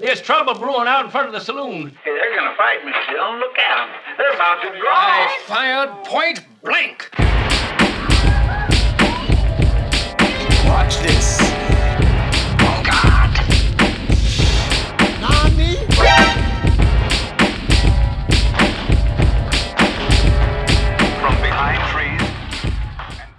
[0.00, 1.94] There's trouble brewing out in front of the saloon.
[2.02, 3.36] Hey, they're gonna fight me, Still.
[3.36, 3.90] Look at them.
[4.16, 4.94] They're about to draw.
[4.94, 7.10] I fired point blank.
[10.66, 11.38] Watch this.
[12.62, 13.36] Oh, God.
[21.20, 22.22] From behind trees.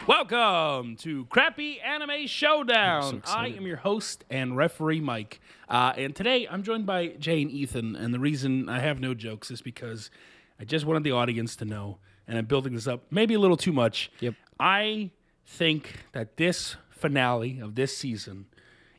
[0.08, 3.24] Welcome to Crappy Anime Showdown.
[3.26, 5.42] I am your host and referee Mike,
[5.72, 7.96] uh, and today I'm joined by Jay and Ethan.
[7.96, 10.12] And the reason I have no jokes is because
[10.60, 11.98] I just wanted the audience to know,
[12.28, 14.12] and I'm building this up maybe a little too much.
[14.20, 14.36] Yep.
[14.60, 15.12] I
[15.46, 18.48] think that this finale of this season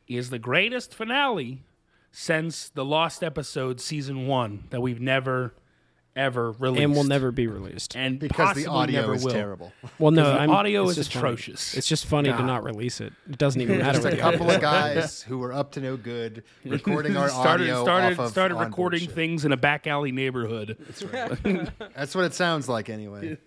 [0.09, 1.63] is the greatest finale
[2.11, 5.55] since the Lost episode season one that we've never
[6.15, 7.97] ever released, and will never be released.
[7.97, 9.33] and Because the audio never is will.
[9.33, 9.73] terrible.
[9.99, 11.25] Well, no, the I'm, audio is just funny.
[11.27, 11.75] atrocious.
[11.77, 13.13] It's just funny to not release it.
[13.29, 14.01] It doesn't even matter.
[14.01, 17.83] Just a couple of guys who were up to no good recording our started audio
[17.83, 19.13] started off of started recording shit.
[19.13, 20.77] things in a back alley neighborhood.
[21.95, 23.39] That's what it sounds like anyway.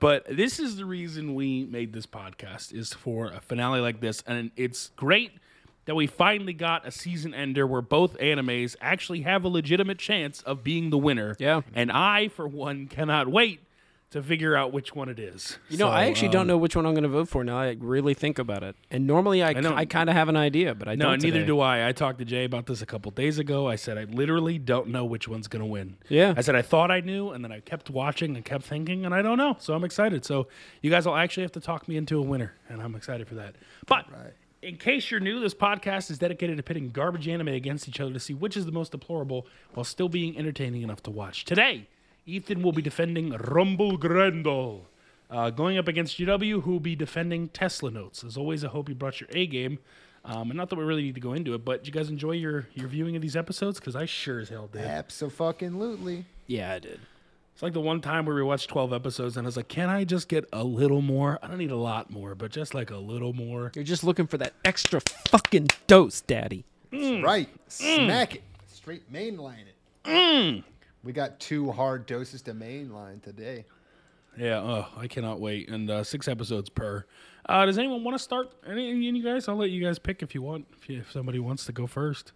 [0.00, 4.22] But this is the reason we made this podcast is for a finale like this,
[4.28, 5.32] and it's great
[5.88, 10.42] that we finally got a season ender where both animes actually have a legitimate chance
[10.42, 11.34] of being the winner.
[11.38, 11.62] Yeah.
[11.74, 13.60] and I, for one, cannot wait
[14.10, 15.58] to figure out which one it is.
[15.70, 17.58] You know, I actually um, don't know which one I'm going to vote for now.
[17.58, 19.74] I really think about it, and normally I, know.
[19.74, 21.20] I kind of have an idea, but I No, don't.
[21.20, 21.46] No, neither today.
[21.46, 21.88] do I.
[21.88, 23.66] I talked to Jay about this a couple days ago.
[23.66, 25.96] I said I literally don't know which one's going to win.
[26.10, 26.32] Yeah.
[26.36, 29.14] I said I thought I knew, and then I kept watching and kept thinking, and
[29.14, 29.56] I don't know.
[29.58, 30.24] So I'm excited.
[30.24, 30.48] So
[30.82, 33.34] you guys will actually have to talk me into a winner, and I'm excited for
[33.36, 33.56] that.
[33.86, 34.06] But
[34.62, 38.12] in case you're new, this podcast is dedicated to pitting garbage anime against each other
[38.12, 41.44] to see which is the most deplorable while still being entertaining enough to watch.
[41.44, 41.86] Today,
[42.26, 44.82] Ethan will be defending Rumble Garanndoll.
[45.30, 48.24] Uh, going up against JW, who will be defending Tesla Notes.
[48.24, 49.78] As always, I hope you brought your A game.
[50.24, 52.08] Um, and not that we really need to go into it, but did you guys
[52.08, 53.78] enjoy your, your viewing of these episodes?
[53.78, 54.82] Because I sure as hell did.
[54.82, 56.24] Absolutely.
[56.46, 57.00] Yeah, I did.
[57.58, 59.88] It's like the one time where we watched 12 episodes and I was like, can
[59.88, 61.40] I just get a little more?
[61.42, 63.72] I don't need a lot more, but just like a little more.
[63.74, 66.64] You're just looking for that extra fucking dose, Daddy.
[66.92, 67.24] Mm.
[67.24, 67.48] Right.
[67.66, 68.42] Smack it.
[68.68, 69.74] Straight mainline it.
[70.04, 70.62] Mm.
[71.02, 73.64] We got two hard doses to mainline today.
[74.36, 75.68] Yeah, oh, I cannot wait.
[75.68, 77.06] And uh, six episodes per.
[77.44, 78.52] Uh, does anyone want to start?
[78.68, 79.48] Any, any of you guys?
[79.48, 81.88] I'll let you guys pick if you want, if, you, if somebody wants to go
[81.88, 82.30] first.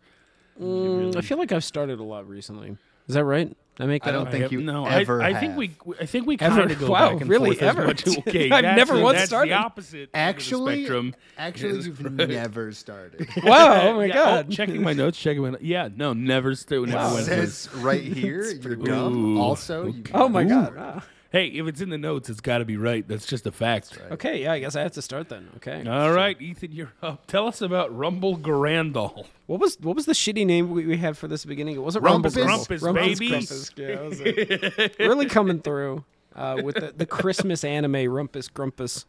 [0.61, 2.77] Mm, I feel like I've started a lot recently.
[3.07, 3.57] Is that right?
[3.79, 4.07] I make.
[4.07, 4.31] I don't up?
[4.31, 5.57] think have- you no, ever I, I think have.
[5.57, 6.57] we, I think we Ever?
[6.57, 7.57] kind of go Wow, back and really?
[7.57, 7.87] forth as Ever?
[7.87, 8.07] much.
[8.19, 9.51] Okay, I've that's never once that's started.
[9.51, 11.15] the opposite end of the Actually, spectrum.
[11.39, 13.29] actually, is- you've never started.
[13.43, 13.89] Wow!
[13.89, 14.51] Oh my Yeah, god!
[14.51, 15.63] checking my notes, checking my notes.
[15.63, 16.55] Yeah, no, never.
[16.55, 17.11] St- never Wow.
[17.13, 19.37] It went says right here, you're dumb.
[19.39, 19.41] Ooh.
[19.41, 20.77] Also, you oh my god!
[20.77, 21.03] Wow.
[21.33, 23.09] Hey, if it's in the notes, it's got to be right.
[23.09, 23.99] That's just a fact.
[24.11, 25.49] Okay, yeah, I guess I have to start then.
[25.57, 25.83] Okay.
[25.89, 27.27] All right, Ethan, you're up.
[27.27, 29.27] Tell us about Rumble Garanndoll.
[29.47, 31.77] What was what was the shitty name we, we had for this beginning?
[31.77, 32.81] It wasn't Rumble Rumpus.
[32.81, 33.03] Grumble.
[33.03, 33.29] Rumpus, baby.
[33.31, 33.71] Grumpus.
[33.77, 34.97] Yeah, was it.
[34.99, 36.05] really coming through
[36.37, 39.07] uh, with the, the Christmas anime Rumpus Grumpus.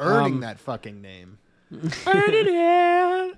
[0.00, 1.38] earning Um, that fucking name.
[2.06, 3.36] Earning it.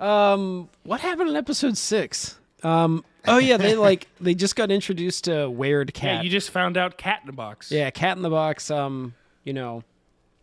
[0.00, 2.38] Um, what happened in episode six?
[2.64, 6.16] Um, oh yeah, they like they just got introduced to Weird Cat.
[6.16, 7.70] Yeah, you just found out Cat in the Box.
[7.70, 8.70] Yeah, Cat in the Box.
[8.70, 9.14] Um,
[9.44, 9.84] you know,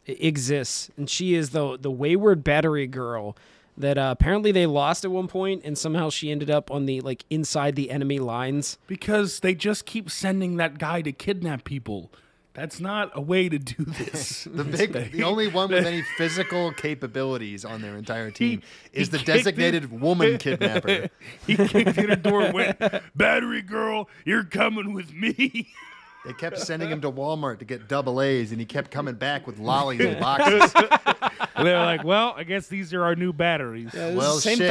[0.05, 3.35] exists, and she is the the wayward battery girl
[3.77, 7.01] that uh, apparently they lost at one point, and somehow she ended up on the
[7.01, 8.77] like inside the enemy lines.
[8.87, 12.11] Because they just keep sending that guy to kidnap people.
[12.53, 14.43] That's not a way to do this.
[14.43, 18.61] The big, the only one with any physical capabilities on their entire team
[18.93, 21.09] is the designated woman kidnapper.
[21.47, 22.79] he kicked in her door and went,
[23.15, 25.69] Battery girl, you're coming with me.
[26.25, 29.47] They kept sending him to Walmart to get double A's, and he kept coming back
[29.47, 30.71] with lollies and boxes.
[31.55, 33.89] And they're like, well, I guess these are our new batteries.
[33.93, 34.69] Yeah, Well, same shit.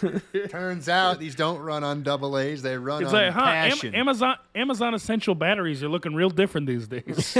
[0.00, 0.22] thing.
[0.50, 3.40] Turns out these don't run on double A's; they run It's on like, huh?
[3.40, 3.94] Am- passion.
[3.94, 7.36] Amazon Amazon Essential batteries are looking real different these days.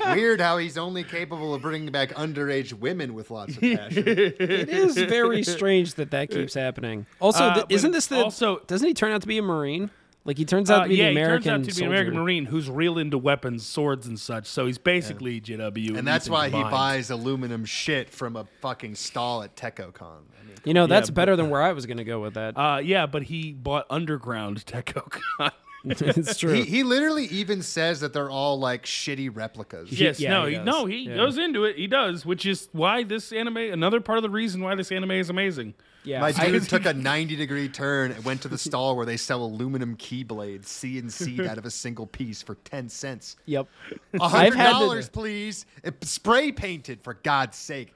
[0.00, 4.04] Weird how he's only capable of bringing back underage women with lots of passion.
[4.08, 4.40] it
[4.70, 7.06] is very strange that that keeps happening.
[7.20, 8.24] Also, Uh, th- isn't this the?
[8.24, 9.90] also- doesn't he turn out to be a marine?
[10.24, 11.84] Like he turns out Uh, to be yeah, the American he turns out to be
[11.86, 12.14] an American.
[12.18, 14.46] Marine who's real into weapons, swords, and such.
[14.46, 18.96] So he's basically JW, And that's Ethan why he buys aluminum shit from a fucking
[18.96, 20.02] stall at TechoCon.
[20.02, 22.34] I mean, You know, that's but- better than where I was going to go with
[22.34, 22.56] that.
[22.56, 25.52] Uh, yeah, but he bought underground TechnoCon.
[25.84, 26.52] it's true.
[26.52, 29.90] he, he literally even says that they're all like shitty replicas.
[29.90, 31.16] yes, yeah, no, he he, no, he Yeah.
[31.16, 31.76] goes into it.
[31.76, 33.56] He does, which is why this anime.
[33.56, 35.72] Another part of the reason why this anime is amazing.
[36.04, 39.16] Yeah, My dude took a 90 degree turn and went to the stall where they
[39.16, 43.36] sell aluminum keyblades, CNC'd out of a single piece for 10 cents.
[43.46, 43.68] yep.
[44.14, 45.66] A I've hundred had to- dollars, please.
[45.84, 47.94] It- spray painted, for God's sake.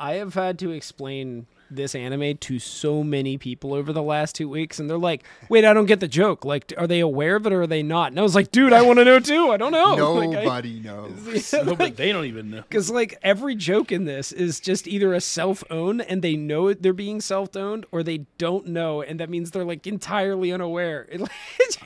[0.00, 4.48] I have had to explain this anime to so many people over the last two
[4.48, 6.44] weeks, and they're like, "Wait, I don't get the joke.
[6.44, 8.72] Like, are they aware of it or are they not?" And I was like, "Dude,
[8.72, 9.50] I want to know too.
[9.50, 11.54] I don't know." Nobody knows.
[11.64, 12.62] No, but they don't even know.
[12.62, 16.92] Because like every joke in this is just either a self-own and they know they're
[16.92, 21.06] being self-owned, or they don't know, and that means they're like entirely unaware.
[21.10, 21.20] It,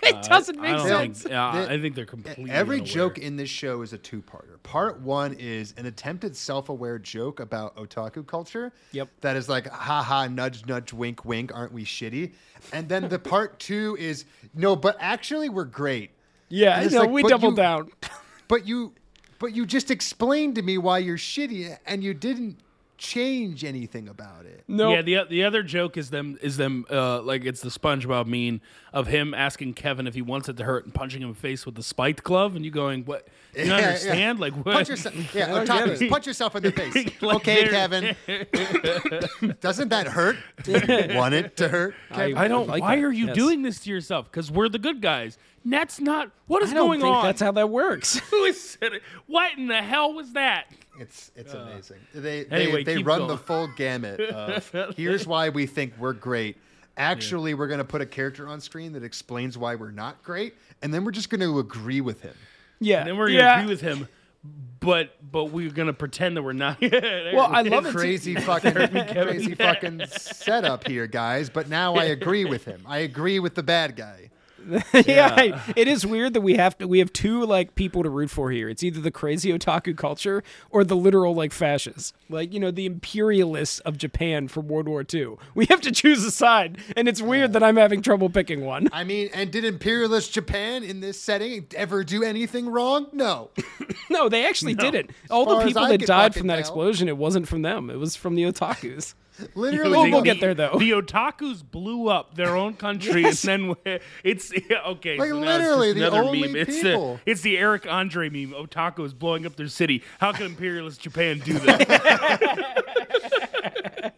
[0.03, 1.23] it doesn't I make don't sense.
[1.23, 1.33] think.
[1.33, 2.51] Yeah, The- I think they're completely.
[2.51, 2.93] Every unaware.
[2.93, 4.63] joke in this show is a two-parter.
[4.63, 8.73] Part one is an attempted self-aware joke about otaku culture.
[8.93, 9.09] Yep.
[9.21, 11.51] That is like, haha, nudge, nudge, wink, wink.
[11.55, 12.33] Aren't we shitty?
[12.73, 14.25] And then the part two is
[14.55, 16.11] no, but actually we're great.
[16.49, 17.01] Yeah, And I it's know.
[17.01, 17.91] like, we doubled down.
[18.49, 18.95] But you,
[19.39, 22.59] but you just explained to me why you're shitty, and you didn't
[22.99, 24.65] change anything about it.
[24.69, 28.27] No, Yeah, the the other joke is them is them uh, like it's the SpongeBob
[28.27, 28.61] mean
[28.93, 31.41] of him asking Kevin if he wants it to hurt and punching him in the
[31.41, 33.29] face with the spiked glove, and you going, "What?
[33.55, 33.87] You don't Yeah, yeah.
[33.89, 34.41] understand?
[34.41, 34.75] Like what?
[34.75, 35.35] Punch yourself.
[35.35, 36.95] Yeah, I don't get otakus, punch yourself in the face.
[37.23, 38.17] Like okay, Kevin.
[39.61, 40.37] Doesn't that hurt?
[40.63, 41.95] Do you want it to hurt?
[42.13, 42.37] Kevin?
[42.37, 42.69] I don't.
[42.69, 43.37] like why that, are you yes.
[43.37, 44.31] doing this to yourself?
[44.31, 45.39] Because we're the good guys.
[45.65, 46.31] That's not.
[46.47, 47.25] What is I don't going think on?
[47.25, 48.19] that's how that works.
[48.31, 48.93] Who is said?
[49.27, 50.67] What in the hell was that?
[51.01, 51.99] It's it's amazing.
[52.15, 53.29] They they, Anyway, they keep run going.
[53.31, 56.57] the full gamut of here's why we think we're great.
[56.97, 60.55] Actually, we're going to put a character on screen that explains why we're not great,
[60.83, 62.35] and then we're just going to agree with him.
[62.81, 63.61] yeah, And then we're gonna yeah.
[63.61, 64.09] agree with him,
[64.81, 66.81] but but we're gonna pretend that we're not.
[66.83, 67.95] Well, I love it.
[67.95, 71.51] Crazy fucking crazy fucking setup here, guys.
[71.51, 72.83] But now I agree with him.
[72.87, 74.31] I agree with the bad guy.
[75.07, 78.31] yeah, it is weird that we have to we have two like people to root
[78.31, 78.69] for here.
[78.69, 82.87] It's either the crazy otaku culture or the literal like fascists, like you know the
[82.87, 85.37] imperialists of Japan from World War II.
[85.55, 88.89] We have to choose a side, and it's weird that I'm having trouble picking one.
[88.93, 93.07] I mean, and did imperialist Japan in this setting ever do anything wrong?
[93.13, 93.51] No.
[94.11, 95.11] No, they actually didn't.
[95.31, 96.61] All the people that died from that tell.
[96.61, 97.91] explosion, it wasn't from them.
[97.91, 99.15] It was from the otakus.
[99.55, 100.77] Literally, We'll- the- we'll get there, though.
[100.79, 103.45] The otakus blew up their own country, Yes.
[103.47, 104.53] and then it's
[104.87, 105.19] okay.
[105.19, 106.57] Like, so literally, the another only meme.
[106.57, 107.21] It's people.
[107.25, 108.53] the it's the Eric Andre meme.
[108.53, 110.03] Otaku is blowing up their city.
[110.19, 111.75] How can imperialist Japan do that?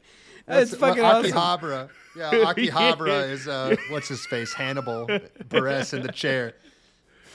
[0.53, 1.31] It's fucking awesome.
[1.31, 1.91] Akihabara.
[2.17, 4.53] Yeah, Akihabara is uh, what's his face?
[4.53, 6.55] Hannibal Buress in the chair.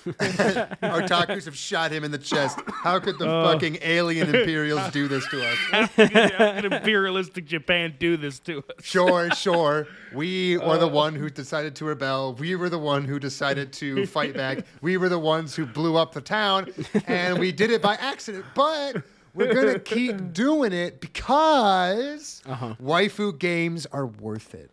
[0.83, 2.59] Otakus have shot him in the chest.
[2.67, 3.43] How could the oh.
[3.43, 5.57] fucking alien Imperials do this to us?
[5.71, 8.85] How can imperialistic Japan do this to us?
[8.85, 9.87] Sure, sure.
[10.13, 10.91] We were the uh.
[10.91, 12.35] one who decided to rebel.
[12.35, 14.59] We were the one who decided to fight back.
[14.81, 16.71] We were the ones who blew up the town,
[17.07, 18.45] and we did it by accident.
[18.53, 19.03] But
[19.33, 22.75] we're gonna keep doing it because uh-huh.
[22.81, 24.69] waifu games are worth it.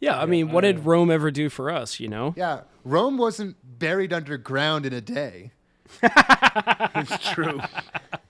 [0.00, 2.00] Yeah, I mean, what did Rome ever do for us?
[2.00, 2.34] You know?
[2.36, 5.50] Yeah, Rome wasn't buried underground in a day.
[6.94, 7.60] It's true.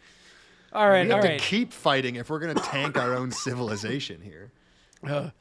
[0.73, 1.39] All right, We all have right.
[1.39, 4.51] to keep fighting if we're gonna tank our own civilization here.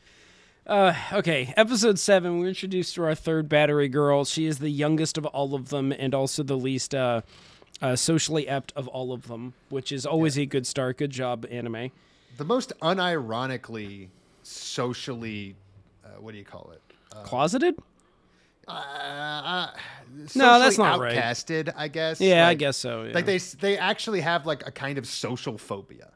[0.69, 2.39] Okay, episode seven.
[2.39, 4.25] We're introduced to our third battery girl.
[4.25, 7.21] She is the youngest of all of them, and also the least uh,
[7.81, 10.97] uh, socially apt of all of them, which is always a good start.
[10.97, 11.91] Good job, anime.
[12.37, 14.07] The most unironically
[14.43, 15.55] socially,
[16.05, 16.81] uh, what do you call it?
[17.25, 17.75] Closeted?
[18.67, 19.67] Uh,
[20.35, 21.15] No, that's not right.
[21.17, 22.21] outcasted, I guess.
[22.21, 23.03] Yeah, I guess so.
[23.03, 23.13] Yeah.
[23.13, 26.11] Like they they actually have like a kind of social phobia.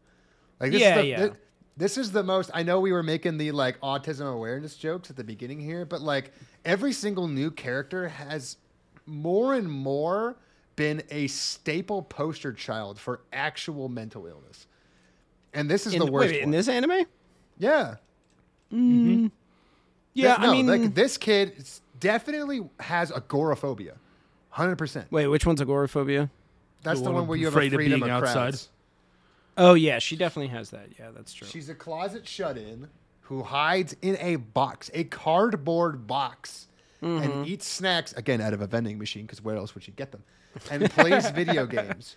[0.60, 1.28] Like this Yeah, is the, yeah.
[1.28, 1.34] thi-
[1.78, 2.50] this is the most.
[2.54, 6.02] I know we were making the like autism awareness jokes at the beginning here, but
[6.02, 6.32] like
[6.64, 8.58] every single new character has
[9.06, 10.38] more and more
[10.76, 14.68] been a staple poster child for actual mental illness.
[15.54, 16.32] And this is in, the worst.
[16.32, 17.06] wait, in this anime?
[17.58, 17.96] yeah.
[18.72, 21.66] Yeah, Th- no, I mean, like this kid
[22.00, 23.96] definitely has agoraphobia.
[24.56, 25.06] 100%.
[25.12, 26.30] wait, which one's agoraphobia?
[26.84, 28.56] That's the one one where you have afraid a of freedom being of outside?
[29.58, 30.90] Oh yeah, she definitely has that.
[31.00, 31.48] Yeah, that's true.
[31.48, 32.88] She's a closet shut in
[33.22, 36.68] who hides in a box, a cardboard box,
[37.04, 37.24] Mm-hmm.
[37.24, 40.12] and eats snacks, again, out of a vending machine, because where else would she get
[40.12, 40.24] them?
[40.72, 42.16] And plays video games.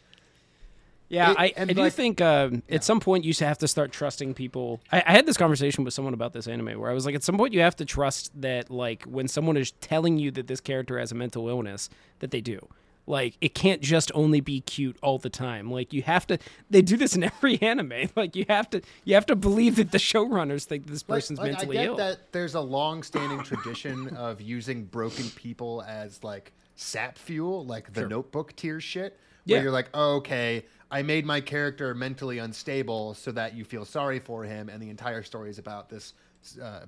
[1.08, 3.68] Yeah, It- I, and I do like- think uh, at some point you have to
[3.68, 4.80] start trusting people.
[4.92, 7.22] I, I had this conversation with someone about this anime where I was like, at
[7.24, 10.60] some point you have to trust that, like, when someone is telling you that this
[10.60, 11.88] character has a mental illness,
[12.18, 12.68] that they do.
[13.06, 15.70] Like, it can't just only be cute all the time.
[15.70, 16.36] Like, you have to.
[16.68, 18.10] They do this in every anime.
[18.14, 18.82] Like, you have to.
[19.04, 21.86] You have to believe that the showrunners think this Like- person's like, mentally I get
[21.88, 21.96] ill.
[21.96, 28.06] that there's a long-standing tradition of using broken people as like sap fuel, like the
[28.06, 29.62] Notebook tier shit, where Yeah.
[29.62, 34.20] you're like, oh, okay, I made my character mentally unstable so that you feel sorry
[34.20, 36.14] for him, and the entire story is about this
[36.62, 36.82] uh,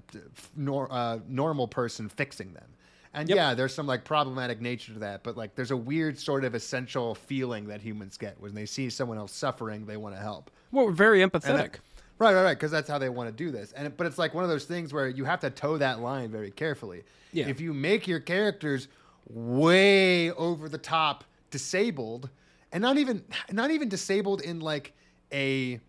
[0.57, 2.69] nor- uh, normal person fixing them.
[3.13, 3.37] And Yep.
[3.37, 6.55] yeah, there's some like problematic nature to that, but like there's a weird sort of
[6.55, 10.53] essential feeling that humans get when they see someone else suffering, they want to help.
[10.71, 11.43] Well, we're very empathetic.
[11.73, 11.81] that-
[12.21, 12.55] Right, right, right.
[12.55, 13.73] Because that's how they want to do this.
[13.73, 16.31] And but it's like one of those things where you have to toe that line
[16.31, 17.03] very carefully.
[17.33, 17.49] Yeah.
[17.49, 18.89] If you make your characters
[19.29, 22.31] way over the top disabled,
[22.73, 24.93] and not even not even disabled in like
[25.33, 25.81] a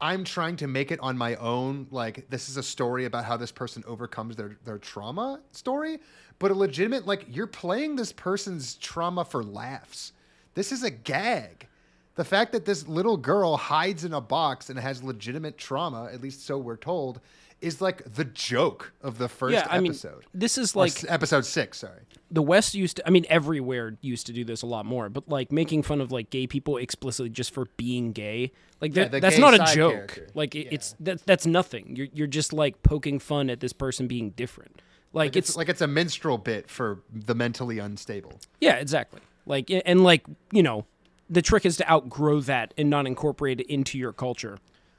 [0.00, 1.88] I'm trying to make it on my own.
[1.90, 5.98] Like this is a story about how this person overcomes their their trauma story,
[6.38, 10.12] but a legitimate like you're playing this person's trauma for laughs.
[10.54, 11.66] This is a gag.
[12.14, 16.20] The fact that this little girl hides in a box and has legitimate trauma, at
[16.20, 17.20] least so we're told,
[17.60, 20.24] is like the joke of the first yeah, I mean, episode.
[20.34, 21.78] this is like s- episode six.
[21.78, 22.02] Sorry.
[22.30, 23.06] the West used to.
[23.06, 25.08] I mean, everywhere used to do this a lot more.
[25.08, 29.06] But like making fun of like gay people explicitly just for being gay, like the
[29.08, 29.92] that's not a joke.
[29.92, 30.28] character.
[30.34, 31.96] Like it, it's that that's nothing.
[31.96, 34.80] You're you're just like poking fun at this person being different.
[35.14, 38.40] Like, It's, it's, like it's a minstrel bit for the mentally unstable.
[38.60, 39.20] yeah, exactly.
[39.46, 40.84] Like and like you know,
[41.30, 44.58] the trick is to outgrow that and not incorporate it into your culture.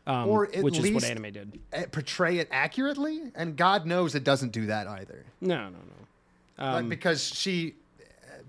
[0.09, 1.91] Um, Or at which is what least- anime did.
[1.91, 5.23] Portray it accurately, and God knows it doesn't do that either.
[5.39, 6.65] No, no, no.
[6.65, 7.75] Um, Like, because she,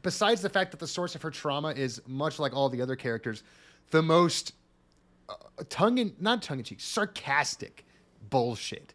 [0.01, 2.97] besides the fact that the source of her trauma is much like all the other
[2.97, 3.43] characters,
[3.91, 4.55] the most
[5.29, 5.35] uh,
[5.69, 7.85] tongue in not tongue in cheek, sarcastic
[8.31, 8.95] bullshit.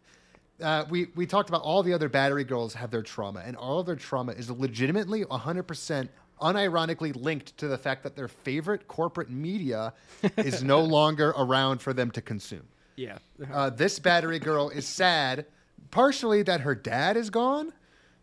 [0.60, 3.78] Uh, we we talked about all the other battery girls have their trauma, and all
[3.78, 6.08] of their trauma is legitimately 100%
[6.40, 9.92] unironically linked to the fact that their favorite corporate media
[10.36, 12.66] is no longer around for them to consume.
[12.96, 13.18] Yeah.
[13.52, 15.46] Uh, this battery girl is sad,
[15.90, 17.72] partially that her dad is gone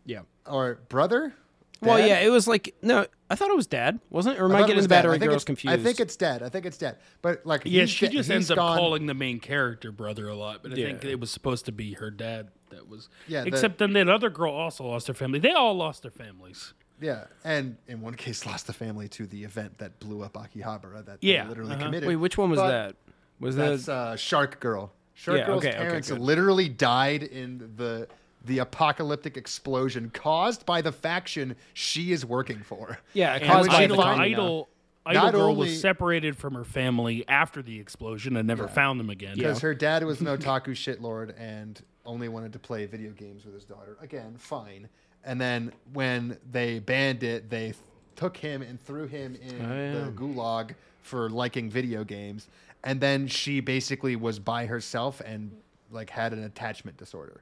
[0.04, 0.20] Yeah.
[0.46, 1.34] or brother.
[1.80, 4.40] Well, yeah, it was like no, I thought it was dad, wasn't it?
[4.40, 5.78] Or am I I, getting was the battery I think girls it's- confused?
[5.78, 6.42] I think it's dead.
[6.42, 6.96] I think it's dead.
[7.20, 8.78] But like, Yeah, he's she just he's ends up gone.
[8.78, 11.92] calling the main character brother a lot, but I think it was supposed to be
[11.94, 13.10] her dad that was.
[13.28, 15.38] Yeah, the- Except then that other girl also lost her family.
[15.40, 16.72] They all lost their families.
[17.04, 21.04] Yeah, and in one case, lost the family to the event that blew up Akihabara
[21.06, 21.84] that Yeah, they literally uh-huh.
[21.84, 22.08] committed.
[22.08, 22.96] Wait, which one was But that?
[23.40, 24.92] Was That's that uh, Shark Girl.
[25.14, 26.20] Shark Yeah, Girl's okay, okay, parents good.
[26.20, 28.08] literally died in the
[28.46, 32.98] the apocalyptic explosion caused by the faction she is working for.
[33.14, 33.38] yeah?
[33.38, 34.68] Caused by Idol, the find- Idol,
[35.06, 39.00] Idol Not girl only- was separated from her family after the explosion and never found
[39.00, 39.36] them again.
[39.36, 43.54] Because her dad was an otaku shitlord and only wanted to play video games with
[43.54, 43.96] his daughter.
[44.02, 44.88] Again, fine.
[45.24, 47.76] And then when they banned it, they th-
[48.16, 52.48] took him and threw him in oh, the gulag for liking video games.
[52.82, 55.50] And then she basically was by herself and
[55.90, 57.40] like had an attachment disorder.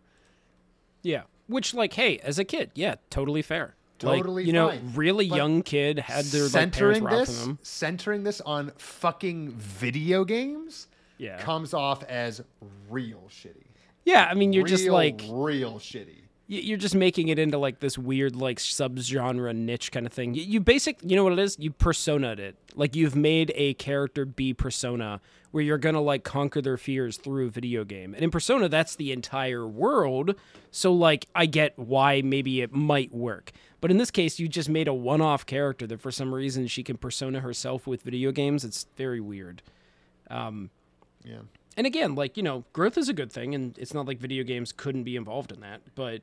[1.02, 3.74] Yeah, which like, hey, as a kid, yeah, totally fair.
[4.02, 4.92] Like, Totally you know, fine.
[4.96, 7.58] really But young kid had their like, parents centering robbing this, them.
[7.62, 11.38] centering this on fucking video games Yeah.
[11.38, 12.42] comes off as
[12.90, 13.62] real shitty.
[14.04, 16.21] Yeah, I mean, you're just like real shitty.
[16.60, 20.34] You're just making it into like this weird like subgenre niche kind of thing.
[20.34, 21.56] You, you basic, you know what it is?
[21.58, 22.56] You personaed it.
[22.74, 27.46] Like you've made a character be persona where you're gonna like conquer their fears through
[27.46, 28.14] a video game.
[28.14, 30.34] And in Persona, that's the entire world.
[30.70, 33.52] So like, I get why maybe it might work.
[33.80, 36.82] But in this case, you just made a one-off character that for some reason she
[36.82, 38.64] can persona herself with video games.
[38.64, 39.62] It's very weird.
[40.30, 40.70] Um,
[41.24, 41.40] Yeah.
[41.76, 44.44] And again, like you know, growth is a good thing, and it's not like video
[44.44, 45.80] games couldn't be involved in that.
[45.94, 46.22] But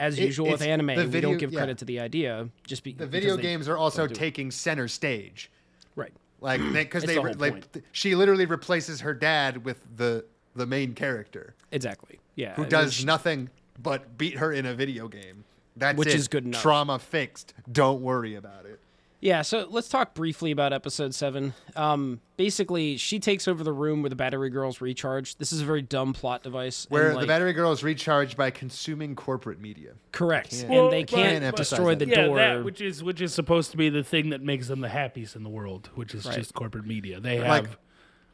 [0.00, 1.58] as It- usual with anime, the we don't give yeah.
[1.60, 2.48] credit to the idea.
[2.66, 5.50] Just be The video games are also taking center stage.
[5.94, 6.12] right.
[6.40, 10.24] Like because It's they, the like th- she literally replaces her dad with the
[10.56, 12.18] the main character Exactly.
[12.34, 12.54] Yeah.
[12.54, 15.44] who and does which- nothing but beat her in a video game.
[15.76, 16.14] That's Which it.
[16.14, 16.60] is good enough.
[16.62, 17.54] Trauma fixed.
[17.70, 18.80] Don't worry about it.
[19.20, 19.42] Yeah.
[19.42, 21.52] So let's talk briefly about episode seven.
[21.76, 25.36] Um, basically, she takes over the room where the battery girls recharge.
[25.36, 26.84] This is a very dumb plot device.
[26.86, 29.92] and, Where the battery girl is recharged by consuming corporate media.
[30.12, 32.36] correct, can't- and Well, they right, can't but- destroy the yeah, door.
[32.38, 35.36] that which is which is supposed to be the thing that makes them the happiest
[35.36, 36.36] in the world, which is Right.
[36.36, 37.20] just corporate media.
[37.20, 37.78] They Like- have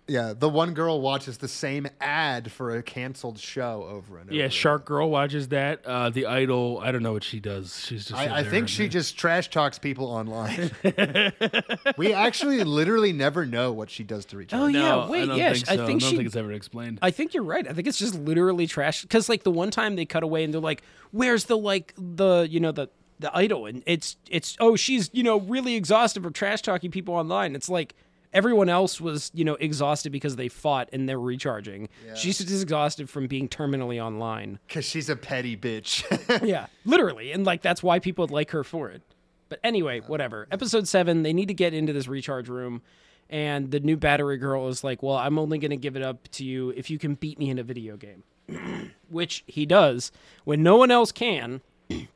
[0.08, 4.34] Yeah, the one girl watches the same ad for a canceled show over and over.
[4.36, 4.50] yeah, again.
[4.50, 5.84] Shark Girl watches that.
[5.84, 7.84] Uh, the Idol, I don't know what she does.
[7.84, 8.20] She's just.
[8.20, 10.70] I, I think and- she just trash talks people online.
[11.96, 14.62] we actually literally never know what she does to recharge.
[14.62, 15.86] Oh, yeah, No, wait, I don't yeah, think I so.
[15.86, 16.98] think I don't she- think it's ever explained.
[17.02, 17.66] I think you're right.
[17.66, 19.02] I think it's just literally trash.
[19.02, 22.46] Because like the one time they cut away and they're like, "Where's the like the
[22.48, 26.30] you know the the idol?" And it's it's oh she's you know really exhausted for
[26.30, 27.54] trash talking people online.
[27.56, 27.94] It's like
[28.32, 31.88] everyone else was you know exhausted because they fought and they're recharging.
[32.14, 34.58] She's just exhausted from being terminally online.
[34.66, 36.02] Because she's a petty bitch.
[36.46, 39.02] yeah, literally, and like that's why people like her for it.
[39.48, 40.48] But anyway, whatever.
[40.50, 42.82] Episode seven, they need to get into this recharge room,
[43.30, 46.44] and the new battery girl is like, "Well, I'm only gonna give it up to
[46.44, 48.24] you if you can beat me in a video game,"
[49.08, 50.10] which he does
[50.44, 51.60] when no one else can.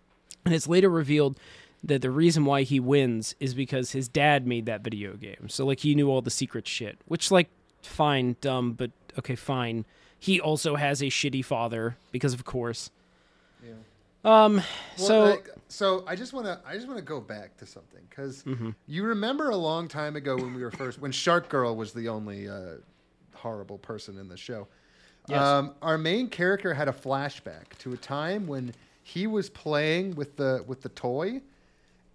[0.42, 1.38] And it's later revealed
[1.82, 5.48] that the reason why he wins is because his dad made that video game.
[5.48, 7.48] So like he knew all the secret shit, which like
[7.82, 9.84] fine, dumb, but okay, fine.
[10.18, 12.90] he also has a shitty father because of course.
[13.64, 13.72] Yeah.
[14.22, 14.62] Well,
[14.96, 18.02] So like, so I just want to I just want to go back to something
[18.10, 18.70] because Mm-hmm.
[18.86, 22.08] you remember a long time ago when we were first when Shark Girl was the
[22.08, 22.74] only uh,
[23.34, 24.68] horrible person in the show.
[25.28, 25.40] Yes.
[25.40, 30.36] Um, our main character had a flashback to a time when he was playing with
[30.36, 31.40] the with the toy,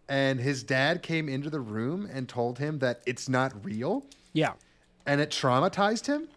[0.08, 4.54] and his dad came into the room and told him that it's not real, yeah.
[5.06, 6.28] and it traumatized him.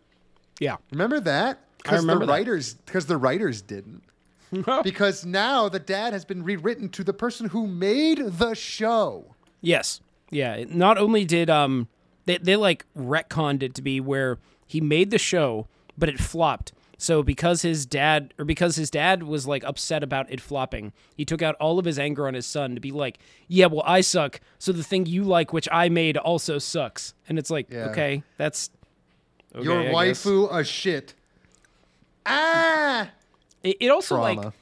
[0.60, 0.76] Yeah.
[0.90, 1.60] Remember that?
[1.87, 4.02] Remember the writers because the writers didn't.
[4.82, 9.34] because now the dad has been rewritten to the person who made the show.
[9.60, 10.00] Yes.
[10.30, 10.64] Yeah.
[10.68, 11.88] Not only did um
[12.26, 16.72] they they like retconned it to be where he made the show, but it flopped.
[17.00, 21.25] So because his dad or because his dad was like upset about it flopping, he
[21.25, 24.00] took out all of his anger on his son to be like, "Yeah, well, I
[24.00, 24.40] suck.
[24.59, 27.90] So the thing you like which I made also sucks." And it's like, Yeah.
[27.90, 28.71] "Okay, that's
[29.55, 31.14] okay, Your I guess." waifu a shit.
[32.26, 33.11] Ah,
[33.62, 34.40] It, it also trauma.
[34.43, 34.52] like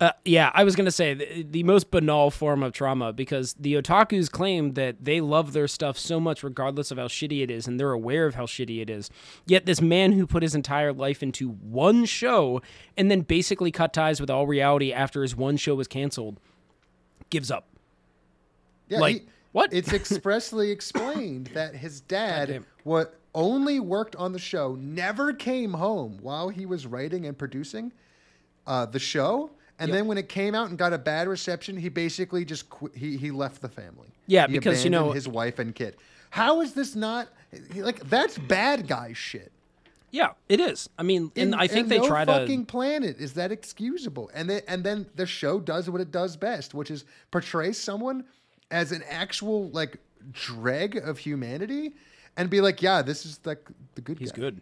[0.00, 3.76] Uh, yeah, I was gonna say the, the most banal form of trauma because the
[3.76, 7.66] otaku's claim that they love their stuff so much, regardless of how shitty it is,
[7.66, 9.10] and they're aware of how shitty it is.
[9.44, 12.62] Yet this man who put his entire life into one show
[12.96, 16.40] and then basically cut ties with all reality after his one show was canceled,
[17.28, 17.68] gives up.
[18.88, 19.70] yeah, like, he- what?
[19.70, 26.18] It's expressly explained that his dad what only worked on the show, never came home
[26.20, 27.92] while he was writing and producing
[28.66, 29.50] uh, the show.
[29.80, 32.94] And then when it came out and got a bad reception, he basically just quit,
[32.94, 34.08] he he left the family.
[34.26, 35.96] Yeah, He because, you know- his wife and kid.
[36.30, 37.28] How is this not
[37.74, 39.50] like that's bad guy shit?
[40.12, 40.88] Yeah, it is.
[40.98, 42.70] I mean, and In- I think in they no try fucking to.
[42.70, 44.30] planet is that excusable.
[44.34, 48.24] And then and then the show does what it does best, which is portray someone
[48.70, 49.96] as an actual like
[50.32, 51.94] dreg of humanity
[52.36, 54.40] and be like, yeah, this is like the good He's guy.
[54.42, 54.60] good.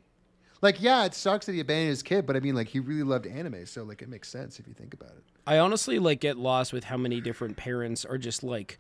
[0.61, 3.05] Like, yeah, it sucks that he abandoned his kid, but I mean, like, he really
[3.05, 5.23] loved anime, so like, it makes sense if you think about it.
[5.47, 8.79] I honestly like get lost with how many different parents are just like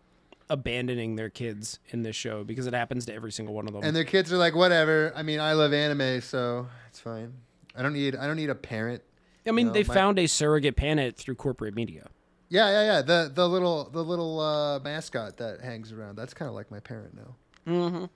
[0.50, 3.82] abandoning their kids in this show because it happens to every single one of them.
[3.84, 5.12] And their kids are like, whatever.
[5.16, 7.32] I mean, I love anime, so it's fine.
[7.76, 9.02] I don't need I don't need a parent.
[9.46, 12.08] I mean, know, they my- found a surrogate parent through corporate media.
[12.50, 13.02] Yeah, yeah, yeah.
[13.02, 16.16] The the little the little uh, mascot that hangs around.
[16.16, 18.08] That's kind of like my parent now.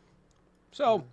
[0.73, 1.05] So,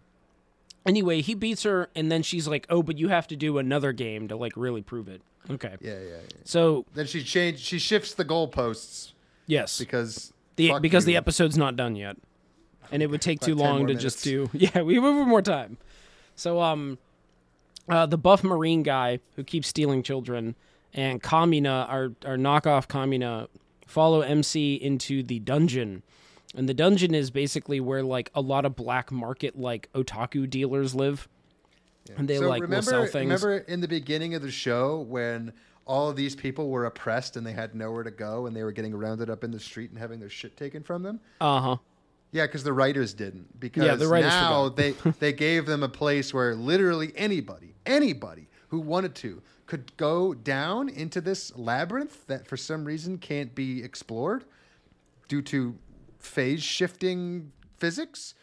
[0.85, 3.91] anyway, he beats her, and then she's like, "Oh, but you have to do another
[3.91, 5.75] game to like really prove it." Okay.
[5.81, 6.19] Yeah, yeah, yeah.
[6.43, 7.61] So Then she changed.
[7.61, 9.13] She shifts the goalposts
[9.47, 12.17] yes, because the because the episode's not done yet,
[12.91, 14.49] and it would take too long to just do.
[14.53, 15.77] Yeah, we have more time.
[16.35, 16.97] So um,
[17.89, 20.55] uh, the buff marine guy who keeps stealing children
[20.93, 23.47] and Kamina, our our knockoff Kamina,
[23.85, 26.03] follow MC into the dungeon.
[26.55, 30.95] And the dungeon is basically where like a lot of black market like otaku dealers
[30.95, 31.27] live.
[32.17, 33.43] And they so like remember, will sell things.
[33.43, 35.53] Remember in the beginning of the show when
[35.85, 38.71] all of these people were oppressed and they had nowhere to go and they were
[38.71, 41.19] getting rounded up in the street and having their shit taken from them.
[41.39, 41.77] Uh-huh.
[42.31, 43.59] Yeah, because the writers didn't.
[43.59, 48.47] Because yeah, the writers now they they gave them a place where literally anybody, anybody
[48.69, 53.83] who wanted to, could go down into this labyrinth that for some reason can't be
[53.83, 54.45] explored
[55.27, 55.75] due to
[56.29, 58.33] phase shifting physics,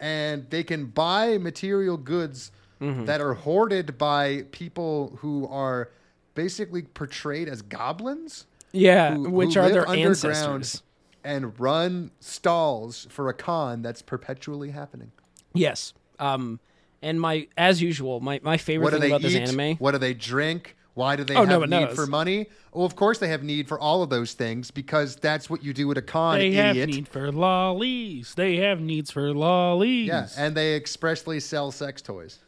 [0.00, 3.06] and they can buy material goods Mm-hmm.
[3.06, 5.88] that are hoarded by people who are
[6.34, 10.82] basically portrayed as goblins Yeah, who- which who are their underground ancestors.
[11.24, 15.10] and run stalls for a con that's perpetually happening.
[15.54, 15.94] Yes.
[16.18, 16.60] Um
[17.00, 19.48] and my as usual, my, my favorite What do thing they about this eat?
[19.48, 19.76] anime.
[19.78, 20.75] What do they drink?
[20.96, 21.94] Why do they Oh, have no need knows.
[21.94, 22.46] for money?
[22.72, 25.74] Well, of course they have need for all of those things because that's what you
[25.74, 28.32] do at a con, They have need for lollies.
[28.34, 30.08] They have needs for lollies.
[30.08, 32.38] yeah, and they expressly sell sex toys.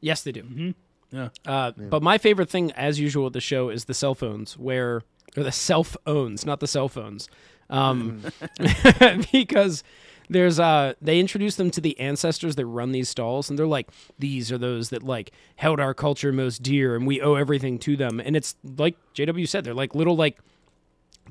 [0.00, 0.74] Yes, they do.
[1.12, 1.28] Yeah.
[1.46, 5.02] Uh, But my favorite thing, as usual, with the show is the cell phones, where
[5.36, 7.28] or the self owns, not the cell phones,
[7.70, 8.22] um,
[9.32, 9.84] because
[10.28, 13.88] there's uh they introduce them to the ancestors that run these stalls, and they're like,
[14.18, 17.96] these are those that like held our culture most dear, and we owe everything to
[17.96, 18.20] them.
[18.20, 20.38] And it's like JW said, they're like little like.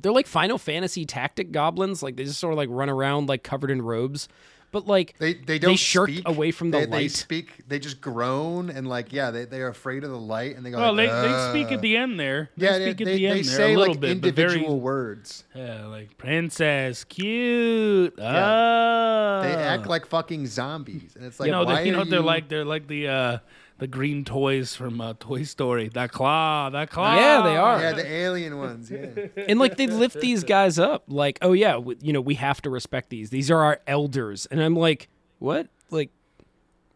[0.02, 3.44] They're like Final Fantasy tactic goblins, like they just sort of like run around like
[3.44, 4.28] covered in robes,
[4.74, 6.28] but like They they don't shirk speak.
[6.28, 6.98] away from the they, light.
[7.04, 7.68] They speak.
[7.70, 10.72] They just groan and like yeah, they, they are afraid of the light and they
[10.72, 10.80] go.
[10.80, 12.50] Well, like, they, they speak "Uh." at the end there.
[12.58, 14.22] They Yeah, speak they, at they, the end they there say a little like bit,
[14.22, 15.46] but very individual words.
[15.56, 18.16] yeah, like princess, cute.
[18.20, 19.40] Ah.
[19.44, 22.06] They act like fucking zombies, and it's like you know, why they, you know, are
[22.06, 23.38] they're like they're like the uh
[23.84, 25.90] the green toys from uh, Toy Story.
[25.90, 27.16] That claw, that claw.
[27.18, 27.82] Yeah, they are.
[27.82, 28.90] yeah the alien ones.
[28.90, 29.08] Yeah.
[29.50, 32.62] and like they lift these guys up like oh yeah w- you know we have
[32.62, 36.12] to respect these these are our elders and i'm like what like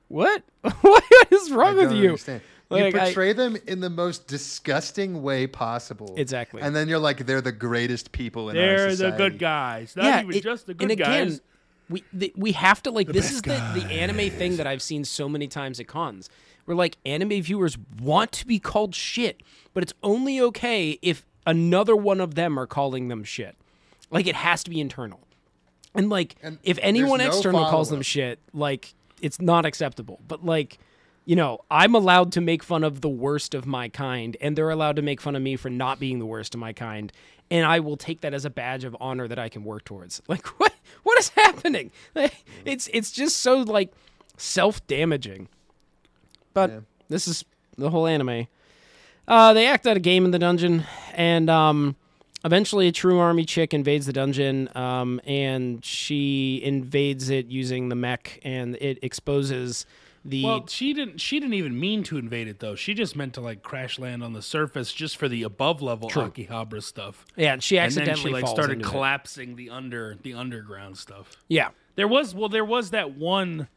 [0.07, 0.43] what
[0.81, 2.41] what is wrong with don't you understand.
[2.71, 6.13] You Like, I- portray them in the most disgusting way possible.
[6.17, 6.61] Exactly.
[6.61, 8.95] And then you're like, they're the greatest people in our society.
[8.95, 9.93] They're the good guys.
[9.95, 11.41] Not yeah, even it- just the good and again, guys.
[11.89, 15.03] We the, we have to like this is the, the anime thing that I've seen
[15.05, 16.29] so many times at cons.
[16.65, 19.41] Where like anime viewers want to be called shit,
[19.73, 23.55] but it's only okay if another one of them are calling them shit.
[24.11, 25.21] Like it has to be internal.
[25.95, 30.19] And like And if anyone no external calls them shit, like it's not acceptable.
[30.27, 30.77] But like
[31.27, 34.69] you know, I'm allowed to make fun of the worst of my kind, and they're
[34.69, 37.11] allowed to make fun of me for not being the worst of my kind.
[37.51, 40.21] And I will take that as a badge of honor that I can work towards.
[40.29, 40.73] Like, what?
[41.03, 41.91] What is happening?
[42.65, 43.91] It's it's just so like
[44.37, 45.47] self damaging.
[46.53, 46.79] But Yeah.
[47.09, 47.45] this is
[47.77, 48.47] the whole anime.
[49.27, 51.95] Uh, they act out a game in the dungeon, and um,
[52.45, 57.95] eventually a true army chick invades the dungeon, um, and she invades it using the
[57.95, 59.85] mech, and it exposes
[60.27, 61.19] the Well, she didn't.
[61.21, 62.75] She didn't even mean to invade it though.
[62.75, 66.09] She just meant to like crash land on the surface just for the above level
[66.09, 67.25] Akihabara stuff.
[67.35, 67.53] yeah.
[67.53, 68.91] and She And then accidentally she like started into it.
[68.91, 71.37] collapsing the under the underground stuff.
[71.47, 73.67] Yeah, There was well, there was that one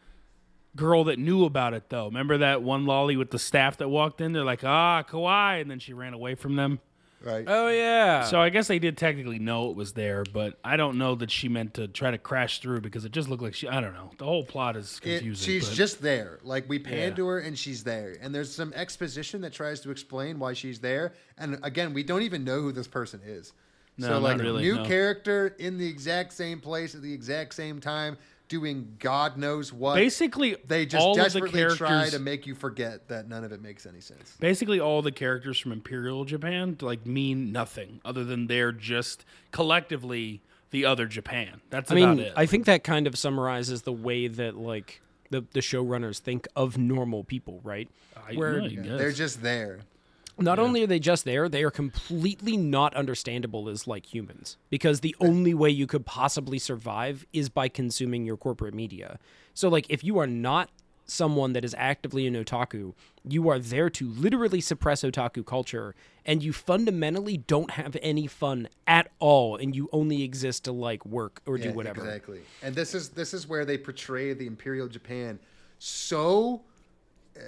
[0.76, 2.06] girl that knew about it though.
[2.06, 4.32] Remember that one lolly with the staff that walked in?
[4.32, 6.78] They're like, ah, kawaii, and then she ran away from them.
[7.22, 7.44] Right.
[7.46, 8.24] Oh yeah.
[8.24, 11.30] So I guess they did technically know it was there, but I don't know that
[11.30, 13.68] she meant to try to crash through because it just looked like she.
[13.68, 14.10] I don't know.
[14.16, 15.44] The whole plot is It- confusing.
[15.46, 16.38] she's but- just there.
[16.42, 17.14] Like we pan Yeah.
[17.16, 18.16] to her and she's there.
[18.22, 21.12] And there's some exposition that tries to explain why she's there.
[21.36, 23.52] And again, we don't even know who this person is.
[23.98, 24.84] No, so not like really, new no.
[24.86, 28.16] character in the exact same place at the exact same time,
[28.50, 29.94] doing God knows what.
[29.94, 33.52] basically they just all of the desperately try to make you forget that none of
[33.52, 34.36] it makes any sense.
[34.40, 40.42] basically all the characters from Imperial Japan like mean nothing other than they're just collectively
[40.70, 41.60] the other Japan.
[41.70, 42.32] That's I about mean, it.
[42.36, 46.76] I think that kind of summarizes the way that like the the showrunners think of
[46.76, 47.88] normal people, right?
[48.16, 48.86] I- Where no, I guess.
[48.98, 49.80] They're just there.
[50.40, 55.00] Not only are they just there, they are completely not understandable as like humans because
[55.00, 59.18] the only way you could possibly survive is by consuming your corporate media.
[59.54, 60.70] So like if you are not
[61.04, 62.94] someone that is actively an otaku,
[63.28, 68.68] you are there to literally suppress otaku culture and you fundamentally don't have any fun
[68.86, 72.02] at all and you only exist to like work or do whatever.
[72.02, 72.40] Exactly.
[72.62, 75.40] And this is this is where they portray the Imperial Japan
[75.80, 76.60] so
[77.36, 77.40] uh,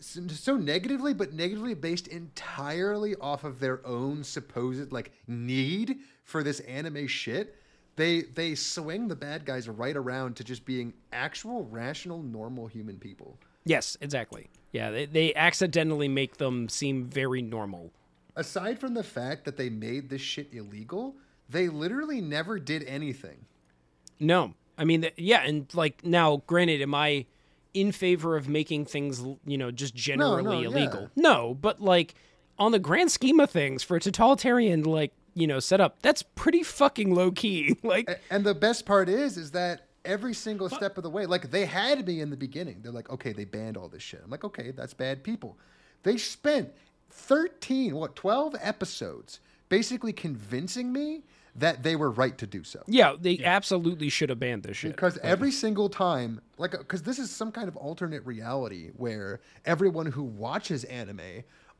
[0.00, 6.60] so negatively, but negatively based entirely off of their own supposed like need for this
[6.60, 7.56] anime shit.
[7.96, 12.96] They they swing the bad guys right around to just being actual, rational, normal human
[12.96, 13.38] people.
[13.64, 14.48] Yes, exactly.
[14.72, 17.90] Yeah, they, they accidentally make them seem very normal.
[18.36, 21.16] Aside from the fact that they made this shit illegal,
[21.48, 23.44] they literally never did anything.
[24.20, 27.26] No, I mean, yeah, and like now, granted, am I
[27.80, 31.02] in favor of making things, you know, just generally no, illegal?
[31.02, 31.08] yeah.
[31.22, 32.14] No, but like
[32.58, 36.62] on the grand scheme of things, for a totalitarian like you know setup, that's pretty
[36.62, 37.76] fucking low key.
[37.82, 41.50] like, And the best part is, is that every single step of the way, like
[41.50, 42.80] they had me in the beginning.
[42.82, 44.20] They're like, okay, they banned all this shit.
[44.24, 45.58] I'm like, okay, that's bad people.
[46.02, 46.72] They spent
[47.10, 51.24] 13, what, 12 episodes basically convincing me
[51.58, 52.82] that they were right to do so.
[52.86, 54.92] yeah, they absolutely should have banned this shit.
[54.92, 59.40] Because every single time, like, uh, because this is some kind of alternate reality where
[59.64, 61.20] everyone who watches anime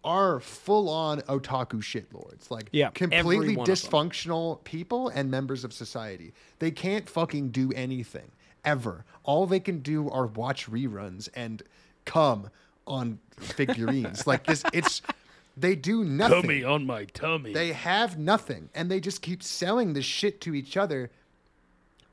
[0.05, 2.51] are full on otaku shitlords.
[2.51, 3.91] Like, Yeah, completely every one of them.
[3.91, 6.33] dysfunctional people and members of society.
[6.61, 8.31] They can't fucking do anything
[8.65, 9.05] ever.
[9.25, 11.63] All they can do are watch reruns and
[12.05, 12.51] come
[12.87, 14.27] on figurines.
[14.27, 15.03] like, this, it's,
[15.61, 16.43] they do nothing.
[16.43, 17.53] tummy on my tummy.
[17.53, 21.11] They have nothing, and they just keep selling this shit to each other.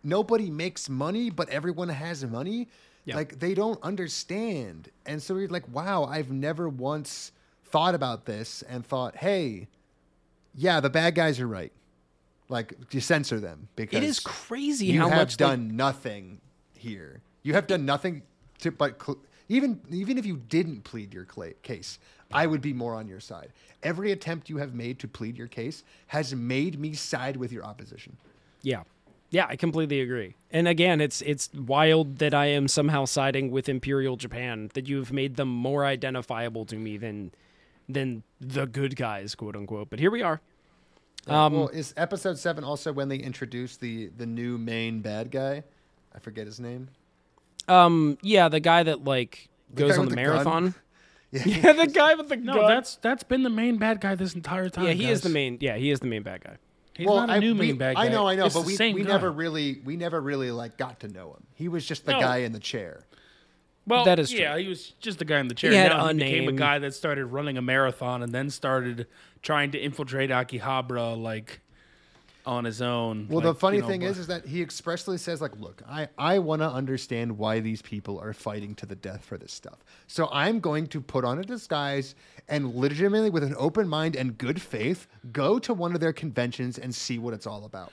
[0.03, 2.67] Nobody makes money, but everyone has money.
[3.05, 3.15] Yeah.
[3.15, 7.31] Like they don't understand, and so you're like, "Wow, I've never once
[7.75, 9.67] thought about this and thought, hey,
[10.55, 11.73] yeah, the bad guys are right.
[12.47, 16.39] Like you censor them because it is crazy you how have much done nothing
[16.77, 17.21] here.
[17.43, 18.21] You have done nothing
[18.59, 19.17] to but cl-
[19.49, 21.25] even even if you didn't plead your
[21.63, 21.99] case,
[22.31, 23.49] I would be more on your side.
[23.83, 27.63] Every attempt you have made to plead your case has made me side with your
[27.63, 28.17] opposition.
[28.61, 28.83] Yeah.
[29.29, 30.35] Yeah, I completely agree.
[30.51, 35.11] And again, it's it's wild that I am somehow siding with Imperial Japan, that you've
[35.11, 37.31] made them more identifiable to me than
[37.89, 39.89] than the good guys, quote unquote.
[39.89, 40.41] But here we are.
[41.27, 45.63] Um, well, is episode seven also when they introduce the the new main bad guy?
[46.13, 46.87] I forget his name.
[47.67, 50.65] Um, yeah, the guy that like goes guy on the the marathon.
[50.65, 50.71] Yeah,
[51.45, 52.67] Yeah, the guy with the no, gun.
[52.67, 54.85] that's that's been the main bad guy this entire time.
[54.85, 55.57] yeah, he is the main.
[55.61, 56.57] Yeah, he is the main bad guy.
[56.95, 58.05] He's not a I, new we- main bad guy.
[58.05, 59.09] I know, I know, It's but we, we guy.
[59.09, 61.43] never really we never really like got to know him.
[61.53, 62.19] He was just the No.
[62.21, 63.05] guy in the chair.
[63.87, 64.39] Well, that is true.
[64.39, 65.69] yeah, he was just the guy in the chair.
[65.71, 68.49] He had now a he became a guy that started running a marathon and then
[68.49, 69.05] started
[69.43, 71.61] trying to infiltrate Akihabara like
[72.45, 73.27] on his own.
[73.29, 75.59] Well, like, the funny you know, thing but- is, is that he expressly says, like,
[75.59, 79.37] look, I, I want to understand why these people are fighting to the death for
[79.37, 79.83] this stuff.
[80.07, 82.15] So I'm going to put on a disguise
[82.47, 86.77] and legitimately, with an open mind and good faith, go to one of their conventions
[86.77, 87.91] and see what it's all about.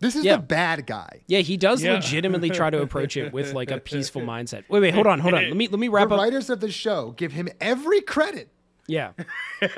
[0.00, 0.36] This is Yeah.
[0.36, 1.22] the bad guy.
[1.26, 1.94] Yeah, he does Yeah.
[1.94, 4.62] legitimately try to approach it with like a peaceful mindset.
[4.68, 5.42] Wait, wait, hold on, hold on.
[5.48, 6.08] Let me let me wrap up.
[6.10, 6.20] the up.
[6.20, 8.48] writers of the show give him every credit.
[8.88, 9.12] Yeah.
[9.60, 9.76] wait,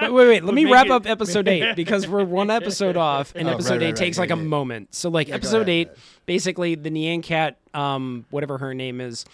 [0.00, 0.44] wait, wait.
[0.44, 3.74] Let me wrap it- up episode eight because we're one episode off, and Oh, episode
[3.74, 4.48] right, eight right, takes right, like a yeah, yeah.
[4.48, 4.94] moment.
[4.94, 5.94] So like go episode ahead, eight, go
[6.26, 9.24] basically the Nyan Cat, um, whatever her name is,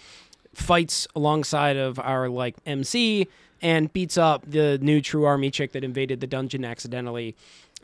[0.55, 3.27] fights alongside of our like MC
[3.61, 7.35] and beats up the new True Army chick that invaded the dungeon accidentally.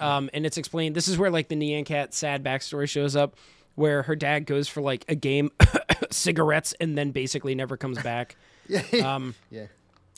[0.00, 0.94] Um, and it's explained.
[0.94, 3.37] This is where like the Nyan Cat sad backstory shows up,
[3.74, 5.50] where her dad goes for like a game,
[6.11, 8.37] cigarettes, and then basically never comes back.
[9.05, 9.66] Um, Yeah.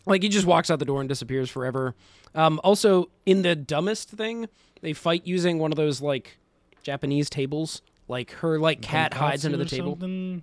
[0.07, 1.95] Like he just walks out the door and disappears forever.
[2.35, 4.49] Um, also, in the dumbest thing,
[4.81, 6.39] they fight using one of those like
[6.83, 7.83] Japanese tables.
[8.09, 9.97] Like her like cat hides under the table.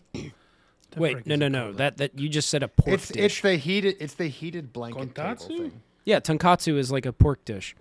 [0.97, 1.71] Wait, no, no, no.
[1.71, 3.23] That that you just said a pork It's dish.
[3.23, 5.81] it's the heated it's the heated blanket table thing.
[6.03, 7.75] yeah, tonkatsu is like a pork dish.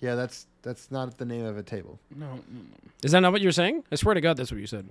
[0.00, 1.98] Yeah, that's that's not the name of a table.
[2.14, 2.60] no, no, no.
[3.02, 3.84] Is that not what you're saying?
[3.90, 4.88] I swear to God, that's what you said.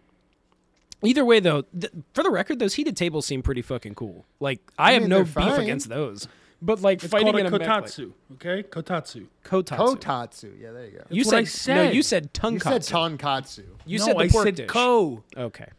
[1.03, 4.25] Either way, though, th- for the record, those heated tables seem pretty fucking cool.
[4.39, 5.61] Like, I, have mean, no they're beef fine.
[5.61, 6.27] against those.
[6.63, 8.11] But like It's fighting called a in a mech, like- kotatsu.
[8.33, 9.25] Okay, kotatsu.
[9.43, 9.97] kotatsu.
[9.97, 10.61] Kotatsu.
[10.61, 11.03] Yeah, there you go.
[11.09, 11.83] You what I said, no.
[11.85, 11.95] said.
[11.95, 13.17] You said You said tonkatsu.
[13.19, 13.63] tonkatsu.
[13.87, 14.67] You no, said the I pork said dish.
[14.69, 15.23] ko.
[15.35, 15.69] Okay.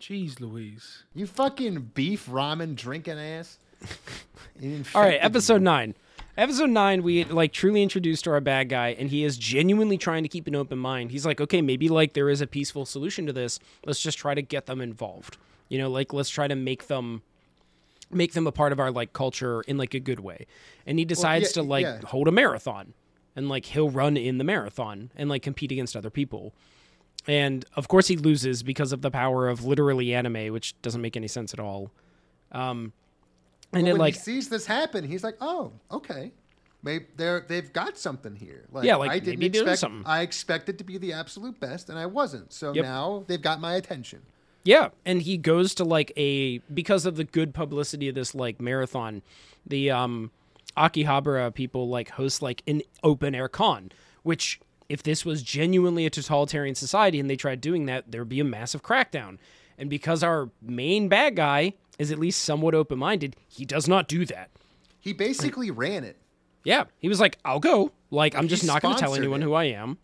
[0.00, 1.04] Jeez, Louise.
[1.14, 3.58] You fucking beef ramen drinking ass.
[4.94, 5.64] All right, episode me.
[5.64, 5.94] nine.
[6.38, 10.22] Episode nine, we like truly introduced to our bad guy, and he is genuinely trying
[10.22, 11.10] to keep an open mind.
[11.10, 13.58] He's like, okay, maybe like there is a peaceful solution to this.
[13.84, 15.36] Let's just try to get them involved.
[15.68, 17.22] You know, like let's try to make them
[18.08, 20.46] make them a part of our like culture in like a good way.
[20.86, 22.00] And he decides yeah, to like yeah.
[22.04, 22.94] hold a marathon,
[23.34, 26.54] and like he'll run in the marathon and like compete against other people.
[27.26, 31.16] And of course, he loses because of the power of literally anime, which doesn't make
[31.16, 31.90] any sense at all.
[32.52, 32.92] Um,
[33.72, 36.32] and But it when like he sees this happen, he's like, "Oh, okay,
[36.82, 39.80] maybe they're they've got something here." Like, Yeah, like, I didn't expect.
[39.80, 40.02] something.
[40.06, 42.52] I expected to be the absolute best, and I wasn't.
[42.52, 42.84] So Yep.
[42.84, 44.22] now they've got my attention.
[44.64, 48.60] Yeah, and he goes to like a because of the good publicity of this like
[48.60, 49.22] marathon,
[49.66, 50.30] the um
[50.76, 53.90] Akihabara people like host like an open air con,
[54.22, 58.40] which if this was genuinely a totalitarian society and they tried doing that, there'd be
[58.40, 59.38] a massive crackdown.
[59.76, 64.08] And because our main bad guy is at least somewhat open minded, he does not
[64.08, 64.50] do that.
[65.00, 66.16] He basically ran it.
[66.64, 69.40] Yeah, he was like, "I'll go." Like, I'm He just not going to tell anyone
[69.42, 69.44] it.
[69.44, 69.98] who I am.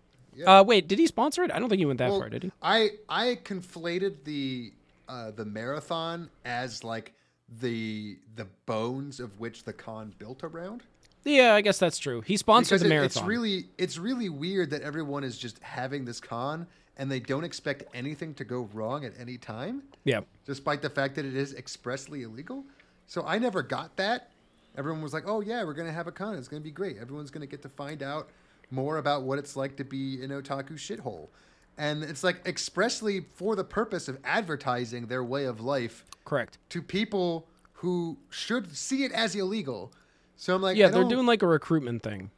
[0.46, 1.50] Uh, wait, did he sponsor it?
[1.52, 2.52] I don't think he went that Well, far, did he?
[2.62, 4.72] I I conflated the
[5.09, 7.12] uh, the marathon as like
[7.61, 10.83] the the bones of which the con built around.
[11.24, 12.20] Yeah, I guess that's true.
[12.20, 13.22] He sponsored because the it- marathon.
[13.22, 17.44] it's really it's really weird that everyone is just having this con and they don't
[17.44, 20.20] expect anything to go wrong at any time, yeah.
[20.46, 22.64] despite the fact that it is expressly illegal.
[23.07, 24.30] So I never got that.
[24.76, 26.37] Everyone was like, "Oh yeah, we're gonna have a con.
[26.37, 26.98] It's gonna be great.
[26.98, 28.28] Everyone's gonna get to find out
[28.70, 31.28] more about what it's like to be an otaku shithole."
[31.76, 36.59] And it's like expressly for the purpose of advertising their way of life Correct.
[36.70, 39.92] to people who should see it as illegal.
[40.37, 42.30] So I'm like, Yeah, they're doing like a recruitment thing.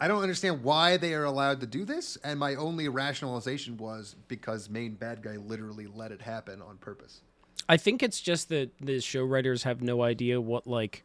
[0.00, 4.14] I don't understand why they are allowed to do this, and my only rationalization was
[4.28, 7.22] because main bad guy literally let it happen on purpose.
[7.68, 11.02] I think it's just that the show writers have no idea what like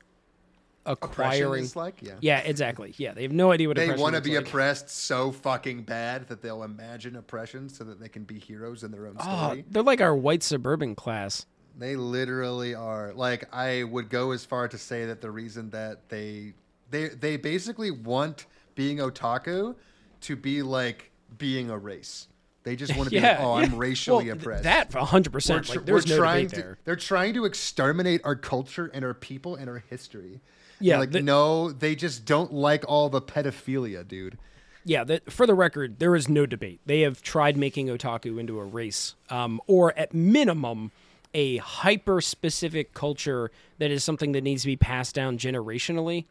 [0.86, 1.64] acquiring.
[1.64, 2.14] is like, yeah.
[2.22, 2.94] Yeah, exactly.
[2.98, 4.48] Yeah, they have no idea what They want to be like.
[4.48, 8.92] oppressed so fucking bad that they'll imagine oppression so that they can be heroes in
[8.92, 9.66] their own Oh, story.
[9.70, 11.46] they're like our white suburban class.
[11.78, 13.14] They literally are.
[13.14, 16.54] Like I would go as far to say that the reason that they
[16.90, 19.76] they they basically want being otaku
[20.22, 22.28] to be like being a race.
[22.64, 23.22] They just want to yeah.
[23.22, 23.66] be like, oh, yeah.
[23.66, 24.64] I'm racially well, oppressed.
[24.64, 25.66] That hundred we're, percent.
[25.66, 26.78] tr- Like, there's no trying debate to, there.
[26.86, 30.42] They're trying to exterminate our culture and our people and our history.
[30.80, 34.38] Yeah, like the- no, they just don't like all the pedophilia, dude.
[34.84, 36.80] Yeah, that, for the record, there is no debate.
[36.88, 40.92] They have tried making otaku into a race, um, or at minimum,
[41.36, 46.26] a hyper specific culture that is something that needs to be passed down generationally.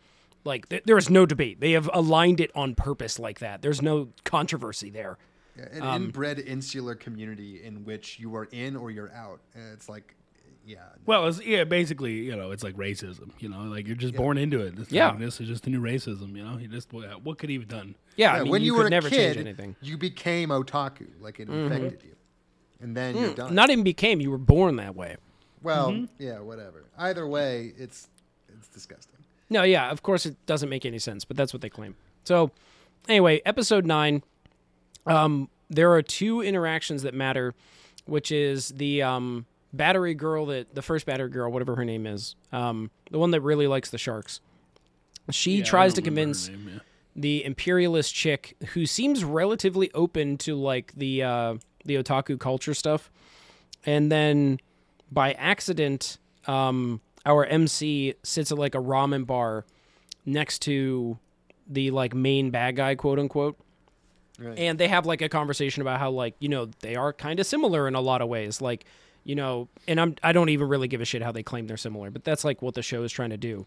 [0.44, 1.60] Like, th- there is no debate.
[1.60, 3.60] They have aligned it on purpose like that.
[3.62, 5.18] There's no controversy there.
[5.56, 9.40] Yeah, An Um, inbred insular community in which you are in or you're out.
[9.54, 10.14] And it's like,
[10.64, 13.30] yeah, Well, it's, yeah, basically, you know, it's like racism.
[13.38, 14.76] You know, like you're just born into it.
[14.76, 15.14] This, Yeah.
[15.18, 16.34] this is just the new racism.
[16.36, 17.96] You know, you just what, what could he have done?
[18.16, 19.70] Yeah, Yeah, I mean, when you, could were a never kid, change anything.
[19.74, 19.84] Mm-hmm.
[19.86, 22.14] you became otaku, like it infected you,
[22.80, 23.54] and then you're done.
[23.54, 25.16] Not even became, you were born that way.
[25.62, 26.04] Well, Mm-hmm.
[26.18, 26.84] yeah, whatever.
[26.96, 28.08] Either way, it's
[28.56, 29.16] it's disgusting.
[29.50, 31.96] No, yeah, of course it doesn't make any sense, but that's what they claim.
[32.24, 32.52] So,
[33.08, 34.22] anyway, episode nine.
[35.06, 37.54] Um, there are two interactions that matter,
[38.06, 42.36] which is the um, battery girl that the first battery girl, whatever her name is,
[42.52, 44.40] um, the one that really likes the sharks.
[45.30, 46.80] She Yeah, tries to don't remember her convince name, yeah.
[47.16, 53.10] the imperialist chick who seems relatively open to like the uh, the otaku culture stuff,
[53.86, 54.58] and then
[55.10, 59.64] by accident, um, our MC sits at like a ramen bar
[60.24, 61.18] next to
[61.68, 63.56] the like main bad guy, quote unquote.
[64.56, 67.46] And they have like a conversation about how like you know they are kind of
[67.46, 68.86] similar in a lot of ways, like
[69.22, 71.76] you know, and I'm I don't even really give a shit how they claim they're
[71.76, 73.66] similar, but that's like what the show is trying to do.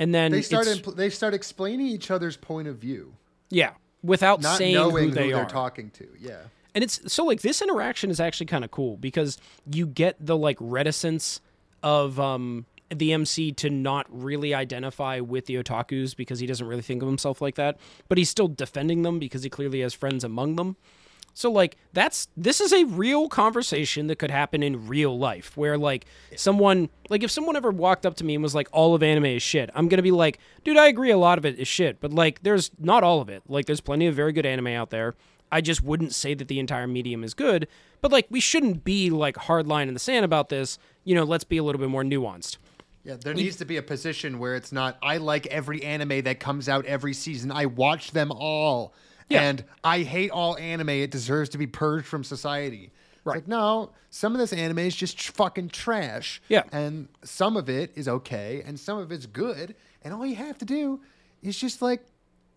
[0.00, 3.14] And then They start impl- they start explaining each other's point of view,
[3.50, 5.40] yeah, without not saying knowing who they who are.
[5.42, 6.08] they're talking to.
[6.18, 6.40] Yeah.
[6.74, 9.38] And it's so like this interaction is actually kind of cool because
[9.70, 11.40] you get the like reticence
[11.84, 16.82] of um the MC to not really identify with the otakus because he doesn't really
[16.82, 20.24] think of himself like that, but he's still defending them because he clearly has friends
[20.24, 20.76] among them.
[21.34, 25.78] So like that's this is a real conversation that could happen in real life where
[25.78, 29.02] like someone like if someone ever walked up to me and was like all of
[29.02, 31.58] anime is shit, I'm going to be like, dude, I agree a lot of it
[31.58, 33.42] is shit, but like there's not all of it.
[33.48, 35.14] Like there's plenty of very good anime out there.
[35.52, 37.66] I just wouldn't say that the entire medium is good,
[38.00, 40.78] but like we shouldn't be like hard line in the sand about this.
[41.04, 42.58] You know, let's be a little bit more nuanced.
[43.04, 46.38] Yeah, there needs to be a position where it's not I like every anime that
[46.40, 47.50] comes out every season.
[47.50, 48.92] I watch them all.
[49.28, 49.42] Yeah.
[49.42, 50.88] And I hate all anime.
[50.90, 52.90] It deserves to be purged from society.
[53.14, 53.36] It's Right.
[53.36, 56.42] like, no, some of this anime is just tr- fucking trash.
[56.48, 56.64] Yeah.
[56.72, 59.76] And some of it is okay and some of it's good.
[60.02, 61.00] And all you have to do
[61.42, 62.02] is just like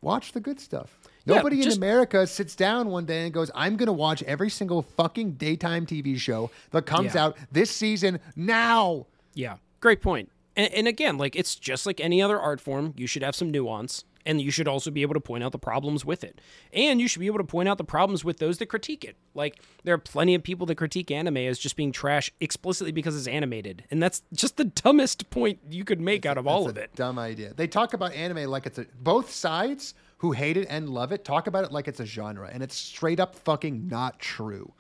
[0.01, 0.97] watch the good stuff.
[1.25, 4.49] Yeah, Nobody in America sits down one day and goes, I'm going to watch every
[4.49, 7.25] single fucking daytime TV show that comes Yeah.
[7.25, 9.06] out this season now.
[9.36, 10.29] Yeah, great point.
[10.56, 12.94] And, and again, like it's just like any other art form.
[12.96, 15.60] You should have some nuance, and you should also be able to point out the
[15.60, 16.39] problems with it.
[16.72, 19.16] And you should be able to point out the problems with those that critique it.
[19.34, 23.18] Like there are plenty of people that critique anime as just being trash explicitly because
[23.18, 26.78] it's animated, and that's just the dumbest point you could make out of all of
[26.78, 26.96] it.
[26.96, 27.54] Dumb idea.
[27.54, 31.26] They talk about anime like it's a both sides who hate it and love it
[31.26, 34.74] talk about it like it's a genre, and it's straight up fucking not true.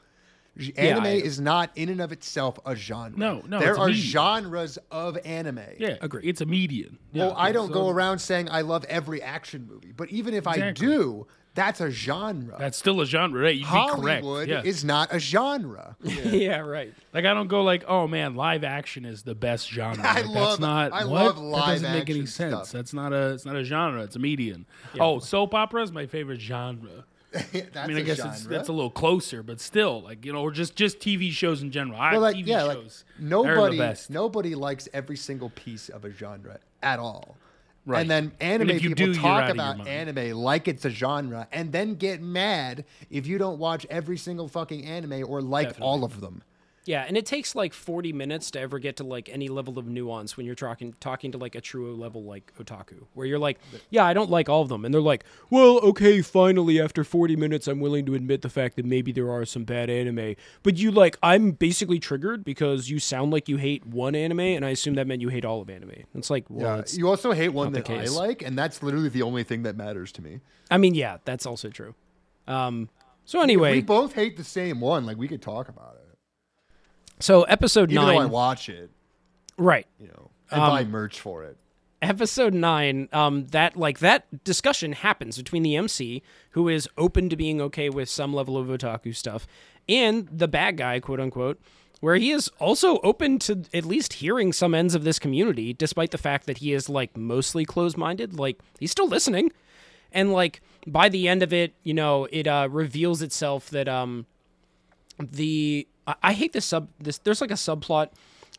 [0.57, 3.17] J- Anime I- is not in and of itself a genre.
[3.17, 5.59] No, no, There are genres of anime.
[5.79, 6.23] Yeah, Agree.
[6.23, 6.99] It's a median.
[7.11, 10.33] Yeah, Well, I don't so go around saying I love every action movie, but even
[10.35, 12.55] if I do, that's a genre.
[12.59, 13.55] That's still a genre, right?
[13.55, 14.23] You'd be correct.
[14.23, 14.61] Hollywood Yeah.
[14.63, 15.95] is not a genre.
[16.03, 16.93] Yeah, right.
[17.13, 20.03] Like I don't go like, oh man, live action is the best genre.
[20.03, 21.11] I Like, love- that's not I what?
[21.23, 22.53] love that live doesn't make any sense.
[22.53, 22.71] stuff.
[22.71, 24.01] That's not a it's not a genre.
[24.03, 24.65] It's a median.
[24.99, 27.05] Oh, soap opera is my favorite genre.
[27.75, 28.31] I mean, I guess genre.
[28.33, 31.61] it's that's a little closer, but still, like you know, or just just TV shows
[31.61, 31.99] in general.
[31.99, 33.05] I Well, like TV yeah, like shows.
[33.19, 34.09] nobody, the best.
[34.09, 37.37] nobody likes every single piece of a genre at all.
[37.85, 38.01] Right.
[38.01, 40.85] And then anime if you people do, talk out of your about anime like it's
[40.85, 45.41] a genre, and then get mad if you don't watch every single fucking anime or
[45.41, 46.43] like all of them.
[46.85, 49.87] Yeah, and it takes like 40 minutes to ever get to like any level of
[49.87, 53.59] nuance when you're talking talking to like a true level like otaku, where you're like,
[53.89, 57.35] yeah, I don't like all of them, and they're like, well, okay, finally, after 40
[57.35, 60.77] minutes, I'm willing to admit the fact that maybe there are some bad anime, but
[60.77, 64.69] you like, I'm basically triggered because you sound like you hate one anime, and I
[64.69, 66.03] assume that meant you hate all of anime.
[66.13, 69.21] It's like, well, it's, you also hate one that I like, and that's literally the
[69.21, 70.41] only thing that matters to me.
[70.69, 71.95] I mean, yeah, that's also true.
[72.47, 72.89] Um,
[73.25, 75.05] so anyway We both hate the same one.
[75.05, 76.12] Like we could talk about it,
[77.23, 78.89] so episode even though I watch it,
[79.57, 79.87] right?
[79.99, 81.57] you know, and Um, buy merch for it.
[82.01, 87.35] episode nine um that like that discussion happens between the mc who is open to
[87.37, 89.47] being okay with some level of otaku stuff
[89.87, 91.57] and the bad guy quote unquote
[92.01, 96.11] where he is also open to at least hearing some ends of this community despite
[96.11, 99.49] the fact that he is like mostly closed-minded like he's still listening
[100.11, 104.25] and like by the end of it you know it uh reveals itself that um
[105.19, 108.09] the I, I hate this sub this there's like a subplot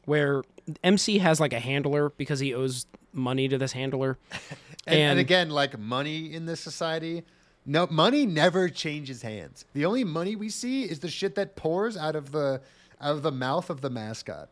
[0.05, 0.43] where
[0.83, 4.19] MC has like a handler because he owes money to this handler.
[4.87, 7.23] And, and And- again, like money in this society,
[7.65, 9.65] no money never changes hands.
[9.73, 12.61] The only money we see is the shit that pours out of the
[13.01, 14.51] out of the mouth of the mascot,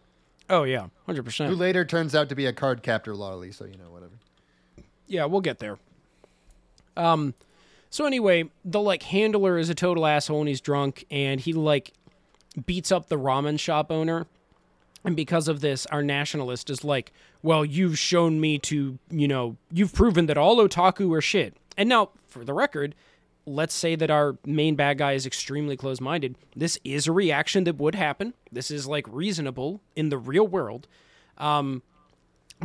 [0.48, 1.50] Oh yeah, hundred percent.
[1.50, 3.52] who later turns out to be a card captor lolly.
[3.52, 4.14] So you know, whatever.
[5.06, 5.76] Yeah, we'll get there.
[6.96, 7.34] Um,
[7.90, 11.92] so anyway, the like handler is a total asshole and he's drunk and he like
[12.66, 14.26] beats up the ramen shop owner.
[15.04, 19.56] And because of this, our nationalist is like, well, you've shown me to, you know,
[19.72, 21.56] you've proven that all otaku are shit.
[21.76, 22.94] And now, for the record,
[23.44, 26.36] let's say that our main bad guy is extremely close-minded.
[26.54, 28.34] This is a reaction that would happen.
[28.52, 30.86] This is like reasonable in the real world.
[31.38, 31.82] Um,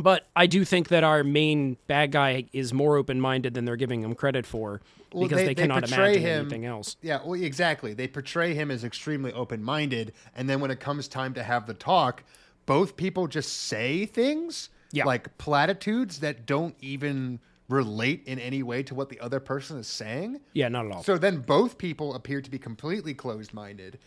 [0.02, 4.02] but I do think that our main bad guy is more open-minded than they're giving
[4.02, 4.80] him credit for
[5.12, 6.96] Well, because they, cannot portray imagine him- anything else.
[7.02, 7.94] Yeah, well, exactly.
[7.94, 11.74] They portray him as extremely open-minded, and then when it comes time to have the
[11.74, 12.22] talk,
[12.66, 15.04] both people just say things Yeah.
[15.04, 19.86] like platitudes that don't even relate in any way to what the other person is
[19.86, 20.40] saying.
[20.54, 21.02] Yeah, not at all.
[21.02, 23.98] So then both people appear to be completely closed-minded.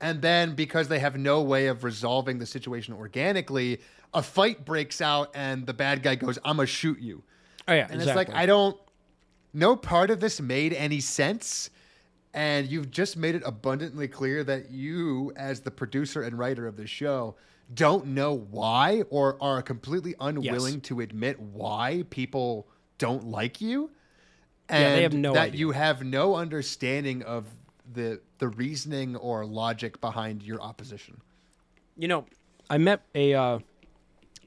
[0.00, 3.80] And then because they have no way of resolving the situation organically,
[4.14, 7.24] a fight breaks out and the bad guy goes, "I'm going to shoot you."
[7.66, 8.22] oh yeah, And exactly.
[8.22, 8.78] it's like I don't
[9.52, 11.70] no part of this made any sense.
[12.34, 16.76] And you've just made it abundantly clear that you, as the producer and writer of
[16.76, 17.34] the show,
[17.74, 22.68] don't know why or are completely unwilling to admit why people
[22.98, 23.90] don't like you.
[24.68, 25.58] And Yeah, they have no that idea.
[25.58, 27.46] you have no understanding of
[27.92, 31.20] the the reasoning or logic behind your opposition.
[31.96, 32.26] You know,
[32.70, 33.58] I met a uh,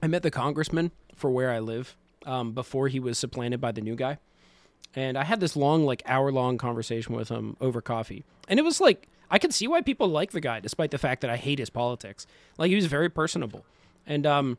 [0.01, 3.81] I met the congressman for where I live um, before he was supplanted by the
[3.81, 4.17] new guy,
[4.95, 8.63] and I had this long, like hour long conversation with him over coffee, and it
[8.63, 11.37] was like I could see why people like the guy, despite the fact that I
[11.37, 12.27] hate his politics.
[12.57, 13.65] Like he was very personable,
[14.05, 14.57] and um,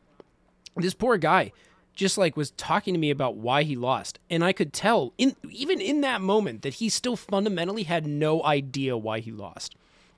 [0.77, 1.53] this poor guy
[1.95, 4.19] just like was talking to me about why he lost.
[4.31, 8.43] And i could tell in even in that moment that he still fundamentally had no
[8.45, 9.75] idea why he lost.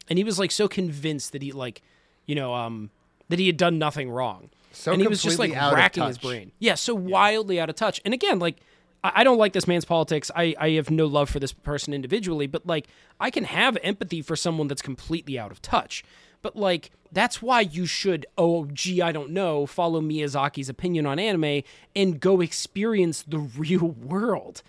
[0.08, 1.82] And he was like so convinced that he like
[2.26, 2.90] you know um
[3.28, 4.50] that he had done nothing wrong.
[4.72, 6.52] So and he was just like completely out of racking his brain.
[6.58, 8.00] Yeah so wildly out of touch.
[8.04, 8.56] And again like
[9.02, 10.30] I I don't like this man's politics.
[10.34, 12.88] I, I have no love for this person individually, but like
[13.20, 16.02] I can have empathy for someone that's completely out of touch.
[16.44, 21.18] But like that's why you should, oh gee, I don't know, follow Miyazaki's opinion on
[21.18, 21.62] anime
[21.96, 24.62] and go experience the real world.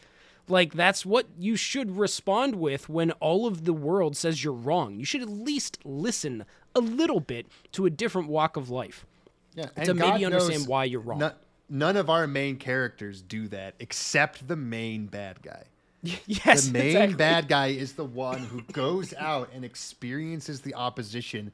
[0.48, 4.96] Like that's what you should respond with when all of the world says you're wrong.
[4.98, 9.06] You should at least listen a little bit to a different walk of life.
[9.54, 11.20] Yeah, to maybe understand why you're wrong.
[11.20, 11.34] no-
[11.68, 15.64] none of our main characters do that except the main bad guy.
[16.28, 17.16] yes, the main exactly.
[17.16, 21.52] bad guy is the one who goes out and experiences the opposition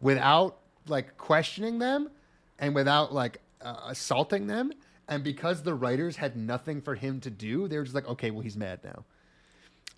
[0.00, 2.10] without like questioning them
[2.58, 4.72] and without like uh, assaulting them
[5.08, 8.30] and because the writers had nothing for him to do they were just like okay
[8.30, 9.04] well he's mad now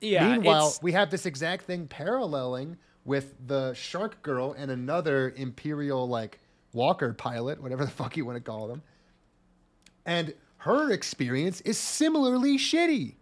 [0.00, 0.28] Yeah.
[0.28, 6.38] meanwhile we have this exact thing paralleling with the shark girl and another imperial like
[6.72, 8.82] walker pilot whatever the fuck you want to call them
[10.04, 13.14] and her experience is similarly shitty.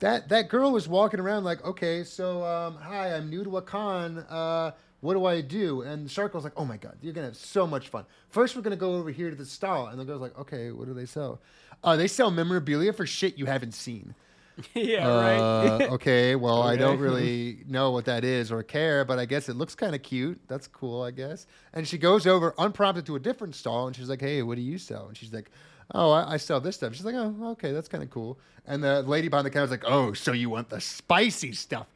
[0.00, 4.24] That that girl was walking around like, okay, so um, hi, I'm new to Wakan.
[4.28, 5.82] Uh, what do I do?
[5.82, 8.04] And the shark was like, oh my god, you're gonna have so much fun.
[8.30, 10.86] First, we're gonna go over here to the stall, and the girl's like, okay, what
[10.86, 11.40] do they sell?
[11.84, 14.14] Uh, they sell memorabilia for shit you haven't seen.
[14.74, 19.24] yeah, Uh, okay, well, I don't really know what that is or care, but I
[19.24, 20.40] guess it looks kind of cute.
[20.48, 21.46] That's cool, I guess.
[21.72, 24.62] And she goes over unprompted to a different stall, and she's like, "Hey, what do
[24.62, 25.50] you sell?" And she's like,
[25.94, 28.82] "Oh, I, I sell this stuff." She's like, "Oh, okay, that's kind of cool." And
[28.84, 31.86] the lady behind the counter's like, "Oh, so you want the spicy stuff,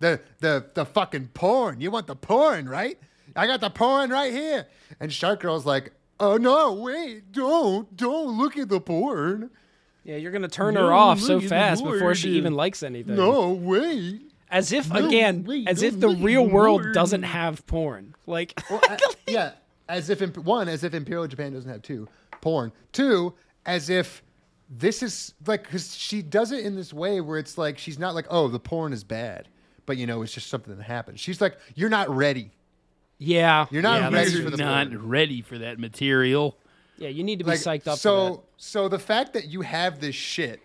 [0.00, 1.80] the the the fucking porn?
[1.80, 2.98] You want the porn, right?
[3.34, 4.66] I got the porn right here."
[5.00, 9.50] And Shark Girl's like, "Oh no, wait, don't don't look at the porn."
[10.04, 13.14] Yeah, you're gonna turn No, her off so fast before she even likes anything.
[13.14, 14.22] No, wait.
[14.50, 16.92] as if No, again, wait, as if the real world word.
[16.94, 18.14] doesn't have porn.
[18.26, 18.96] Like, Uh,
[19.28, 19.52] yeah,
[19.92, 22.08] as if imp- one, as if Imperial Japan doesn't have two
[22.40, 22.72] porn.
[22.92, 23.34] Two,
[23.66, 24.22] as if
[24.68, 28.14] this is like because she does it in this way where it's like she's not
[28.14, 29.48] like, oh, the porn is bad,
[29.86, 31.20] but you know, it's just something that happens.
[31.20, 32.50] She's like, you're not ready.
[33.18, 35.08] yeah, You're not yeah, ready that's for You're the not porn.
[35.08, 36.56] ready for that material.
[36.98, 37.08] yeah.
[37.10, 37.98] You need to be Like, psyched up.
[37.98, 38.42] so, for that.
[38.56, 40.60] so the fact that you have this shit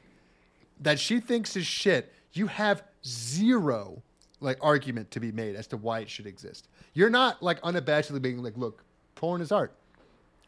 [0.80, 4.02] that she thinks is shit, you have zero
[4.40, 6.68] like argument to be made as to why it should exist.
[6.94, 8.84] You're not like unabashedly being like, look,
[9.18, 9.74] porn is art.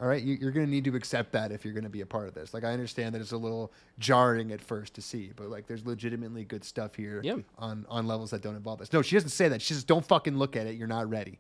[0.02, 2.00] All right, you, you're going to need to accept that if you're going to be
[2.00, 2.54] a part of this.
[2.54, 5.86] Like, I understand that it's a little jarring at first to see, but like, there's
[5.86, 7.36] legitimately good stuff here Yeah.
[7.58, 8.94] on on levels that don't involve this.
[8.94, 9.62] No, she doesn't say that.
[9.62, 10.76] She says, "Don't fucking look at it.
[10.76, 11.38] You're not ready."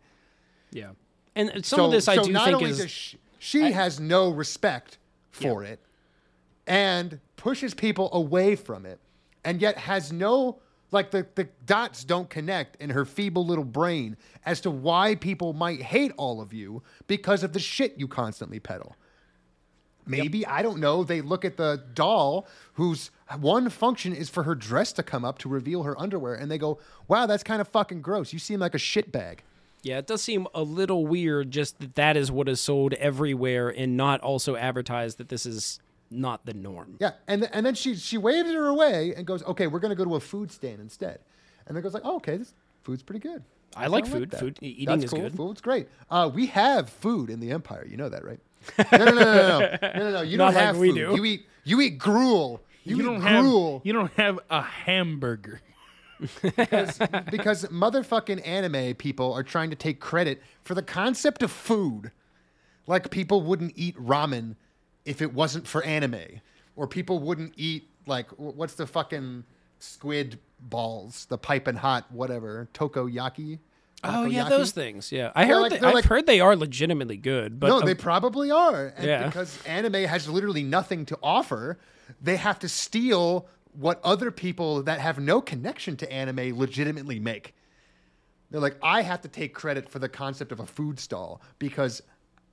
[0.71, 0.89] Yeah,
[1.37, 4.29] and some of this I so do not think only is she, she has no
[4.29, 4.97] respect
[5.31, 5.79] for it
[6.67, 8.99] and pushes people away from it
[9.45, 10.59] and yet has no
[10.91, 15.53] like the, the dots don't connect in her feeble little brain as to why people
[15.53, 18.95] might hate all of you because of the shit you constantly peddle.
[20.05, 24.55] Maybe i don't know they look at the doll whose one function is for her
[24.55, 27.67] dress to come up to reveal her underwear and they go wow that's kind of
[27.67, 28.33] fucking gross.
[28.33, 29.43] You seem like a shit bag.
[29.81, 31.51] Yeah, it does seem a little weird.
[31.51, 35.79] Just that that is what is sold everywhere, and not also advertised that this is
[36.11, 36.95] not the norm.
[36.99, 39.95] Yeah, and and then she she waves her away and goes, "Okay, we're going to
[39.95, 41.19] go to a food stand instead."
[41.67, 42.53] And then goes like, "Oh, okay, this
[42.83, 43.43] food's pretty good."
[43.75, 44.31] I, I like food.
[44.33, 45.21] Like food eating That's is cool.
[45.21, 45.35] good.
[45.35, 45.87] Food's great.
[46.09, 47.85] Uh, we have food in the empire.
[47.89, 48.39] You know that, right?
[48.91, 50.11] No, no, no, no, no, no, no.
[50.11, 50.95] no you don't have we food.
[50.95, 51.15] Do.
[51.15, 52.61] You eat you eat gruel.
[52.83, 53.73] You, you eat don't gruel.
[53.79, 55.61] Have, you don't have a hamburger.
[56.41, 56.97] because,
[57.31, 62.11] because motherfucking anime people are trying to take credit for the concept of food.
[62.87, 64.55] Like people wouldn't eat ramen
[65.09, 66.39] if it wasn't for anime,
[66.75, 69.43] or people wouldn't eat like what's the fucking
[69.79, 73.57] squid balls, the piping hot whatever takoyaki.
[74.03, 75.11] Oh yeah, those things.
[75.11, 75.61] Yeah, I they're heard.
[75.71, 77.59] Like, they, I've like- heard they are legitimately good.
[77.59, 78.93] But no, uh, they probably are.
[78.95, 79.25] And Yeah.
[79.25, 81.79] because anime has literally nothing to offer,
[82.21, 87.55] they have to steal what other people that have no connection to anime legitimately make.
[88.51, 92.01] They're like, I have to take credit for the concept of a food stall because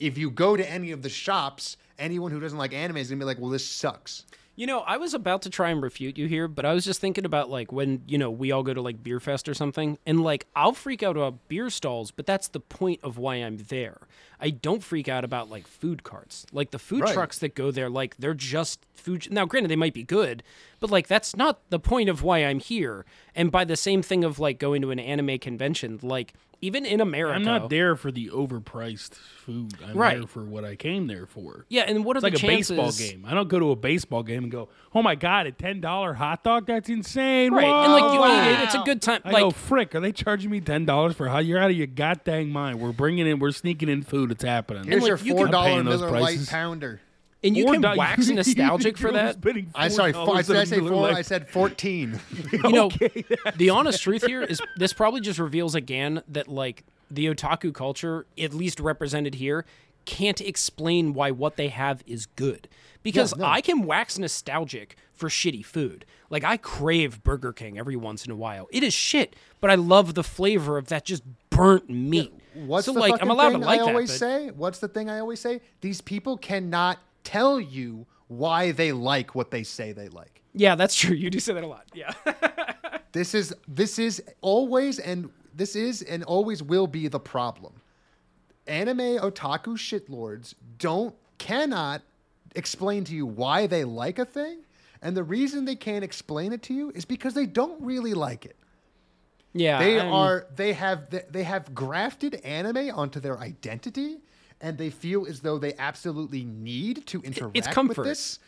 [0.01, 3.19] if you go to any of the shops, anyone who doesn't like anime is gonna
[3.19, 4.25] be like, well, this sucks.
[4.59, 6.99] You know, I was about to try and refute you here, but I was just
[6.99, 9.99] thinking about like when, you know, we all go to like beer fest or something,
[10.07, 13.59] and like I'll freak out about beer stalls, but that's the point of why I'm
[13.69, 13.99] there.
[14.41, 16.47] I don't freak out about like food carts.
[16.53, 17.13] Like the food Right.
[17.13, 19.31] trucks that go there, like they're just food.
[19.31, 20.43] Now, granted, they might be good,
[20.81, 23.05] but like that's not the point of why I'm here.
[23.35, 26.33] And by the same thing of like going to an anime convention, like
[26.63, 29.75] even in America, I'm not there for the overpriced food.
[29.87, 30.19] I'm Right.
[30.19, 31.67] there for what I came there for.
[31.69, 33.25] Yeah, and what are It's like the a baseball game.
[33.27, 36.15] I don't go to a baseball game and go, "Oh my god, a ten dollar
[36.15, 36.67] hot dog?
[36.67, 39.21] That's insane!" Right, and like you Whoa, eat it, it's a good time.
[39.25, 41.77] I like go, frick, are they charging me ten dollars for how you're out of
[41.77, 42.81] your goddamn mind?
[42.81, 44.31] We're bringing in, we're sneaking in food.
[44.31, 44.85] It's happening.
[44.85, 46.49] Here's like, your four dollar dollar those Miller Lite prices.
[46.49, 47.01] pounder.
[47.45, 49.37] And you can do- wax nostalgic for that.
[49.75, 50.91] I sorry, four, I $4 I say four?
[50.91, 51.17] Lite.
[51.17, 52.19] I said fourteen.
[52.53, 52.91] you know,
[53.57, 58.27] the honest truth here is this probably just reveals again that like the otaku culture,
[58.39, 59.65] at least represented here,
[60.05, 62.69] can't explain why what they have is good.
[63.03, 63.51] Because Yeah, no.
[63.53, 66.05] I can wax nostalgic for shitty food.
[66.31, 68.67] Like I crave Burger King every once in a while.
[68.73, 72.33] It is shit, but I love the flavor of that just burnt meat.
[72.55, 73.91] What's so the like fucking I'm allowed thing to like I that.
[73.91, 74.51] always but- say?
[74.51, 75.61] What's the thing I always say?
[75.81, 80.43] These people cannot tell you why they like what they say they like.
[80.55, 81.15] Yeah, that's true.
[81.15, 81.87] You do say that a lot.
[81.95, 82.13] Yeah.
[83.13, 87.73] This is this is always and this is and always will be the problem.
[88.67, 92.03] Anime otaku shitlords don't cannot
[92.55, 94.59] explain to you why they like a thing,
[95.01, 98.45] and the reason they can't explain it to you is because they don't really like
[98.45, 98.57] it.
[99.55, 99.79] yeah.
[99.79, 104.19] They I'm- are they have they have grafted anime onto their identity,
[104.61, 107.99] and they feel as though they absolutely need to interact comfort.
[107.99, 108.39] with this.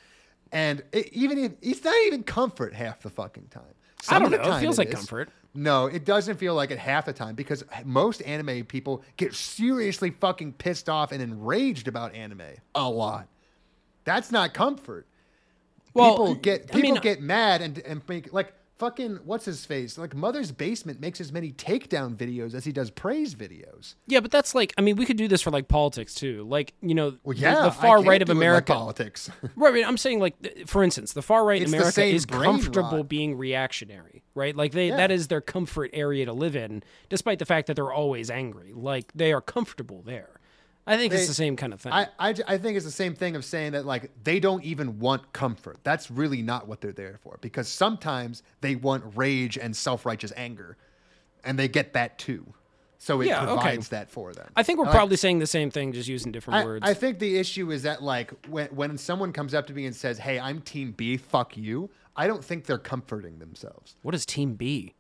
[0.53, 3.63] And it, even if it's not even comfort half the fucking time.
[4.01, 4.95] I Some don't of the know, it feels like is.
[4.95, 5.29] comfort.
[5.55, 10.11] No, it doesn't feel like it half the time because most anime people get seriously
[10.11, 12.43] fucking pissed off and enraged about anime
[12.75, 13.27] a lot.
[14.05, 15.07] That's not comfort
[15.95, 19.65] Well, people get I people mean- get mad and and make like fucking what's his
[19.67, 23.95] face like Mother's Basement makes as many takedown videos as he does praise videos.
[24.07, 26.45] Yeah, but that's like I mean, we could do this for like politics too.
[26.49, 28.73] Like, you know, Well, the- yeah, the, far I right of America.
[28.73, 29.31] politics.
[29.57, 32.25] Right, I mean, I'm saying like, for instance, the far right It's in America is
[32.27, 33.09] comfortable rot.
[33.09, 34.55] being reactionary, right?
[34.55, 34.97] Like they Yeah.
[34.97, 38.73] that is their comfort area to live in, despite the fact that they're always angry.
[38.75, 40.31] Like they are comfortable there.
[40.89, 41.93] I think it's the same kind of thing.
[41.93, 45.33] I I think it's the same thing of saying that like they don't even want
[45.33, 45.79] comfort.
[45.85, 50.77] That's really not what they're there for because sometimes they want rage and self-righteous anger,
[51.45, 52.55] and they get that too.
[53.01, 53.53] So it Yeah, okay.
[53.55, 54.51] provides that for them.
[54.57, 56.85] I think we're Like, probably saying the same thing, just using different I, words.
[56.85, 59.95] I think the issue is that like when when someone comes up to me and
[59.95, 63.95] says, "Hey, I'm Team B, fuck you," I don't think they're comforting themselves.
[64.03, 64.95] what is Team B?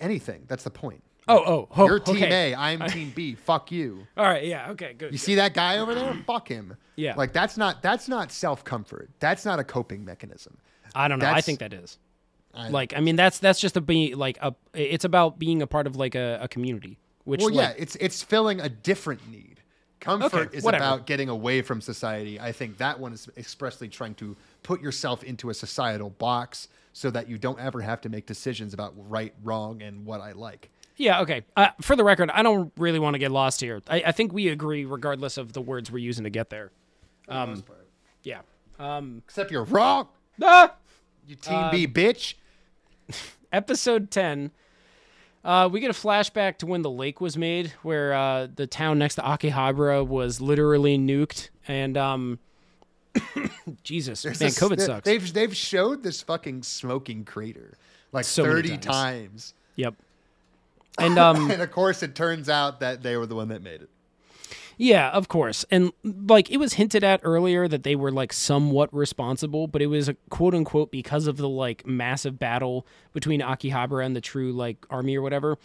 [0.00, 0.44] Anything.
[0.48, 1.04] That's the point.
[1.26, 2.52] Oh, oh, oh You're Team okay.
[2.52, 3.34] A, I'm Team B.
[3.34, 4.06] Fuck you.
[4.16, 5.12] All right, yeah, okay, good.
[5.12, 6.14] You see that guy over there?
[6.26, 6.76] Fuck him.
[6.96, 7.14] Yeah.
[7.16, 9.10] Like that's not that's not self comfort.
[9.20, 10.58] That's not a coping mechanism.
[10.94, 11.26] I don't know.
[11.30, 11.98] I think that is.
[12.54, 14.54] I- Like, I mean, that's that's just a be like a.
[14.74, 17.96] It's about being a part of like a, a community, which Well, yeah, like, it's
[17.96, 19.60] it's filling a different need.
[20.00, 20.84] Comfort Okay, is whatever.
[20.84, 22.38] about getting away from society.
[22.38, 27.10] I think that one is expressly trying to put yourself into a societal box so
[27.10, 30.70] that you don't ever have to make decisions about right, wrong, and what I like.
[30.96, 31.42] Yeah, okay.
[31.56, 33.82] Uh, for the record, I don't really want to get lost here.
[33.88, 36.70] I, I think we agree, regardless of the words we're using to get there.
[37.28, 37.64] Um,
[38.22, 38.40] yeah.
[39.26, 40.08] Except you're wrong.
[40.42, 40.74] Ah!
[41.26, 42.34] You Team B bitch.
[43.52, 44.50] Episode 10.
[45.44, 48.98] Uh, we get a flashback to when the lake was made, where uh, the town
[48.98, 51.50] next to Akihabara was literally nuked.
[51.68, 52.38] And, um,
[53.82, 55.04] Jesus, man, This- COVID sucks.
[55.04, 57.74] They've they've showed this fucking smoking crater
[58.12, 58.84] like So thirty times.
[58.86, 59.54] times.
[59.76, 59.94] Yep.
[60.98, 63.82] And, um, And of course, it turns out that they were the one that made
[63.82, 63.90] it.
[64.76, 65.64] Yeah, of course.
[65.70, 69.86] And like it was hinted at earlier that they were like somewhat responsible, but it
[69.86, 74.52] was a quote unquote because of the like massive battle between Akihabara and the true
[74.52, 75.58] like army or whatever.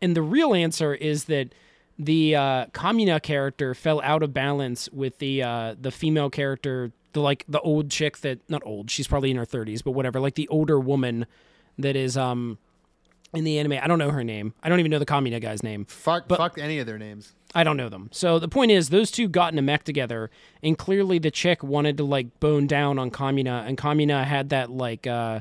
[0.00, 1.54] And the real answer is that
[1.98, 7.20] the uh, Kamina character fell out of balance with the uh, the female character, the
[7.20, 10.34] like the old chick that not old, she's probably in her thirties, but whatever, like
[10.34, 11.26] the older woman
[11.78, 12.58] that is um
[13.34, 13.78] in the anime.
[13.82, 14.54] I don't know her name.
[14.62, 15.84] I don't even know the Kamina guy's name.
[15.86, 17.32] Fuck, But- fuck any of their names.
[17.56, 18.08] I don't know them.
[18.12, 20.28] So the point is, those two got in a mech together,
[20.62, 24.70] and clearly the chick wanted to like bone down on Kamina, and Kamina had that
[24.70, 25.38] like uh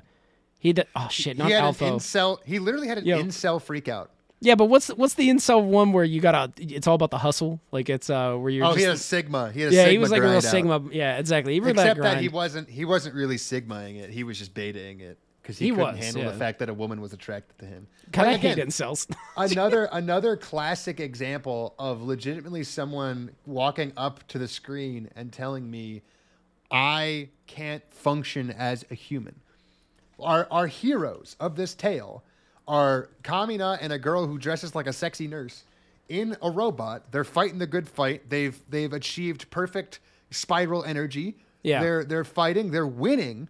[0.60, 1.86] he had that oh shit, not he had alpha.
[1.86, 2.38] an incel.
[2.46, 3.20] He literally had an Yo.
[3.22, 4.12] incel freak out.
[4.42, 6.52] yeah, but what's what's the incel one where you gotta?
[6.58, 7.60] It's all about the hustle.
[7.72, 8.64] Like it's uh where you're.
[8.64, 9.52] Oh, just, he had a sigma.
[9.52, 10.44] He had a yeah, sigma he was like a real out.
[10.44, 10.84] sigma.
[10.92, 11.54] Yeah, exactly.
[11.54, 12.70] He really that Except that he wasn't.
[12.70, 14.12] He wasn't really sigmaing it.
[14.12, 16.32] He was just betaing it because he, He couldn't was, handle yeah.
[16.32, 17.86] the fact that a woman was attracted to him.
[18.12, 19.14] kind of hate incels.
[19.38, 26.02] another another classic example of legitimately someone walking up to the screen and telling me
[26.72, 29.36] I can't function as a human.
[30.20, 32.24] Our our heroes of this tale
[32.68, 35.64] are Kamina and a girl who dresses like a sexy nurse
[36.08, 37.12] in a robot.
[37.12, 38.30] They're fighting the good fight.
[38.30, 40.00] They've they've achieved perfect
[40.32, 41.38] spiral energy.
[41.64, 41.82] Yeah.
[41.82, 43.50] They're they're fighting, they're winning.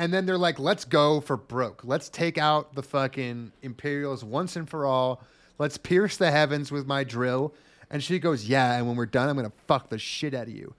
[0.00, 1.82] And then they're like, let's go for broke.
[1.84, 5.22] Let's take out the fucking Imperials once and for all.
[5.58, 7.52] Let's pierce the heavens with my drill.
[7.90, 8.78] And she goes, yeah.
[8.78, 10.72] And when we're done, I'm going to fuck the shit out of you.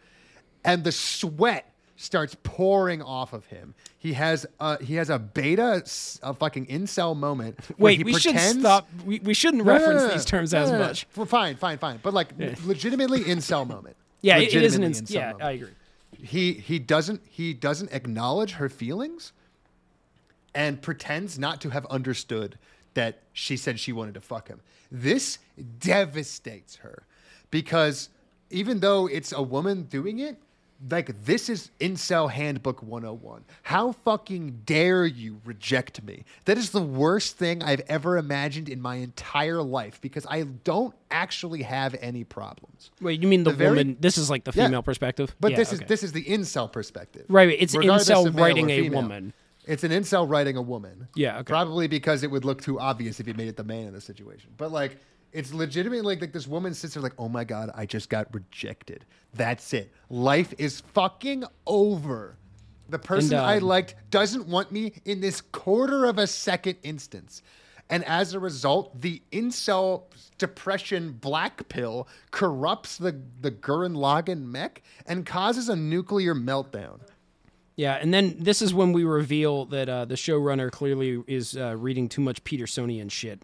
[0.66, 3.76] And the sweat starts pouring off of him.
[4.00, 5.84] He has a, he has a beta,
[6.24, 7.60] a fucking incel moment.
[7.78, 8.90] Wait, he we should stop.
[9.06, 10.14] We, we shouldn't No, reference no, no.
[10.14, 11.06] these terms as much.
[11.16, 12.00] Well, fine, fine, fine.
[12.02, 12.32] But like
[12.66, 13.98] legitimately incel moment.
[14.22, 14.84] Yeah, it, is an.
[14.84, 15.70] Ins- yeah, moment I agree.
[16.24, 19.34] He he doesn't he doesn't acknowledge her feelings
[20.54, 22.58] and pretends not to have understood
[22.94, 24.60] that she said she wanted to fuck him.
[24.92, 25.40] This
[25.80, 27.04] devastates her
[27.50, 28.10] because
[28.50, 30.38] even though it's a woman doing it,
[30.90, 33.44] like this is incel handbook 101.
[33.64, 36.24] How fucking dare you reject me?
[36.46, 40.94] That is the worst thing I've ever imagined in my entire life because I don't
[41.12, 42.92] actually have any problems.
[43.00, 43.98] Wait, you mean the, The very- woman?
[44.00, 44.66] This is like the Yeah.
[44.66, 45.36] female perspective.
[45.40, 47.26] But Yeah, this is this is the incel perspective.
[47.30, 47.56] Right.
[47.60, 49.34] It's Regardless incel writing a woman.
[49.68, 51.08] It's an incel writing a woman.
[51.16, 51.44] Yeah, okay.
[51.44, 54.02] Probably because it would look too obvious if you made it the man in the
[54.02, 54.50] situation.
[54.58, 54.98] But like,
[55.34, 58.34] it's legitimately like, like this woman sits there like, oh my god, I just got
[58.34, 59.06] rejected.
[59.34, 59.92] That's it.
[60.10, 62.38] Life is fucking over.
[62.90, 67.42] The person I um, liked doesn't want me in this quarter of a second instance.
[67.90, 70.04] And as a result, the incel
[70.38, 77.00] depression black pill corrupts the, the Gurren Lagann mech and causes a nuclear meltdown.
[77.76, 81.76] Yeah, and then this is when we reveal that uh, the showrunner clearly is uh,
[81.78, 83.44] reading too much Petersonian shit.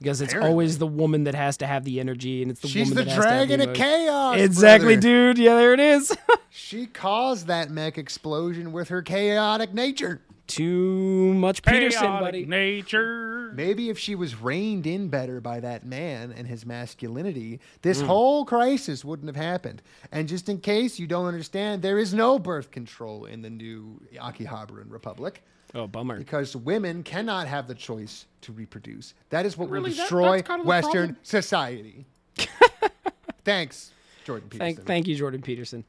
[0.00, 0.50] Because it's Apparently.
[0.52, 3.10] always the woman that has to have the energy, and it's the She's woman the
[3.10, 3.82] that has to have dragon the emotion.
[3.84, 4.36] chaos.
[4.38, 5.00] Exactly, brother.
[5.34, 5.38] dude.
[5.38, 6.16] Yeah, there it is.
[6.50, 10.20] She caused that mech explosion with her chaotic nature.
[10.48, 12.46] Too much Peterson, Chaotic buddy.
[12.46, 13.52] nature.
[13.54, 18.06] Maybe if she was reined in better by that man and his masculinity, this hmm.
[18.06, 19.82] whole crisis wouldn't have happened.
[20.10, 24.00] And just in case you don't understand, there is no birth control in the new
[24.16, 25.42] Akihabaran Republic
[25.74, 26.16] Oh, bummer.
[26.16, 29.12] because women cannot have the choice to reproduce.
[29.28, 29.90] That is what Really?
[29.90, 32.06] will destroy that's kind of Western society.
[33.44, 33.92] Thanks,
[34.24, 34.76] Jordan Peterson.
[34.76, 35.84] Thank, thank you, Jordan Peterson.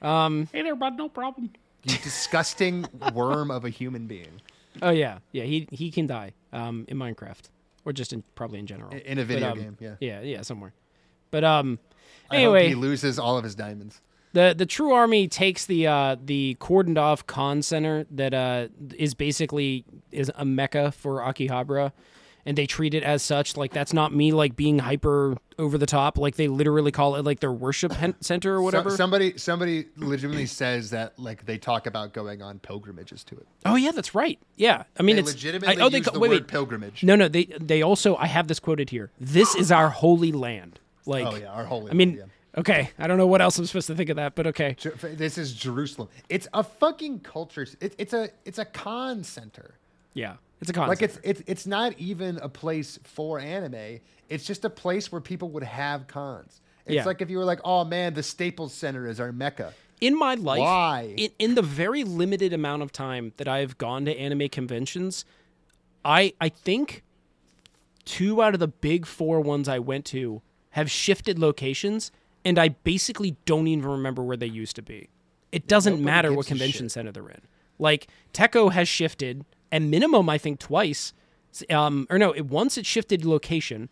[0.00, 0.96] Um, hey there, bud.
[0.96, 1.50] No problem.
[1.84, 4.40] You disgusting worm of a human being.
[4.82, 5.44] Oh yeah, yeah.
[5.44, 7.48] He he can die um, in Minecraft,
[7.84, 8.90] or just in probably in general.
[8.92, 9.94] In a But, video um, game, yeah.
[10.00, 10.72] Yeah, yeah, somewhere.
[11.30, 11.78] But um,
[12.30, 14.00] I hope anyway, he loses all of his diamonds.
[14.32, 19.14] the the true army takes the uh the cordoned off con center that uh is
[19.14, 21.90] basically is a mecca for Akihabara
[22.46, 25.86] and they treat it as such like that's not me like being hyper over the
[25.86, 29.86] top like they literally call it like their worship center or So- whatever somebody somebody
[29.96, 33.46] legitimately says that like they talk about going on pilgrimages to it.
[33.66, 36.20] oh yeah that's right yeah i mean They it's legitimately I, oh they the wait
[36.20, 37.02] word wait pilgrimage.
[37.04, 40.80] no no they they also i have this quoted here this is our holy land
[41.06, 41.90] like Oh yeah, our holy.
[41.90, 44.34] i mean land, okay i don't know what else i'm supposed to think of that
[44.34, 46.08] but okay this is Jerusalem.
[46.28, 47.66] It's a fucking culture.
[47.80, 49.74] It, it's a it's a con center.
[50.14, 54.00] yeah it's a con Like it's it's it's not even a place for anime.
[54.28, 56.60] It's just a place where people would have cons.
[56.86, 57.04] It's Yeah.
[57.04, 59.74] like if you were like, oh man, the Staples Center is our mecca.
[60.00, 61.14] in my life, Why?
[61.16, 65.24] In, in the very limited amount of time that I've gone to anime conventions,
[66.04, 67.02] I I think
[68.04, 72.10] two out of the big four ones I went to have shifted locations,
[72.44, 75.08] and I basically don't even remember where they used to be.
[75.52, 77.42] It doesn't matter what convention center they're in.
[77.78, 81.12] Like Tekko has shifted, and minimum I think twice.
[81.68, 83.88] Um, or no, it once it shifted location,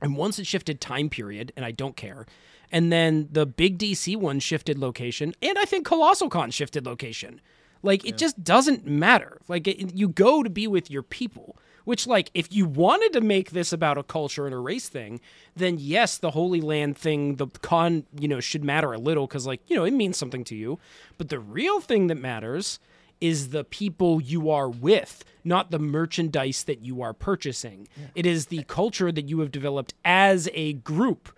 [0.00, 2.26] and once it shifted time period, and I don't care.
[2.70, 7.40] And then the big DC one shifted location, and I think Colossal Con shifted location.
[7.82, 9.38] Like it just doesn't matter.
[9.48, 11.56] Like it, you go to be with your people.
[11.84, 15.20] Which, like, if you wanted to make this about a culture and a race thing,
[15.54, 19.46] then yes, the Holy Land thing, the con, you know, should matter a little because,
[19.46, 20.78] like, you know, it means something to you.
[21.18, 22.78] But the real thing that matters
[23.20, 27.88] is the people you are with, not the merchandise that you are purchasing.
[28.14, 31.30] It is the culture that you have developed as a group.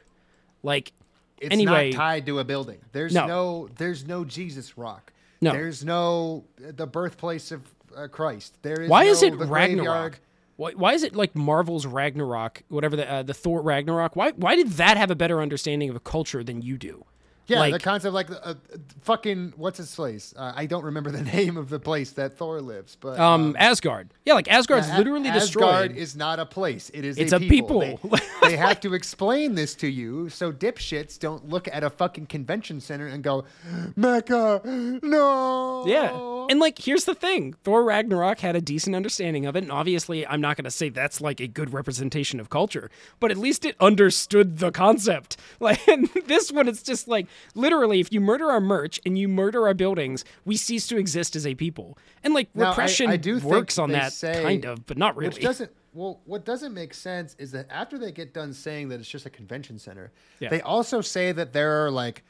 [0.63, 0.93] Like,
[1.39, 2.79] It's anyway, not tied to a building.
[2.93, 3.27] There's No.
[3.27, 5.13] no, there's no Jesus rock.
[5.41, 5.53] No.
[5.53, 7.63] There's no the birthplace of
[7.97, 8.57] uh, Christ.
[8.63, 9.49] There is why no is it Ragnarok?
[9.49, 10.19] graveyard.
[10.57, 14.17] Why, why is it like Marvel's Ragnarok, whatever the uh, the Thor Ragnarok?
[14.17, 17.05] Why why did that have a better understanding of a culture than you do?
[17.49, 18.55] Yeah, Like- the concept like uh, uh,
[19.03, 20.35] fucking what's his place?
[20.37, 24.09] Uh, I don't remember the name of the place that Thor lives, but Um, Asgard.
[24.25, 25.97] Yeah, like Asgard's A- literally Asgard destroyed.
[25.97, 26.91] is not a place.
[26.93, 27.83] It is It's a a people.
[27.83, 28.11] people.
[28.11, 28.21] They,
[28.51, 32.81] they have to explain this to you so dipshits don't look at a fucking convention
[32.81, 33.45] center and go,
[33.95, 34.61] Mecca,
[35.03, 35.85] no.
[35.87, 36.47] Yeah.
[36.51, 37.55] And like here's the thing.
[37.65, 41.21] Thor Ragnarok had a decent understanding of it, and obviously I'm not gonna say that's
[41.21, 42.91] like a good representation of culture,
[43.21, 45.37] but at least it understood the concept.
[45.59, 49.29] Like and this one it's just like literally if you murder our merch and you
[49.29, 51.97] murder our buildings, we cease to exist as a people.
[52.25, 55.35] And like Now, repression I do works on that say- kind of, but not really.
[55.35, 59.01] Which doesn't well, what doesn't make sense is that after they get done saying that
[59.01, 60.51] it's just a convention center, Yeah.
[60.51, 62.23] they also say that there are like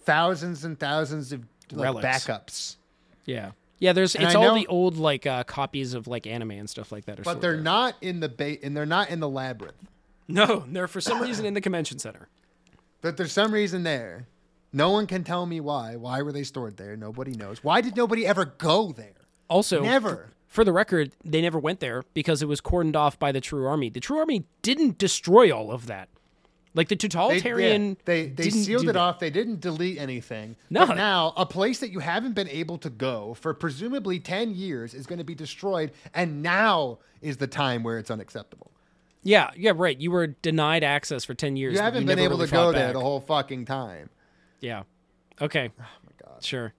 [0.00, 1.42] thousands and thousands of
[1.72, 2.76] like, backups.
[3.24, 3.52] Yeah.
[3.78, 6.50] Yeah, there's And it's I all know- the old like uh, copies of like anime
[6.52, 7.22] and stuff like that.
[7.24, 9.76] But they're not in the ba- and they're not in the labyrinth.
[10.28, 12.28] No, they're for some reason in the convention center.
[13.00, 14.26] But there's some reason there.
[14.74, 15.96] No one can tell me why.
[15.96, 16.96] Why were they stored there?
[16.96, 17.62] Nobody knows.
[17.62, 19.14] Why did nobody ever go there?
[19.48, 20.30] Also, Never.
[20.48, 23.66] For the record, they never went there because it was cordoned off by the True
[23.66, 23.88] Army.
[23.90, 26.08] The True Army didn't destroy all of that.
[26.74, 28.96] Like the They, totalitarian, yeah, they, they sealed it that.
[28.96, 29.18] off.
[29.20, 30.54] They didn't delete anything.
[30.70, 30.86] No.
[30.86, 34.94] But now, a place that you haven't been able to go for presumably 10 years
[34.94, 35.90] is going to be destroyed.
[36.14, 38.70] And now is the time where it's unacceptable.
[39.24, 39.98] Yeah, yeah, right.
[39.98, 41.74] You were denied access for ten years.
[41.74, 42.92] You haven't been able really to go fought there back.
[42.94, 44.10] the whole fucking time.
[44.64, 44.82] Yeah.
[45.40, 45.70] Okay.
[45.78, 46.42] Oh my God.
[46.42, 46.72] Sure.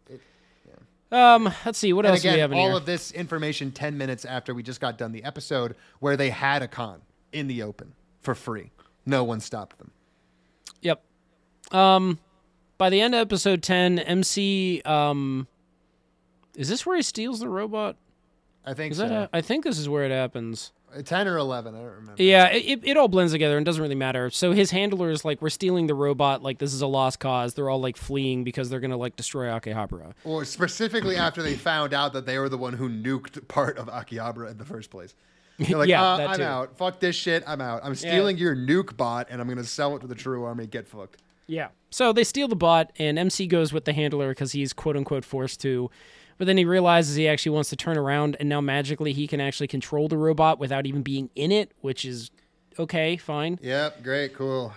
[1.11, 1.53] Um.
[1.65, 1.93] Let's see.
[1.93, 2.77] What And else do we again, have in all here?
[2.77, 6.63] of this information 10 minutes after we just got done the episode where they had
[6.63, 8.71] a con in the open for free.
[9.05, 9.91] No one stopped them.
[10.81, 11.03] Yep.
[11.71, 12.17] Um,
[12.79, 15.47] by the end of episode ten, MC um,
[16.55, 17.97] is this where he steals the robot?
[18.65, 19.07] I think Is so.
[19.07, 19.29] that?
[19.31, 20.71] A, I think this is where it happens.
[21.03, 22.23] 10 or 11, I don't remember.
[22.23, 24.29] Yeah, it, it, all blends together and doesn't really matter.
[24.29, 26.43] So his handlers like we're stealing the robot.
[26.43, 27.53] Like this is a lost cause.
[27.53, 30.13] They're all like fleeing because they're gonna like destroy Akihabara.
[30.23, 33.87] Or specifically after they found out that they were the one who nuked part of
[33.87, 35.15] Akihabara in the first place.
[35.57, 36.43] They're like, Yeah, uh, I'm too.
[36.43, 36.77] out.
[36.77, 37.41] Fuck this shit.
[37.47, 37.79] I'm out.
[37.83, 40.67] I'm stealing your nuke bot and I'm going to sell it to the True Army.
[40.67, 41.21] Get fucked.
[41.47, 41.69] Yeah.
[41.91, 45.23] So they steal the bot, and MC goes with the handler because he's quote unquote
[45.23, 45.89] forced to.
[46.37, 49.39] But then he realizes he actually wants to turn around, and now magically he can
[49.39, 52.29] actually control the robot without even being in it, which is
[52.77, 53.57] okay, fine.
[53.61, 54.03] Yep.
[54.03, 54.33] Great.
[54.33, 54.73] Cool.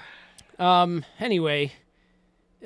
[0.58, 1.72] Um, Anyway,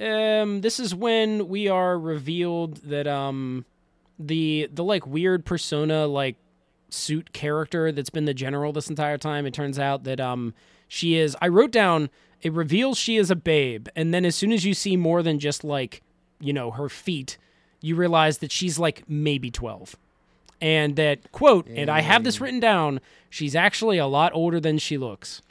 [0.01, 3.65] um, this is when we are revealed that um,
[4.19, 6.37] the the like weird persona like
[6.91, 9.47] suit character that's been the general this entire time.
[9.47, 10.55] It turns out that um
[10.89, 11.37] she is.
[11.41, 12.11] I wrote down.
[12.43, 15.39] It reveals she is a babe, and then as soon as you see more than
[15.39, 16.03] just like
[16.41, 17.39] you know her feet,
[17.83, 19.97] you realize that she's like maybe twelve.
[20.61, 23.01] And that quote, and I have this written down.
[23.29, 25.43] She's actually a lot older than she looks.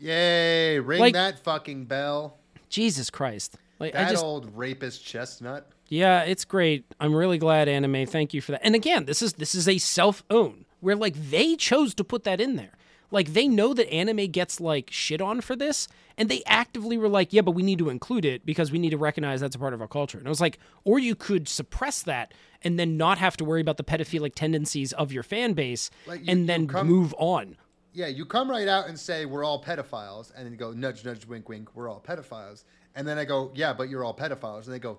[0.00, 0.78] Yay.
[0.80, 2.36] Ring Like- that fucking bell.
[2.68, 3.56] Jesus Christ!
[3.78, 5.68] Like I That just old rapist chestnut.
[5.88, 6.84] Yeah, it's great.
[7.00, 8.06] I'm really glad anime.
[8.06, 8.60] Thank you for that.
[8.64, 12.40] And again, this is this is a self-own where like they chose to put that
[12.40, 12.72] in there.
[13.10, 17.08] Like they know that anime gets like shit on for this and they actively were
[17.08, 19.58] like, "Yeah, but we need to include it because we need to recognize that's a
[19.58, 22.32] part of our culture." And I was like, or you could suppress that
[22.62, 26.20] and then not have to worry about the pedophilic tendencies of your fan base Like,
[26.20, 27.56] you- and then come- move on.
[27.92, 31.04] Yeah, you come right out and say we're all pedophiles, and then you go nudge,
[31.04, 31.74] nudge, wink, wink.
[31.74, 32.62] We're all pedophiles,
[32.94, 34.98] and then I go, yeah, but you're all pedophiles, and they go,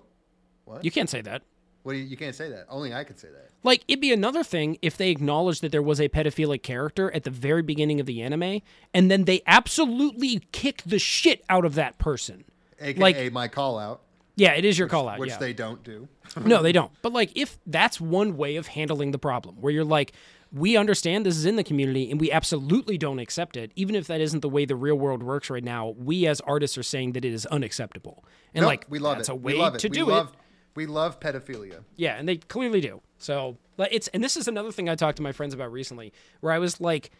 [0.66, 1.42] "What?" You can't say that.
[1.82, 1.92] What?
[1.96, 2.66] You, you can't say that.
[2.68, 3.50] Only I can say that.
[3.64, 7.24] Like, it'd be another thing if they acknowledged that there was a pedophilic character at
[7.24, 8.60] the very beginning of the anime,
[8.92, 12.44] and then they absolutely kick the shit out of that person.
[12.80, 14.00] AKA Like- my call out,
[14.36, 15.18] Yeah, it is your call out.
[15.18, 15.38] which yeah.
[15.38, 16.08] they don't do.
[16.44, 16.90] no, they don't.
[17.02, 20.12] But like, if that's one way of handling the problem, where you're like,
[20.52, 24.06] we understand this is in the community and we absolutely don't accept it, even if
[24.08, 25.94] that isn't the way the real world works right now.
[25.96, 28.24] We as artists are saying that it is unacceptable,
[28.54, 29.32] and Nope, like we love that's it.
[29.32, 29.78] a way we love it.
[29.78, 30.34] to we do love, it.
[30.74, 31.84] We love pedophilia.
[31.96, 33.00] Yeah, and they clearly do.
[33.18, 36.52] So it's and this is another thing I talked to my friends about recently, where
[36.52, 37.10] I was like,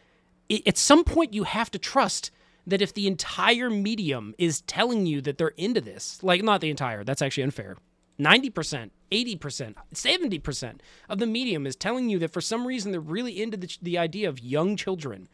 [0.67, 2.31] at some point you have to trust
[2.67, 6.71] that if the entire medium is telling you that they're into this, like not the
[6.71, 7.77] entire, that's actually unfair.
[8.21, 10.79] 90%, 80%, 70%
[11.09, 13.99] of the medium is telling you that for some reason they're really into the, the
[13.99, 15.29] idea of young children.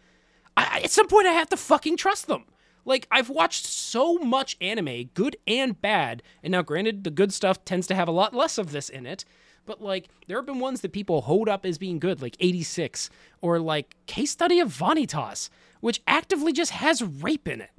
[0.57, 2.45] I, at some point, I have to fucking trust them.
[2.89, 7.63] Like, I've watched so much anime, good and bad, and now, granted, the good stuff
[7.67, 9.27] tends to have a lot less of this in it,
[9.67, 13.11] but like, there have been ones that people hold up as being good, like 86,
[13.43, 17.71] or like Case Study of Vanitas, which actively just has rape in it.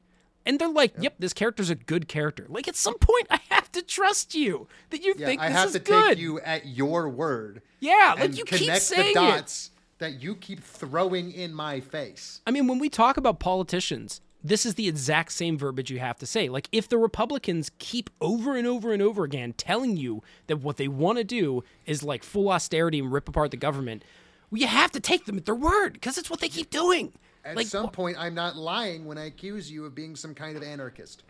[0.45, 2.45] And they're like, yep, this character's a good character.
[2.47, 5.57] Like, at some point, I have to trust you that you Yeah, think I this
[5.57, 6.09] have to good.
[6.09, 7.63] take you at your word.
[7.79, 9.31] Yeah, like you keep saying the it.
[9.31, 12.41] dots that you keep throwing in my face.
[12.45, 16.17] I mean, when we talk about politicians, this is the exact same verbiage you have
[16.19, 16.47] to say.
[16.49, 20.77] Like, if the Republicans keep over and over and over again telling you that what
[20.77, 24.03] they want to do is like full austerity and rip apart the government,
[24.49, 27.11] well, you have to take them at their word because it's what they keep doing.
[27.43, 30.33] At like, some wh- point, I'm not lying when I accuse you of being some
[30.33, 31.23] kind of anarchist.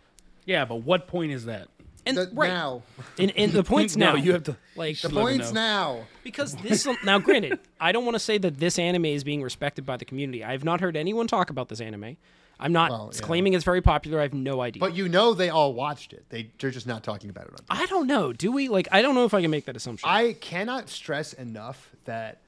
[0.44, 1.68] Yeah, but what point is that?
[2.06, 2.82] and The, right, Now,
[3.18, 6.04] and, and the points now, No, you have to- like the points now.
[6.24, 9.84] because this now granted i don't want to say that this anime is being respected
[9.84, 12.16] by the community i have not heard anyone talk about this anime
[12.60, 13.20] i'm not Well, yeah.
[13.20, 16.24] claiming it's very popular i have no idea But you know they all watched it.
[16.28, 19.02] They, they're just not talking about it on i don't know do we like i
[19.02, 22.38] don't know if i can make that assumption I cannot stress enough that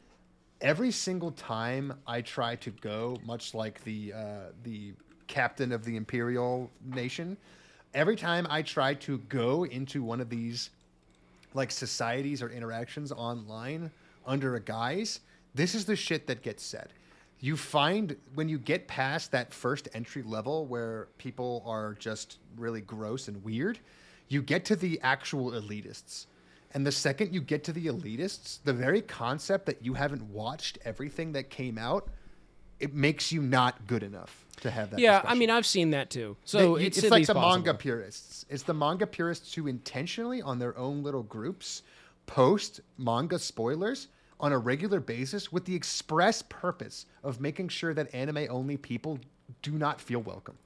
[0.60, 4.18] every single time I try to go, much like the uh,
[4.62, 4.92] the
[5.26, 7.36] captain of the imperial nation,
[7.94, 10.70] every time I try to go into one of these
[11.54, 13.90] like societies or interactions online
[14.24, 15.20] under a guise,
[15.54, 16.92] this is the shit that gets said.
[17.42, 22.80] You find when you get past that first entry level where people are just really
[22.80, 23.80] gross and weird,
[24.28, 26.26] you get to the actual elitists.
[26.72, 30.78] And the second you get to the elitists, the very concept that you haven't watched
[30.84, 32.08] everything that came out,
[32.78, 35.00] it makes you not good enough to have that.
[35.00, 38.46] yeah i mean i've seen that too so it's, it's like the manga purists.
[38.48, 41.82] It's the manga purists who intentionally, on their own little groups,
[42.26, 44.06] post manga spoilers
[44.42, 49.18] on a regular basis with the express purpose of making sure that anime only people
[49.62, 50.56] do not feel welcome.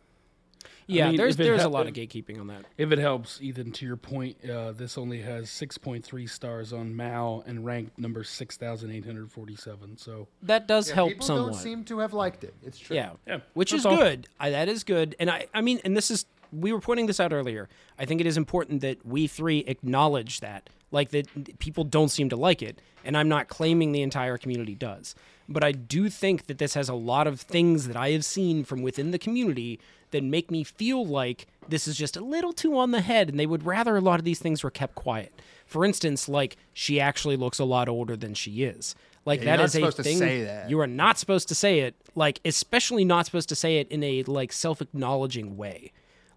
[0.87, 3.41] yeah mean, there's if it there's a lot of gatekeeping on that If it helps,
[3.43, 8.25] Ethan, to your point, uh, this only has 6.3 stars on Mal and ranked number
[8.25, 9.97] 6,847.
[9.99, 12.55] So, that does Yeah, help people somewhat don't seem to have liked it.
[12.63, 12.97] It's true.
[12.97, 13.11] Yeah.
[13.27, 13.97] Yeah, Which that's is all.
[13.97, 14.29] good.
[14.41, 15.17] I, that is good.
[15.19, 17.69] And I, I mean, and this is, we were pointing this out earlier.
[17.99, 22.29] I think it is important that we three acknowledge that, like that people don't seem
[22.31, 22.81] to like it.
[23.05, 25.15] And I'm not claiming the entire community does.
[25.49, 28.65] But I do think that this has a lot of things that I have seen
[28.65, 29.79] from within the community
[30.11, 33.39] that make me feel like this is just a little too on the head and
[33.39, 35.33] they would rather a lot of these things were kept quiet.
[35.67, 38.97] For instance, like she actually looks a lot older than she is.
[39.25, 40.19] Like Yeah, that you're not is a supposed to thing.
[40.19, 40.71] say that.
[40.71, 41.95] You are not supposed to say it.
[42.17, 45.93] Like especially not supposed to say it in a like self-acknowledging way.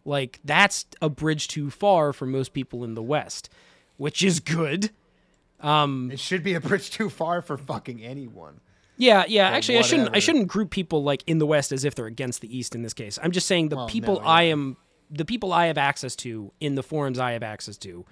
[0.06, 3.50] Like that's a bridge too far for most people in the West,
[4.00, 4.90] which is good.
[5.60, 8.62] Um, it should be a bridge too far for fucking anyone.
[8.98, 9.50] Yeah, yeah.
[9.50, 10.16] Actually, I shouldn't.
[10.16, 12.82] I shouldn't group people like in the West as if they're against the East in
[12.82, 13.20] this case.
[13.22, 14.78] I'm just saying the Well, people no, I am,
[15.12, 18.06] the people I have access to in the forums I have access to.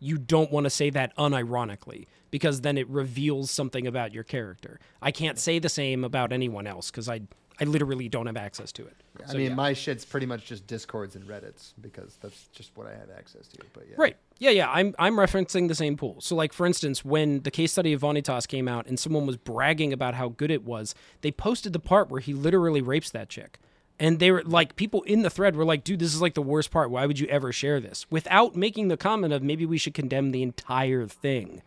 [0.00, 4.80] You don't want to say that unironically because then it reveals something about your character.
[5.00, 7.22] I can't say the same about anyone else because I,
[7.60, 8.96] I literally don't have access to it.
[9.22, 9.54] I So, mean, yeah.
[9.54, 13.46] my shit's pretty much just discords and reddits because that's just what I have access
[13.48, 13.58] to.
[13.72, 14.16] But yeah, Right.
[14.38, 14.70] Yeah, yeah.
[14.70, 16.20] I'm I'm referencing the same pool.
[16.20, 19.36] So like for instance, when the case study of Vanitas came out and someone was
[19.36, 23.28] bragging about how good it was, they posted the part where he literally rapes that
[23.28, 23.60] chick.
[24.00, 26.42] And they were like people in the thread were like, dude, this is like the
[26.42, 26.90] worst part.
[26.90, 28.10] Why would you ever share this?
[28.10, 31.62] Without making the comment of maybe we should condemn the entire thing,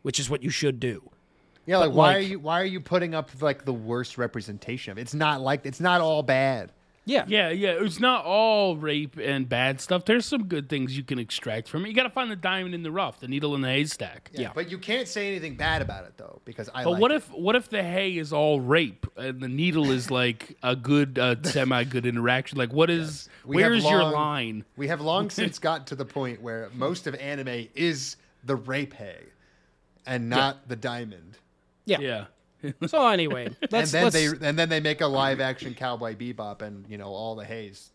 [0.00, 1.10] which is what you should do.
[1.66, 4.92] Yeah, like But, why are you why are you putting up like the worst representation
[4.92, 5.02] of it?
[5.02, 6.72] It's not like it's not all bad.
[7.08, 7.24] Yeah.
[7.28, 10.04] yeah, yeah, it's not all rape and bad stuff.
[10.04, 11.88] There's some good things you can extract from it.
[11.88, 14.32] You got to find the diamond in the rough, the needle in the haystack.
[14.32, 14.50] Yeah.
[14.52, 16.82] But you can't say anything bad about it though, because I.
[16.82, 17.16] But like what it.
[17.16, 21.16] if what if the hay is all rape and the needle is like a good
[21.16, 22.58] uh, semi good interaction?
[22.58, 24.64] Like what is We have where's your line?
[24.76, 28.94] we have long since gotten to the point where most of anime is the rape
[28.94, 29.26] hay,
[30.06, 31.38] and not the diamond.
[31.86, 32.00] Yeah.
[32.00, 32.24] Yeah.
[32.86, 36.62] So anyway, let's and then they and then they make a live action Cowboy Bebop,
[36.62, 37.90] and you know all the hay's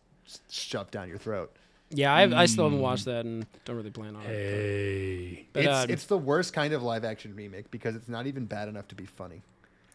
[0.48, 1.54] shoved down your throat.
[1.90, 4.28] Yeah, I, I still haven't watched that and don't really plan on it.
[4.28, 5.46] Hey.
[5.52, 8.46] But, it's um, it's the worst kind of live action remake because it's not even
[8.46, 9.42] bad enough to be funny.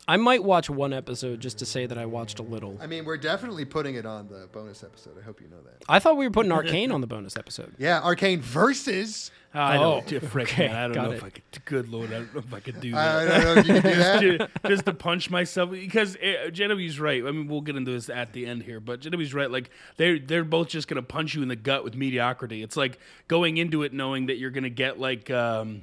[0.09, 2.77] I might watch one episode just to say that I watched a little.
[2.79, 5.17] I mean, we're definitely putting it on the bonus episode.
[5.19, 5.83] I hope you know that.
[5.89, 7.73] I thought we were putting Arcane on the bonus episode.
[7.77, 9.31] Yeah, Arcane versus.
[9.58, 11.18] I Oh, don't, frick, okay, man, I don't know it.
[11.18, 11.43] if I could.
[11.66, 13.28] Good lord, I don't know if I could do that.
[13.32, 14.62] I don't know if you can do that.
[14.64, 17.24] Ju- just to punch myself because uh, Genevieve's right.
[17.26, 19.49] I mean, we'll get into this at the end here, but Genevieve's right.
[19.49, 22.62] Like they're they're both just gonna punch you in the gut with mediocrity.
[22.64, 25.30] It's like going into it knowing that you're gonna get like.
[25.32, 25.82] um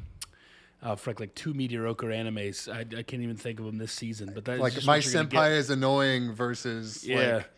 [0.83, 2.71] uh, frick, like two mediocre animes.
[2.71, 5.07] I, I can't even think of them this season, but that's Like just my what
[5.15, 5.53] you're senpai get.
[5.53, 7.37] is annoying versus Yeah.
[7.37, 7.51] like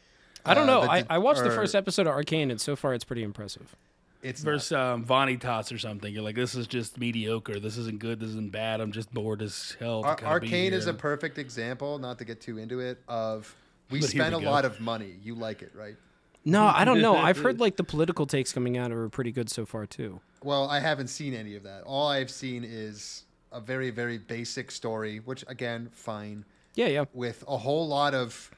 [0.45, 0.81] I don't Uh, know.
[0.83, 3.25] the I, d- I watched the first episode of Arcane, and so far it's pretty
[3.25, 3.75] impressive.
[4.23, 6.13] It's versus um, Vanitas or something.
[6.13, 7.61] You're like, this is just mediocre.
[7.61, 8.21] This isn't good.
[8.21, 8.81] This isn't bad.
[8.81, 10.03] I'm just bored as hell.
[10.03, 13.55] To Ar- Arcane is a perfect example, not to get too into it, of
[13.91, 14.51] we But here spend we a go.
[14.51, 15.15] lot of money.
[15.23, 15.97] You like it, right?
[16.45, 17.17] No, I don't know.
[17.17, 20.21] I've heard like the political takes coming out are pretty good so far too.
[20.45, 21.83] Well, I haven't seen any of that.
[21.85, 26.45] All I've seen is a very, very basic story, which again, fine,
[26.75, 27.05] Yeah, yeah.
[27.15, 28.51] with a whole lot of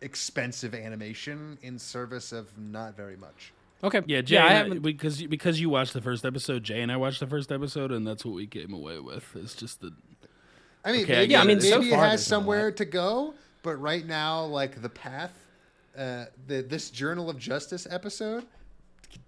[0.00, 3.52] expensive animation in service of not very much.
[3.84, 4.02] Okay.
[4.06, 4.80] Yeah, Jay, I I- haven't.
[4.82, 6.64] because because you watched the first episode.
[6.64, 9.24] Jay and I watched the first episode, and that's what we came away with.
[9.36, 9.92] It's just the
[10.84, 11.42] I mean, Okay, I maybe, get it.
[11.42, 14.44] I mean, maybe so it has there's not a somewhere to go, but right now,
[14.44, 15.32] like the path,
[15.96, 18.44] uh, the this Journal of Justice episode,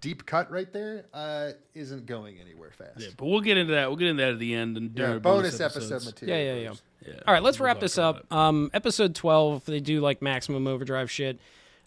[0.01, 2.99] deep cut right there, uh, isn't going anywhere fast.
[2.99, 3.07] yeah.
[3.17, 3.87] But we'll get into that.
[3.89, 6.05] We'll get into that at the end and during Yeah, our bonus, episode episodes.
[6.05, 6.37] material.
[6.37, 6.73] Yeah, yeah, yeah.
[7.07, 7.19] Yeah.
[7.25, 8.31] All right, let's We'll wrap this up.
[8.33, 11.39] Um, episode twelve, they do like maximum overdrive shit.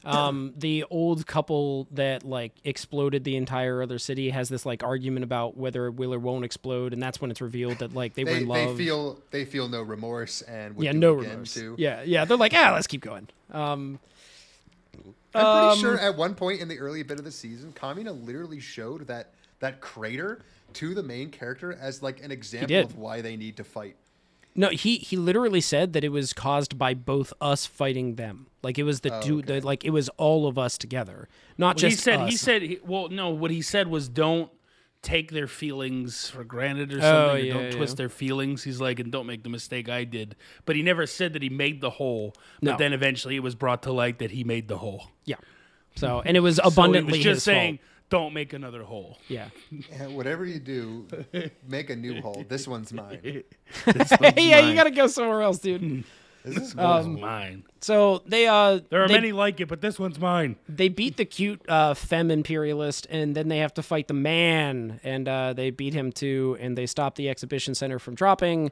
[0.03, 5.25] Um, the old couple that like exploded the entire other city has this like argument
[5.25, 8.25] about whether it will or won't explode, and that's when it's revealed that like they,
[8.25, 11.53] were They, in they feel they feel no remorse and would yeah, no remorse.
[11.55, 11.75] Too.
[11.77, 12.25] Yeah, yeah.
[12.25, 13.29] They're like, ah, let's keep going.
[13.53, 13.99] Um,
[15.35, 18.27] I'm Um, pretty sure at one point in the early bit of the season, Kamina
[18.27, 20.41] literally showed that that crater
[20.75, 23.97] to the main character as like an example of why they need to fight.
[24.55, 28.47] No, he he literally said that it was caused by both us fighting them.
[28.63, 29.61] Like it was the Oh, two, okay.
[29.61, 32.77] the, like it was all of us together, not Well, just he said he said
[32.85, 34.51] well no what he said was don't
[35.03, 37.97] take their feelings for granted or Oh, something or yeah, don't twist yeah.
[38.03, 40.37] their feelings he's like and don't make the mistake i did
[40.67, 42.77] but he never said that he made the hole but No.
[42.77, 45.37] then eventually it was brought to light that he made the hole yeah.
[45.97, 47.87] So and it was so abundantly he was just his saying fault.
[48.11, 49.49] Don't make another hole Yeah.
[49.71, 51.07] Yeah, whatever you do,
[51.67, 52.45] make a new hole.
[52.49, 53.21] This one's mine.
[53.87, 56.05] This one's yeah, you gotta go somewhere else, dude.
[56.45, 59.81] This is This one's mine So they uh there are they, many like it but
[59.81, 63.83] this one's mine they beat the cute uh femme imperialist and then they have to
[63.83, 67.99] fight the man and uh they beat him too and they stop the exhibition center
[67.99, 68.71] from dropping.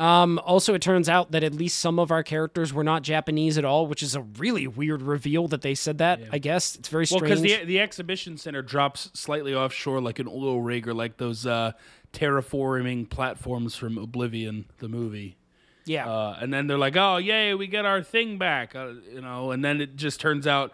[0.00, 3.58] Um, also, it turns out that at least some of our characters were not Japanese
[3.58, 6.20] at all, which is a really weird reveal that they said that.
[6.32, 7.22] I guess it's very strange.
[7.22, 11.18] Well, because the the exhibition center drops slightly offshore, like an oil rig or like
[11.18, 11.72] those uh,
[12.14, 15.36] terraforming platforms from Oblivion, the movie.
[15.84, 19.20] yeah, Uh, and then they're like, "Oh, yay, we get our thing back," uh, you
[19.20, 19.50] know.
[19.50, 20.72] And then it just turns out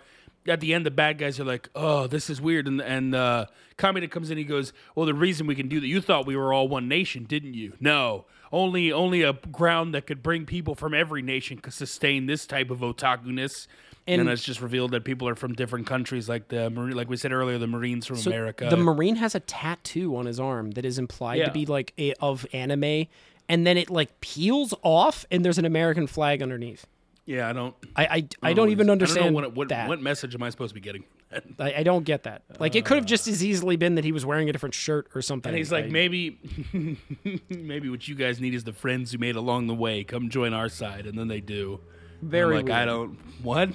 [0.49, 3.47] at the end, the bad guys are like, "Oh, this is weird." And and uh,
[3.79, 6.37] Kamina comes in, he goes, "Well, the reason we can do that, you thought we
[6.37, 7.75] were all one nation, didn't you?
[7.81, 12.47] No." Only, only a ground that could bring people from every nation could sustain this
[12.47, 13.67] type of otaku-ness.
[14.07, 17.09] And, And- it's just revealed that people are from different countries, like the Marine, like
[17.11, 18.69] we said earlier, the Marines from So America.
[18.71, 21.47] The Marine has a tattoo on his arm that is implied Yeah.
[21.47, 23.07] to be like a, of anime,
[23.49, 26.87] and then it like peels off, and there's an American flag underneath.
[27.27, 27.75] Yeah, I don't.
[27.95, 29.89] I I, I don't even what- I don't understand know what, what, that.
[29.89, 31.05] what message am I supposed to be getting?
[31.59, 32.43] I, I don't get that.
[32.59, 33.09] Like it could have uh.
[33.09, 35.51] just as easily been that he was wearing a different shirt or something.
[35.51, 36.39] And he's like, maybe,
[37.51, 40.05] maybe what you guys need is the friends you made along the way.
[40.05, 41.81] Come join our side, and then they do.
[42.23, 43.19] Very like, I don't.
[43.43, 43.71] What?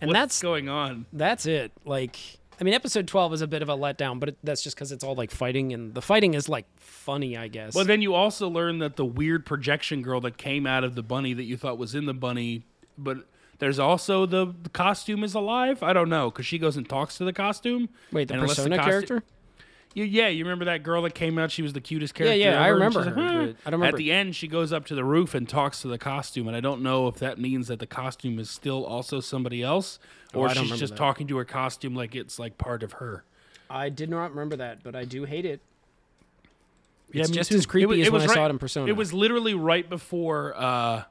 [0.00, 1.06] and What's that's going on?
[1.12, 1.72] that's it.
[1.84, 2.16] Like,
[2.60, 4.92] I mean, episode twelve is a bit of a letdown, but it, that's just because
[4.92, 7.74] it's all like fighting, and the fighting is like funny, I guess.
[7.74, 11.02] Well, then you also learn that the weird projection girl that came out of the
[11.02, 12.64] bunny that you thought was in the bunny,
[12.98, 13.18] but
[13.58, 15.82] there's also the, the costume is alive.
[15.82, 17.88] I don't know because she goes and talks to the costume.
[18.12, 19.22] Wait, the And unless persona costu- character?
[19.94, 21.50] You, yeah, you remember that girl that came out?
[21.50, 22.36] She was the cutest character.
[22.36, 23.22] yeah, I ever, and remember her, "Huh."
[23.64, 23.86] I don't remember.
[23.86, 26.54] At the end, she goes up to the roof and talks to the costume, and
[26.56, 29.98] I don't know if that means that the costume is still also somebody else,
[30.34, 30.98] Oh, or I don't she's just that.
[30.98, 33.24] talking to her costume like it's like part of her.
[33.70, 35.62] I did not remember that, but I do hate it.
[37.12, 37.56] Yeah, It's me just too.
[37.56, 38.86] as creepy was- as when was I saw it in Persona.
[38.88, 41.04] It was literally right before, uh,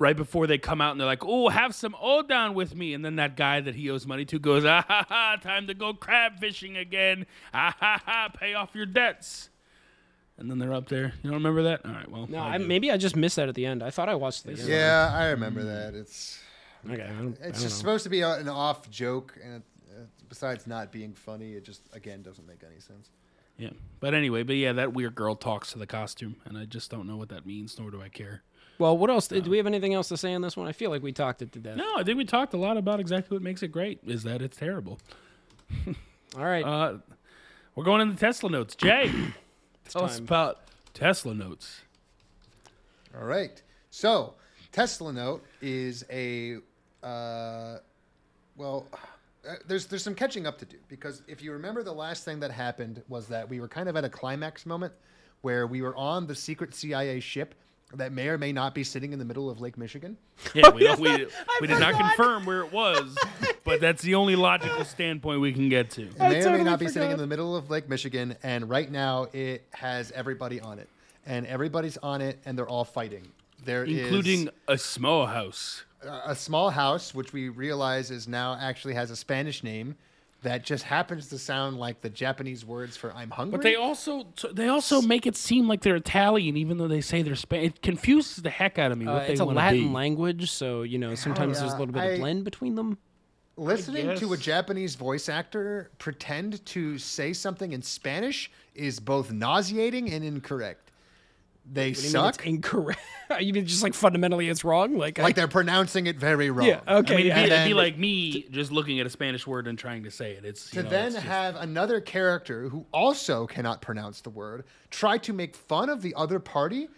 [0.00, 2.92] right before they come out and they're like, "Oh, have some old down with me,"
[2.94, 5.74] and then that guy that he owes money to goes, "Ah ha ha, time to
[5.74, 7.26] go crab fishing again.
[7.54, 9.50] Ah ha ha, pay off your debts."
[10.38, 11.12] And then they're up there.
[11.22, 11.84] You don't remember that?
[11.84, 13.82] All right, well, No, I I, maybe I just missed that at the end.
[13.82, 14.66] I thought I watched this.
[14.66, 15.94] Yeah, I remember that.
[15.94, 16.40] It's
[16.90, 17.02] Okay.
[17.02, 17.68] I don't, I it's don't just know.
[17.68, 22.22] supposed to be an off joke, and uh, besides not being funny, it just again
[22.22, 23.10] doesn't make any sense.
[23.58, 23.68] Yeah.
[24.00, 27.06] But anyway, but yeah, that weird girl talks to the costume, and I just don't
[27.06, 28.42] know what that means, nor do I care.
[28.80, 29.28] Well, what else?
[29.28, 30.66] Do we have anything else to say on this one?
[30.66, 31.76] I feel like we talked it to death.
[31.76, 34.00] No, I think we talked a lot about exactly what makes it great.
[34.06, 34.98] Is that it's terrible.
[36.36, 36.64] All right.
[36.64, 36.94] Uh,
[37.74, 38.74] we're going into Tesla notes.
[38.74, 39.12] Jay,
[39.90, 40.60] tell us about
[40.94, 41.82] Tesla notes.
[43.14, 43.62] All right.
[43.90, 44.34] So,
[44.72, 46.56] Tesla Note is a
[47.02, 47.76] uh,
[48.56, 48.86] well.
[49.46, 52.40] Uh, there's there's some catching up to do because if you remember the last thing
[52.40, 54.92] that happened was that we were kind of at a climax moment
[55.42, 57.54] where we were on the secret CIA ship
[57.94, 60.16] that may or may not be sitting in the middle of Lake Michigan.
[60.54, 61.26] Yeah, we, don't, we,
[61.60, 63.16] we did not confirm where it was,
[63.64, 66.02] but that's the only logical standpoint we can get to.
[66.02, 68.68] It may or may totally not be sitting in the middle of Lake Michigan, and
[68.68, 70.88] right now it has everybody on it,
[71.26, 73.26] and everybody's on it, and they're all fighting.
[73.64, 75.84] There is Including a small house.
[76.02, 79.96] a small house, which we realize is now actually has a Spanish name
[80.42, 84.26] that just happens to sound like the Japanese words for "I'm hungry." But they also
[84.52, 87.68] they also make it seem like they're Italian, even though they say they're Spanish.
[87.72, 89.94] It confuses the heck out of me Uh, what they it's a Latin be.
[89.94, 92.98] language, so you know sometimes there's a little bit I- of blend between them.
[93.56, 94.36] Listening to a.
[94.38, 100.89] Japanese voice actor pretend to say something in Spanish is both nauseating and incorrect.
[101.72, 102.46] They What do it's suck.
[102.46, 103.00] incorrect.
[103.40, 104.96] you mean just like fundamentally it's wrong?
[104.96, 106.66] Like, I- like they're pronouncing it very wrong.
[106.66, 107.14] yeah, okay.
[107.14, 107.54] I mean, it'd be, yeah.
[107.62, 110.44] it'd be like me just looking at a Spanish word and trying to say it.
[110.44, 114.30] It's you To know, then it's just- have another character who also cannot pronounce the
[114.30, 116.88] word try to make fun of the other party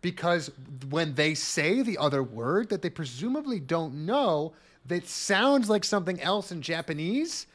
[0.00, 0.50] because
[0.90, 4.52] when they say the other word that they presumably don't know,
[4.86, 7.46] that sounds like something else in Japanese.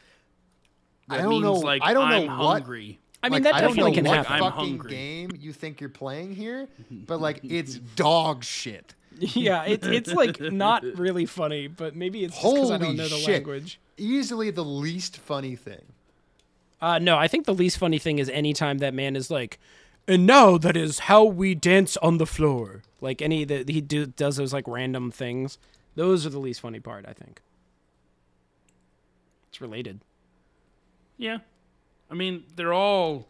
[1.10, 1.54] I don't means know.
[1.54, 2.64] like I don't I'm know what.
[3.30, 3.38] Hungry.
[3.38, 4.52] I mean, like, that I don't definitely know can what happen.
[4.52, 4.92] Fucking hungry.
[4.92, 8.96] game you think you're playing here, but like it's dog shit.
[9.20, 12.98] yeah, it's it's like not really funny, but maybe it's just because Holy I don't
[12.98, 13.34] know the shit!
[13.34, 13.80] language.
[13.98, 15.82] Easily the least funny thing.
[16.82, 19.58] Uh, no, I think the least funny thing is anytime that man is like,
[20.08, 22.82] and now that is how we dance on the floor.
[23.00, 25.58] Like any that he do, does those like random things.
[25.96, 27.42] Those are the least funny part, I think.
[29.50, 30.02] It's related.
[31.18, 31.38] Yeah,
[32.10, 33.28] I mean they're all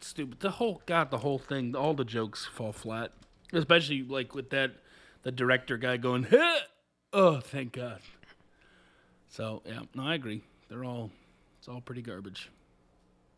[0.00, 0.40] stupid.
[0.40, 3.12] The whole God, the whole thing, all the jokes fall flat.
[3.52, 4.72] Especially like with that,
[5.22, 6.58] the director guy going, huh!
[7.12, 8.00] "Oh, thank God."
[9.28, 10.42] So yeah, no, I agree.
[10.68, 11.10] They're all,
[11.58, 12.50] it's all pretty garbage.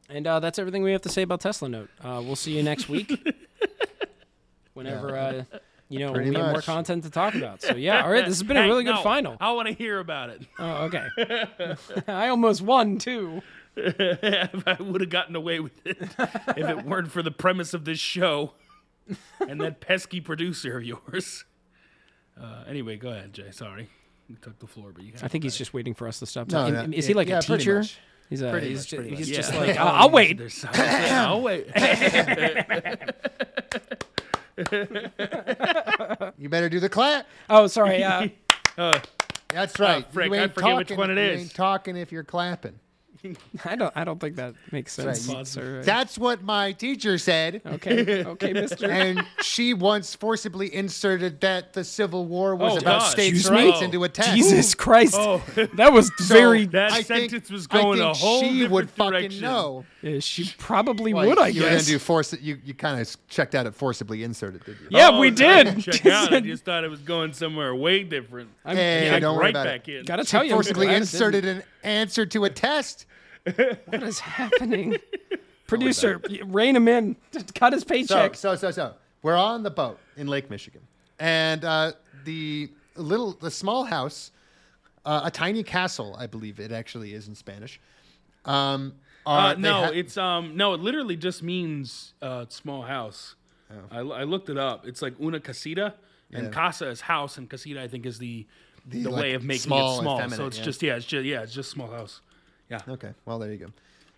[0.08, 1.90] And uh, that's everything we have to say about Tesla Note.
[2.02, 3.12] Uh, we'll see you next week.
[4.74, 5.44] Whenever uh,
[5.88, 7.62] you know Pretty we have more content to talk about.
[7.62, 8.24] So yeah, all right.
[8.24, 9.36] This has been a Hey, really good final.
[9.40, 10.42] I want to hear about it.
[10.58, 11.06] Oh, okay.
[12.08, 13.42] I almost won too.
[13.76, 17.84] If I would have gotten away with it if it weren't for the premise of
[17.84, 18.52] this show
[19.40, 21.44] and that pesky producer of yours.
[22.40, 23.50] Uh, anyway, go ahead, Jay.
[23.50, 23.88] Sorry,
[24.28, 25.12] you took the floor, but you.
[25.22, 26.48] I think he's just waiting for us to stop.
[26.50, 26.90] No, talking.
[26.90, 27.84] no, is he like yeah, a teacher?
[28.28, 29.36] He's a, Pretty he's, much, ju- pretty he's much.
[29.36, 29.60] just Yeah.
[29.60, 30.36] like I'll, I'll wait.
[30.38, 31.12] There's silence.
[31.12, 31.66] I'll wait.
[36.38, 37.26] You better do the clap.
[37.48, 38.02] Oh, sorry.
[38.02, 38.28] Uh,
[39.48, 40.04] That's right.
[40.06, 42.78] Oh, frick, you I ain't forget which one it you ain't talking if you're clapping.
[43.64, 43.92] I don't.
[43.96, 45.28] I don't think that makes sense.
[45.28, 45.46] right.
[45.46, 45.82] sir.
[45.82, 47.62] That's what my teacher said.
[47.66, 48.24] okay.
[48.24, 48.90] Okay, Mister.
[48.90, 53.08] and she once forcibly inserted that the Civil War was Oh, about God.
[53.10, 54.08] states' rights Oh, into a oh.
[54.08, 54.32] text.
[54.34, 55.14] Jesus Christ.
[55.18, 55.42] Oh.
[55.74, 56.66] That was So, very.
[56.66, 59.84] That I think- sentence was I going a whole she different would fucking know.
[60.02, 61.38] Yeah, she probably Well, would.
[61.38, 61.82] I you were guess.
[61.86, 62.32] gonna do force.
[62.40, 64.88] You you kind of checked out at forcibly inserted, did you?
[64.90, 65.80] yeah, Oh, we I did.
[65.82, 66.32] Check out.
[66.32, 68.50] I just thought it was going somewhere way different.
[68.64, 70.00] I'm, Hey, yeah, don't worry right about back it.
[70.00, 70.04] in.
[70.04, 73.06] gotta tell you, I'm Forcibly inserted an answer to a test.
[73.46, 73.78] Didn't.
[73.86, 74.96] What is happening?
[75.66, 77.16] Producer, rein him in.
[77.32, 78.36] Just cut his So, paycheck.
[78.36, 80.80] so, so, so, we're on the boat in Lake Michigan,
[81.18, 81.92] and uh,
[82.24, 84.30] the little, the small house,
[85.04, 87.80] uh, a tiny castle, I believe it actually is in Spanish.
[88.44, 88.94] Um,
[89.26, 93.34] are, Uh, they no, ha- it's um no, it literally just means uh, small house.
[93.90, 94.86] I, I looked it up.
[94.86, 95.94] It's like una casita,
[96.32, 96.50] and Yeah.
[96.50, 98.46] casa is house, and casita I think is the
[98.86, 100.18] the, like, way of making small it small.
[100.18, 100.64] effeminate, So it's yeah.
[100.64, 102.20] just yeah, it's just yeah, it's just small house.
[102.68, 102.80] Yeah.
[102.88, 103.66] Okay, well there you go.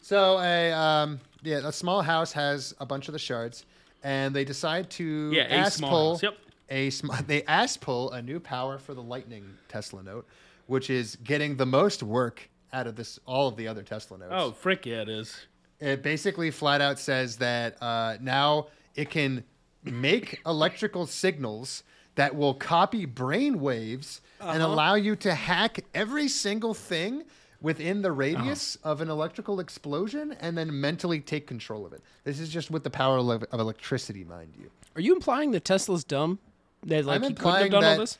[0.00, 3.64] So a um, yeah, a small house has a bunch of the shards,
[4.02, 6.38] and they decide to Yeah, ass small pull house, yep.
[6.70, 10.26] a sm- they ass pull a new power for the Lightning Tesla note,
[10.66, 14.32] which is getting the most work out of this all of the other Tesla notes.
[14.34, 15.36] Oh frick yeah, it is.
[15.80, 18.66] It basically flat out says that uh, now
[18.96, 19.44] it can
[19.84, 21.82] make electrical signals
[22.16, 27.22] that will copy brain waves and allow you to hack every single thing
[27.60, 32.02] within the radius of an electrical explosion and then mentally take control of it.
[32.24, 34.70] This is just with the power of, electricity, mind you.
[34.94, 36.38] Are you implying that Tesla's dumb?
[36.84, 38.18] That like I'm he couldn't have done all this?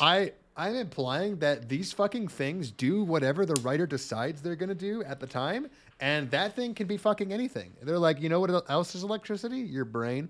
[0.00, 5.02] I I'm implying that these fucking things do whatever the writer decides they're gonna do
[5.04, 5.68] at the time,
[6.00, 7.72] and that thing can be fucking anything.
[7.82, 9.58] They're like, you know what else is electricity?
[9.58, 10.28] Your brain.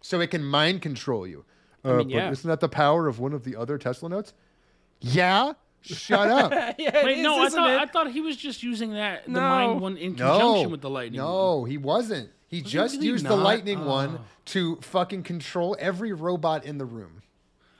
[0.00, 1.44] So it can mind control you.
[1.84, 4.32] Uh, mean, but isn't that the power of one of the other Tesla notes?
[5.00, 5.52] Yeah.
[5.86, 6.50] Shut up.
[6.78, 7.70] yeah, Wait, it no, I thought?
[7.70, 9.40] I thought he was just using that the No.
[9.40, 11.20] mind one in No, conjunction with the lightning.
[11.20, 11.30] one.
[11.30, 12.30] No, he wasn't.
[12.48, 13.44] He just really used the not?
[13.44, 13.86] lightning ah.
[13.86, 17.15] one to fucking control every robot in the room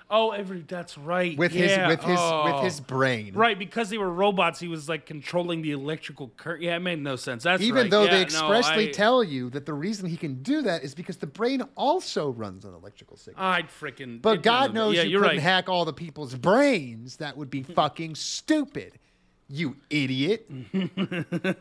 [0.08, 1.36] Oh, every that's right.
[1.36, 1.88] with yeah.
[1.88, 2.44] his with his oh.
[2.44, 3.34] with his brain.
[3.34, 6.62] Right, because they were robots, he was like controlling the electrical current.
[6.62, 7.42] Yeah, it made no sense.
[7.42, 7.90] That's Even right.
[7.90, 10.84] though Yeah, they no, expressly I- tell you that the reason he can do that
[10.84, 13.42] is because the brain also runs on electrical signals.
[13.42, 14.22] I'd freaking.
[14.22, 15.42] but God knows yeah, you you're couldn't right.
[15.42, 17.16] hack all the people's brains.
[17.16, 19.00] That would be fucking stupid.
[19.48, 20.48] You idiot.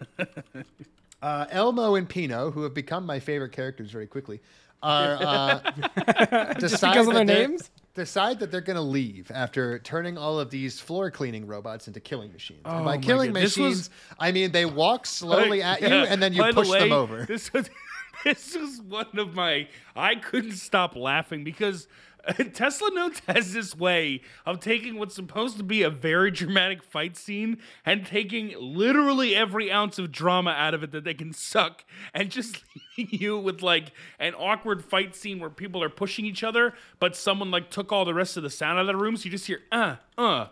[1.21, 4.41] uh, Elmo and Pino, who have become my favorite characters very quickly,
[4.83, 5.59] are uh,
[6.59, 7.71] decide because of their names?
[7.95, 11.99] Decide that they're going to leave after turning all of these floor cleaning robots into
[12.01, 12.61] killing machines.
[12.65, 13.89] and Oh by my killing God, machines, was-
[14.19, 16.91] I mean they walk slowly at you Yeah, and then you by the push them
[16.91, 17.25] over.
[17.25, 17.69] This was
[18.25, 19.67] this was one of my.
[19.95, 21.87] I couldn't stop laughing because
[22.53, 27.15] Tesla Notes has this way of taking what's supposed to be a very dramatic fight
[27.15, 31.83] scene and taking literally every ounce of drama out of it that they can suck
[32.13, 32.63] and just
[32.97, 37.15] leaving you with like an awkward fight scene where people are pushing each other, but
[37.15, 39.31] someone like took all the rest of the sound out of the room, so you
[39.31, 40.47] just hear uh uh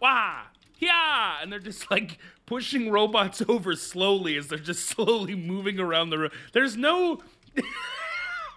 [0.00, 0.42] wah
[0.78, 6.10] yeah and they're just like pushing robots over slowly as they're just slowly moving around
[6.10, 6.30] the room.
[6.52, 7.20] There's no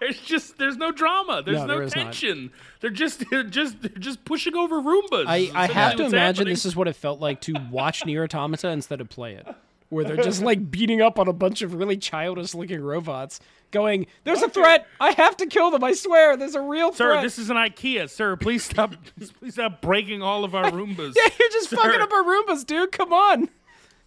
[0.00, 2.02] there's just there's no drama there's No, no, there is not.
[2.04, 2.50] tension
[2.80, 6.52] they're just they're just they're just pushing over roombas I, I have to imagine happening.
[6.52, 9.46] this is what it felt like to watch NieR Automata instead of play it,
[9.90, 13.40] where they're just like beating up on a bunch of really childish looking robots,
[13.72, 14.86] going, "There's a threat!
[15.00, 15.82] I have to kill them!
[15.84, 16.96] I swear, there's a real threat.
[16.98, 18.08] Sir, threat!" this is an IKEA.
[18.08, 18.94] Sir, please stop.
[19.40, 21.14] please stop breaking all of our Roombas.
[21.16, 21.76] yeah, you're just Sir.
[21.76, 22.92] fucking up our Roombas, dude.
[22.92, 23.48] Come on,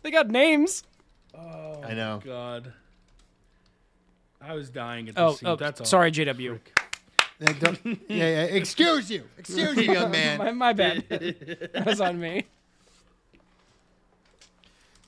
[0.03, 0.83] they got names.
[1.37, 2.21] Oh I know.
[2.23, 2.71] God,
[4.45, 5.49] I was dying at this Oh, scene.
[5.49, 5.85] oh That's all.
[5.85, 6.59] sorry, JW.
[7.45, 8.43] Uh, don't- yeah, yeah.
[8.43, 9.23] Excuse you.
[9.37, 10.37] Excuse you, young man.
[10.39, 11.05] My, my bad.
[11.09, 12.45] that was on me.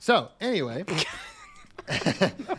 [0.00, 0.84] So anyway,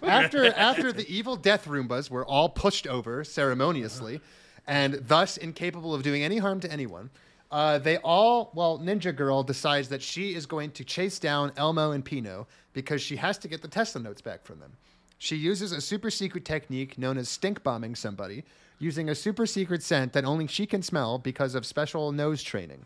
[0.04, 4.20] after after the evil death Roombas were all pushed over ceremoniously,
[4.68, 7.10] and thus incapable of doing any harm to anyone,
[7.52, 11.92] uh, they all well Ninja Girl decides that she is going to chase down Elmo
[11.92, 14.74] and Pino because she has to get the Tesla notes back from them.
[15.18, 18.44] She uses a super secret technique known as stink bombing somebody,
[18.80, 22.86] using a super secret scent that only she can smell because of special nose training.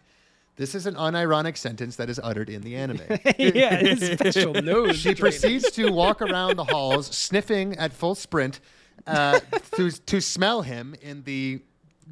[0.55, 2.99] This is an unironic sentence that is uttered in the anime.
[3.09, 4.97] yeah, it's special nose.
[4.97, 8.59] She proceeds to walk around the halls, sniffing at full sprint,
[9.07, 9.39] uh,
[9.75, 11.61] to to smell him in the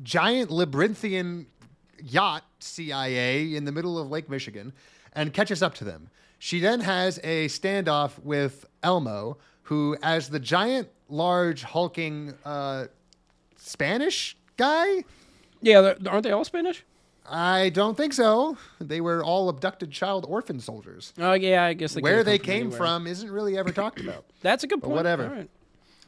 [0.04, 1.48] giant labyrinthian
[2.04, 4.74] yacht CIA in the middle of Lake Michigan,
[5.14, 6.10] and catches up to them.
[6.40, 9.38] She then has a standoff with Elmo,
[9.70, 12.86] who, as the giant, large, hulking uh,
[13.56, 15.04] Spanish guy.
[15.62, 16.84] yeah, aren't they all Spanish?
[17.32, 18.58] I don't think so.
[18.82, 21.14] They were all abducted child orphan soldiers.
[21.20, 22.78] Oh yeah, I guess they Where they came anywhere.
[22.78, 24.26] from isn't really ever talked about.
[24.42, 24.96] That's a good point.
[24.96, 25.26] whatever.
[25.26, 25.50] All right.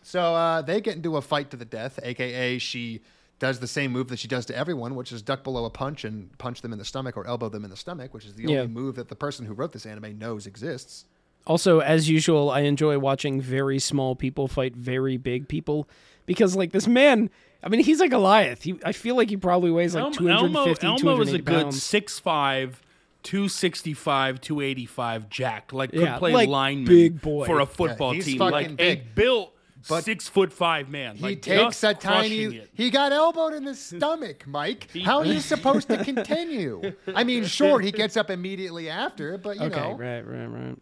[0.04, 3.02] So uh, they get into a fight to the death, aka she
[3.38, 6.04] does the same move that she does to everyone, which is duck below a punch
[6.06, 8.44] and punch them in the stomach or elbow them in the stomach, which is the
[8.44, 8.62] Yeah.
[8.62, 11.06] only move that the person who wrote this anime knows exists.
[11.48, 15.88] Also, as usual, I enjoy watching very small people fight very big people
[16.26, 17.30] because, like, this man.
[17.64, 18.64] I mean, he's like Goliath.
[18.64, 21.44] He, I feel like he probably weighs like Elmo, 250, Elmo, Elmo was a 280
[21.44, 21.80] good pounds.
[21.84, 22.74] 6'5",
[23.24, 25.74] 265, 285 jack.
[25.74, 27.46] Like could Yeah, play like, lineman big boy.
[27.46, 28.40] for a football he's team.
[28.40, 29.16] fucking Like a big.
[29.16, 29.54] built
[29.88, 31.16] But six foot five man.
[31.18, 32.44] He like takes a tiny.
[32.46, 32.70] it.
[32.74, 34.88] He got elbowed in the stomach, Mike.
[35.04, 36.94] How are you supposed to continue?
[37.14, 40.78] I mean, sure, he gets up immediately after, but you Okay, know, right, right, right.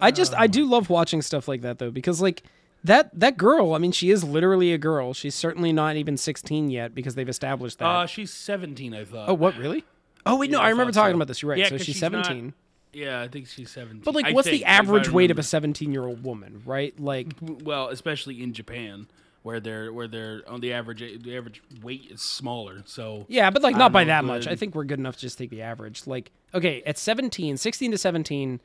[0.00, 2.42] I just I do love watching stuff like that though because like
[2.84, 3.74] that that girl.
[3.74, 5.14] I mean, she is literally a girl.
[5.14, 7.86] She's certainly not even 16 yet because they've established that.
[7.86, 9.28] Uh, she's 17, I thought.
[9.28, 9.84] oh, what really?
[10.24, 11.16] Oh wait, no, I I remember talking so.
[11.16, 11.42] about this.
[11.42, 11.58] You're right.
[11.58, 12.54] Yeah, so she's, she's not- 17.
[12.92, 14.00] Yeah, I think she's 17.
[14.04, 16.62] But like, I what's think, the average weight of a 17 year old woman?
[16.64, 16.98] Right?
[16.98, 19.06] Like, Well, especially in Japan,
[19.42, 22.82] where they're where they're on the average the average weight is smaller.
[22.86, 24.46] So Yeah, but like not by know, that much.
[24.46, 26.06] I think we're good enough to just take the average.
[26.06, 28.60] Like, okay, at 17, 16 to 17,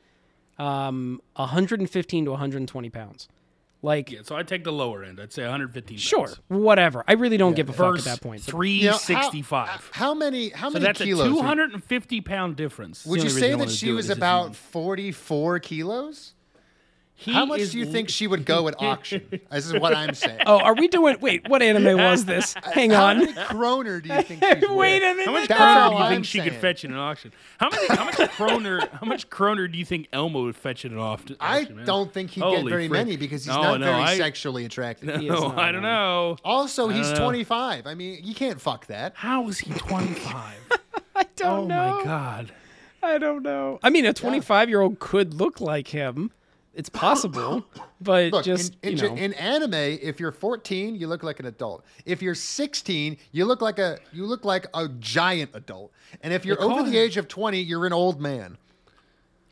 [0.58, 3.28] um, 115 to 120 pounds.
[3.84, 5.18] Like, Yeah, so I take the lower end.
[5.18, 5.98] I'd say 115.
[5.98, 6.40] sure, pounds.
[6.46, 7.02] whatever.
[7.08, 8.46] I really don't give a fuck at that point.
[8.46, 9.90] But You know, how- 365.
[9.92, 10.50] How, many?
[10.50, 11.26] How so many that's kilos?
[11.26, 13.04] a would- 250 pound difference.
[13.06, 16.34] Would you say that she was about 44 kilos?
[17.22, 19.22] He How much is do you think she would go at auction?
[19.50, 20.40] This is what I'm saying.
[20.46, 21.16] Oh, are we doing?
[21.20, 22.56] Wait, what anime was this?
[22.56, 23.16] Uh, Hang How on.
[23.16, 25.26] How many kroner do you think she's Wait a minute.
[25.26, 26.60] How much That's kroner all do you think I'm she could saying.
[26.60, 27.32] fetch in an auction?
[27.58, 27.86] How many?
[27.88, 28.80] How much kroner?
[28.92, 31.36] How much kroner do you think Elmo would fetch in an auction?
[31.40, 31.86] I man?
[31.86, 33.06] don't think he'd get very frick.
[33.06, 35.20] many because he's No, not no, very I- sexually attractive.
[35.20, 36.36] He is No, I don't know.
[36.44, 37.24] Also, he's don't know.
[37.24, 37.86] 25.
[37.86, 39.12] I mean, you can't fuck that.
[39.16, 40.54] How is he 25?
[41.14, 41.92] I don't oh know.
[41.94, 42.52] Oh my god.
[43.02, 43.78] I don't know.
[43.82, 46.30] I mean, a 25 year old could look like him.
[46.74, 47.64] It's possible,
[48.00, 49.14] but Look, just in, in, you know.
[49.16, 51.84] in anime, if you're 14, you look like an adult.
[52.06, 55.92] If you're 16, you look like a you look like a giant adult.
[56.22, 58.56] And if you're call over the him- age of 20, you're an old man.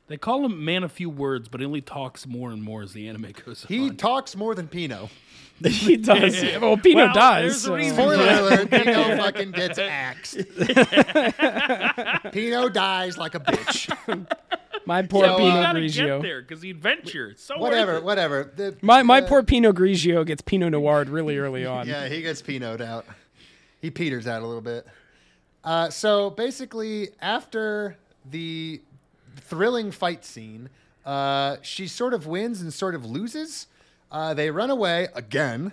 [0.06, 2.94] They call him man a few words, but he only talks more and more as
[2.94, 3.90] the anime goes He on.
[3.90, 5.08] He talks more than Pino.
[5.62, 6.42] he does.
[6.60, 7.62] Well, Pino Well, does.
[7.64, 10.38] there's a so- Spoiler alert, Pino fucking gets axed.
[12.32, 14.26] Pino dies like a bitch.
[14.86, 16.06] My poor So, uh, Pinot gotta Grigio.
[16.06, 17.28] get there because the adventure.
[17.30, 18.04] It's so worth Whatever, it.
[18.04, 18.52] whatever.
[18.56, 21.86] The- My my uh, poor Pinot Grigio gets Pinot Noir really early on.
[21.86, 23.06] Yeah, he gets Pinoed out.
[23.80, 24.86] He peters out a little bit.
[25.64, 27.96] Uh, so basically, after
[28.30, 28.80] the
[29.36, 30.68] thrilling fight scene,
[31.06, 33.66] uh, she sort of wins and sort of loses.
[34.10, 35.72] Uh, they run away again.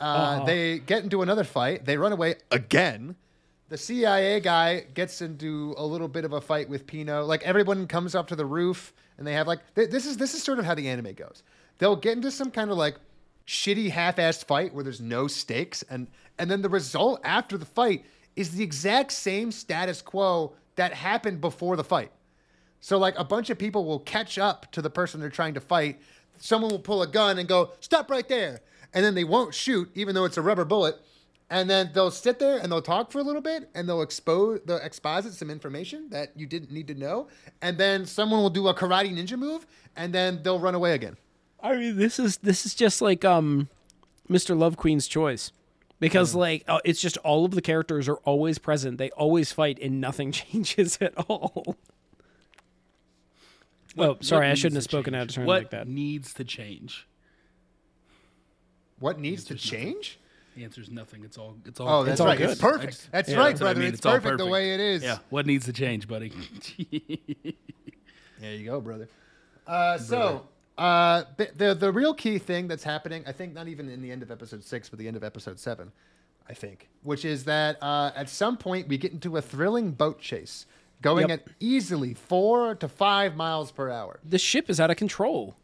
[0.00, 0.44] Uh, Uh-huh.
[0.44, 1.84] They get into another fight.
[1.84, 3.16] They run away again.
[3.68, 7.24] The CIA guy gets into a little bit of a fight with Pino.
[7.24, 10.34] Like everyone comes up to the roof and they have like th- this is this
[10.34, 11.42] is sort of how the anime goes.
[11.78, 12.96] They'll get into some kind of like
[13.46, 16.06] shitty half-assed fight where there's no stakes and
[16.38, 18.04] and then the result after the fight
[18.36, 22.12] is the exact same status quo that happened before the fight.
[22.80, 25.60] So like a bunch of people will catch up to the person they're trying to
[25.60, 26.00] fight.
[26.38, 28.60] Someone will pull a gun and go, "Stop right there."
[28.94, 31.00] And then they won't shoot even though it's a rubber bullet.
[31.48, 34.60] And then they'll sit there and they'll talk for a little bit and they'll expose
[34.66, 37.28] they'll exposit some information that you didn't need to know.
[37.62, 39.64] And then someone will do a karate ninja move
[39.94, 41.16] and then they'll run away again.
[41.62, 43.68] I mean, this is this is just like um,
[44.28, 44.58] Mr.
[44.58, 45.52] Love Queen's choice,
[46.00, 48.98] because like uh, it's just all of the characters are always present.
[48.98, 51.76] They always fight, and nothing changes at all.
[53.98, 55.20] oh, sorry, I shouldn't have spoken change?
[55.22, 55.88] out of turn what like that.
[55.88, 57.06] needs to change?
[58.98, 59.92] What needs to There's nothing.
[59.94, 60.18] change?
[60.56, 61.22] The answer is nothing.
[61.22, 61.54] It's all.
[61.66, 61.88] It's all.
[62.00, 62.36] Oh, that's all right.
[62.38, 62.50] good.
[62.50, 62.92] It's perfect.
[62.94, 63.84] Just- that's Yeah, right, that's what I brother.
[63.84, 63.94] mean.
[63.94, 65.02] It's, all perfect, the way it is.
[65.02, 65.18] Yeah.
[65.30, 66.32] What needs to change, buddy?
[68.40, 69.08] There you go, brother.
[69.66, 70.46] Uh, so,
[70.76, 74.10] uh, the, the the real key thing that's happening, I think, not even in the
[74.12, 75.90] end of episode six, but the end of episode seven,
[76.48, 80.20] I think, which is that uh, at some point we get into a thrilling boat
[80.20, 80.66] chase,
[81.00, 81.40] going Yep.
[81.48, 84.20] at easily four to five miles per hour.
[84.22, 85.56] The ship is out of control.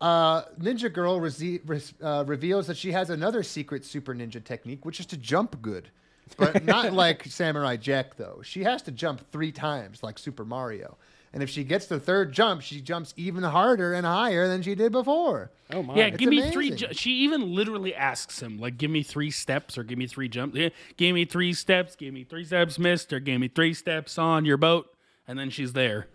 [0.00, 4.84] Uh, Ninja Girl rese- res- uh, reveals that she has another secret super ninja technique,
[4.84, 5.90] which is to jump good.
[6.36, 8.40] But not like Samurai Jack, though.
[8.44, 10.96] She has to jump three times, like Super Mario.
[11.32, 14.74] And if she gets the third jump, she jumps even harder and higher than she
[14.74, 15.50] did before.
[15.70, 15.94] Oh my!
[15.94, 16.70] Yeah, It's give me three.
[16.70, 20.28] Ju- she even literally asks him, like, give me three steps or give me three
[20.28, 20.56] jumps.
[20.56, 21.96] Yeah, give me three steps.
[21.96, 23.20] Give me three steps, Mister.
[23.20, 24.94] Give me three steps on your boat,
[25.26, 26.06] and then she's there.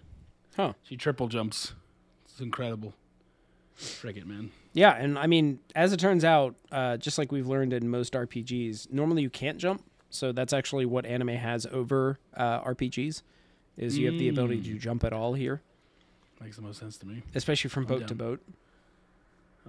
[0.56, 0.74] Huh.
[0.84, 1.74] She triple jumps.
[2.26, 2.94] It's incredible.
[3.76, 4.52] Frick it, man.
[4.74, 8.14] Yeah, and I mean, as it turns out, uh, just like we've learned in most
[8.14, 9.84] RPGs, normally you can't jump.
[10.10, 13.24] So that's actually what anime has over uh, RPGs,
[13.78, 15.62] is you have the ability to jump at all here,
[16.40, 17.24] Makes the most sense to me.
[17.34, 18.40] especially from boat to boat.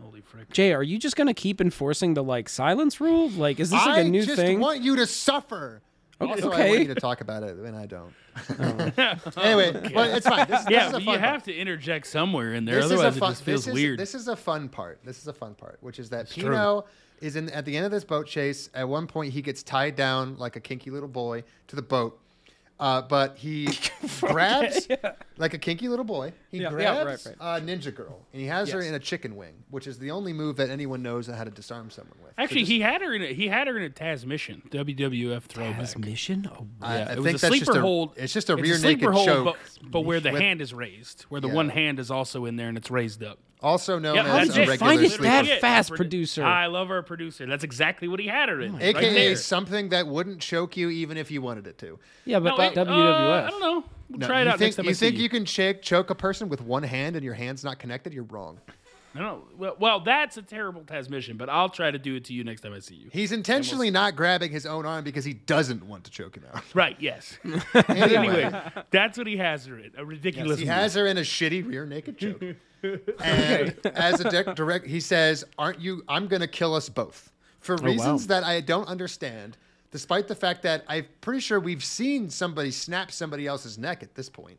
[0.03, 0.51] Holy frick.
[0.51, 3.31] Jay, are you just gonna keep enforcing the like silence rule?
[3.31, 4.39] Like, is this like a new thing?
[4.39, 5.81] I just want you to suffer.
[6.21, 6.31] Okay.
[6.31, 6.69] Also, I okay.
[6.69, 8.13] want you to talk about it, and I don't.
[9.39, 10.47] anyway, well, it's fine.
[10.49, 11.31] This, this Yeah, is a but you fun part.
[11.31, 13.75] have to interject somewhere in there, This is a otherwise it just feels this is-
[13.75, 13.99] weird.
[13.99, 15.01] This is a fun part.
[15.05, 16.45] This is a fun part, which is that true.
[16.45, 16.85] Pino
[17.21, 18.71] is in at the end of this boat chase.
[18.75, 22.21] At one point, he gets tied down like a kinky little boy to the boat.
[22.81, 23.69] Uh, but he
[24.21, 24.89] grabs
[25.37, 26.33] like a kinky little boy.
[26.51, 29.37] He Yeah, yeah, grabs right, a ninja girl, and he has her in a chicken
[29.37, 32.33] wing, which is the only move that anyone knows how to disarm someone with.
[32.37, 35.43] So Actually, just- he had her in a he had her in a Tazmission, WWF
[35.45, 35.75] throwback.
[35.77, 36.51] Transmission?
[36.53, 38.15] Oh, I, Yeah, I it was a that's sleeper just a, hold.
[38.17, 39.45] It's just a It's rear sleeper naked hold, choke.
[39.83, 41.55] but, but where the with- hand is raised, where the Yeah.
[41.55, 43.39] one hand is also in there and it's raised up.
[43.65, 45.23] Also known Yep, as that's a regular Find it sleeper.
[45.25, 46.45] that fast, producer.
[46.45, 47.47] I love our producer.
[47.47, 48.75] That's exactly what he had her in.
[48.75, 49.37] right AKA there.
[49.37, 51.99] something that wouldn't choke you even if you wanted it to.
[52.27, 53.47] yeah, but No, wait, uh, WWF.
[53.47, 53.85] I don't know.
[54.11, 55.23] We'll No, try it out think, next time you I see think you.
[55.23, 58.13] you can choke, choke a person with one hand and your hand's not connected?
[58.13, 58.61] You're wrong.
[59.15, 59.43] No, no.
[59.57, 62.63] Well, well, that's a terrible Tazmission, but I'll try to do it to you next
[62.63, 63.09] time I see you.
[63.13, 66.63] He's intentionally not grabbing his own arm because he doesn't want to choke him out.
[66.75, 66.97] Right?
[66.99, 67.39] Yes.
[67.89, 69.93] anyway, anyway, that's what he has her in.
[69.97, 70.59] A ridiculous.
[70.59, 70.75] he move.
[70.75, 72.43] has her in a shitty rear naked choke.
[73.25, 76.03] and as a direct, direct, he says, "Aren't you?
[76.09, 77.31] I'm going to kill us both
[77.61, 79.57] for oh, reasons that I don't understand."
[79.91, 84.15] Despite the fact that I'm pretty sure we've seen somebody snap somebody else's neck at
[84.17, 84.59] this point.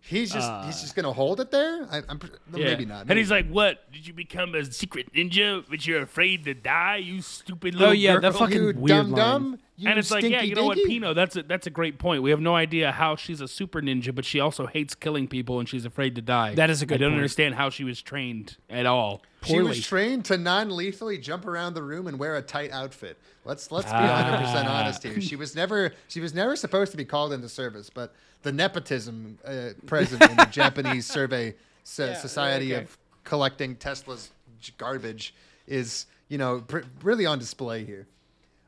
[0.00, 0.80] He's just he's uh.
[0.80, 1.86] just gonna hold it there.
[1.90, 3.06] I, I'm pr- maybe not.
[3.08, 3.92] And he's like, "What?
[3.92, 6.96] Did you become a secret ninja, but you're afraid to die?
[6.96, 9.16] You stupid oh, little Oh yeah, girl." that oh, fucking you weird dumb line.
[9.16, 9.58] dumb.
[9.76, 10.78] You and it's like, yeah, stinky you know what.
[10.78, 11.14] Pino?
[11.14, 12.22] That's a that's a great point.
[12.22, 15.60] We have no idea how she's a super ninja, but she also hates killing people
[15.60, 16.54] and she's afraid to die.
[16.54, 17.18] That is a good I don't point.
[17.18, 19.22] understand how she was trained at all.
[19.48, 23.18] She was trained to non-lethally jump around the room and wear a tight outfit.
[23.44, 24.22] Let's let's be Ah.
[24.22, 25.20] 100 percent honest here.
[25.20, 29.38] She was never she was never supposed to be called into service, but the nepotism
[29.44, 31.54] uh, present in the Japanese survey
[31.84, 32.84] so- society okay.
[32.84, 34.30] of collecting Tesla's
[34.76, 35.34] garbage
[35.66, 38.06] is you know pr- really on display here.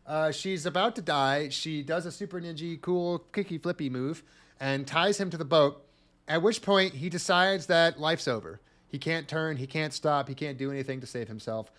[0.06, 1.48] Uh, she's about to die.
[1.50, 4.22] She does a super ninja cool kicky flippy move
[4.58, 5.84] and ties him to the boat.
[6.26, 8.60] At which point he decides that life's over.
[8.90, 9.56] He can't turn.
[9.56, 10.28] He can't stop.
[10.28, 11.70] He can't do anything to save himself.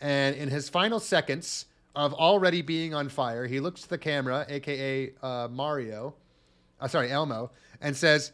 [0.00, 4.46] And in his final seconds of already being on fire, he looks to the camera,
[4.48, 6.14] aka uh, Mario,
[6.80, 8.32] uh, sorry Elmo, and says,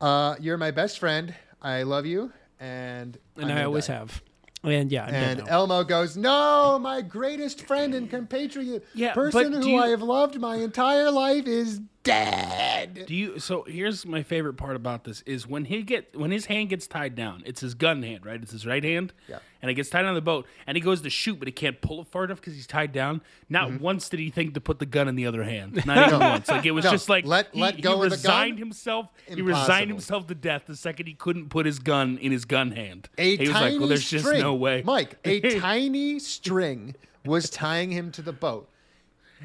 [0.00, 1.34] uh, "You're my best friend.
[1.62, 4.22] I love you." And I'm and I always die." have.
[4.64, 5.48] And yeah, I'm And.
[5.48, 10.38] Elmo goes, "No, my greatest friend and compatriot, Yeah, person who you- I have loved
[10.40, 13.38] my entire life, is dead." Do you?
[13.38, 16.86] So here's my favorite part about this is when he get when his hand gets
[16.86, 17.42] tied down.
[17.46, 18.40] It's his gun hand, right?
[18.42, 19.12] It's his right hand.
[19.28, 19.38] Yeah.
[19.60, 21.80] And it gets tied on the boat, and he goes to shoot, but he can't
[21.80, 23.20] pull it far enough because he's tied down.
[23.48, 23.82] Not Mm-hmm.
[23.84, 25.80] once did he think to put the gun in the other hand.
[25.86, 26.48] Not even once.
[26.48, 28.32] Like it was No, just like let- he, let go he of the gun?
[28.32, 29.08] resigned himself.
[29.28, 32.72] He resigned himself to death the second he couldn't put his gun in his gun
[32.72, 33.08] hand.
[33.18, 35.16] A he was tiny like, "Well, there's string, just no way." Mike.
[35.24, 38.68] A tiny string was tying him to the boat.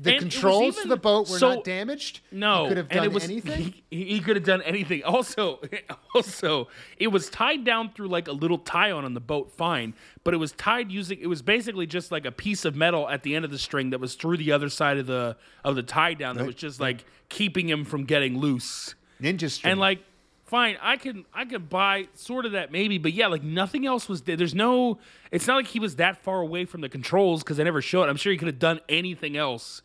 [0.01, 2.21] The And controls to the boat were so- not damaged.
[2.31, 3.73] No, he could have done was, anything.
[3.89, 5.03] He, he could have done anything.
[5.17, 5.59] Also,
[6.15, 6.67] also,
[6.97, 9.93] it was tied down through like a little tie-on on the boat, fine.
[10.23, 11.19] But it was tied using.
[11.19, 13.89] It was basically just like a piece of metal at the end of the string
[13.91, 16.37] that was through the other side of the of the tie down.
[16.37, 18.95] That was just like keeping him from getting loose.
[19.21, 19.71] Ninja string.
[19.71, 19.99] And like,
[20.45, 24.07] fine, I can I can buy sort of that maybe, but yeah, like nothing else
[24.09, 24.35] was there.
[24.35, 24.99] There's no.
[25.31, 28.09] It's not like he was that far away from the controls because I never showed.
[28.09, 29.81] I'm sure he could have done anything else,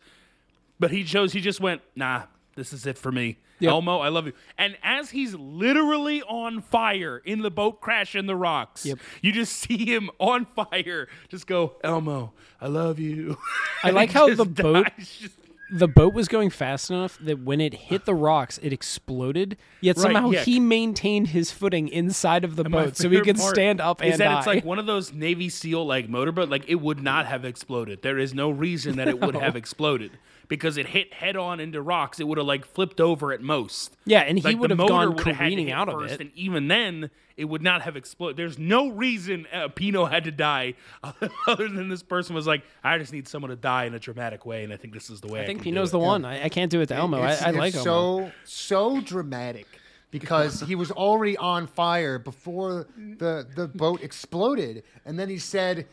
[0.79, 1.33] but he chose.
[1.33, 2.23] He just went, nah.
[2.55, 3.37] This is it for me.
[3.63, 4.33] Elmo, I love you.
[4.57, 8.99] And as he's literally on fire in the boat crash in the rocks, Yep.
[9.21, 11.07] you just see him on fire.
[11.29, 13.37] Just go, Elmo, I love you.
[13.83, 15.29] I like how the boat- Just-
[15.71, 19.57] the boat was going fast enough that when it hit the rocks, it exploded.
[19.81, 20.43] Yet Right, somehow yeah.
[20.43, 24.11] he maintained his footing inside of the My boat, so he could stand up and
[24.11, 24.37] is that die.
[24.39, 26.49] it's like one of those Navy SEAL like motorboat.
[26.49, 28.03] Like it would not have exploded.
[28.03, 30.11] There is no reason that it would have exploded
[30.47, 32.19] because it hit head on into rocks.
[32.19, 33.95] It would have like flipped over at most.
[34.05, 35.99] Yeah, and he Like, would have motor gone would have had to careening out of
[36.01, 36.21] first, it.
[36.21, 38.37] and even then it would not have exploded.
[38.37, 40.75] There's no reason uh, Pino had to die
[41.47, 44.45] other than this person was like, I just need someone to die in a dramatic
[44.45, 45.39] way, and I think this is the way.
[45.39, 45.91] I, I think can do Pino's it.
[45.93, 46.25] the one.
[46.25, 47.17] I, I can't do it to Elmo.
[47.19, 48.25] It's- I, I it's like Elmo.
[48.27, 49.65] so so dramatic
[50.11, 55.87] because he was already on fire before the the boat exploded, and then he said,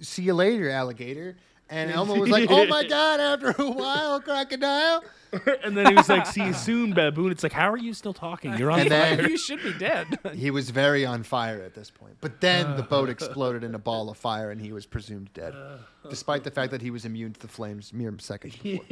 [0.00, 1.36] "See you later, alligator."
[1.72, 5.02] And Elmo was like, "Oh my god!" After a while, crocodile.
[5.64, 8.12] and then he was like, "See you soon, baboon." It's like, how are you still
[8.12, 8.56] talking?
[8.58, 9.16] You're on And fire.
[9.16, 10.18] then you should be dead.
[10.34, 12.16] he was very on fire at this point.
[12.20, 13.12] But then the boat uh.
[13.12, 15.78] exploded in a ball of fire, and he was presumed dead, uh.
[16.10, 18.84] despite the fact that he was immune to the flames mere seconds before.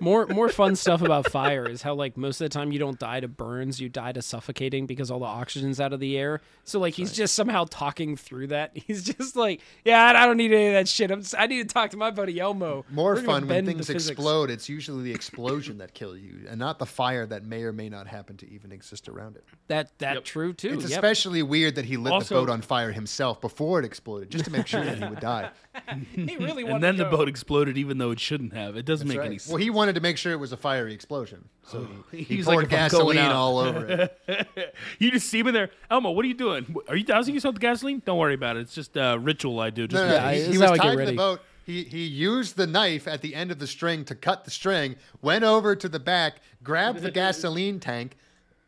[0.00, 2.98] more more fun stuff about fire is how like most of the time you don't
[2.98, 6.40] die to burns, you die to suffocating because all the oxygen's out of the air.
[6.64, 8.72] So like he's just somehow talking through that.
[8.86, 11.10] He's just like, yeah, I I don't need any of that shit.
[11.10, 12.86] I'm just, I need to talk to my buddy Elmo.
[12.90, 14.50] More We're gonna fun when bend the things physics." explode.
[14.50, 17.88] It's usually the explosion that kills you, and not the fire that may or may
[17.88, 19.44] not happen to even exist around it.
[19.68, 20.24] That that Yep.
[20.24, 20.74] true too.
[20.74, 20.90] It's Yep.
[20.92, 24.44] especially weird that he lit Also- the boat on fire himself before it exploded, just
[24.46, 25.50] to make sure that he would die.
[26.14, 27.16] He really wanted and then to the go.
[27.18, 28.76] boat exploded, even though it shouldn't have.
[28.76, 29.48] It doesn't make any sense.
[29.48, 32.46] Well, he wanted to make sure it was a fiery explosion, so he, he He's
[32.46, 34.74] like, poured "If I'm going gasoline all over it.
[35.00, 35.70] You just see him in there.
[35.90, 36.74] Elmo, what are you doing?
[36.88, 38.02] Are you dousing yourself with gasoline?
[38.06, 38.60] Don't worry about it.
[38.60, 39.88] It's just a ritual I do.
[39.88, 41.10] Just No, in no, Yeah, he, this he is was how I get tied to
[41.10, 41.40] the boat.
[41.64, 44.96] He he used the knife at the end of the string to cut the string.
[45.22, 48.16] Went over to the back, grabbed the gasoline tank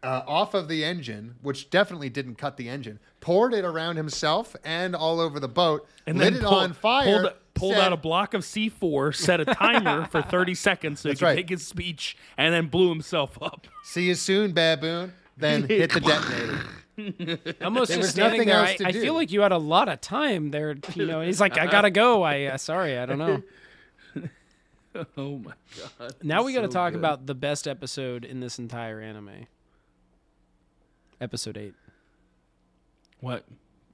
[0.02, 2.98] uh, off of the engine, which definitely didn't cut the engine.
[3.20, 5.86] Poured it around himself and all over the boat.
[6.06, 7.04] and lit then it pulled, on fire.
[7.04, 11.08] Pulled, pulled said- out a block of C4, set a timer for 30 seconds so
[11.08, 11.36] he could right.
[11.36, 13.66] make his speech, and then blew himself up.
[13.82, 15.12] See you soon, baboon.
[15.36, 16.60] Then hit the detonator.
[17.62, 18.58] Almost There just standing there.
[18.60, 20.76] I, I feel like you had a lot of time there.
[20.94, 22.22] You know, he's like, I gotta go.
[22.22, 23.42] I uh, sorry, I don't know.
[25.18, 25.52] Oh my
[25.98, 26.14] god.
[26.22, 26.98] Now we got to So talk good.
[26.98, 29.46] about the best episode in this entire anime.
[31.20, 31.74] Episode eight.
[33.20, 33.44] What?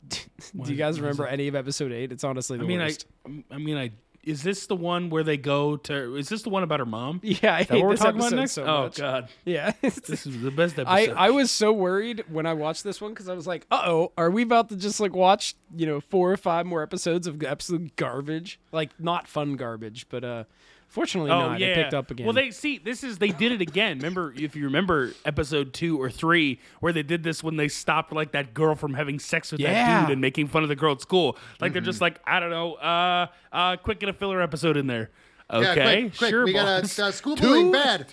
[0.08, 2.12] Do you guys remember any of episode eight?
[2.12, 3.06] It's honestly the I mean, worst.
[3.26, 3.90] I, I mean, I,
[4.22, 6.16] is this the one where they go to?
[6.16, 7.20] Is this the one about her mom?
[7.24, 8.52] Yeah, I Is that hate what we're this talking about episode next?
[8.52, 9.72] so oh god, Yeah.
[9.82, 11.14] this is the best episode.
[11.16, 13.82] I, I was so worried when I watched this one because I was like, uh
[13.86, 17.26] oh, are we about to just like watch, you know, four or five more episodes
[17.26, 18.60] of absolute garbage?
[18.70, 20.44] Like, not fun garbage, but uh,
[20.92, 21.60] fortunately Oh not.
[21.60, 22.26] yeah, It picked up again.
[22.26, 23.96] Well, they see this is they did it again.
[23.98, 28.12] Remember, if you remember episode two or three, where they did this when they stopped
[28.12, 30.92] like that girl from having sex with that dude and making fun of the girl
[30.92, 31.36] at school.
[31.60, 32.04] Like they're just Mm-hmm.
[32.04, 35.10] like, I don't know, uh, uh, quick get a filler episode in there.
[35.50, 36.30] Okay, Yeah, quick, quick.
[36.30, 36.44] sure.
[36.44, 36.98] we got boss.
[36.98, 38.06] a uh, school Two- bullying bad.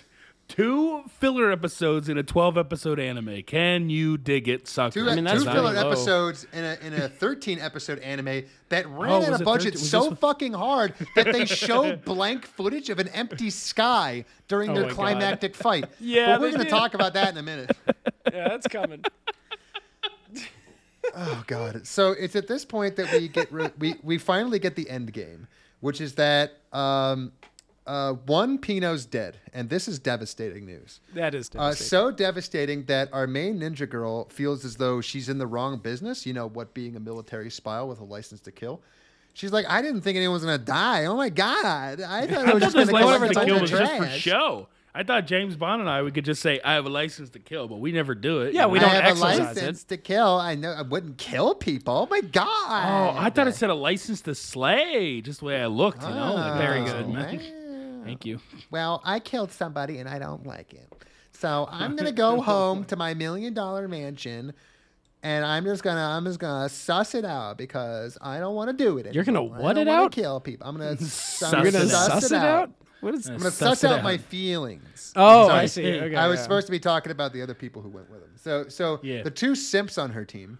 [0.50, 3.42] Two filler episodes in a twelve episode anime.
[3.44, 4.90] Can you dig it, sucker?
[5.04, 5.88] Two, I mean, that's two filler low.
[5.88, 9.78] episodes in a in a 13 episode anime that ran Oh, out of budget 13?
[9.88, 14.74] So this- fucking hard that they show blank footage of an empty sky during Oh
[14.74, 14.96] their my God.
[14.96, 15.84] climactic fight.
[16.00, 17.70] Yeah, but we're going to talk about that in a minute.
[18.32, 19.02] yeah, that's coming.
[21.14, 21.86] Oh god.
[21.86, 25.12] So it's at this point that we get re- we we finally get the end
[25.12, 25.46] game,
[25.80, 27.30] which is that um
[27.86, 31.00] uh one Pino's dead, and this is devastating news.
[31.14, 31.60] that is devastating.
[31.60, 35.78] Uh, so devastating that our main ninja girl feels as though she's in the wrong
[35.78, 36.26] business.
[36.26, 36.74] You know what?
[36.74, 38.82] Being a military spy with a license to kill.
[39.32, 41.04] She's like, I didn't think anyone was gonna die.
[41.06, 42.00] Oh my god!
[42.00, 44.08] I thought I it was just gonna license collect to kill was of just for
[44.08, 44.68] show.
[44.92, 47.38] I thought James Bond and I we could just say I have a license to
[47.38, 48.54] kill, but we never do it.
[48.54, 49.46] Yeah, we I don't have exercise a it.
[49.54, 50.34] license to kill.
[50.40, 51.94] I know I wouldn't kill people.
[51.94, 52.44] Oh my god!
[52.46, 56.08] Oh, I thought it said a license to slay, just the way I looked, you
[56.08, 56.34] know.
[56.34, 57.08] Like, Very oh, good.
[57.08, 57.59] man.
[58.04, 58.40] Thank you.
[58.70, 60.92] Well, I killed somebody and I don't like it.
[61.32, 64.52] So I'm gonna go home to my million dollar mansion
[65.22, 68.84] and I'm just gonna I'm just gonna suss it out because I don't want to
[68.84, 69.14] do it.
[69.14, 70.12] You're gonna what I it don't wanna out?
[70.12, 70.66] Kill people.
[70.68, 72.10] I'm gonna Suss You're gonna it out.
[72.22, 72.70] suss it out?
[73.00, 73.26] What is?
[73.28, 75.12] I'm gonna Suss suss out my feelings.
[75.16, 75.48] Oh.
[75.48, 76.00] I see.
[76.00, 76.42] Okay, I was yeah.
[76.42, 78.30] supposed to be talking about the other people who went with him.
[78.36, 79.22] So, so Yeah.
[79.22, 80.58] the two simps on her team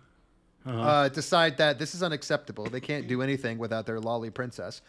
[0.67, 0.81] Uh-huh.
[0.81, 2.65] uh, decide that this is unacceptable.
[2.65, 4.81] They can't do anything without their lolly princess,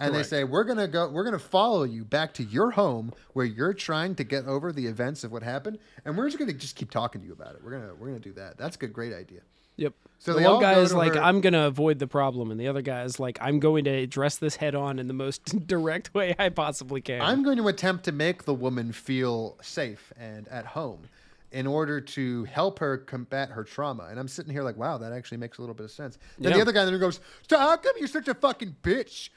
[0.00, 0.30] and Correct.
[0.30, 1.08] they say we're gonna go.
[1.10, 4.86] We're gonna follow you back to your home where you're trying to get over the
[4.86, 7.62] events of what happened, and we're just gonna just keep talking to you about it.
[7.62, 8.56] We're gonna we're gonna do that.
[8.56, 9.40] That's a good, great idea.
[9.76, 9.94] Yep.
[10.18, 12.82] So the one guy is like, her- I'm gonna avoid the problem, and the other
[12.82, 16.34] guy is like, I'm going to address this head on in the most direct way
[16.38, 17.22] I possibly can.
[17.22, 21.08] I'm going to attempt to make the woman feel safe and at home
[21.52, 24.06] in order to help her combat her trauma.
[24.10, 26.18] And I'm sitting here like, wow, that actually makes a little bit of sense.
[26.38, 29.30] Then the other guy then goes, so how come you're such a fucking bitch?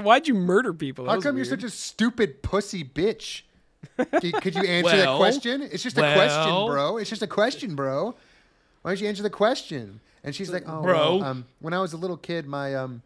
[0.02, 1.06] Why'd you murder people?
[1.06, 3.42] That How come you're such a stupid pussy bitch?
[3.96, 5.62] Could could you answer that question?
[5.62, 6.98] It's just a question, bro.
[6.98, 8.14] It's just a question, bro.
[8.82, 10.00] Why don't you answer the question?
[10.22, 11.16] And she's like, oh, Bro.
[11.16, 13.02] well, um, when I was a little kid, my um,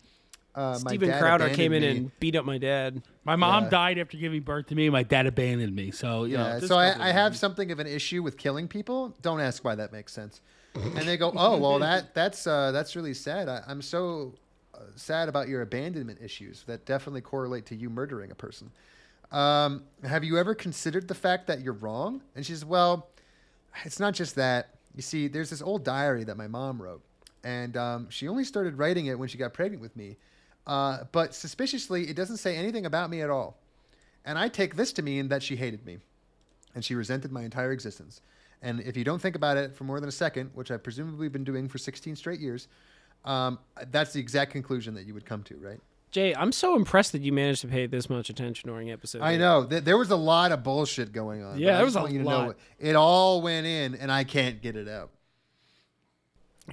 [0.55, 1.90] uh, my Steven Crowder came in me.
[1.90, 3.02] and beat up my dad.
[3.24, 3.70] My mom Yeah.
[3.70, 4.89] died after giving birth to me.
[4.90, 5.90] My dad abandoned me.
[5.90, 6.35] So you.
[6.36, 9.14] Yeah, just so I, I have something of an issue with killing people.
[9.22, 10.40] Don't ask why that makes sense.
[10.74, 13.48] And they go, "Oh, well, that that's uh, that's really sad.
[13.48, 14.35] I, I'm so
[14.74, 16.64] uh, sad about your abandonment issues.
[16.66, 18.70] That definitely correlate to you murdering a person.
[19.32, 23.09] Um, have you ever considered the fact that you're wrong?" And she says, "Well,
[23.85, 24.70] it's not just that.
[24.94, 27.02] You see, there's this old diary that my mom wrote,
[27.43, 30.16] and um, she only started writing it when she got pregnant with me.
[30.66, 33.59] Uh, but suspiciously, it doesn't say anything about me at all.
[34.24, 35.99] And I take this to mean that she hated me,
[36.74, 38.23] and she resented my entire existence.
[38.62, 41.28] And if you don't think about it for more than a second, which I've presumably
[41.28, 42.69] been doing for 16 straight years,
[43.27, 43.59] um,
[43.91, 45.81] that's the exact conclusion that you would come to, right?
[46.11, 49.20] Jay, I'm so impressed that you managed to pay this much attention during episode.
[49.20, 49.39] I eight.
[49.39, 51.59] know th- there was a lot of bullshit going on.
[51.59, 52.47] Yeah, there was a want you to lot.
[52.47, 55.11] know it all went in, and I can't get it out.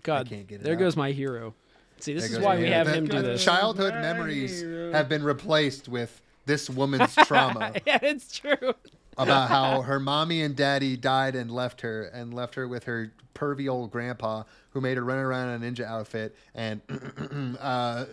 [0.04, 0.80] God, can't get it there out.
[0.80, 1.56] goes my hero.
[2.04, 2.78] See, this is why my we hair.
[2.80, 3.44] have That- him do this.
[3.44, 4.62] Childhood memories
[4.94, 8.74] have been replaced with this woman's trauma yeah, it's true.
[9.18, 13.12] about how her mommy and daddy died and left her, and left her with her
[13.36, 16.82] pervy old grandpa who made her run around in a ninja outfit and
[17.60, 18.06] uh,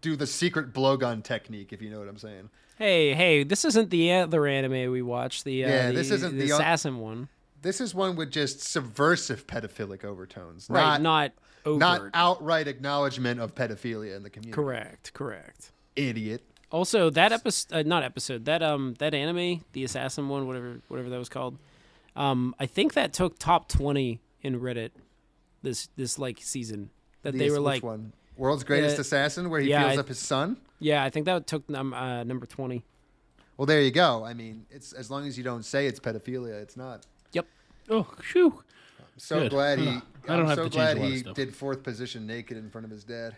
[0.00, 2.50] do the secret blowgun technique, if you know what I'm saying.
[2.78, 5.44] Hey, hey, this isn't the other anime we watched.
[5.44, 7.28] The uh, Yeah, the, this isn't the the o- assassin one.
[7.62, 11.32] This is one with just subversive pedophilic overtones, Right, not not
[11.66, 11.80] overt.
[11.80, 14.52] not outright acknowledgement of pedophilia in the community.
[14.54, 15.72] correct, correct.
[15.96, 16.42] Idiot.
[16.70, 21.08] Also, that episode, uh, not episode, that um, that anime, the assassin one, whatever, whatever
[21.10, 21.58] that was called.
[22.16, 24.90] Um, I think that took top twenty in Reddit
[25.62, 26.90] this this like season.
[27.22, 28.12] That they were which like, one?
[28.36, 30.56] World's Greatest Uh, Assassin, where he yeah, feels I- up his son.
[30.78, 32.84] yeah, I think that took num- uh, number twenty.
[33.56, 34.24] Well, there you go.
[34.24, 37.06] I mean, it's as long as you don't say it's pedophilia, it's not.
[37.32, 37.46] Yep.
[37.88, 38.62] Oh, phew.
[39.16, 39.50] So Good.
[39.50, 39.98] glad he.
[40.26, 41.82] Don't- I don't I'm have so to change glad a lot of he did fourth
[41.82, 43.36] position naked in front of his dad.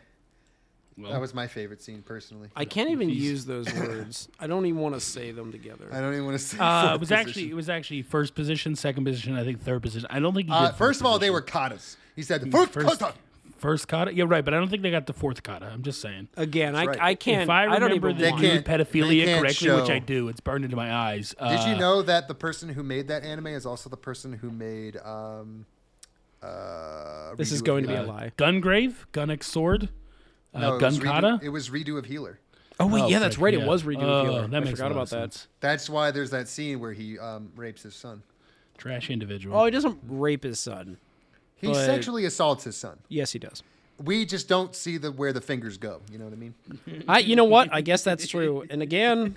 [0.97, 2.49] Well, That was my favorite scene personally.
[2.57, 4.29] I can't even He's- use those words.
[4.41, 5.89] I don't even want to say them together.
[5.93, 6.59] I don't even want to say.
[6.59, 10.09] uh, it was actually it was actually first position, second position, I think third position.
[10.11, 11.97] I don't think he Uh, did first of all, they were katas.
[12.17, 13.15] He said the first, First- kata.
[13.59, 14.13] first kata.
[14.13, 14.45] Yeah, right.
[14.45, 15.67] But I don't think they got the fourth kata.
[15.67, 16.27] I'm just saying.
[16.37, 17.01] Again, I, right.
[17.01, 17.43] I can't.
[17.45, 18.43] if I don't remember even the want.
[18.43, 21.33] Dude can't- they pedophilia can't correctly, which I do, it's burned into my eyes.
[21.41, 24.33] Did you Uh, know that the person who made that anime is also the person
[24.33, 25.65] who made um
[26.43, 28.09] uh This is Redo of going to be a Healer?
[28.13, 28.33] lie.
[28.37, 29.89] Gungrave, Gun X Sword,
[30.55, 31.41] uh, No, it Gun was Redo- Kata?
[31.43, 32.39] It was redo of healer.
[32.81, 33.53] Oh wait, Oh, yeah, that's right.
[33.55, 33.61] yeah.
[33.61, 34.47] It was redo Oh, of Healer.
[34.47, 35.47] That I makes forgot about of that.
[35.61, 38.23] That's why there's that scene where he um rapes his son.
[38.77, 39.59] Trash individual.
[39.59, 40.99] Oh, he doesn't rape his son.
[41.57, 42.99] He But- sexually assaults his son.
[43.09, 43.63] Yes, he does.
[44.01, 46.03] We just don't see the where the fingers go.
[46.13, 46.55] You know what I mean?
[47.09, 47.69] I, you know what?
[47.73, 48.65] I guess that's true.
[48.71, 49.37] And again,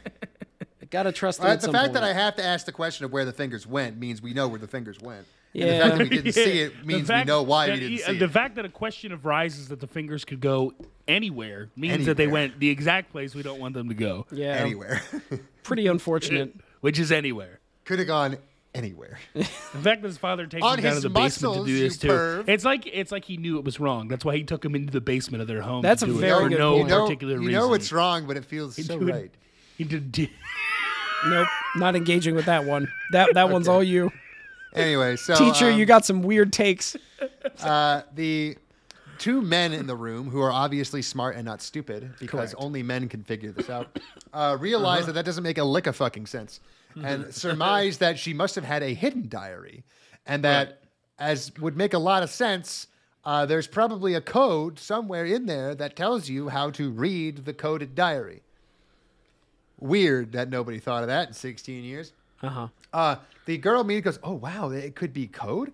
[0.61, 2.03] I gotta trust him at the some fact that.
[2.03, 4.59] I have to ask the question of where the fingers went means we know where
[4.59, 5.25] the fingers went.
[5.53, 7.91] And the fact that we didn't see it means we know why that we didn't
[7.91, 8.19] he- see The it.
[8.19, 10.73] The fact that a question arises that the fingers could go
[11.07, 14.53] anywhere means that they went the exact place we don't want them to go, yeah,
[14.55, 15.01] Anywhere.
[15.63, 16.53] pretty unfortunate.
[16.79, 17.59] which is anywhere.
[17.85, 18.37] Could have gone
[18.73, 19.19] anywhere.
[19.33, 19.43] The
[19.83, 22.07] fact that his father takes him down to the basement to do this too.
[22.09, 22.47] perv.
[22.49, 24.07] It's like it's like he knew it was wrong.
[24.09, 25.81] That's why he took him into the basement of their home.
[25.81, 26.83] That's to a do it very for good no point.
[26.89, 29.31] you know, particular you know it's wrong, but it feels so do it- right.
[29.77, 30.29] He did.
[31.25, 31.47] nope,
[31.77, 32.87] not engaging with that one.
[33.11, 34.11] That that one's all you,
[34.73, 35.69] Anyway, so teacher.
[35.71, 36.95] um, you got some weird takes.
[37.63, 38.57] uh, the
[39.17, 42.55] two men in the room who are obviously smart and not stupid because Correct.
[42.57, 43.99] only men can figure this out
[44.33, 46.59] uh, realize that that doesn't make a lick of fucking sense
[47.03, 49.83] and surmise that she must have had a hidden diary
[50.25, 50.81] and that
[51.19, 52.87] as would make a lot of sense
[53.23, 57.53] uh, there's probably a code somewhere in there that tells you how to read the
[57.53, 58.41] coded diary
[59.79, 62.11] weird that nobody thought of that in 16 years
[62.41, 62.67] Uh huh.
[62.93, 63.15] Uh,
[63.45, 65.73] the girl immediately goes, "Oh wow, it could be code."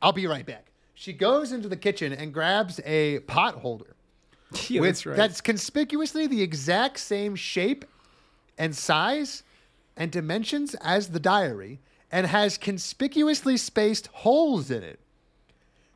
[0.00, 0.66] I'll be right back.
[0.94, 3.96] She goes into the kitchen and grabs a pot holder
[4.68, 5.16] Yeah, with that's right.
[5.16, 7.84] that's conspicuously the exact same shape
[8.58, 9.42] and size
[9.96, 11.80] and dimensions as the diary,
[12.12, 14.98] and has conspicuously spaced holes in it.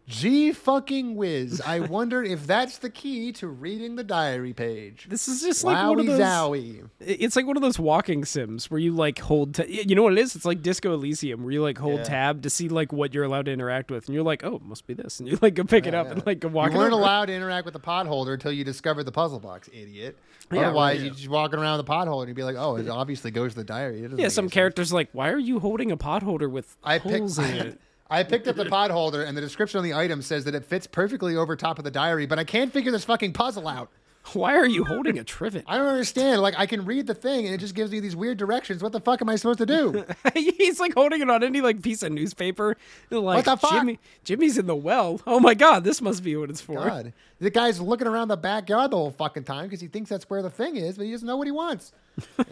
[0.07, 1.63] Gee fucking whiz!
[1.65, 5.07] I wonder if that's the key to reading the diary page.
[5.09, 6.21] this is just like one of those.
[6.21, 6.91] zowie.
[7.01, 9.55] It's like one of those walking sims where you like hold.
[9.55, 10.37] Ta- you know what it is?
[10.37, 12.05] It's like Disco Elysium where you like hold Yeah.
[12.05, 14.63] tab to see like what you're allowed to interact with, and you're like, oh, it
[14.63, 16.73] must be this, and you like go pick it up and like go walk.
[16.73, 17.01] You weren't over.
[17.01, 20.19] allowed to interact with the pot holder until you discovered the puzzle box, idiot.
[20.53, 22.77] Yeah, Otherwise, you're just walking around with the pot holder and you'd be like, "Oh,
[22.77, 24.53] it obviously goes to the diary." Yeah, some any sense.
[24.53, 27.17] characters like, why are you holding a pot holder with I picked.
[27.17, 27.81] holes in it?
[28.11, 30.65] I picked up the pod holder, and the description on the item says that it
[30.65, 33.91] fits perfectly over top of the diary, but I can't figure this fucking puzzle out.
[34.33, 35.65] Why are you holding a trivet?
[35.69, 36.41] I don't understand.
[36.41, 38.83] Like, I can read the thing, and it just gives me these weird directions.
[38.83, 40.05] What the fuck am I supposed to do?
[40.35, 42.77] He's like holding it on any like piece of newspaper.
[43.11, 43.73] They're like, the fuck?
[43.73, 45.21] Jimmy, Jimmy's in the well.
[45.27, 46.77] Oh my god, this must be what it's for.
[46.77, 50.29] God, the guy's looking around the backyard the whole fucking time because he thinks that's
[50.31, 51.93] where the thing is, but he doesn't know what he wants.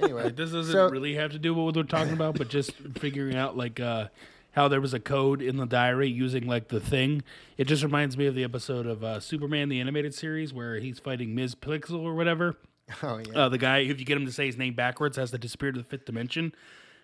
[0.02, 2.72] Anyway, This doesn't so- really have to do with what we're talking about, but just
[2.98, 4.08] figuring out like uh,
[4.52, 7.22] how there was a code in the diary using like the thing.
[7.56, 10.98] It just reminds me of the episode of uh, Superman the animated series where he's
[10.98, 11.54] fighting Ms.
[11.54, 12.56] Pixel or whatever.
[13.02, 13.44] Oh yeah.
[13.44, 15.72] Uh, the guy, if you get him to say his name backwards, has to disappear
[15.72, 16.52] to the fifth dimension.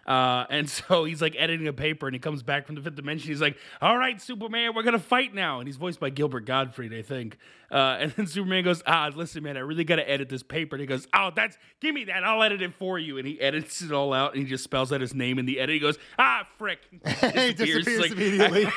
[0.06, 2.96] Uh, and so he's like editing a paper and he comes back from the fifth
[2.96, 3.28] dimension.
[3.28, 5.60] He's like, All right, Superman, we're going to fight now.
[5.60, 7.38] And he's voiced by Gilbert Gottfried, I think.
[7.70, 10.76] Uh, and then Superman goes, Ah, listen, man, I really got to edit this paper.
[10.76, 12.24] And he goes, Oh, that's, give me that.
[12.24, 13.18] I'll edit it for you.
[13.18, 15.60] And he edits it all out and he just spells out his name in the
[15.60, 15.74] edit.
[15.74, 16.80] He goes, Ah, frick.
[17.06, 18.64] he disappears immediately.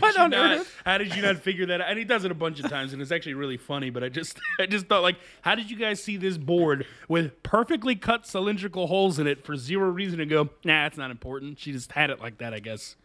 [0.00, 0.74] What on Not- earth?
[0.84, 1.90] how did you not figure that out?
[1.90, 3.90] And he does it a bunch of times, and it's actually really funny.
[3.90, 7.42] But I just, I just thought, like, how did you guys see this board with
[7.42, 10.20] perfectly cut cylindrical holes in it for zero reason?
[10.20, 11.58] And go, nah, it's not important.
[11.58, 12.96] She just had it like that, I guess.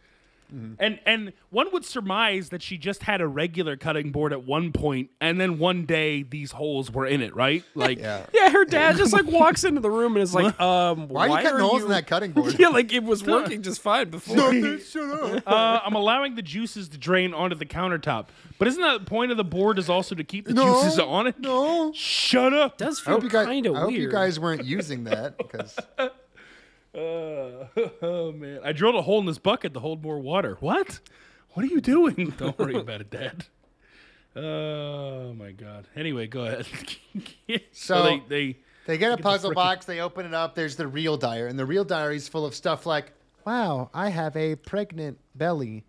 [0.54, 0.74] Mm-hmm.
[0.78, 4.72] And and one would surmise that she just had a regular cutting board at one
[4.72, 7.64] point, and then one day these holes were in it, right?
[7.74, 8.26] Like, yeah.
[8.32, 11.38] Yeah, her dad just like walks into the room and is like, um, Why are
[11.40, 12.56] you cutting holes in that cutting board?
[12.58, 14.52] Yeah, like it was working just fine before.
[14.78, 15.42] Shut up.
[15.46, 18.26] uh, I'm allowing the juices to drain onto the countertop.
[18.58, 20.98] But isn't that the point of the board is also to keep the No, juices
[20.98, 21.38] on it?
[21.38, 21.92] No.
[21.94, 22.78] Shut up.
[22.78, 23.46] does I feel hope you guys.
[23.46, 23.82] kind of weird.
[23.82, 25.76] I hope you guys weren't using that because
[26.96, 27.66] Uh,
[28.02, 30.56] oh man, I drilled a hole in this bucket to hold more water.
[30.60, 31.00] What?
[31.50, 32.34] What are you doing?
[32.38, 33.44] Don't worry about it, Dad.
[34.38, 35.88] Oh my God.
[35.96, 36.66] Anyway, go ahead.
[37.72, 39.86] So- they, they they get a the puzzle frickin- box.
[39.86, 40.54] They open it up.
[40.54, 43.12] There's the real diary, and the real diary is full of stuff like,
[43.46, 45.84] "Wow, I have a pregnant belly.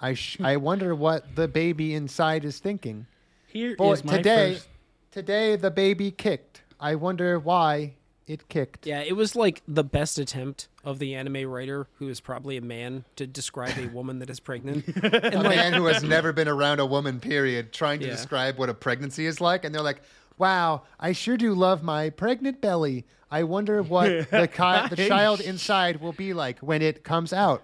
[0.00, 3.06] I sh- I wonder what the baby inside is thinking."
[3.46, 4.68] here Boy, is my today, first.
[5.12, 6.62] today the baby kicked.
[6.80, 7.94] I wonder why
[8.26, 8.86] it kicked.
[8.86, 12.60] Yeah, it was like the best attempt of the anime writer, who is probably a
[12.62, 14.84] man, to describe a woman that is pregnant.
[15.02, 18.12] And A like, man who has never been around a woman, period, trying to Yeah.
[18.12, 20.02] describe what a pregnancy is like, and they're like,
[20.38, 23.04] "Wow, I sure do love my pregnant belly.
[23.30, 27.62] I wonder what the chi- the child inside will be like when it comes out."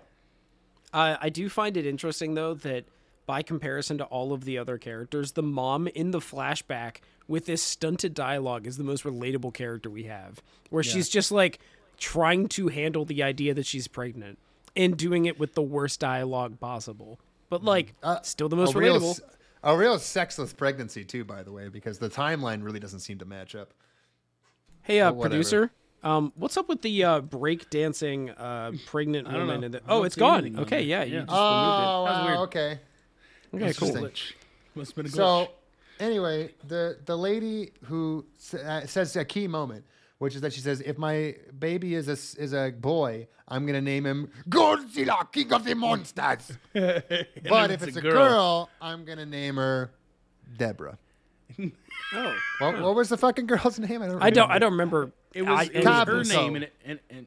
[0.92, 2.84] Uh, I do find it interesting though that
[3.28, 6.96] by comparison to all of the other characters, the mom in the flashback
[7.28, 10.40] with this stunted dialogue is the most relatable character we have,
[10.70, 11.58] where she's just like
[11.98, 14.38] trying to handle the idea that she's pregnant
[14.74, 17.20] and doing it with the worst dialogue possible.
[17.50, 17.92] But like,
[18.22, 19.10] still the most a real, relatable.
[19.10, 19.20] s-
[19.62, 23.26] a real sexless pregnancy too, by the way, because the timeline really doesn't seem to
[23.26, 23.74] match up.
[24.82, 25.70] Hey, uh, producer.
[26.02, 29.64] Um, what's up with the uh, break dancing uh, pregnant woman?
[29.64, 30.38] In the- oh, it's gone.
[30.46, 31.00] anything Okay, there.
[31.00, 31.20] yeah, you Yeah.
[31.20, 32.38] just Oh, That was wow, weird.
[32.38, 32.80] okay.
[33.52, 33.76] Removed it.
[33.82, 34.04] Okay, cool.
[34.04, 34.36] Interesting.
[34.74, 35.16] Must have been a glitch.
[35.16, 35.48] So,
[36.00, 39.84] anyway, the the lady who s- uh, says a key moment,
[40.18, 43.66] which is that she says, "If my baby is a s- is a boy, I'm
[43.66, 46.52] gonna name him Godzilla, King of the Monsters.
[46.72, 48.68] but if it's, a girl.
[48.80, 49.90] I'm gonna name her
[50.56, 50.98] Deborah."
[52.14, 54.00] Oh, What, what was the fucking girl's name?
[54.00, 54.22] I don't.
[54.22, 54.48] I don't.
[54.48, 54.52] remember.
[54.54, 55.12] I don't remember.
[55.34, 56.40] It was, I- it was Cabo her So.
[56.40, 57.26] name, and and, and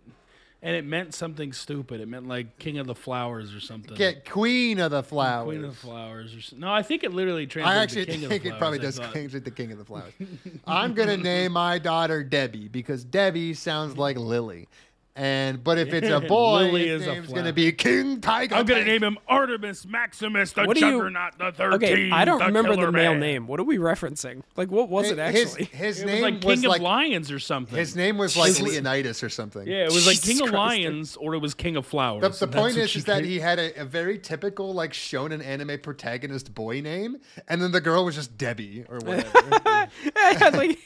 [0.64, 2.02] and it meant something stupid.
[2.02, 3.96] It meant like King of the Flowers or something.
[3.96, 5.46] Get Queen of the Flowers.
[5.48, 6.36] Queen of the Flowers.
[6.36, 7.78] Or s- no, I think it literally translates.
[7.78, 8.60] I actually to King think of the it Flowers.
[8.60, 9.16] probably I does thought.
[9.16, 10.14] it to King of the Flowers.
[10.68, 14.68] I'm gonna name my daughter Debbie because Debbie sounds like Lily.
[15.14, 18.56] And but if it's a boy, Lily his is a name's gonna be King Tiger.
[18.56, 21.84] I'm gonna name him Artemis Maximus, the What do you- Juggernaut, the Thirteenth.
[21.84, 23.20] Okay, I don't the remember the male Man.
[23.20, 23.48] name.
[23.48, 24.42] What are we referencing?
[24.56, 25.66] Like, what was it His- actually?
[25.66, 27.78] His, It was name like was King like of Lions or something.
[27.78, 28.70] his name was like Jesus.
[28.70, 29.68] Leonidas or something.
[29.68, 30.82] Yeah, it was like Jesus King of Christ.
[30.84, 32.22] Lions or it was King of Flowers.
[32.22, 34.74] The, the that's point what is, she is that he had a, a very typical
[34.74, 37.18] like shonen anime protagonist boy name,
[37.50, 39.90] and then the girl was just Debbie or whatever.
[40.58, 40.80] like,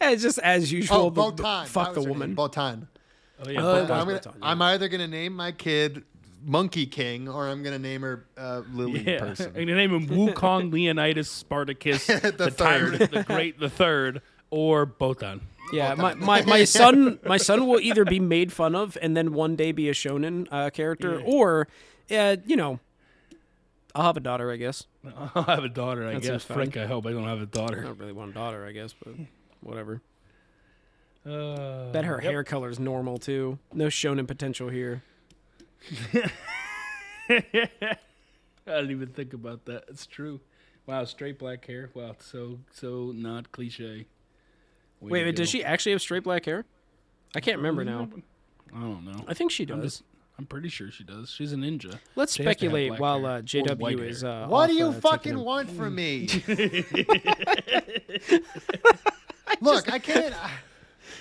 [0.00, 0.96] eh, just as usual.
[0.96, 1.66] oh, the- the- Botan.
[1.66, 2.36] Fuck That the was her woman.
[2.36, 2.86] Botan.
[3.44, 3.90] Oh, yeah, Uh, Botan.
[3.90, 4.30] I'm, gonna, Botan, yeah.
[4.42, 6.04] I'm either gonna name my kid
[6.44, 9.46] Monkey King or I'm gonna name her uh, Lily Yeah, Person.
[9.48, 15.40] I'm gonna name him Wukong Leonidas Spartacus the, tyrant, the great, the third, or Botan.
[15.72, 19.32] Yeah, my, my, my son my son will either be made fun of and then
[19.32, 21.68] one day be a shonen uh, character, or,
[22.10, 22.78] uh, you know,
[23.94, 24.86] I'll have a daughter, I guess.
[25.34, 26.28] I'll have a daughter, I That guess.
[26.30, 26.56] seems fine.
[26.56, 27.82] Frick, I hope I don't have a daughter.
[27.82, 29.14] don't really want a daughter, I guess, but
[29.60, 30.00] whatever.
[31.24, 32.32] Uh, Bet her yep.
[32.32, 33.58] hair color's normal too.
[33.72, 35.02] No shonen potential here.
[37.30, 37.46] I
[38.66, 39.84] didn't even think about that.
[39.88, 40.40] It's true.
[40.86, 41.90] Wow, straight black hair.
[41.94, 44.06] Wow, so so not cliche.
[45.00, 46.64] Way Wait, to wait, does she actually have straight black hair?
[47.34, 48.08] I can't remember now.
[48.74, 49.24] I don't know.
[49.28, 49.98] I think she I'm, does.
[49.98, 50.04] just,
[50.38, 51.30] I'm pretty sure she does.
[51.30, 51.98] She's a ninja.
[52.16, 54.24] Let's She has to have speculate while uh, JW is.
[54.24, 56.26] Uh, What do you uh, fucking a- want from me?
[59.60, 60.34] Look, I can't.
[60.34, 60.50] I,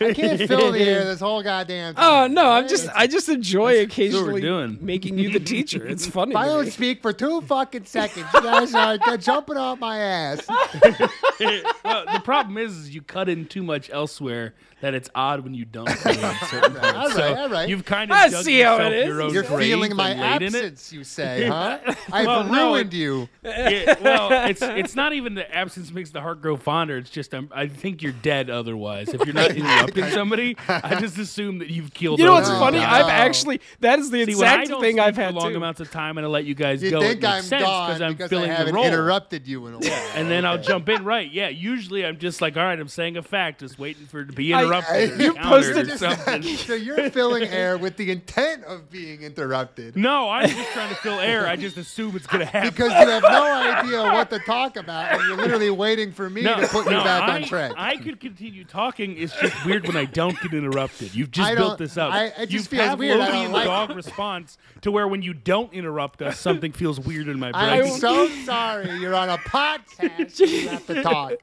[0.02, 2.34] I can't fill the air this whole goddamn Oh time.
[2.34, 4.78] no, I'm just I just enjoy occasionally doing.
[4.82, 5.86] making you the teacher.
[5.86, 6.32] It's funny.
[6.32, 10.46] If I don't speak for two fucking seconds, you guys are jumping off my ass.
[10.50, 15.54] well, the problem is, is you cut in too much elsewhere that it's odd when
[15.54, 15.86] you don't.
[15.88, 16.96] cut in certain parts.
[16.98, 17.70] all right, so all right.
[17.70, 19.08] You've kind of I dug see how it is.
[19.08, 20.58] your own You're grave feeling my laid in it.
[20.64, 21.80] absence, you say, huh?
[22.12, 23.30] I've Well, no, ruined it- you.
[23.44, 26.98] Yeah, well, it's it's not even the absence makes the heart grow fonder.
[26.98, 29.10] It's just I'm, I think you're dead otherwise.
[29.10, 32.20] If you're not interrupting somebody, I just assume that you've killed.
[32.20, 32.78] You know what's over funny?
[32.78, 35.34] and I've actually that is the See, when I exact don't thing I've for had
[35.34, 35.58] long too.
[35.58, 37.00] amounts of time and I let you guys You go.
[37.02, 38.86] think it I'm sense gone I'm because I filling the haven't role.
[38.86, 40.12] interrupted you in a while.
[40.16, 41.04] and then I'll jump in.
[41.04, 41.32] Right?
[41.32, 41.50] Yeah.
[41.50, 44.34] Usually I'm just like, all right, I'm saying a fact, just waiting for it to
[44.34, 44.71] be I- interrupted.
[44.72, 46.42] Or You posted something.
[46.44, 49.96] so you're filling air with the intent of being interrupted.
[49.96, 51.48] No, I'm just trying to fill air.
[51.48, 52.70] I just assume it's gonna happen.
[52.70, 56.44] Because you have no idea what to talk about, and you're literally waiting for me
[56.44, 57.74] to put you back I, on track.
[57.78, 59.18] I could continue talking.
[59.18, 61.14] It's just weird when I don't get interrupted.
[61.14, 62.12] You've just built this up.
[62.14, 63.20] I- it just you feels have weird.
[63.20, 66.72] I Lodi don't and like dog response to where when you don't interrupt us, something
[66.72, 67.64] feels weird in my brain.
[67.64, 68.92] I'm so sorry.
[69.00, 70.40] You're on a podcast.
[70.40, 71.34] you have to talk.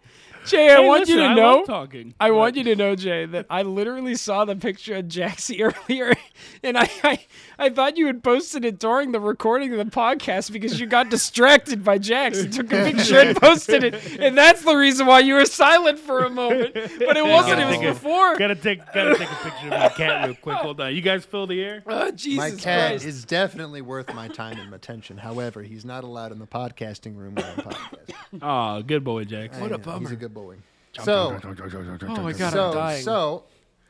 [0.48, 1.64] Jay, I Hey, want listen, you to I know.
[1.64, 2.14] talking.
[2.20, 6.14] I want you to know, Jay, that I literally saw the picture of Jaxie earlier,
[6.62, 7.18] and I, I,
[7.60, 11.10] I thought you had posted it during the recording of the podcast because you got
[11.10, 15.20] distracted by Jax and took a picture and posted it, and that's the reason why
[15.20, 16.72] you were silent for a moment.
[16.74, 18.36] But it wasn't; it was before.
[18.36, 20.56] Gotta take, gotta take a picture of my cat real quick.
[20.58, 20.94] Hold on.
[20.94, 21.82] You guys fill the air.
[21.86, 23.04] Oh, Jesus My cat Christ!
[23.04, 25.18] is definitely worth my time and attention.
[25.18, 28.38] However, he's not allowed in the podcasting room when I'm podcasting.
[28.40, 29.58] Oh, good boy, Jax.
[29.58, 30.56] What a Yeah, He's a good boy.
[31.02, 33.02] So, Oh my God, I'm dying.
[33.02, 33.44] so,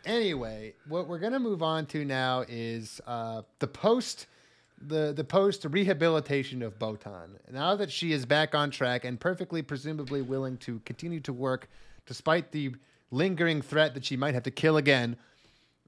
[0.09, 4.27] anyway, what we're gonna move on to now is uh, the post,
[4.81, 7.29] the the post rehabilitation of Botan.
[7.53, 11.69] Now that she is back on track and perfectly, presumably willing to continue to work,
[12.07, 12.75] despite the
[13.11, 15.17] lingering threat that she might have to kill again.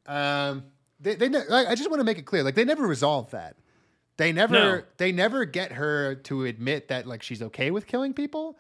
[0.07, 0.65] Um,
[1.01, 3.57] they, they, ne- I just want to make it clear, like they never resolve that.
[4.17, 4.83] They never, No.
[4.99, 8.59] they never get her to admit that like she's okay with killing people.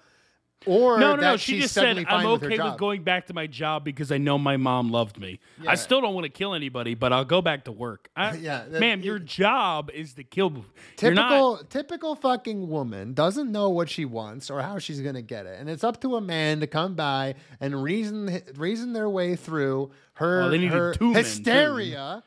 [0.66, 1.36] Or No, no, no.
[1.36, 2.78] She just said, "I'm okay with, job.
[2.78, 5.40] going back to my job because I know my mom loved me.
[5.62, 5.70] Yeah.
[5.70, 8.64] I still don't want to kill anybody, but I'll go back to work." I, Yeah,
[8.70, 10.64] ma'am, your job is to kill.
[11.00, 11.28] You're not.
[11.30, 15.58] Typical, typical fucking woman doesn't know what she wants or how she's gonna get it,
[15.58, 19.90] and it's up to a man to come by and reason reason their way through
[20.14, 22.22] her, oh, Well, her two men, hysteria.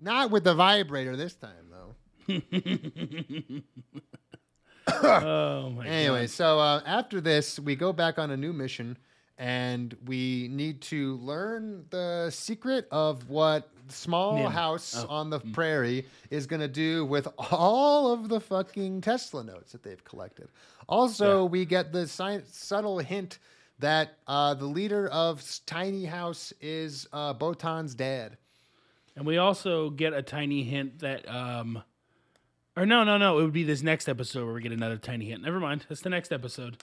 [0.00, 1.96] Not with the vibrator this time, though.
[4.88, 8.96] Oh my Anyway, so uh, after this, we go back on a new mission,
[9.38, 14.50] and we need to learn the secret of what small Yeah.
[14.50, 15.52] house Oh, on the mm.
[15.52, 20.48] prairie is going to do with all of the fucking Tesla notes that they've collected.
[20.88, 23.38] Also, we get the si- subtle hint
[23.78, 28.38] that uh, the leader of Tiny House is uh, Botan's dad.
[29.16, 31.82] And we also get a tiny hint that, um,
[32.76, 35.26] or no, no, no, it would be this next episode where we get another tiny
[35.26, 35.42] hint.
[35.42, 36.76] Never mind, that's the next episode.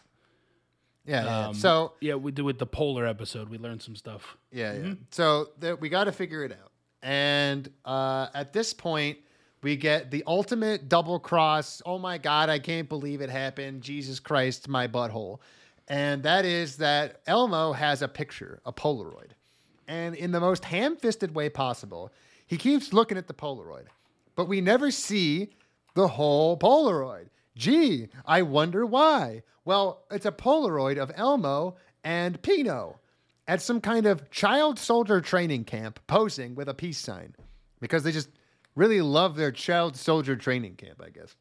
[1.06, 1.24] Yeah.
[1.26, 1.48] yeah.
[1.48, 3.50] Um, so yeah, we do with the polar episode.
[3.50, 4.38] We learned some stuff.
[4.52, 4.88] Yeah, Mm-hmm.
[4.88, 4.94] yeah.
[5.12, 6.72] So there, we got to figure it out.
[7.02, 9.18] And uh, at this point,
[9.62, 11.82] we get the ultimate double cross.
[11.86, 13.82] Oh my God, I can't believe it happened.
[13.82, 15.40] Jesus Christ, my butthole.
[15.90, 19.32] And that is that Elmo has a picture, a Polaroid.
[19.88, 22.12] And in the most ham fisted way possible,
[22.48, 23.88] he keeps looking at the Polaroid.
[24.36, 25.50] But we never see
[25.94, 27.28] the whole Polaroid.
[27.56, 29.44] Gee, I wonder why.
[29.66, 33.00] Well, it's a Polaroid of Elmo and Pino
[33.48, 37.36] at some kind of child soldier training camp posing with a peace sign
[37.80, 38.30] because they just
[38.76, 41.36] really love their child soldier training camp, I guess.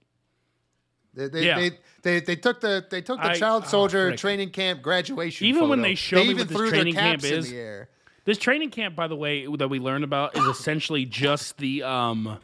[1.14, 1.58] They, they, Yeah.
[1.58, 1.70] they,
[2.02, 4.20] they, they took the they took the I- child oh, soldier frick.
[4.20, 5.46] training camp graduation.
[5.46, 7.88] Even when they show they me even what this training camp is, the air.
[8.24, 12.38] This training camp, by the way, that we learned about is essentially just the um,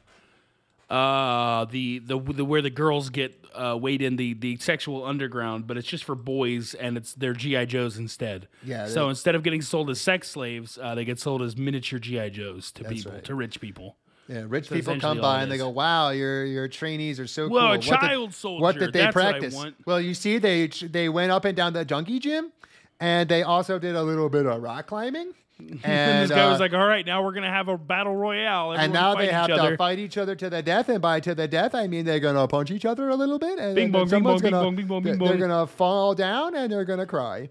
[0.90, 5.66] uh, the the, the where the girls get uh, weighed in the the sexual underground,
[5.66, 8.48] but it's just for boys and it's their GI Joes instead.
[8.64, 11.56] Yeah, So they- instead of getting sold as sex slaves, uh, they get sold as
[11.56, 13.24] miniature GI Joes to people, right.
[13.24, 13.96] to rich people.
[14.28, 17.62] Yeah, rich people come by and they go, "Wow, your your trainees are so Well,
[17.62, 19.56] cool." a What did- child What did they that's practice?
[19.86, 22.52] Well, you see, they they went up and down the junkie gym,
[23.00, 25.32] and they also did a little bit of rock climbing.
[25.60, 28.14] And, And this guy uh, was like, "All right, now we're gonna have a battle
[28.14, 29.70] royale, and now fight they each have other.
[29.72, 32.20] to fight each other to the death, and by to the death, I mean they're
[32.20, 34.76] gonna punch each other a little bit, and Bing bong, bing someone's bong, gonna, bong,
[34.76, 37.50] bing bong, bing they're gonna fall down and they're gonna cry,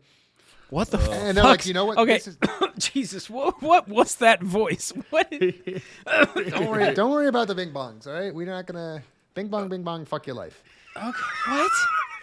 [0.70, 1.00] What the?
[1.00, 1.98] and they're like, you know what?
[1.98, 2.38] Okay, This is,
[2.78, 4.94] Jesus, what what was that voice?
[5.10, 5.30] What?
[6.06, 8.34] don't worry, don't worry about the bing bongs, all right?
[8.34, 9.04] We're not gonna
[9.34, 10.64] bing bong, bing bong, fuck your life.
[10.96, 11.10] Okay,
[11.50, 11.72] what?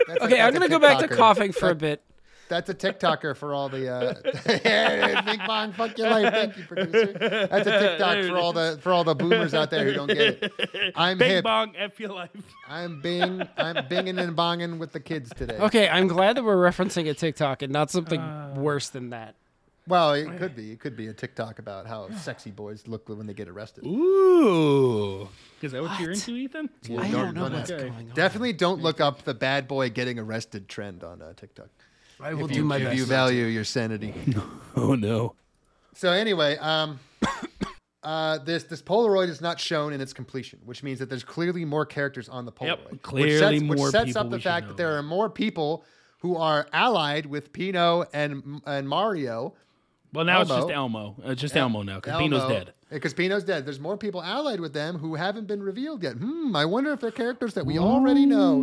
[0.09, 2.03] That's a- Okay, I'm gonna go back to coughing for a bit.
[2.49, 4.15] That's a TikToker for all the uh,
[4.65, 6.33] yeah, bing bong, fuck your life.
[6.33, 7.13] Thank you, producer.
[7.51, 10.43] That's a TikTok for all the for all the boomers out there who don't get
[10.43, 10.93] it.
[10.95, 11.45] I'm Bing hip.
[11.45, 12.31] bong, f your life.
[12.69, 13.43] I'm bing.
[13.57, 15.57] I'm binging and bonging with the kids today.
[15.59, 19.35] Okay, I'm glad that we're referencing a TikTok and not something Uh, worse than that.
[19.87, 20.73] Well, it could be.
[20.73, 23.85] It could be a TikTok about how sexy boys look when they get arrested.
[23.85, 25.29] Ooh,
[25.61, 26.71] is that what, you're into, Ethan?
[26.99, 27.89] I don't know what's okay.
[27.91, 28.15] going on.
[28.15, 31.69] Definitely don't look up the bad boy getting arrested trend on uh, TikTok.
[32.21, 34.15] I will If do you, my if you value your sanity.
[34.77, 35.35] Oh no.
[35.95, 36.99] So anyway, um,
[38.03, 41.65] uh, this this Polaroid is not shown in its completion, which means that there's clearly
[41.65, 42.67] more characters on the Polaroid.
[42.67, 44.99] Yep, which clearly sets, more which sets people up the fact know that there about.
[44.99, 45.85] are more people
[46.19, 49.55] who are allied with Pino and and Mario.
[50.13, 51.15] Well, now it's just Elmo.
[51.25, 52.73] Uh, It's just Elmo now because Pino's dead.
[52.91, 53.65] Because Pino's dead.
[53.65, 56.15] There's more people allied with them who haven't been revealed yet.
[56.15, 56.55] Hmm.
[56.57, 58.57] I wonder if they're characters that we already know.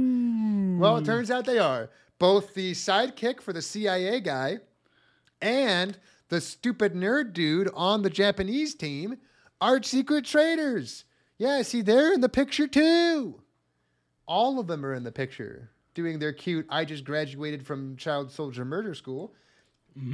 [0.79, 1.89] Well, it turns out they are
[2.21, 4.59] both the sidekick for the CIA guy
[5.41, 5.97] and
[6.29, 9.17] the stupid nerd dude on the Japanese team
[9.59, 11.03] are secret traders.
[11.39, 13.41] Yeah, see, they're in the picture too.
[14.27, 18.31] All of them are in the picture doing their cute, I just graduated from child
[18.31, 19.33] soldier murder school.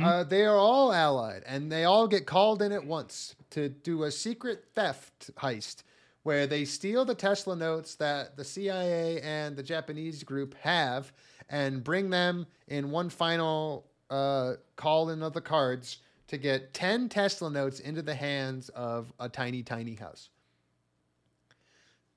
[0.02, 4.04] Uh, they are all allied and they all get called in at once to do
[4.04, 5.84] a secret theft heist
[6.24, 11.14] where they steal the Tesla notes that the CIA and the Japanese group have
[11.49, 17.10] and bring them in one final uh, call in of the cards to get 10
[17.10, 20.30] Tesla notes into the hands of a tiny, tiny house.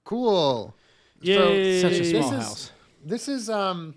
[0.05, 0.75] Cool.
[1.21, 1.81] Yay.
[1.81, 2.73] Such a this small is- house.
[3.05, 3.95] This is um,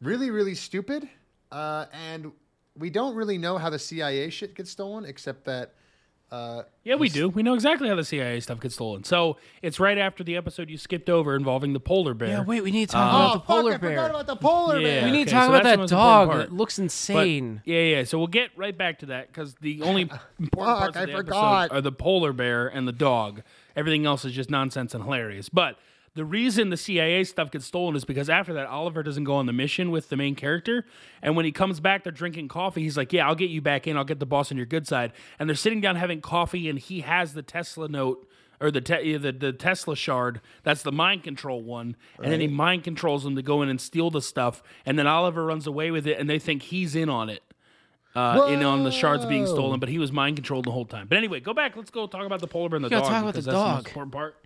[0.00, 1.08] really, really stupid.
[1.50, 2.30] Uh, and
[2.76, 5.74] we don't really know how the CIA shit gets stolen, except that
[6.32, 7.28] uh, Yeah, we do.
[7.28, 9.04] We know exactly how the CIA stuff gets stolen.
[9.04, 12.28] So it's right after the episode you skipped over involving the polar bear.
[12.28, 13.90] Yeah, wait, we need to talk oh, about the fuck, polar I bear.
[13.90, 14.86] forgot about the polar Yeah.
[15.00, 15.04] bear.
[15.04, 16.28] we need Okay, to talk so about that dog.
[16.28, 16.52] It part.
[16.52, 17.62] looks But- insane.
[17.64, 18.04] yeah, yeah.
[18.04, 21.06] So we'll get right back to that because the only important parts Fuck, of I
[21.06, 21.62] the forgot.
[21.64, 23.42] episode are the polar bear and the dog.
[23.76, 25.48] Everything else is just nonsense and hilarious.
[25.48, 25.76] But
[26.14, 29.46] The reason the CIA stuff gets stolen is because after that, Oliver doesn't go on
[29.46, 30.84] the mission with the main character.
[31.22, 32.82] And when he comes back, they're drinking coffee.
[32.82, 33.96] He's like, Yeah, I'll get you back in.
[33.96, 35.12] I'll get the boss on your good side.
[35.38, 38.26] And they're sitting down having coffee, and he has the Tesla note
[38.60, 40.40] or the, te- the the Tesla shard.
[40.64, 41.96] That's the mind control one.
[42.20, 44.62] And then he mind controls them to go in and steal the stuff.
[44.84, 47.42] And then Oliver runs away with it, and they think he's in on it.
[48.16, 51.06] Uh, in on the shards being stolen, but he was mind controlled the whole time.
[51.06, 51.76] But anyway, go back.
[51.76, 53.04] Let's go talk about the polar bear and the dog.
[53.04, 53.86] talk about the because that's most dog.
[53.86, 54.36] important part.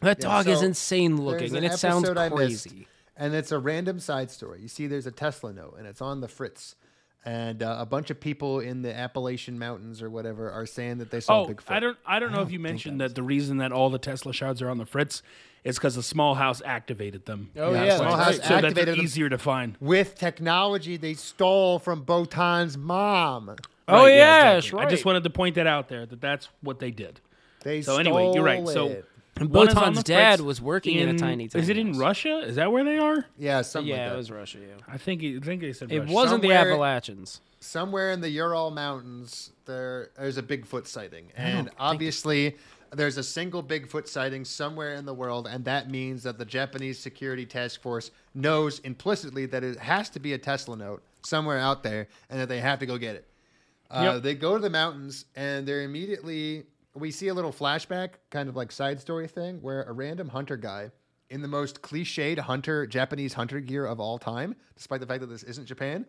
[0.00, 2.86] That Yeah, dog is insane There's looking, an and it sounds episode I missed, crazy.
[3.16, 4.60] and it's a random side story.
[4.60, 6.76] You see, there's a Tesla note, and it's on the Fritz.
[7.24, 11.10] And uh, a bunch of people in the Appalachian Mountains or whatever are saying that
[11.10, 11.64] they saw Oh, Bigfoot.
[11.70, 11.98] I don't.
[12.06, 14.70] I don't know if you mentioned that the reason that all the Tesla shards are
[14.70, 15.22] on the Fritz
[15.64, 17.50] is because the small house activated them.
[17.56, 18.42] Oh, Yeah, yeah, Small that's House right.
[18.46, 19.04] so that activated they're them.
[19.04, 19.76] easier to find.
[19.80, 23.56] With technology they stole from Botan's mom.
[23.88, 24.78] Oh Right, yeah, exactly.
[24.78, 27.20] that's I just wanted to point that out there that that's what they did.
[27.64, 28.60] They So anyway, you're right.
[28.68, 29.04] stole So it.
[29.38, 31.60] And one is on Botan's the dad Fritz was working in a tiny, town.
[31.60, 31.96] Is it in house.
[31.98, 32.38] Russia?
[32.38, 33.26] Is that where they are?
[33.38, 34.14] yeah, something Yeah, like that.
[34.14, 34.58] it was Russia.
[34.60, 35.22] Yeah, I think.
[35.22, 36.12] I think they said it Russia.
[36.12, 37.40] wasn't the Somewhere- Appalachians.
[37.60, 42.56] somewhere in the Ural Mountains, there there's a Bigfoot sighting, and obviously
[42.92, 46.98] there's a single Bigfoot sighting somewhere in the world, and that means that the Japanese
[46.98, 51.82] Security Task Force knows implicitly that it has to be a Tesla note somewhere out
[51.82, 53.26] there, and that they have to go get it.
[53.90, 54.22] Uh, Yep.
[54.22, 56.64] They go to the mountains, and they're immediately
[56.96, 60.56] we see a little flashback, kind of like side story thing, where a random hunter
[60.56, 60.90] guy.
[61.28, 65.26] In the most cliched hunter Japanese hunter gear of all time, despite the fact that
[65.26, 66.06] this isn't Japan,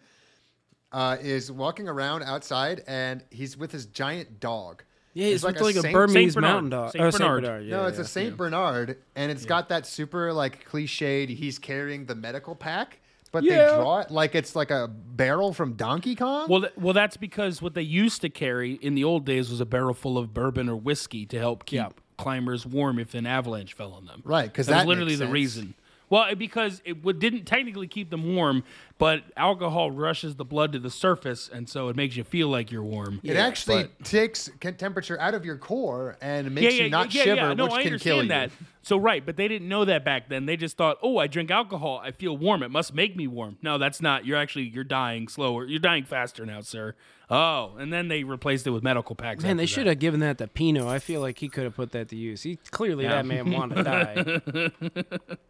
[0.92, 4.84] uh, is walking around outside and he's with his giant dog.
[5.14, 6.48] Yeah, it's, like, a like a Saint- Bernese Bernard.
[6.52, 6.92] mountain dog.
[6.92, 7.44] Saint oh, Saint Bernard.
[7.44, 7.66] Bernard.
[7.66, 8.04] Yeah, No, it's yeah.
[8.04, 11.30] a Saint Bernard, and it's got that super like cliched.
[11.30, 13.00] He's carrying the medical pack,
[13.32, 13.72] but Yeah.
[13.72, 16.48] they draw it like it's like a barrel from Donkey Kong.
[16.50, 19.60] Well, th- well, that's because what they used to carry in the old days was
[19.62, 21.90] a barrel full of bourbon or whiskey to help keep Yeah.
[22.18, 24.22] climbers warm if an avalanche fell on them.
[24.26, 25.34] Right, because that's that literally makes the sense.
[25.34, 25.74] reason.
[26.10, 28.64] Well, because it would, didn't technically keep them warm,
[28.98, 32.72] but alcohol rushes the blood to the surface, and so it makes you feel like
[32.72, 33.20] you're warm.
[33.26, 37.24] it actually but- takes temperature out of your core and makes yeah, you not yeah,
[37.24, 37.54] shiver, yeah.
[37.56, 38.50] No, which I can understand kill you.
[38.88, 40.46] So right, but they didn't know that back then.
[40.46, 42.64] They just thought, "Oh, I drink alcohol, I feel warm.
[42.64, 44.26] It must make me warm." No, that's not.
[44.26, 45.66] You're actually you're dying slower.
[45.66, 46.96] You're dying faster now, sir.
[47.30, 49.44] Oh, and then they replaced it with medical packs.
[49.44, 49.90] Man, they should that.
[49.92, 50.88] have given that to Pino.
[50.88, 52.44] I feel like he could have put that to use.
[52.44, 53.16] He clearly Yeah.
[53.22, 53.84] that man wanted to
[55.30, 55.36] die.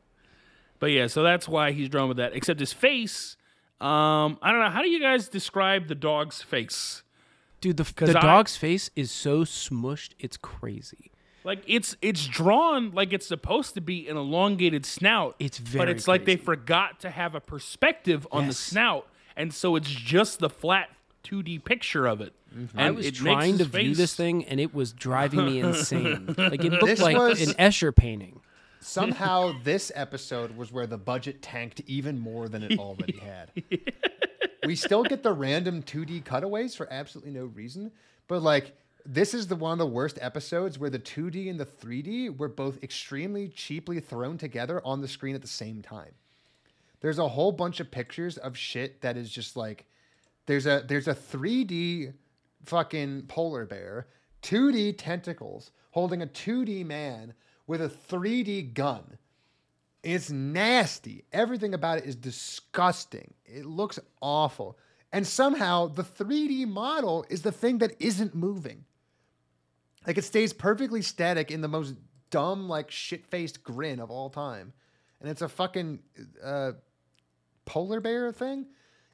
[0.80, 2.34] But yeah, so that's why he's drawn with that.
[2.36, 3.36] Except his face.
[3.82, 4.70] Um, I don't know.
[4.70, 7.02] How do you guys describe the dog's face?
[7.62, 11.12] Dude, the, the I- dog's face is so smushed, it's crazy.
[11.48, 15.38] Like it's it's drawn like it's supposed to be an elongated snout.
[15.40, 19.08] It's very but very it's like they forgot to have a perspective on the snout,
[19.38, 20.90] and so it's just the flat
[21.24, 22.34] 2D picture of it.
[22.54, 22.78] Mm-hmm.
[22.78, 26.36] And I was trying his to view this thing, and it was driving me insane.
[26.38, 28.42] Like it looked This like was- an Escher painting.
[28.82, 33.52] Somehow, this episode was where the budget tanked even more than it already had.
[34.66, 37.92] we still get the random 2D cutaways for absolutely no reason,
[38.28, 38.74] but like
[39.08, 42.50] this is the one of the worst episodes where the 2D and the 3D were
[42.50, 46.12] both extremely cheaply thrown together on the screen at the same time.
[47.00, 49.86] There's a whole bunch of pictures of shit that is just like
[50.46, 52.14] there's a there's a 3D
[52.66, 54.08] fucking polar bear,
[54.42, 57.34] 2D tentacles holding a 2D man
[57.66, 59.18] with a 3D gun.
[60.04, 61.24] It's nasty.
[61.32, 63.34] Everything about it is disgusting.
[63.46, 64.78] It looks awful.
[65.14, 68.84] And somehow the 3D model is the thing that isn't moving.
[70.08, 71.96] Like it stays perfectly static in the most
[72.30, 74.74] dumb, like shit faced grin of all time.
[75.20, 76.00] And it's a fucking
[76.44, 76.72] uh,
[77.66, 78.68] polar bear thing.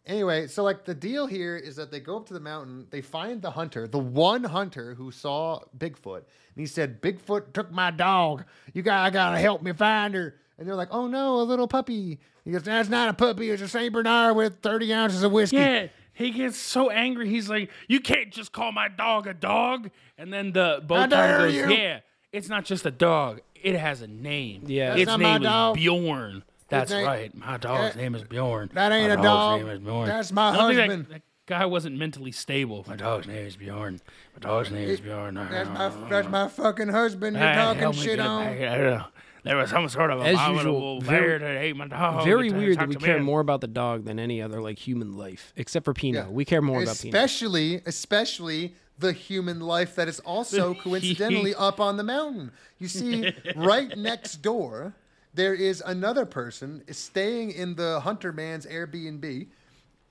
[0.06, 3.02] Anyway, so like the deal here is that they go up to the mountain, they
[3.02, 7.90] find the hunter, the one hunter who saw Bigfoot, and he said, "Bigfoot took my
[7.90, 8.44] dog.
[8.74, 12.20] You gotta gotta help me find her." And they're like, "Oh no, a little puppy."
[12.44, 13.49] He goes, "That's not a puppy.
[13.49, 17.27] It's a Saint Bernard with thirty ounces of whiskey." Yeah, he gets so angry.
[17.30, 21.40] He's like, "You can't just call my dog a dog." And then the both dare
[21.40, 21.69] goes, you.
[21.69, 21.99] "Yeah,
[22.31, 23.41] it's not just a dog.
[23.56, 24.64] It has a name.
[24.68, 24.90] Yeah.
[24.90, 25.77] That's its not my name dog.
[25.77, 26.44] is Bjorn.
[26.69, 27.35] That's ain't- right.
[27.35, 28.72] My dog's that- name is Bjorn.
[28.73, 29.60] that ain't my a dog's dog.
[29.61, 30.07] Name is Bjorn.
[30.07, 31.07] That's my I that- husband.
[31.10, 32.85] That, guy wasn't mentally stable.
[32.88, 33.99] My dog's name is Bjorn.
[34.34, 35.35] My dog's name is Bjorn.
[35.35, 37.35] That's my that's my fucking husband.
[37.35, 38.45] You're talking shit on.
[38.45, 38.61] back.
[38.61, 39.06] I don't know.
[39.44, 42.24] There was some sort of As abominable usual, bear very- that ate my dog.
[42.24, 43.24] Very It weird that we care in.
[43.24, 46.22] more about the dog than any other like human life, except for Pino.
[46.22, 46.30] Yeah.
[46.30, 47.10] We care more about Pino.
[47.18, 52.52] especially especially the human life that is also coincidentally up on the mountain.
[52.80, 54.94] You see, right next door,
[55.34, 59.48] there is another person staying in the hunter man's Airbnb,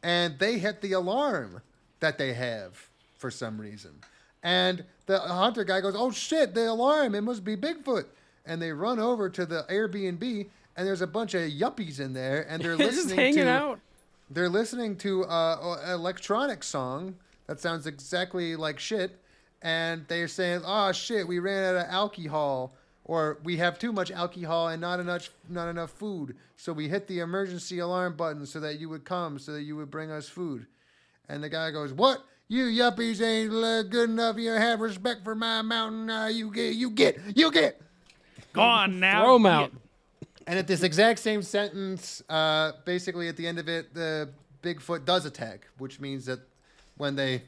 [0.02, 1.62] and they hit the alarm
[2.00, 3.92] that they have for some reason.
[4.42, 7.14] And the hunter guy goes, "Oh shit, the alarm!
[7.14, 8.06] It must be Bigfoot."
[8.46, 12.46] And they run over to the Airbnb, and there's a bunch of yuppies in there,
[12.48, 13.80] and they're listening just hanging to out.
[14.30, 17.16] they're listening to uh, an electronic song
[17.46, 19.18] that sounds exactly like shit,
[19.60, 22.74] and they're saying, "Oh shit, we ran out of alcohol."
[23.04, 27.08] Or we have too much alcohol and not enough not enough food, so we hit
[27.08, 30.28] the emergency alarm button so that you would come, so that you would bring us
[30.28, 30.66] food.
[31.28, 32.24] And the guy goes, "What?
[32.46, 34.36] You yuppies ain't good enough.
[34.38, 36.10] You have respect for my mountain.
[36.10, 37.80] Uh, you get, you get, you get."
[38.52, 39.24] Gone now.
[39.24, 39.72] Throw 'em out.
[40.46, 44.30] And at this exact same sentence, uh, basically at the end of it, the
[44.62, 46.40] Bigfoot does attack, which means that
[46.96, 47.42] when they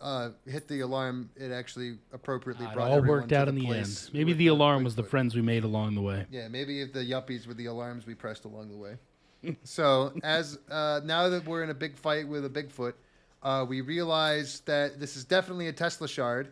[0.00, 3.50] uh, hit the alarm, it actually appropriately It brought all everyone worked to out the
[3.50, 4.10] in the end.
[4.12, 5.08] Maybe with the alarm was the Bigfoot.
[5.08, 6.26] friends we made along the way.
[6.30, 9.56] Yeah, maybe if the yuppies were the alarms we pressed along the way.
[9.64, 12.94] so as uh, now that we're in a big fight with a Bigfoot,
[13.42, 16.48] uh, we realize that this is definitely a Tesla shard,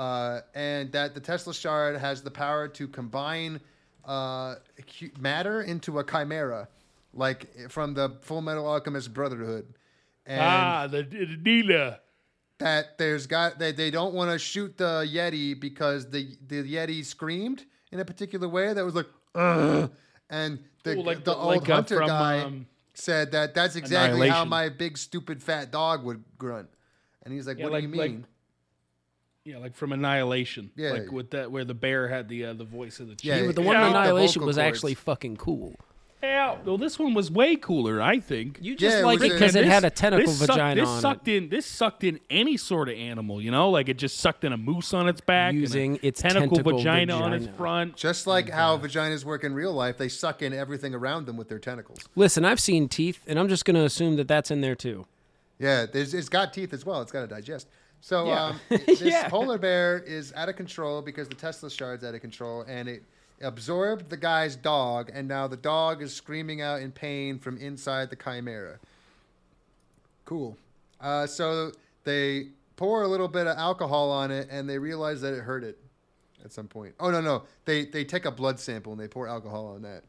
[0.00, 3.60] uh, and that the Tesla shard has the power to combine
[4.06, 4.54] uh,
[5.18, 6.68] matter into a chimera,
[7.12, 9.66] like from the Full Metal Alchemist Brotherhood.
[10.24, 11.98] And ah, the, the dealer.
[12.60, 17.04] that there's got that they don't want to shoot the Yeti because the the Yeti
[17.04, 19.90] screamed in a particular way that was like, Ugh.
[20.30, 23.54] and the Ooh, like the the- old like, uh, hunter from, guy um, said that
[23.54, 26.70] that's exactly how my big stupid fat dog would grunt,
[27.22, 28.26] and he's like, Yeah, what like- do you mean?
[29.44, 30.70] Yeah, like from Annihilation.
[30.76, 30.92] Yeah.
[30.92, 33.24] Like with that, where the bear had the uh, the voice of the chief.
[33.28, 34.58] Yeah, Yeah, but the one in Annihilation was cords.
[34.68, 35.74] actually fucking cool.
[36.22, 38.58] Yeah, well, this one was way cooler, I think.
[38.60, 40.88] You just it like it because it This- had a tentacle this sucked- vagina this
[40.90, 41.36] on sucked it.
[41.44, 41.48] in.
[41.48, 44.58] This sucked in any sort of animal, you know, like it just sucked in a
[44.58, 47.96] moose on its back, and a Using its tentacle tentacle vagina, on its front.
[47.96, 51.48] Just like how vaginas work in real life, they suck in everything around them with
[51.48, 52.00] their tentacles.
[52.14, 55.06] Listen, I've seen teeth, and I'm just going to assume that that's in there too.
[55.58, 57.00] Yeah, there's, it's got teeth as well.
[57.00, 57.66] It's got to digest.
[58.00, 58.44] So Yeah.
[58.46, 59.28] um, this Yeah.
[59.28, 63.02] polar bear is out of control because the Tesla shard's out of control, and it
[63.42, 68.10] absorbed the guy's dog, and now the dog is screaming out in pain from inside
[68.10, 68.78] the chimera.
[70.24, 70.56] Cool.
[71.00, 71.72] Uh, so
[72.04, 75.64] they pour a little bit of alcohol on it, and they realize that it hurt
[75.64, 75.78] it
[76.44, 76.94] at some point.
[77.00, 80.04] Oh no, no, they they take a blood sample and they pour alcohol on that.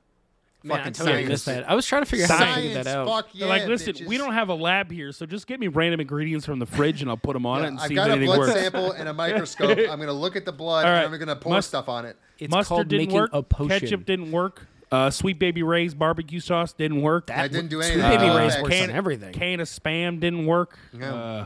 [0.63, 1.29] Man, I Fucking totally science.
[1.29, 1.69] missed that.
[1.69, 3.07] I was trying to figure out how to figure that out.
[3.07, 5.67] fuck They're yeah, like, listen, we don't have a lab here, so just get me
[5.67, 7.89] random ingredients from the fridge and I'll put them on Yeah, it and see if
[7.89, 7.89] anything works.
[7.89, 8.53] I've see got a anything blood works.
[8.61, 9.77] sample and a microscope.
[9.89, 11.11] I'm gonna look at the blood All and.
[11.13, 12.15] I'm gonna pour Must- stuff on it.
[12.37, 13.29] It's Mustard called didn't making work.
[13.33, 13.79] a potion.
[13.79, 14.67] Ketchup didn't work.
[14.91, 17.31] Uh, Sweet Baby Ray's barbecue sauce didn't work.
[17.31, 17.99] I didn't do anything.
[18.01, 18.27] Sweet anything.
[18.27, 19.33] Baby Uh, Ray's works on can, everything.
[19.33, 20.77] Can of spam didn't work.
[20.93, 21.13] Yeah.
[21.13, 21.45] Uh,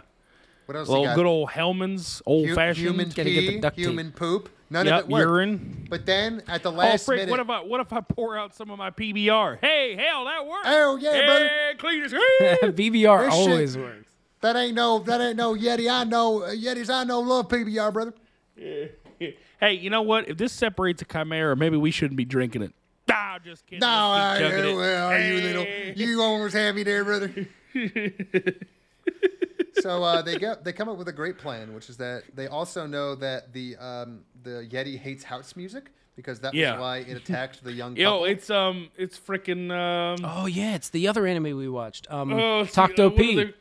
[0.65, 0.89] What else?
[0.89, 1.15] little got?
[1.15, 2.87] good old Hellmann's, old Hu- fashioned.
[2.87, 3.85] human Gotta get the pee, duct tape.
[3.85, 4.49] human poop.
[4.69, 5.21] None Yep, of it worked.
[5.29, 5.87] urine.
[5.89, 8.37] But then at the Oh, last frick, minute, what if I what if I pour
[8.37, 9.59] out some of my PBR?
[9.61, 10.65] Hey, hell, that works.
[10.65, 11.49] Oh, yeah, brother.
[11.77, 12.11] clean as
[12.73, 14.09] VBR This shit- always works.
[14.41, 15.89] that ain't no that ain't no Yeti.
[15.91, 16.89] I know uh, Yetis.
[16.93, 18.13] I know love PBR, brother.
[19.57, 20.27] Hey, you know what?
[20.27, 22.73] If this separates a chimera, maybe we shouldn't be drinking it.
[23.07, 23.79] Nah, just kidding.
[23.79, 24.75] No, Let's I, keep chugging it.
[24.75, 25.41] well, you Hey.
[25.41, 25.65] little,
[25.95, 27.31] you almost had me there, brother.
[29.81, 32.47] so uh, they get they come up with a great plan, which is that they
[32.47, 36.73] also know that the um, the Yeti hates house music because that Yeah.
[36.73, 38.25] was why it attacked the young Yo, couple.
[38.25, 40.23] it's um, it's freaking um.
[40.23, 42.09] Oh yeah, it's the other anime we watched.
[42.11, 43.35] Um, oh, see, uh, what are P.
[43.35, 43.53] they-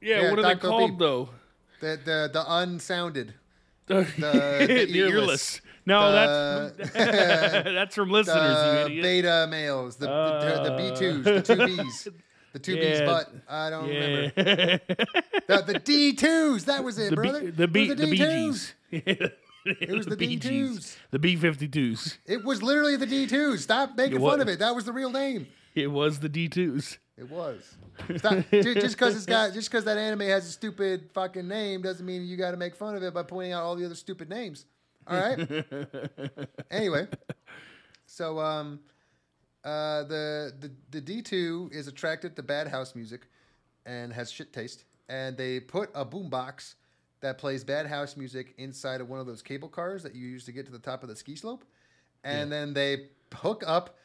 [0.00, 0.96] Yeah, Yeah, what are they called P.
[0.98, 1.28] though?
[1.80, 3.34] the the the unsounded.
[3.86, 5.12] The, the the earless.
[5.22, 5.60] earless.
[5.86, 8.36] No, The- that's that's from listeners.
[8.36, 9.02] the you idiot.
[9.02, 12.08] beta males, the, the, the B twos, the two Bs,
[12.52, 13.00] the two Bs.
[13.00, 13.06] Yeah.
[13.06, 14.32] But I don't remember
[15.46, 16.64] the, the D twos.
[16.64, 17.40] That was it, the brother.
[17.40, 19.32] B, the B, It was the D BGs.
[19.80, 20.40] It was the BGs.
[20.40, 20.96] D2s.
[21.10, 22.18] The B52s.
[22.26, 23.62] It was literally the D twos.
[23.62, 24.58] Stop making fun of it.
[24.58, 25.46] That was the real name.
[25.74, 26.98] It was the D2s.
[27.16, 27.76] It was.
[28.16, 28.38] Stop.
[28.50, 32.24] Just because it's got, just because that anime has a stupid fucking name doesn't mean
[32.24, 34.64] you got to make fun of it by pointing out all the other stupid names.
[35.06, 35.64] All right.
[36.70, 37.08] anyway,
[38.06, 38.80] so um,
[39.64, 43.28] uh, the the the D two is attracted to bad house music,
[43.86, 46.74] and has shit taste, and they put a boombox
[47.20, 50.44] that plays bad house music inside of one of those cable cars that you use
[50.46, 51.64] to get to the top of the ski slope,
[52.24, 53.96] and then they hook up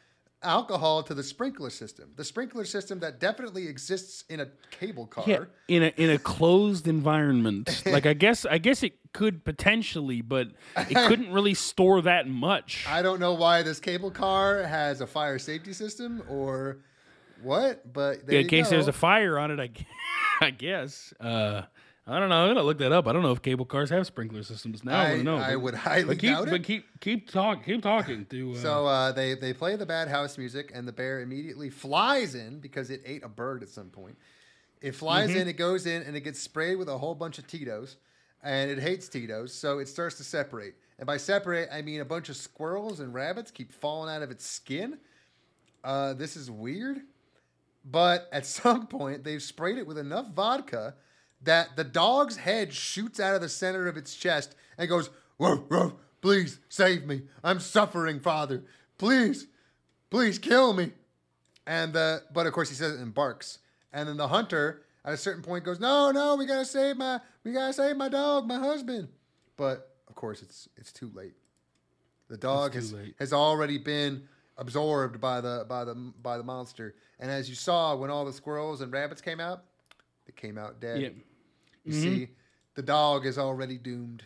[0.46, 2.12] alcohol to the sprinkler system.
[2.16, 5.24] The sprinkler system that definitely exists in a cable car.
[5.26, 7.82] Yeah, in a in a closed environment.
[7.86, 12.86] like I guess I guess it could potentially, but it couldn't really store that much.
[12.88, 16.78] I don't know why this cable car has a fire safety system or
[17.42, 19.84] what, but there in case there's a fire on it, I, gu-
[20.40, 21.12] I guess.
[21.20, 21.62] Uh,
[22.08, 22.36] I don't know.
[22.36, 23.08] I'm gonna look that up.
[23.08, 25.00] I don't know if cable cars have sprinkler systems now.
[25.00, 25.36] I, I, don't know.
[25.38, 28.52] I but- would highly But keep, doubt but keep keep talk keep talking to.
[28.52, 32.34] Uh, So uh, they they play the bad house music, and the bear immediately flies
[32.36, 34.16] in because it ate a bird at some point.
[34.80, 35.38] It flies Mm-hmm.
[35.40, 37.96] in, it goes in, and it gets sprayed with a whole bunch of Tito's.
[38.42, 40.74] and it hates Tito's, so it starts to separate.
[40.98, 44.30] And by separate, I mean a bunch of squirrels and rabbits keep falling out of
[44.30, 44.98] its skin.
[45.82, 47.00] Uh, this is weird,
[47.84, 50.94] but at some point they've sprayed it with enough vodka
[51.42, 55.56] that the dog's head shoots out of the center of its chest and goes, "Whoa,
[55.56, 55.98] whoa!
[56.20, 57.22] Please save me!
[57.44, 58.64] I'm suffering, Father.
[58.98, 59.46] Please,
[60.10, 60.92] please kill me!"
[61.66, 63.58] And the but of course he says it in barks.
[63.92, 67.20] And then the hunter at a certain point goes, "No, no, we gotta save my,
[67.44, 69.08] we gotta save my dog, my husband."
[69.56, 71.34] But of course it's it's too late.
[72.28, 73.14] The dog has late.
[73.18, 76.94] has already been absorbed by the by the by the monster.
[77.20, 79.64] And as you saw when all the squirrels and rabbits came out,
[80.26, 81.00] they came out dead.
[81.00, 81.08] Yeah.
[81.84, 82.02] You Mm-hmm.
[82.02, 82.28] see,
[82.74, 84.24] the dog is already doomed.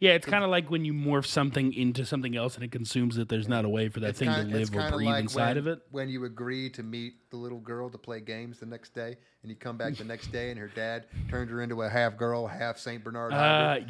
[0.00, 3.16] Yeah, it's kind of like when you morph something into something else and it consumes
[3.16, 3.28] it.
[3.28, 5.48] There's not a way for that It's thing kinda- to live or breathe like inside
[5.48, 5.78] when, of it.
[5.90, 9.50] When you agree to meet the little girl to play games the next day, and
[9.50, 12.46] you come back the next day, and her dad turned her into a half girl,
[12.46, 13.32] half Saint Bernard.
[13.32, 13.88] Uh, and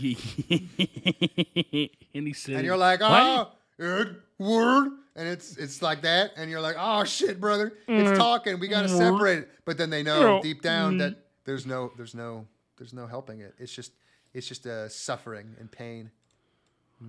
[2.12, 6.76] he said, and you're like, oh, Edward, and it's it's like that, and you're like,
[6.78, 8.16] oh shit, brother, it's mm-hmm.
[8.16, 8.58] talking.
[8.60, 8.98] We got to mm-hmm.
[8.98, 9.50] separate it.
[9.64, 11.20] But then they know deep down that mm-hmm.
[11.44, 12.46] There's no there's no
[12.78, 13.54] there's no helping it.
[13.58, 13.92] It's just
[14.32, 16.10] it's just uh, suffering and pain.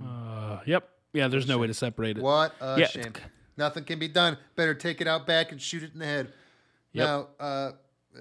[0.03, 0.90] Uh, yep.
[1.14, 2.24] Yeah, there's no way to separate it.
[2.24, 3.14] What a Yeah, shame.
[3.57, 4.38] Nothing can be done.
[4.56, 6.34] Better take it out back and shoot it in the head.
[6.91, 7.07] Yep.
[7.07, 7.72] Now, uh,
[8.18, 8.20] uh,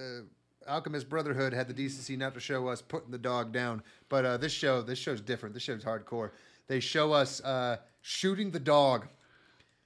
[0.68, 4.36] Alchemist Brotherhood had the decency not to show us putting the dog down, but uh,
[4.36, 5.54] this show, this show's different.
[5.54, 6.30] This show's hardcore.
[6.68, 9.08] They show us uh, shooting the dog.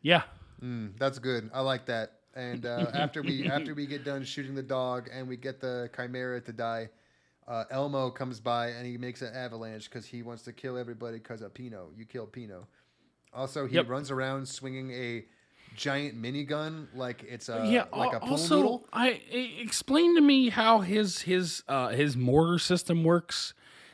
[0.03, 0.23] Yeah.
[0.63, 1.51] Mm, that's good.
[1.53, 2.18] I like that.
[2.39, 5.91] And uh, after we after we get done shooting the dog and we get the
[5.95, 6.89] chimera to die,
[7.49, 11.19] uh, Elmo comes by and he makes an avalanche because he wants to kill everybody
[11.19, 11.89] because of Pino.
[11.97, 12.67] You killed Pino.
[13.35, 13.89] Also, he Yep.
[13.89, 15.25] runs around swinging a
[15.77, 17.85] giant minigun like it's a yeah.
[17.95, 18.87] like a pool also, noodle.
[18.93, 23.53] I, I explain to me how his his uh, his mortar system works.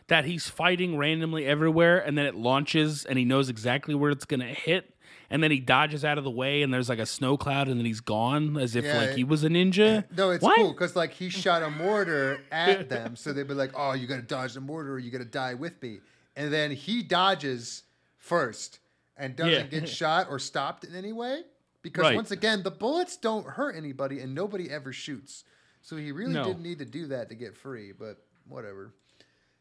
[0.08, 4.26] That he's fighting randomly everywhere, and then it launches, and he knows exactly where it's
[4.26, 4.93] gonna hit,
[5.30, 7.78] and then he dodges out of the way, and there's like a snow cloud, and
[7.78, 10.04] then he's gone, as if Yeah, like it- he was a ninja.
[10.16, 10.56] No, it's What?
[10.56, 14.06] cool because like he shot a mortar at them, so they'd be like, "Oh, you
[14.06, 16.00] got to dodge the mortar, or you got to die with me."
[16.36, 17.84] And then he dodges
[18.18, 18.80] first
[19.16, 19.80] and doesn't Yeah.
[19.80, 21.42] get shot or stopped in any way
[21.82, 22.16] because Right.
[22.16, 25.44] once again, the bullets don't hurt anybody, and nobody ever shoots.
[25.82, 26.44] So he really No.
[26.44, 28.16] didn't need to do that to get free, but
[28.48, 28.94] whatever.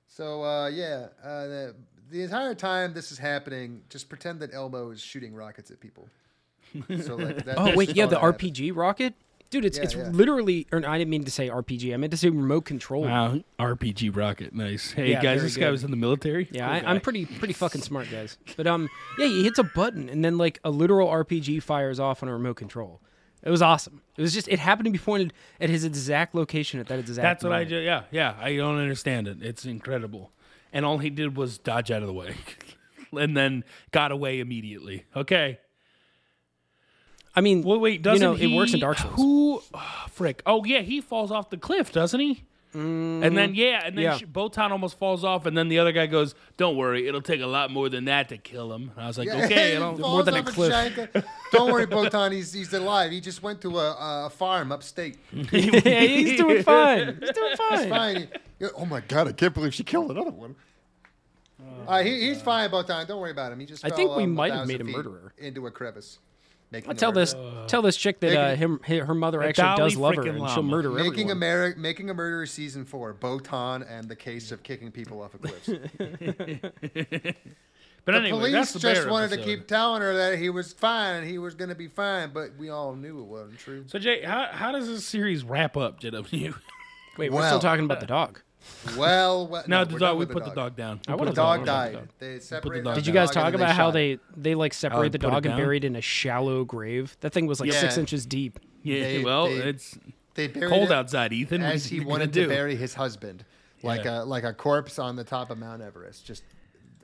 [0.08, 1.74] So uh, yeah, uh,
[2.10, 5.80] the, the entire time this is happening, just pretend that Elmo is shooting rockets at
[5.80, 6.08] people.
[7.02, 7.56] So like that.
[7.60, 8.60] Oh wait, just yeah, the that happens.
[8.60, 9.14] RPG rocket,
[9.52, 9.64] dude.
[9.66, 10.10] It's Yeah, it's yeah.
[10.12, 11.94] literally, or I didn't mean to say RPG.
[11.94, 13.04] I meant to say remote control.
[13.04, 14.92] Wow, RPG rocket, nice.
[14.92, 16.48] Hey Yeah, guys, very this guy was in the military.
[16.52, 18.38] Yeah, Cool I, I'm pretty pretty fucking smart, guys.
[18.58, 18.90] But um,
[19.20, 22.34] yeah, he hits a button and then like a literal RPG fires off on a
[22.34, 23.02] remote control.
[23.44, 24.02] It was awesome.
[24.18, 27.22] It was just it happened to be pointed at his exact location at that exact.
[27.24, 27.70] That's what I moment.
[27.70, 27.78] do.
[27.80, 28.36] Yeah, yeah.
[28.40, 29.44] I don't understand it.
[29.44, 30.32] It's incredible.
[30.74, 32.36] And all he did was dodge out of the way,
[33.14, 35.06] and then got away immediately.
[35.16, 35.60] Okay.
[37.36, 38.02] I mean, Well, wait.
[38.02, 39.14] Doesn't you know he, it works in Dark Souls?
[39.16, 39.62] Who?
[39.74, 40.42] Oh, frick.
[40.46, 42.44] Oh yeah, he falls off the cliff, doesn't he?
[42.74, 44.18] And then yeah, and then yeah.
[44.18, 47.42] sh Botan almost falls off, and then the other guy goes, "Don't worry, it'll take
[47.42, 49.80] a lot more than that to kill him." And I was like, Yeah, "Okay, I
[49.80, 50.72] don't." more than a cliff.
[51.52, 52.32] Don't worry, Botan.
[52.32, 53.12] He's he's alive.
[53.12, 55.18] He just went to a, a farm upstate.
[55.32, 57.18] yeah, he's doing fine.
[57.20, 57.80] He's doing fine.
[57.80, 58.28] He's fine.
[58.60, 59.28] He- oh my god!
[59.28, 60.56] I can't believe she killed another one.
[61.88, 63.08] Uh, he, he's fine, Botan.
[63.08, 63.60] Don't worry about him.
[63.60, 63.86] He just.
[63.86, 65.34] I fell, think we um, might have made a murderer.
[65.38, 66.20] into a crevice.
[66.74, 69.44] Making I'll tell this America- tell this chick that Making uh, him her her mother
[69.44, 70.64] actually does love her freaking and she'll llama.
[70.72, 71.38] murder Making everyone.
[71.38, 73.14] Ameri- making a murderer season four.
[73.14, 75.70] Botan and the case of kicking people off of cliffs.
[78.06, 80.50] But the anyway, police that's the just bear wanted to keep telling her that he
[80.50, 83.60] was fine and he was going to be fine, but we all knew it wasn't
[83.60, 83.86] true.
[83.88, 86.54] So Jay, how how does this series wrap up, JW?
[87.18, 88.42] Wait, we're still talking about the dog.
[88.98, 90.18] Well, well No, no, the we're dog.
[90.18, 91.00] We with put the dog down.
[91.08, 91.94] We I put The the talk dog died.
[91.94, 92.08] dog.
[92.20, 92.84] They separated.
[92.84, 95.54] dog the Did you guys talk about how they they like separate the dog and
[95.54, 95.58] down?
[95.58, 97.16] buried in a shallow grave?
[97.22, 97.80] That thing was like Yeah.
[97.80, 98.60] six inches deep.
[98.84, 99.02] Yeah.
[99.04, 99.98] They- well, they- it's
[100.36, 101.62] They buried cold it outside, Ethan.
[101.62, 102.44] As are he you gonna wanted do?
[102.44, 103.46] to bury his husband,
[103.84, 104.24] like Yeah.
[104.24, 106.26] a like a corpse on the top of Mount Everest.
[106.26, 106.44] Just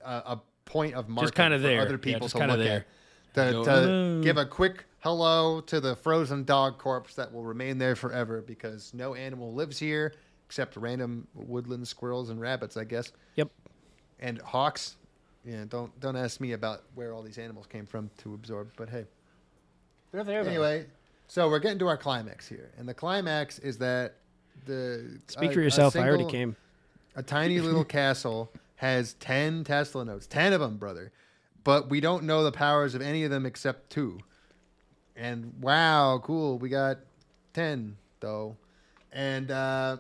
[0.03, 1.81] a, a point of marking kinda for there.
[1.81, 2.85] other Yeah, people just to look there.
[3.35, 3.35] at.
[3.35, 7.95] To, to give a quick hello to the frozen dog corpse that will remain there
[7.95, 10.13] forever because no animal lives here
[10.49, 13.51] except random woodland squirrels and rabbits, I guess, Yep.
[14.19, 14.95] and hawks.
[15.45, 18.89] Yeah, don't don't ask me about where all these animals came from to absorb, but
[18.89, 19.05] hey.
[20.11, 20.41] They're there.
[20.41, 20.87] Anyway,
[21.27, 24.15] so we're getting to our climax here, and the climax is that
[24.65, 25.95] the Speak a- for a yourself.
[25.95, 26.55] I already came.
[27.15, 31.11] A tiny little castle has ten Tesla notes, ten of them, brother,
[31.63, 34.19] but we don't know the powers of any of them except two.
[35.15, 36.97] And wow, cool, we got
[37.53, 38.57] ten though,
[39.13, 39.97] and uh,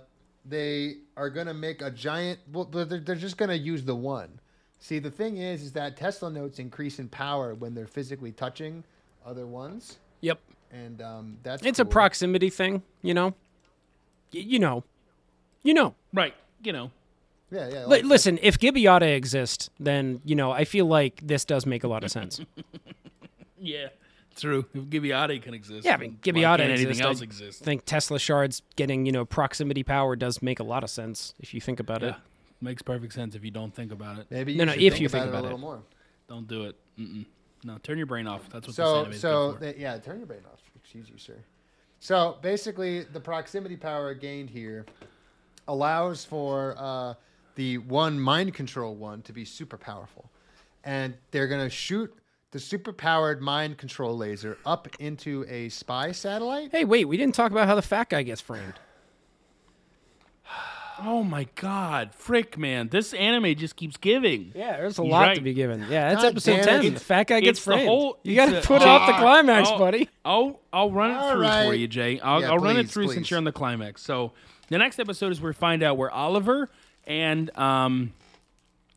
[0.49, 2.39] they are going to make a giant.
[2.51, 4.39] Well, they're, they're just going to use the one.
[4.79, 8.83] See, the thing is, is that Tesla notes increase in power when they're physically touching
[9.25, 10.39] other ones, Yep.
[10.71, 13.29] and um, that's It's a proximity thing, you know.
[14.33, 14.83] Y- you know.
[15.63, 15.95] You know.
[16.13, 16.33] Right.
[16.63, 16.91] You know.
[17.51, 17.79] Yeah, yeah.
[17.85, 21.83] Li- like- listen, if Gibiate exists, then you know I feel like this does make
[21.83, 22.39] a lot of sense.
[23.61, 23.87] Yeah.
[24.41, 24.65] True.
[24.73, 25.85] If Gibiate can exist.
[25.85, 27.61] Yeah, I mean, why Gibiate can't anything exists.
[27.61, 30.89] else I think Tesla shards getting you know proximity power does make a lot of
[30.89, 32.09] sense if you think about Yeah.
[32.09, 32.15] it.
[32.61, 34.27] Makes perfect sense if you don't think about it.
[34.29, 35.61] Maybe No, you no, should if think you about think it about a little it.
[35.61, 35.83] more.
[36.27, 36.75] Don't do it.
[36.99, 37.25] Mm-mm.
[37.63, 38.43] No, turn your brain off.
[38.49, 40.59] That's what this So, anime's so they, yeah, turn your brain off.
[40.75, 41.35] Excuse you, sir.
[42.01, 44.85] So basically, the proximity power gained here
[45.67, 47.13] allows for uh,
[47.55, 50.29] the one mind control one to be super powerful,
[50.83, 52.13] and they're gonna shoot
[52.51, 56.69] the superpowered mind control laser up into a spy satellite.
[56.71, 58.73] Hey, wait, we didn't talk about how the fat guy gets framed.
[61.01, 62.89] Oh my God, frick, man!
[62.89, 64.51] This anime just keeps giving.
[64.53, 65.35] Yeah, there's a He's lot right.
[65.35, 65.79] to be given.
[65.89, 66.93] Yeah, that's God episode damn it, ten.
[66.95, 67.87] The fat guy gets It's the framed.
[67.87, 70.09] whole- you got to the- put oh, off the climax, oh, buddy.
[70.25, 71.65] I'll I'll run it All through right.
[71.67, 72.19] for you, Jay.
[72.19, 74.01] I'll, Yeah, I'll run it please, through since you're on the climax.
[74.01, 74.33] So
[74.67, 76.69] the next episode is where we find out where Oliver
[77.07, 78.11] and um.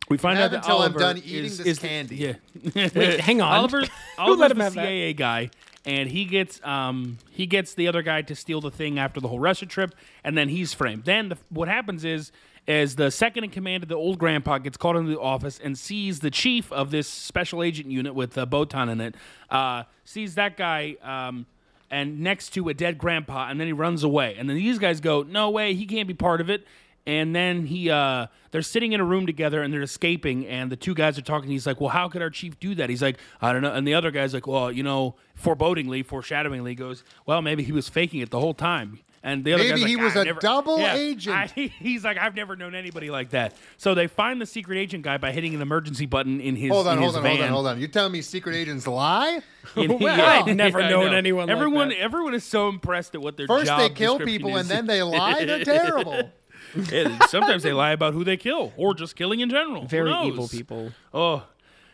[0.09, 2.16] We find Have out that until I'm Oliver done eating is, this is candy.
[2.16, 2.35] yeah.
[2.95, 3.53] Wait, hang on.
[3.53, 3.87] Oliver, Who
[4.19, 4.83] Oliver's let him the have that?
[4.87, 5.51] CIA guy,
[5.87, 9.29] and he gets um he gets the other guy to steal the thing after the
[9.29, 11.05] whole Russia trip, and then he's framed.
[11.05, 12.33] Then the, what happens is
[12.66, 15.77] is the second in command of the old grandpa gets called into the office and
[15.77, 19.16] sees the chief of this special agent unit with uh, Botan in it,
[19.51, 20.97] uh, sees that guy.
[21.03, 21.47] Um,
[21.91, 24.37] and next to a dead grandpa, and then he runs away.
[24.39, 26.66] And then these guys go, "No way, he can't be part of it."
[27.05, 30.77] And then he, uh, they're sitting in a room together and they're escaping, and the
[30.77, 31.51] two guys are talking.
[31.51, 33.85] He's like, "Well, how could our chief do that?" He's like, "I don't know." And
[33.87, 38.20] the other guy's like, "Well, you know," forebodingly, foreshadowingly, goes, "Well, maybe he was faking
[38.20, 40.79] it the whole time." And the other Maybe guy's he like, was a never-" double
[40.81, 41.37] Yeah, agent.
[41.37, 41.47] I-
[41.79, 45.16] he's like, "I've never known anybody like that." So they find the secret agent guy
[45.16, 47.31] by hitting an emergency button in his Hold on, in hold on, van.
[47.37, 47.81] hold on, hold on.
[47.81, 49.41] You telling me secret agents lie?
[49.77, 51.16] In- Well, yeah, I've never I known know.
[51.16, 51.99] anyone like Everyone, that.
[51.99, 54.62] everyone is so impressed at what their First job they kill people is.
[54.62, 55.45] and then they lie.
[55.45, 56.31] They're terrible.
[56.74, 59.86] Yeah, sometimes they lie about who they kill or just killing in general.
[59.86, 60.93] Very evil people.
[61.12, 61.44] Oh,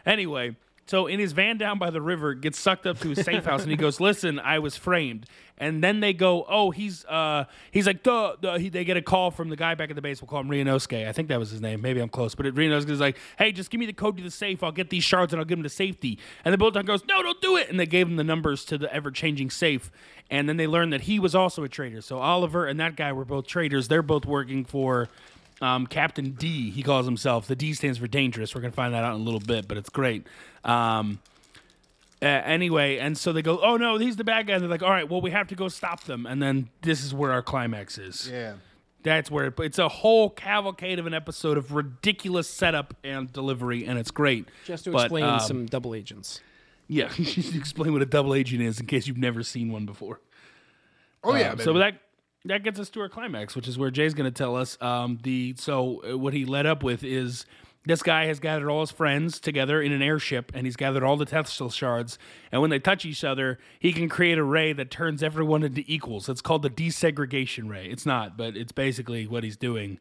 [0.07, 0.57] anyway,
[0.87, 3.63] so in his van down by the river, gets sucked up to his safe house,
[3.63, 5.27] and he goes, "Listen, I was framed."
[5.59, 8.37] And then they go, "Oh, he's uh, he's like, duh.
[8.59, 10.23] He, they get a call from the guy back at the base.
[10.23, 11.07] We'll call him Ryunosuke.
[11.07, 11.81] I think that was his name.
[11.81, 14.31] Maybe I'm close, but it, Ryunosuke's like, "Hey, just give me the code to the
[14.31, 14.63] safe.
[14.63, 17.23] I'll get these shards and I'll give them to safety." And the Botan goes, "No,
[17.23, 19.91] don't do it." And they gave him the numbers to the ever-changing safe.
[20.31, 22.03] And then they learned that he was also a traitor.
[22.03, 23.89] So Oliver and that guy were both traitors.
[23.89, 25.09] They're both working for
[25.61, 27.47] um, Captain D, he calls himself.
[27.47, 28.55] The D stands for dangerous.
[28.55, 30.27] We're to find that out in a little bit, but it's great.
[30.65, 31.19] Um,
[32.21, 34.55] uh, anyway, and so they go, oh no, he's the bad guy.
[34.55, 36.27] And they're like, all right, well, we have to go stop them.
[36.27, 38.29] And then this is where our climax is.
[38.31, 38.55] Yeah.
[39.05, 43.87] That's where it, it's a whole cavalcade of an episode of ridiculous setup and delivery,
[43.87, 44.49] and it's great.
[44.65, 46.41] Just to But, explain um, some double agents.
[46.89, 50.21] Yeah, just explain what a double agent is in case you've never seen one before.
[51.23, 51.53] Oh yeah.
[51.53, 52.01] Um, so that
[52.45, 55.19] that gets us to our climax, which is where Jay's going to tell us um,
[55.23, 55.55] the.
[55.59, 57.47] So uh, what he led up with is
[57.89, 61.17] this guy has gathered all his friends together in an airship, and he's gathered all
[61.17, 62.19] the Tesla shards.
[62.53, 65.83] And when they touch each other, he can create a ray that turns everyone into
[65.87, 66.29] equals.
[66.29, 67.87] It's called the desegregation ray.
[67.87, 70.01] It's not, but it's basically what he's doing.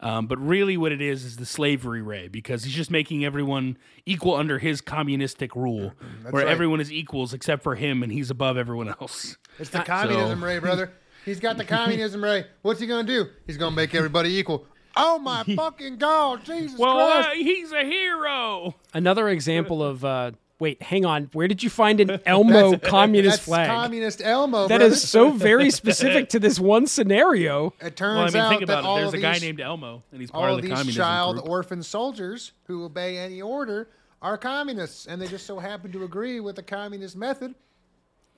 [0.00, 3.78] Um, but really, what it is is the slavery ray because he's just making everyone
[4.04, 5.92] equal under his communistic rule,
[6.30, 6.50] where right.
[6.50, 9.36] everyone is equals except for him, and he's above everyone else.
[9.60, 10.92] It's the communism so- ray, brother.
[11.24, 12.46] He's got the communism ray.
[12.62, 13.26] What's he gonna do?
[13.46, 14.66] He's gonna make everybody equal.
[14.98, 17.28] Oh my fucking god, Jesus Well, Christ!
[17.28, 18.74] uh, he's a hero.
[18.92, 21.30] Another example of uh, wait, hang on.
[21.32, 23.68] Where did you find an Elmo communist That's flag?
[23.68, 24.62] communist Elmo.
[24.68, 24.92] That brother.
[24.92, 27.74] is so very specific to this one scenario.
[27.80, 29.00] It Well, I turns mean, out think that about all it.
[29.02, 31.48] There's of a guy named Elmo, and he's part of of the these child group.
[31.48, 33.88] orphan soldiers who obey any order
[34.20, 37.54] are communists, and they just so happen to agree with the communist method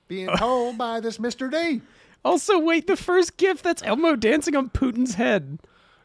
[0.07, 1.49] being told by this Mr.
[1.49, 1.81] D.
[2.23, 5.57] Also, wait, the first GIF that's Elmo dancing on Putin's head.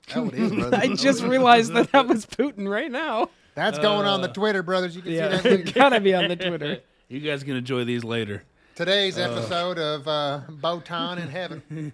[0.08, 0.76] That's it is, brother.
[0.76, 3.30] I just realized that that was Putin right now.
[3.54, 4.94] That's going on Uh, the Twitter, brothers.
[4.94, 5.74] You can Yeah, see that.
[5.74, 6.80] gotta be on the Twitter.
[7.08, 8.42] You guys can enjoy these later.
[8.74, 11.92] Today's episode of uh, Botan in Heaven.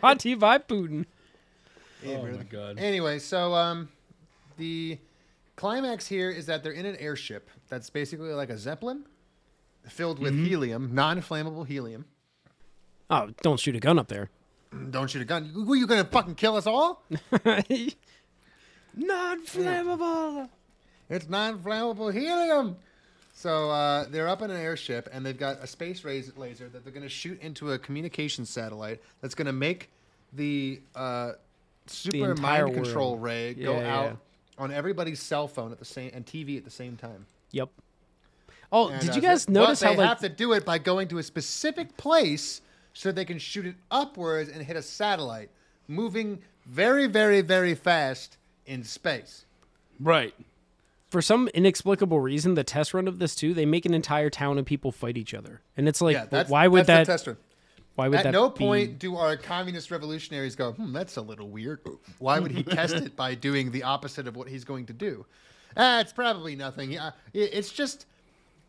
[0.00, 1.04] Brought to you by Putin.
[2.02, 2.38] Yeah, Oh brother.
[2.38, 2.78] my god.
[2.78, 3.90] Anyway, so um,
[4.56, 4.96] the
[5.56, 9.04] climax here is that they're in an airship that's basically like a zeppelin
[9.86, 12.06] filled with helium, non-flammable helium.
[13.10, 14.30] Oh, don't shoot a gun up there.
[14.90, 15.44] Don't shoot a gun.
[15.54, 17.02] Who you gonna fucking kill us all?
[18.94, 20.48] Non-flammable.
[21.08, 22.76] It's non-flammable helium.
[23.32, 26.92] So uh, they're up in an airship, and they've got a space laser that they're
[26.92, 29.90] going to shoot into a communication satellite that's going to make
[30.32, 31.32] the uh,
[31.86, 33.22] super entire mind control world.
[33.22, 34.16] ray go Yeah, out yeah.
[34.58, 37.26] on everybody's cell phone at the same and TV at the same time.
[37.52, 37.68] Yep.
[38.72, 40.78] Oh, And, did uh, you guys notice they how like have to do it by
[40.78, 42.60] going to a specific place
[42.98, 45.50] so they can shoot it upwards and hit a satellite
[45.86, 49.44] moving very, very, very fast in space.
[50.00, 50.34] Right.
[51.08, 54.58] for some inexplicable reason the test run of this too they make an entire town
[54.58, 57.26] of people fight each other and it's like yeah, why would that's that the test
[57.28, 57.36] run.
[57.94, 61.16] why would that At that no be- point do our communist revolutionaries go, hmm, that's
[61.16, 61.80] a little weird.
[62.18, 65.24] Why would he test it by doing the opposite of what he's going to do?
[65.76, 66.90] Ah, it's probably nothing.
[66.92, 68.06] Yeah, it's just.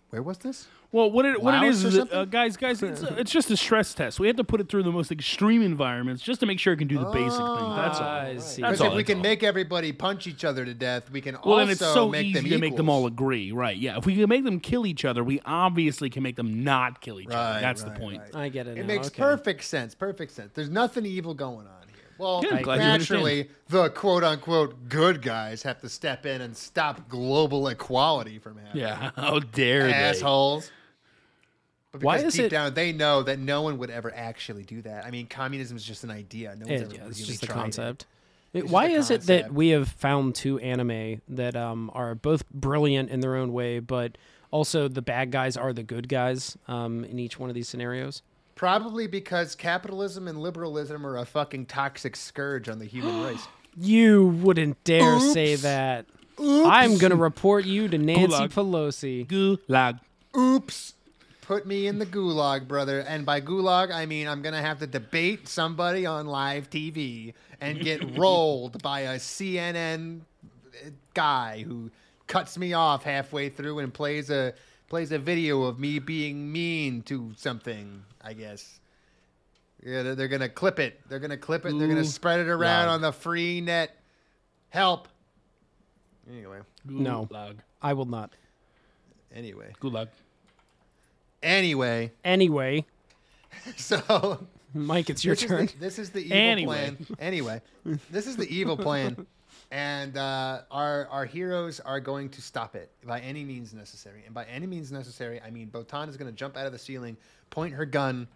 [0.09, 0.67] Where was this?
[0.91, 2.17] Well, what it what it Laos is, or is that, something?
[2.17, 4.19] uh, guys, guys, it's, uh, it's just a stress test.
[4.19, 6.77] We have to put it through the most extreme environments just to make sure it
[6.77, 7.75] can do the basic things.
[7.75, 8.07] That's all.
[8.07, 8.61] I see.
[8.63, 8.87] That's Because all.
[8.87, 9.23] if we that's can all.
[9.23, 12.25] make everybody punch each other to death, we can well, also then it's so make
[12.25, 13.11] easy them to make them all equals.
[13.13, 13.77] agree, right?
[13.77, 13.99] Yeah.
[13.99, 17.19] If we can make them kill each other, we obviously can make them not kill
[17.19, 17.35] each other.
[17.37, 18.21] Right, That's right, the point.
[18.33, 18.35] right.
[18.45, 19.21] i get it It now, makes okay.
[19.21, 19.93] perfect sense.
[19.93, 20.51] Perfect sense.
[20.55, 21.78] There's nothing evil going on here.
[22.19, 26.55] Well, I'm glad you naturally, the quote unquote good guys have to step in and
[26.55, 28.83] stop global equality from happening.
[28.83, 29.11] Yeah.
[29.15, 29.93] How dare they?
[29.93, 30.69] assholes.
[31.91, 34.81] But Why is deep it- down they know that no one would ever actually do
[34.83, 35.05] that.
[35.05, 36.55] I mean, communism is just an idea.
[36.55, 37.49] No one's Yeah, ever yeah, it's just a it.
[37.49, 38.05] concept
[38.53, 43.09] It's why is it that we have found two anime that um, are both brilliant
[43.09, 44.17] in their own way but
[44.51, 48.21] also the bad guys are the good guys um, in each one of these scenarios
[48.59, 53.47] Probably because capitalism and liberalism are a fucking toxic scourge on the human race.
[53.77, 56.05] you wouldn't dare say that.
[56.37, 56.63] Oops.
[56.63, 58.49] that i'm gonna report you to nancy Gulag.
[58.49, 59.99] pelosi Gulag.
[60.37, 60.93] Oops.
[61.41, 62.99] Put me in the gulag, brother.
[62.99, 67.33] And by gulag, I mean I'm going to have to debate somebody on live TV
[67.61, 70.19] and get rolled by a CNN
[71.13, 71.91] guy who
[72.27, 74.53] cuts me off halfway through and plays a
[74.89, 78.79] plays a video of me being mean to something, I guess.
[79.85, 80.99] Yeah, they're, they're going to clip it.
[81.07, 81.71] They're going to clip it.
[81.71, 82.91] and They're going to spread it around Gulag.
[82.91, 83.95] on the free net.
[84.69, 85.07] Help.
[86.29, 87.27] Anyway, No.
[87.31, 87.55] Gulag.
[87.81, 88.31] i will not
[89.33, 89.73] anyway.
[89.79, 90.09] Good luck.
[91.41, 92.85] Anyway, anyway
[93.77, 96.75] so mike it's your this turn Is the, this is the evil Anyway.
[96.75, 97.07] plan.
[97.19, 97.61] Anyway,
[98.11, 99.25] this is the evil plan,
[99.71, 104.23] and uh, our our heroes are going to stop it by any means necessary.
[104.25, 106.79] And by any means necessary, I mean Botan is going to jump out of the
[106.79, 107.17] ceiling,
[107.49, 108.27] point her gun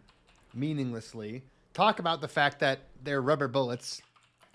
[0.54, 1.44] meaninglessly,
[1.74, 4.02] talk about the fact that they're rubber bullets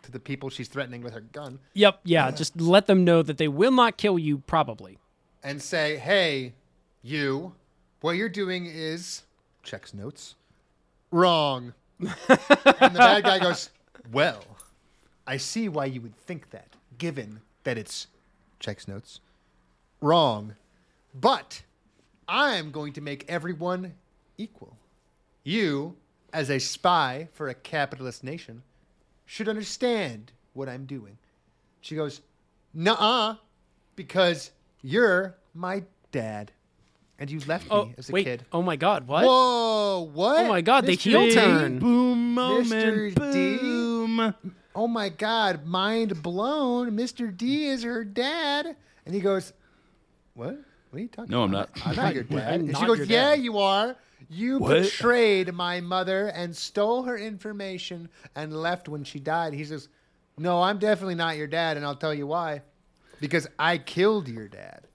[0.02, 2.30] to the people she's threatening with her gun, Yep, yeah.
[2.30, 4.98] Just let them know that they will not kill you, probably.
[5.42, 6.54] and say, "Hey,
[7.02, 7.54] you,
[8.00, 9.22] what you're doing is
[9.64, 10.36] checks notes
[11.10, 13.70] wrong." and the bad guy goes,
[14.12, 14.44] "Well,
[15.28, 18.06] I see why you would think that, given that it's
[18.60, 19.20] checks notes
[20.00, 20.54] wrong,
[21.14, 21.62] but
[22.26, 23.92] I'm going to make everyone
[24.38, 24.78] equal.
[25.44, 25.96] You,
[26.32, 28.62] as a spy for a capitalist nation,
[29.26, 31.18] should understand what I'm doing."
[31.82, 32.22] She goes,
[32.72, 33.36] "Nuh-uh,
[33.96, 34.50] because
[34.82, 36.52] you're my dad,
[37.18, 38.24] and you left Oh, me as a wait.
[38.24, 39.24] kid." Oh my God, what?
[39.26, 40.08] Whoa!
[40.10, 40.46] What?
[40.46, 41.00] Oh my God, they Mr.
[41.10, 41.78] heel turn.
[41.80, 42.70] Boom moment.
[43.14, 43.32] Mr.
[43.32, 43.58] D?
[44.78, 44.84] Boom.
[44.84, 45.66] Oh my God!
[45.66, 46.92] Mind blown.
[46.92, 47.36] Mr.
[47.36, 49.52] D is her dad, and he goes,
[50.34, 50.58] "What?
[50.90, 51.30] What are you talking?
[51.30, 51.76] No, I'm about?
[51.76, 51.86] not.
[51.86, 53.96] I'm not your dad." I'm and she goes, "Yeah, you are.
[54.30, 54.82] You What?
[54.82, 59.88] betrayed my mother and stole her information and left when she died." He says,
[60.36, 62.62] "No, I'm definitely not your dad, and I'll tell you why.
[63.20, 64.86] Because I killed your dad."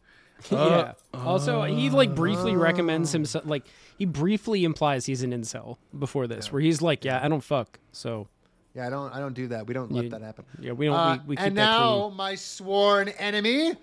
[0.51, 0.93] yeah.
[1.13, 3.45] also, he like briefly recommends himself.
[3.45, 3.65] Like
[3.97, 7.79] he briefly implies he's an incel before this, where he's like, "Yeah, I don't fuck."
[7.91, 8.27] So
[8.75, 9.13] Yeah, I don't.
[9.13, 9.67] I don't do that.
[9.67, 10.45] We don't let You- that happen.
[10.59, 10.95] yeah, we don't.
[10.95, 13.73] Uh, we, we keep and now, my sworn enemy,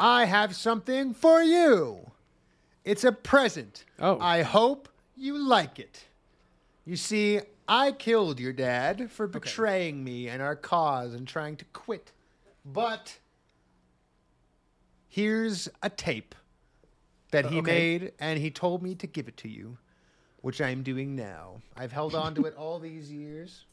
[0.00, 2.10] I have something for you.
[2.84, 3.84] It's a present.
[3.98, 4.18] Oh.
[4.20, 6.04] I hope you like it.
[6.84, 11.64] You see, I killed your dad for betraying me and our cause and trying to
[11.66, 12.10] quit.
[12.64, 13.18] But
[15.08, 16.34] here's a tape
[17.30, 17.70] that he okay.
[17.70, 19.78] made, and he told me to give it to you,
[20.40, 21.60] which I'm doing now.
[21.76, 23.64] I've held on to it all these years,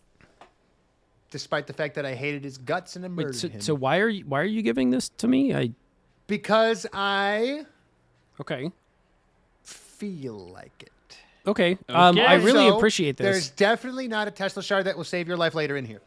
[1.29, 3.61] despite the fact that I hated his guts and I murdered Wait, so, him.
[3.61, 5.53] so why are you why are you giving this to me?
[5.55, 5.71] I
[6.27, 7.65] because I
[8.39, 8.71] okay.
[9.63, 11.17] feel like it.
[11.47, 11.77] Okay.
[11.87, 13.23] Um, I really So, appreciate this.
[13.25, 16.01] There's definitely not a Tesla shard that will save your life later in here.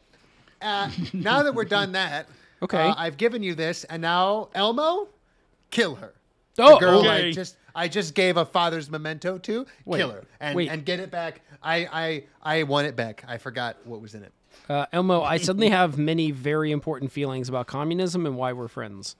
[0.60, 2.28] Uh, now that we're done that,
[2.62, 2.78] Okay.
[2.78, 5.08] uh, I've given you this, and now Elmo,
[5.70, 6.12] kill her.
[6.58, 10.24] Oh, the girl I just I just gave a father's memento to, Wait, kill her
[10.38, 10.68] and wait.
[10.68, 11.40] and get it back.
[11.62, 13.24] I I I want it back.
[13.26, 14.32] I forgot what was in it.
[14.72, 19.16] Uh, Elmo, I suddenly have many very important feelings about communism and why we're friends.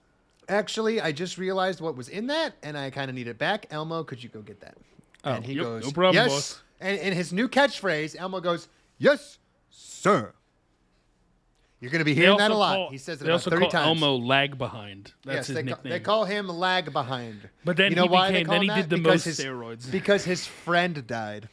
[0.49, 3.67] Actually, I just realized what was in that, and I kind of need it back.
[3.71, 4.77] Elmo, could you go get that?
[5.25, 6.29] and he Yep, goes, no problem, yes.
[6.31, 6.63] boss.
[6.81, 8.67] And in his new catchphrase, Elmo goes,
[8.99, 9.39] yes,
[9.71, 10.33] sir.
[11.81, 12.75] You're going to be They hearing that a lot.
[12.77, 13.87] call- he says it they about also 30 call times.
[14.03, 15.13] Elmo lag behind.
[15.25, 15.91] That's yes, his they, ca- nickname.
[15.93, 17.49] they call him lag behind.
[17.65, 18.89] But then you know he why they became- call then him he that?
[18.89, 19.91] did the because most his, steroids.
[19.93, 21.49] Because his friend died.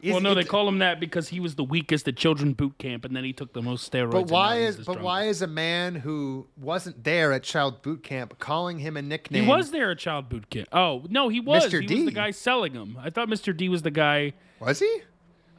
[0.00, 2.78] Is- well, no, they call him that because he was the weakest at children boot
[2.78, 4.12] camp, and then he took the most steroids.
[4.12, 8.38] But why is but why is a man who wasn't there at child boot camp
[8.38, 9.44] calling him a nickname?
[9.44, 10.68] he was there at child boot camp?
[10.72, 11.66] Oh no, he was.
[11.66, 11.80] Mr.
[11.80, 11.94] He D.
[11.96, 12.96] was the guy selling them.
[13.00, 13.56] I thought Mr.
[13.56, 14.34] D was the guy.
[14.60, 15.02] Was he?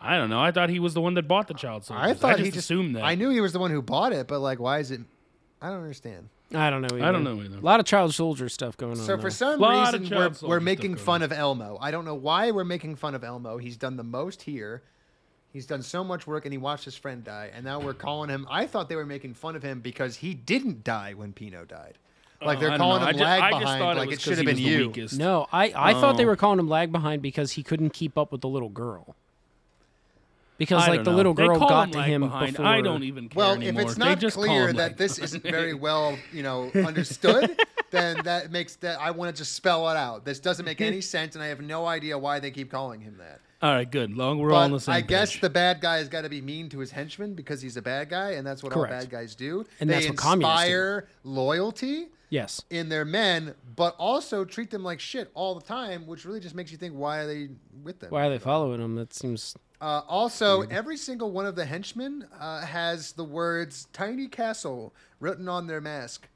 [0.02, 0.40] I don't know.
[0.40, 2.12] I thought he was the one that bought the child soldiers.
[2.12, 3.04] I thought just he just assumed that.
[3.04, 5.02] I knew he was the one who bought it, but like, why is it?
[5.62, 6.30] I don't understand.
[6.54, 6.96] I don't know.
[6.98, 7.04] Either.
[7.06, 7.58] I don't know either.
[7.58, 8.98] A lot of child soldier stuff going on.
[8.98, 9.20] So there.
[9.20, 11.24] for some Lot of reason, we're, soldier we're stuff making going fun on.
[11.24, 11.78] of Elmo.
[11.80, 13.58] I don't know why we're making fun of Elmo.
[13.58, 14.82] He's done the most here.
[15.54, 18.30] He's done so much work, and he watched his friend die, and now we're calling
[18.30, 18.48] him.
[18.52, 21.98] I thought they were making fun of him because he didn't die when Pino died.
[22.42, 23.08] Like Oh, they're I don't calling know.
[23.08, 24.46] him I ju- lag I just behind, thought like it, it, was should 'cause have
[24.46, 24.88] been was the you.
[24.88, 25.18] weakest.
[25.20, 26.28] no, I I thought they Oh.
[26.28, 29.16] were calling him lag behind because he couldn't keep up with the little girl.
[30.60, 31.18] Because I like the know.
[31.18, 32.52] little girl got him to him behind.
[32.54, 32.66] before.
[32.68, 33.82] I don't even care Well, anymore.
[33.82, 37.60] if it's not just clear that lag this isn't very well, you know, understood,
[37.92, 40.26] then that makes that I want to just spell it out.
[40.26, 43.16] This doesn't make any sense, and I have no idea why they keep calling him
[43.18, 43.40] that.
[43.62, 44.16] All right, good.
[44.16, 45.42] Long we're all on the But same I guess page.
[45.42, 48.10] the bad guy has got to be mean to his henchman because he's a bad
[48.10, 49.66] guy, and that's what all bad guys do.
[49.82, 50.68] And they that's what communists do.
[50.68, 52.62] inspire loyalty Yes.
[52.70, 56.54] in their men, but also treat them like shit all the time, which really just
[56.56, 57.50] makes you think, why are they
[57.84, 58.12] with them?
[58.12, 58.96] Why are they following them?
[58.96, 59.56] That seems.
[59.82, 65.48] Uh, also, every single one of the henchmen uh, has the words "tiny castle" written
[65.48, 66.28] on their mask.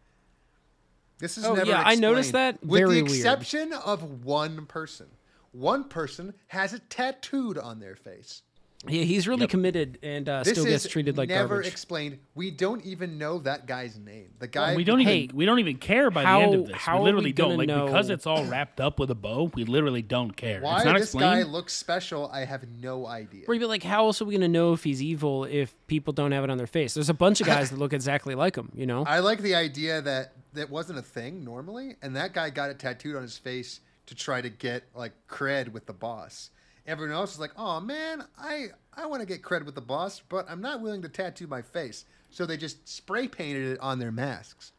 [1.19, 2.61] This is Oh, never yeah, I noticed that.
[2.63, 3.15] with Very the weird.
[3.17, 5.07] exception of one person.
[5.51, 8.41] One person has it tattooed on their face.
[8.87, 11.67] Yeah, he's really committed and uh, still gets treated like never garbage.
[11.71, 12.19] explained.
[12.35, 14.31] We don't even know that guy's name.
[14.39, 16.67] The guy we don't Hey, even we don't even care by how- the end of
[16.67, 16.75] this.
[16.75, 19.15] how are we we don't gonna like know- because it's all wrapped up with a
[19.15, 19.51] bow.
[19.55, 20.59] We literally don't care.
[20.59, 21.53] Why it's not this guy explained.
[21.53, 23.45] looks special, I have no idea.
[23.47, 26.11] Or you'd be like, how else are we gonna know if he's evil if people
[26.11, 26.93] don't have it on their face?
[26.93, 28.69] There's a bunch of guys that look exactly like him.
[28.75, 29.03] You know.
[29.07, 32.79] I like the idea that that wasn't a thing normally, and that guy got it
[32.79, 36.49] tattooed on his face to try to get like cred with the boss.
[36.85, 40.21] Everyone else is like, "Oh man, I I want to get cred with the boss,
[40.27, 43.99] but I'm not willing to tattoo my face." So they just spray painted it on
[43.99, 44.71] their masks.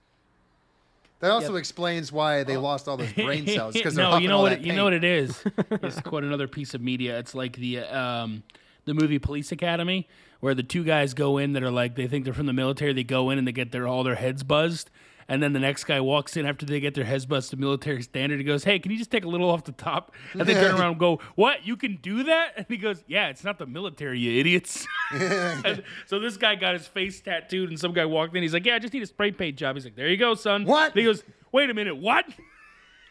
[1.20, 4.52] That also explains why they lost all those brain cells because no, you know what
[4.52, 5.42] it, you know what it is.
[5.70, 7.18] it's quite another piece of media.
[7.18, 8.42] It's like the um,
[8.84, 10.06] the movie Police Academy,
[10.40, 12.92] where the two guys go in that are like they think they're from the military.
[12.92, 14.90] They go in and they get their all their heads buzzed.
[15.28, 18.02] And then the next guy walks in after they get their heads buzzed to military
[18.02, 18.38] standard.
[18.38, 20.74] He goes, "Hey, can you just take a little off the top?" And they turn
[20.74, 21.66] around and go, "What?
[21.66, 25.82] You can do that?" And he goes, "Yeah, it's not the military, you idiots." And
[26.06, 28.42] so this guy got his face tattooed, and some guy walked in.
[28.42, 30.34] He's like, "Yeah, I just need a spray paint job." He's like, "There you go,
[30.34, 30.92] son." What?
[30.92, 31.22] And he goes,
[31.52, 32.26] "Wait a minute, what?"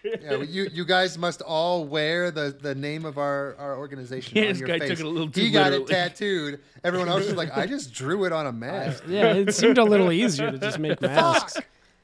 [0.04, 4.36] Yeah, well, you you guys must all wear the, the name of our, our organization
[4.36, 4.90] Yeah, on this your guy face.
[4.90, 6.60] took it a little too he got it tattooed.
[6.84, 9.06] Everyone else is like, I just drew it on a mask.
[9.08, 11.58] yeah, it seemed a little easier to just make masks.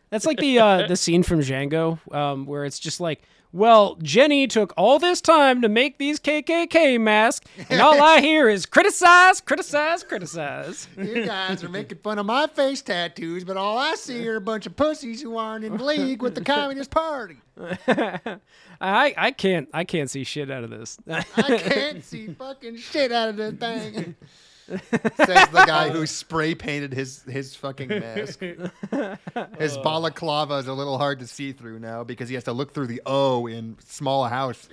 [0.09, 3.21] That's like the uh, the scene from Django um, where it's just like,
[3.51, 8.49] well, Jenny took all this time to make these KKK masks, and all I hear
[8.49, 10.87] is criticize, criticize, criticize.
[10.97, 14.41] You guys are making fun of my face tattoos, but all I see are a
[14.41, 17.37] bunch of pussies who aren't in league with the Communist Party.
[18.81, 20.97] I I can't I can't see shit out of this.
[21.09, 21.23] I
[21.57, 24.15] can't see fucking shit out of this thing.
[25.17, 28.39] Says the guy who spray painted his his fucking mask.
[29.59, 32.73] His balaclava is a little hard to see through now because he has to look
[32.73, 34.67] through the O in small house.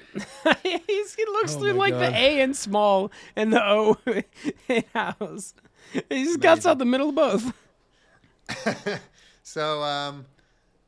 [0.62, 2.12] He's, he looks Oh through my like God.
[2.12, 3.96] the A in small and the O
[4.68, 5.54] in house.
[6.10, 7.52] He's got out the middle of both.
[9.42, 10.26] So um,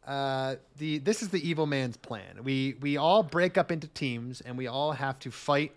[0.07, 2.43] uh, the this is the evil man's plan.
[2.43, 5.73] We we all break up into teams and we all have to fight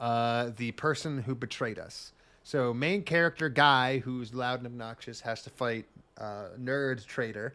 [0.00, 2.12] uh, the person who betrayed us.
[2.44, 5.86] So main character guy who's loud and obnoxious has to fight
[6.18, 7.54] uh, nerd traitor,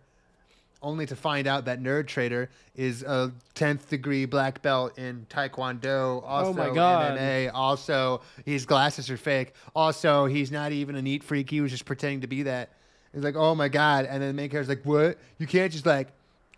[0.82, 6.24] only to find out that nerd traitor is a tenth degree black belt in Taekwondo.
[6.26, 7.18] Also Oh my God.
[7.20, 7.52] MMA.
[7.54, 9.54] Also his glasses are fake.
[9.76, 11.52] Also he's not even a neat freak.
[11.52, 12.70] He was just pretending to be that.
[13.14, 15.18] It's like, oh my god, and then the main character's like, what?
[15.38, 16.08] You can't just like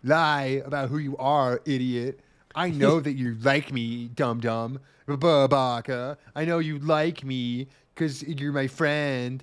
[0.02, 2.20] lie about who you are, idiot.
[2.54, 6.16] I know that you like me, dum dum, babaka.
[6.34, 9.42] I know you like me because you're my friend.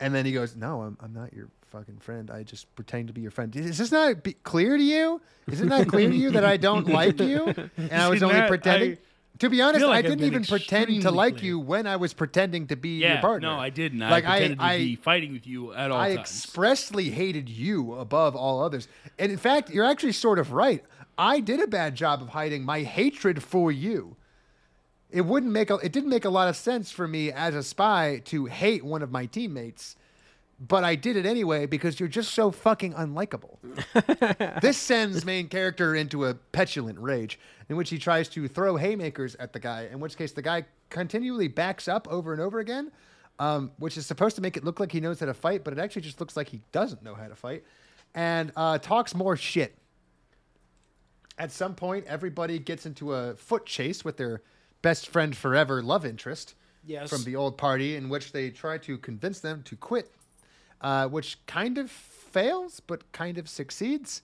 [0.00, 2.30] And then he goes, no, I'm, I'm not your fucking friend.
[2.30, 3.54] I just pretend to be your friend.
[3.56, 5.20] Is this not be clear to you?
[5.48, 7.46] Is it not clear to you that I don't like you?
[7.76, 8.92] And I was See, only that- pretending.
[8.92, 8.98] I
[9.40, 11.44] to be honest, feel like I didn't even pretend to like clear.
[11.50, 13.48] you when I was pretending to be your partner.
[13.50, 14.00] no, I didn't.
[14.00, 16.20] Like, I- pretended I- to be fighting with you at all I times.
[16.28, 18.88] expressly hated you above all others.
[19.16, 20.84] And in fact, you're actually sort of right.
[21.16, 24.16] I did a bad job of hiding my hatred for you.
[25.10, 27.62] It wouldn't make a, it didn't make a lot of sense for me as a
[27.62, 29.96] spy to hate one of my teammates
[30.60, 33.58] but I did it anyway because you're just so fucking unlikable.
[34.60, 39.36] this sends main character into a petulant rage in which he tries to throw haymakers
[39.36, 42.90] at the guy, in which case the guy continually backs up over and over again,
[43.38, 45.72] um, which is supposed to make it look like he knows how to fight, but
[45.72, 47.62] it actually just looks like he doesn't know how to fight,
[48.14, 49.76] and uh, talks more shit.
[51.38, 54.42] At some point, everybody gets into a foot chase with their
[54.82, 57.10] best friend forever love interest Yes.
[57.10, 60.10] from the old party, in which they try to convince them to quit,
[60.80, 64.22] uh, which kind of fails but kind of succeeds.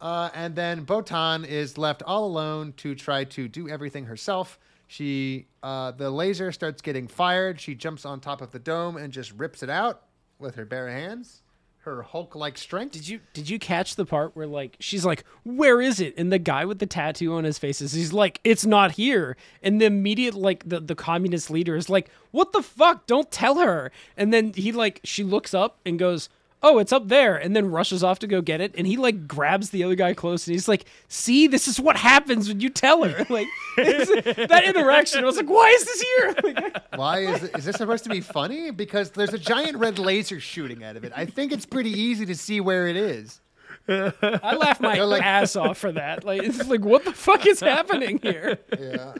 [0.00, 4.58] Uh, and then Botan is left all alone to try to do everything herself.
[4.88, 7.60] She, uh, the laser starts getting fired.
[7.60, 10.02] She jumps on top of the dome and just rips it out
[10.38, 11.41] with her bare hands.
[11.84, 12.92] Her Hulk-like strength.
[12.92, 16.32] Did you did you catch the part where like she's like, "Where is it?" And
[16.32, 19.80] the guy with the tattoo on his face is he's like, "It's not here." And
[19.80, 23.06] the immediate like the the communist leader is like, "What the fuck?
[23.08, 26.28] Don't tell her." And then he like she looks up and goes,
[26.62, 28.74] "Oh, it's up there." And then rushes off to go get it.
[28.76, 31.96] And he like grabs the other guy close and he's like, "See, this is what
[31.96, 36.34] happens when you tell her." Like that interaction, I was like, "Why is this here?"
[36.44, 38.70] Like, Why is is this supposed to be funny?
[38.70, 41.12] Because there's a giant red laser shooting out of it.
[41.16, 43.40] I think it's pretty easy to see where it is.
[43.88, 46.24] I laughed my like- ass off for that.
[46.24, 48.58] Like it's like, what the fuck is happening here?
[48.78, 49.14] Yeah.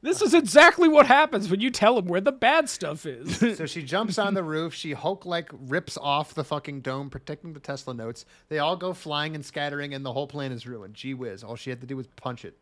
[0.00, 3.38] This is exactly what happens when you tell him where the bad stuff is.
[3.58, 4.72] So she jumps on the roof.
[4.74, 8.24] She Hulk like rips off the fucking dome, protecting the Tesla notes.
[8.48, 10.94] They all go flying and scattering, and the whole plan is ruined.
[10.94, 11.42] Gee whiz!
[11.42, 12.56] All she had to do was punch it.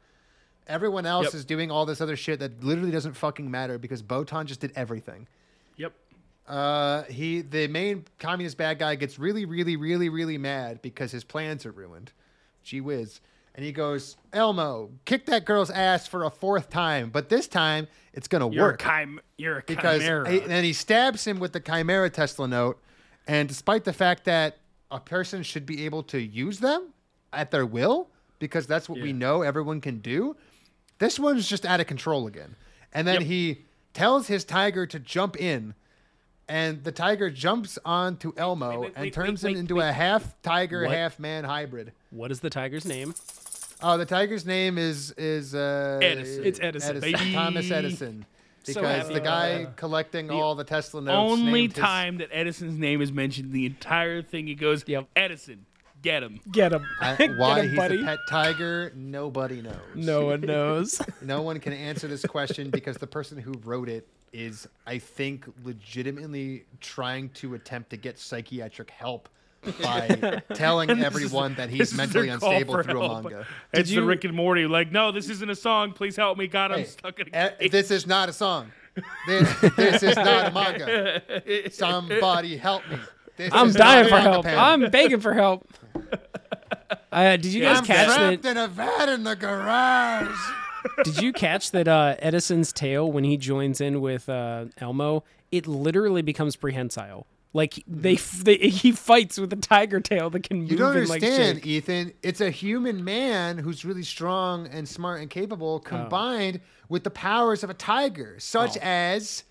[0.67, 1.35] Everyone else Yep.
[1.35, 4.73] is doing all this other shit that literally doesn't fucking matter because Botan just did
[4.75, 5.29] everything.
[5.77, 5.93] Yep.
[6.49, 11.23] Uh, he the main communist bad guy gets really, really, really, really mad because his
[11.25, 12.13] plans are ruined.
[12.65, 13.21] Gee whiz.
[13.57, 17.89] And he goes, Elmo, kick that girl's ass for a fourth time, but this time
[18.13, 20.29] it's gonna You're work a chim- You're a because chimera.
[20.29, 22.79] and then he stabs him with the chimera Tesla note,
[23.27, 24.59] and despite the fact that
[24.91, 26.93] a person should be able to use them
[27.33, 30.37] at their will, because that's what we know everyone can do,
[30.99, 32.57] this one's just out of control again.
[32.93, 33.23] And then Yep.
[33.23, 33.65] he
[33.95, 35.75] tells his tiger to jump in,
[36.47, 39.89] and the tiger jumps onto Elmo wait, wait, and turns wait, him wait, into wait.
[39.89, 40.95] a half tiger, What?
[40.95, 41.93] half man hybrid.
[42.11, 43.15] what is the tiger's name?
[43.83, 46.45] Oh, the tiger's name is is uh, Edison.
[46.45, 47.33] It's Edison, baby.
[47.33, 48.27] Thomas Edison.
[48.67, 49.77] Because happy the guy that.
[49.77, 51.33] collecting all the Tesla notes.
[51.33, 55.07] Only named his- time that Edison's name is mentioned the entire thing, he goes, Yep.
[55.15, 55.67] Edison,
[56.03, 56.41] get him.
[56.51, 56.85] Get him.
[57.01, 58.03] I- Get why him, he's buddy.
[58.03, 59.77] a pet tiger, nobody knows.
[59.95, 61.01] No one knows.
[61.23, 65.47] No one can answer this question because the person who wrote it is, I think,
[65.63, 69.29] legitimately trying to attempt to get psychiatric help
[69.83, 73.25] by telling everyone that he's mentally unstable for through a help.
[73.25, 73.47] manga.
[73.73, 74.67] It's you- the Rick and Morty.
[74.67, 75.93] Like, no, this isn't a song.
[75.93, 76.47] Please help me.
[76.47, 77.73] God, I'm Hey, stuck in a eh, cage.
[77.73, 78.73] this is not a song.
[79.29, 81.71] This, this is not a manga.
[81.71, 82.99] Somebody help me.
[83.37, 84.45] This I'm dying for help.
[84.47, 84.59] pen.
[84.59, 85.69] I'm begging for help.
[87.13, 88.51] Uh, did you guys I'm catch trapped that?
[88.51, 90.37] in a vat in the garage.
[91.03, 95.25] Did you catch that uh, Edison's tail when he joins in with uh, Elmo?
[95.51, 97.27] It literally becomes prehensile.
[97.57, 101.09] Like they, they, he fights with a tiger tail that can move You don't and
[101.09, 101.67] like understand, shake.
[101.67, 102.13] Ethan.
[102.23, 105.35] It's a human man who's really strong and smart and Oh.
[105.35, 106.61] capable, combined
[106.91, 108.81] with the powers of a tiger, such oh.
[108.83, 109.45] as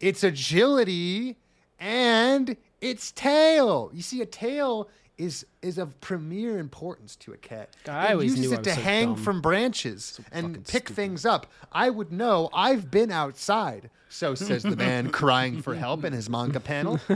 [0.00, 1.38] its agility
[1.80, 3.90] and its tail.
[3.94, 7.70] You see, a tail is is of premier importance to a cat.
[7.88, 9.16] I it always uses knew I it was to so hang dumb.
[9.16, 10.94] from branches fucking and pick stupid.
[10.96, 11.46] things up.
[11.72, 12.48] I would know.
[12.54, 13.90] I've been outside.
[14.08, 17.00] So says the man crying for help in his manga panel.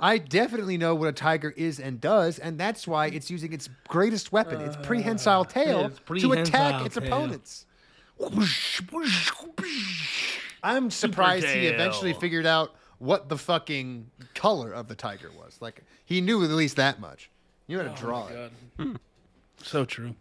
[0.00, 3.68] I definitely know what a tiger is and does, and that's why it's using its
[3.88, 7.04] greatest weapon, its prehensile uh, tail, its to attack its tail.
[7.04, 7.66] opponents.
[10.62, 15.58] I'm surprised he eventually figured out what the fucking color of the tiger was.
[15.60, 17.28] Like he knew at least that much.
[17.66, 18.52] You had to oh, draw it.
[18.78, 18.94] Hmm.
[19.62, 20.14] So true.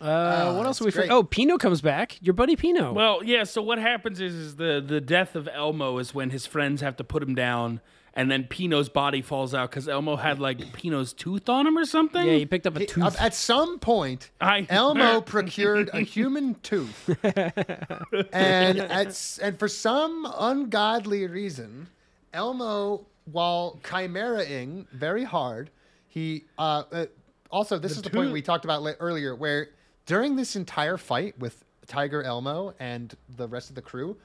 [0.00, 0.04] Uh,
[0.50, 0.90] ah, what else are we?
[0.90, 2.20] For- oh, Pino comes back.
[2.20, 2.92] Your buddy Pino.
[2.92, 3.44] Well, yeah.
[3.44, 6.96] So what happens is, is the the death of Elmo is when his friends have
[6.96, 7.80] to put him down,
[8.14, 11.84] and then Pino's body falls out because Elmo had like Pino's tooth on him or
[11.84, 12.26] something.
[12.26, 13.20] yeah, he picked up a uh, tooth.
[13.20, 21.28] At some point, I- Elmo procured a human tooth, and at, and for some ungodly
[21.28, 21.86] reason,
[22.32, 25.70] Elmo, while chimeraing very hard,
[26.08, 27.06] he uh, uh,
[27.50, 29.68] also this is the point we talked about la- earlier, where
[30.06, 34.16] during this entire fight with Tiger Elmo and the rest of the crew,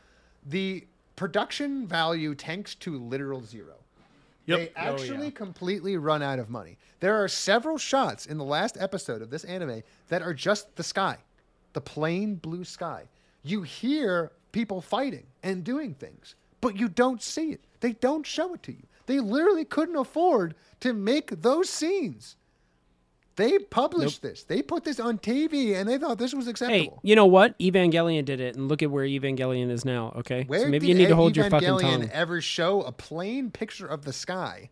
[0.46, 3.76] the production value tanks to literal zero.
[4.46, 4.60] Yep.
[4.60, 4.92] They Oh, yeah.
[4.92, 6.78] actually completely run out of money.
[7.02, 10.84] There are several shots in the last episode of this anime that are just the
[10.84, 11.18] sky,
[11.74, 13.04] the plain blue sky.
[13.44, 16.36] You hear people fighting and doing things.
[16.62, 17.62] But you don't see it.
[17.80, 18.84] They don't show it to you.
[19.06, 22.36] They literally couldn't afford to make those scenes.
[23.38, 24.44] They published this.
[24.44, 26.96] They put this on TV, and they thought this was acceptable.
[26.96, 27.58] Hey, you know what?
[27.60, 30.12] Evangelion did it, and look at where Evangelion is now.
[30.18, 32.10] Okay, Where so maybe you need to hold your fucking Evangelion tongue.
[32.12, 34.72] ever show a plain picture of the sky?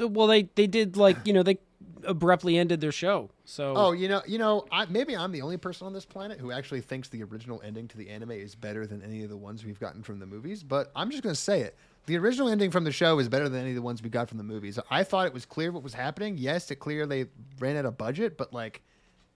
[0.00, 1.58] Well, they they did like you know they
[2.06, 3.30] abruptly ended their show.
[3.44, 6.38] So Oh, you know, you know, I, maybe I'm the only person on this planet
[6.38, 9.36] who actually thinks the original ending to the anime is better than any of the
[9.36, 10.62] ones we've gotten from the movies.
[10.62, 11.76] But I'm just going to say it:
[12.06, 14.28] the original ending from the show is better than any of the ones we got
[14.28, 14.78] from the movies.
[14.90, 16.36] I thought it was clear what was happening.
[16.38, 17.26] Yes, it clear they
[17.58, 18.82] ran out of budget, but like,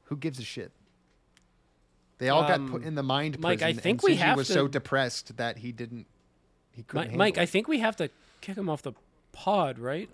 [0.04, 0.72] who gives a shit?
[2.18, 4.52] They all got put Um, in the mind Mike, I think we have was to-
[4.52, 6.06] so depressed that he didn't.
[6.72, 7.12] He couldn't.
[7.12, 8.92] Mi- Mike, handle I think we have to kick him off the
[9.32, 10.08] pod, right?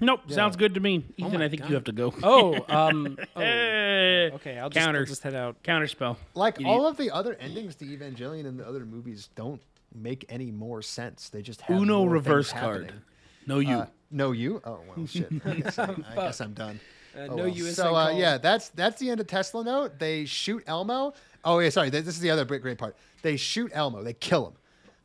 [0.00, 1.04] Nope, sounds good to me.
[1.16, 1.68] Ethan, my I think God.
[1.70, 2.12] you have to go.
[2.22, 4.58] Oh, um, oh, Eh, okay.
[4.58, 5.04] I'll just, I'll Counter.
[5.06, 5.62] just head out.
[5.62, 6.16] Counterspell.
[6.34, 6.68] like Idiot.
[6.70, 9.62] all of the other endings to Evangelion and the other movies don't
[9.94, 11.28] make any more sense.
[11.30, 12.82] They just have Uno more reverse card.
[12.86, 13.02] happening.
[13.46, 13.76] No, you.
[13.76, 14.60] Uh, no, you.
[14.64, 15.28] Oh well, shit.
[15.44, 16.78] I guess, I, I guess I'm done.
[17.16, 17.48] Uh, Oh, no, well.
[17.48, 17.64] you.
[17.70, 19.98] So uh, yeah, that's that's the end of Tesla Note.
[19.98, 21.14] They shoot Elmo.
[21.44, 21.90] Oh yeah, sorry.
[21.90, 22.94] th- This is the other great, great part.
[23.22, 24.02] They shoot Elmo.
[24.02, 24.52] They kill him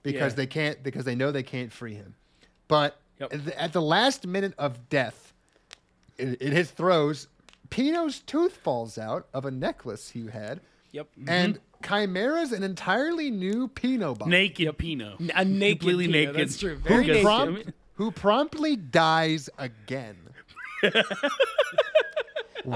[0.04, 0.36] because Yeah.
[0.38, 2.16] they can't because they know they can't free him.
[2.68, 3.34] But Yep.
[3.34, 5.34] at the- at the last minute of death,
[6.18, 7.28] in, in his throes,
[7.70, 10.60] Pino's tooth falls out of a necklace he had,
[10.92, 11.08] Yep.
[11.28, 11.64] and mm-hmm.
[11.94, 14.30] Chimera's an entirely new Pino body.
[14.30, 15.16] naked Pino.
[15.36, 16.36] A naked Completely Pino, naked.
[16.36, 16.76] That's true.
[16.84, 17.24] who, naked.
[17.24, 20.18] prompt- who promptly dies again.
[20.84, 20.92] I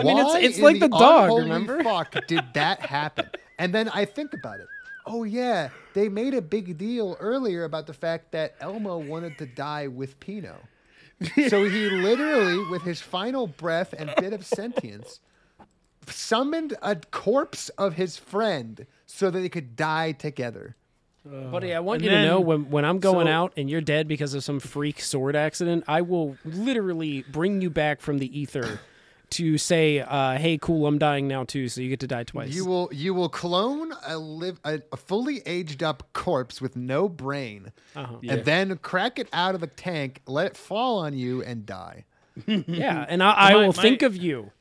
[0.04, 1.84] mean, it's- Why it's like the dog, unholy remember?
[1.84, 3.30] Fuck, did that happen?
[3.58, 4.68] And then I think about it.
[5.08, 9.46] Oh yeah, they made a big deal earlier about the fact that Elmo wanted to
[9.46, 10.58] die with Pino.
[11.50, 15.20] So he literally, with his final breath and bit of sentience,
[16.08, 20.76] summoned a corpse of his friend so that they could die together.
[21.26, 23.70] Uh, Buddy, I want And you to know when, when I'm going so- out and
[23.70, 28.18] you're dead because of some freak sword accident, I will literally bring you back from
[28.20, 28.80] the ether
[29.32, 32.54] to say, uh, "Hey, cool, I'm dying now too, so you get to die twice."
[32.54, 37.08] You will you will clone a live a, a fully aged up corpse with no
[37.10, 38.18] brain, Uh-huh.
[38.28, 42.06] and then crack it out of the tank, let it fall on you, and die.
[42.48, 44.52] yeah, and I, I My- will my- think of you.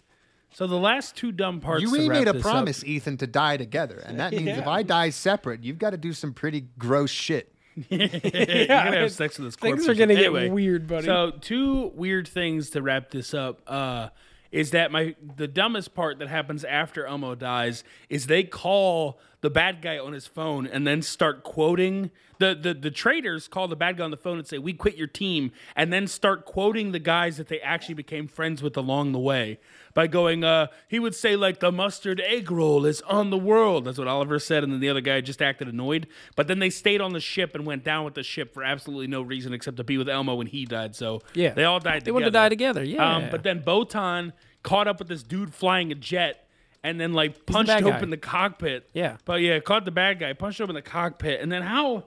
[0.53, 1.83] So the last two dumb parts.
[1.83, 4.69] You to we made a promise, Up, Ethan, to die together, and that means if
[4.69, 7.51] I die separate, you've got to do some pretty gross shit.
[7.91, 9.79] you're gonna have sex with this corpse.
[9.85, 10.33] Things are gonna something.
[10.45, 11.07] get weird, buddy.
[11.07, 13.63] So two weird things to wrap this up.
[13.67, 14.11] Uh,
[14.55, 19.51] is that my the dumbest part that happens after Elmo dies is they call the
[19.51, 23.77] bad guy on his phone and then start quoting the the the traitors call the
[23.77, 26.91] bad guy on the phone and say we quit your team and then start quoting
[26.91, 29.59] the guys that they actually became friends with along the way
[29.95, 33.85] by going uh he would say like the mustard egg roll is on the world
[33.85, 36.71] that's what Oliver said and then the other guy just acted annoyed but then they
[36.71, 39.77] stayed on the ship and went down with the ship for absolutely no reason except
[39.77, 41.53] to be with Elmo when he died so Yeah.
[41.55, 42.83] they all died They wanted to die together.
[42.83, 43.17] Yeah.
[43.17, 44.33] um, but then Botan
[44.65, 46.44] caught up with this dude flying a jet
[46.85, 47.83] and then like punched guy.
[47.83, 48.89] open the cockpit.
[48.93, 49.17] Yeah.
[49.25, 52.05] But yeah, caught the bad guy, punched open the cockpit, and then how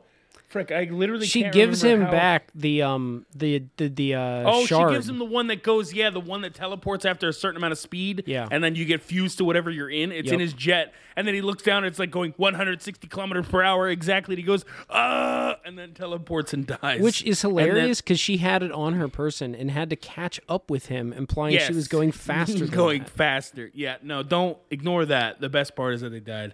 [0.47, 4.65] frick, I literally she gives him how- back the um the the the uh Oh,
[4.65, 4.89] shard.
[4.91, 7.57] she gives him the one that goes, yeah, the one that teleports after a certain
[7.57, 8.23] amount of speed.
[8.25, 8.47] Yeah.
[8.49, 10.11] And then you get fused to whatever you're in.
[10.11, 10.93] It's in his jet.
[11.15, 14.33] And then he looks down and it's like going 160 kilometers per hour exactly.
[14.35, 17.01] And he goes, ah, and then teleports and dies.
[17.01, 20.69] which is hilarious because she had it on her person and had to catch up
[20.69, 22.59] with him, implying she was going faster.
[22.59, 23.09] than going that.
[23.09, 23.71] faster.
[23.73, 25.41] Yeah, no, don't ignore that.
[25.41, 26.53] The best part is that they died.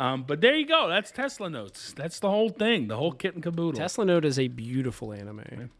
[0.00, 0.88] Um, but there you go.
[0.88, 1.92] That's Tesla notes.
[1.92, 2.88] That's the whole thing.
[2.88, 3.78] The whole kit and caboodle.
[3.78, 5.70] Tesla Note is a beautiful anime.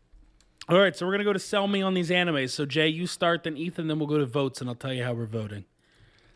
[0.68, 2.50] All right, so we're gonna go to sell me on these animes.
[2.50, 5.04] So Jay, you start, then Ethan, then we'll go to votes, and I'll tell you
[5.04, 5.64] how we're voting.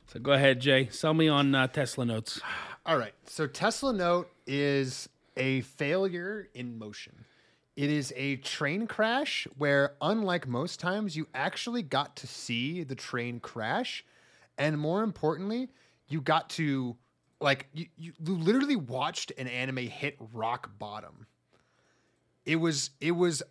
[0.06, 0.88] So go ahead, Jay.
[0.90, 2.40] Sell me on uh, Tesla notes.
[2.86, 3.12] All right.
[3.26, 7.26] So Tesla Note is a failure in motion.
[7.76, 12.94] It is a train crash where, unlike most times, you actually got to see the
[12.94, 14.04] train crash.
[14.56, 15.68] And more importantly,
[16.08, 16.96] you got to,
[17.44, 21.26] like, you, you you literally watched an anime hit rock bottom.
[22.47, 23.42] It was, it was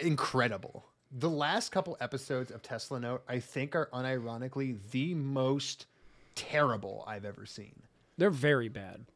[0.00, 0.86] incredible.
[1.12, 5.86] The last couple episodes of Tesla Note, I think, are unironically the most
[6.34, 7.82] terrible I've ever seen.
[8.16, 9.06] They're very bad.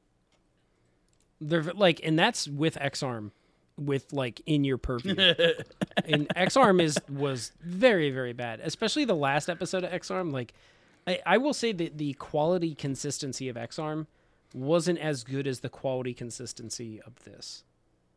[1.40, 3.32] They're like, and that's with X Arm,
[3.78, 5.16] with like in your purview.
[6.04, 10.32] and X Arm is was very very bad, especially the last episode of X Arm.
[10.32, 10.52] Like,
[11.06, 14.06] I, I will say that the quality consistency of X Arm
[14.54, 17.64] wasn't as good as the quality consistency of this.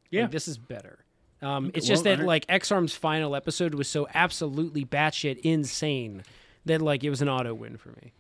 [0.10, 0.24] Yeah.
[0.24, 1.00] Like, this is better.
[1.42, 6.24] Um, it's just well, that like X Arm's final episode was so absolutely batshit insane
[6.66, 8.14] that like it was an auto win for me.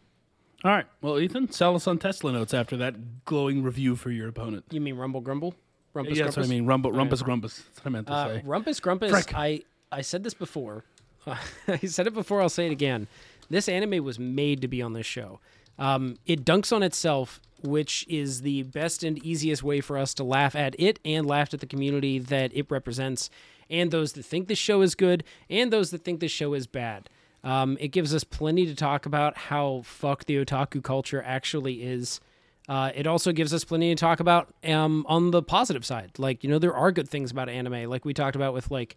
[0.64, 0.86] All right.
[1.02, 4.66] Well, Ethan, sell us on Tesla notes after that glowing review for your opponent.
[4.72, 5.56] You mean Rumble Grumble?
[5.94, 6.66] Rumpus yeah, that's what I mean.
[6.66, 7.58] Rumble, rumpus, grumpus.
[7.58, 8.44] That's what I meant to Uh, say.
[8.46, 9.34] Rumpus Grumpus, Frick.
[9.36, 9.62] I,
[9.92, 10.86] I said this before.
[11.68, 13.08] I said it before, I'll say it again.
[13.50, 15.40] This anime was made to be on this show.
[15.78, 20.24] Um, it dunks on itself, which is the best and easiest way for us to
[20.24, 23.30] laugh at it and laugh at the community that it represents,
[23.70, 26.68] and those that think the show is good and those that think the show is
[26.68, 27.10] bad.
[27.44, 32.22] Um, it gives us plenty to talk about how fucked the otaku culture actually is.
[32.70, 36.12] Uh, it also gives us plenty to talk about um, on the positive side.
[36.18, 38.96] Like, you know, there are good things about anime, like we talked about with, like,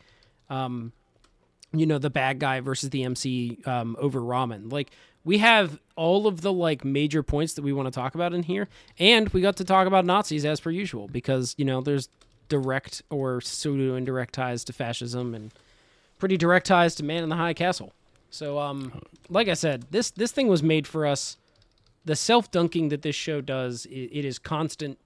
[0.49, 0.93] um,
[1.73, 4.73] you know, the bad guy versus the MC um, over ramen.
[4.73, 4.91] Like,
[5.25, 8.43] we have all of the, like, major points that we want to talk about in
[8.43, 8.69] here.
[8.99, 12.09] And we got to talk about Nazis as per usual because, you know, there's
[12.49, 15.53] direct or pseudo indirect ties to fascism and
[16.19, 17.93] pretty direct ties to Man in the High Castle.
[18.31, 21.37] So, um, like I said, this this thing was made for us.
[22.05, 24.99] The self dunking that this show does, it, it is constant.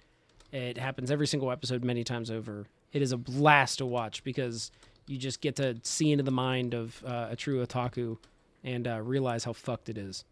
[0.52, 2.66] It happens every single episode, many times over.
[2.92, 4.70] It is a blast to watch because
[5.10, 8.16] you just get to see into the mind of uh, a true otaku
[8.62, 10.24] and uh, realize how fucked it is.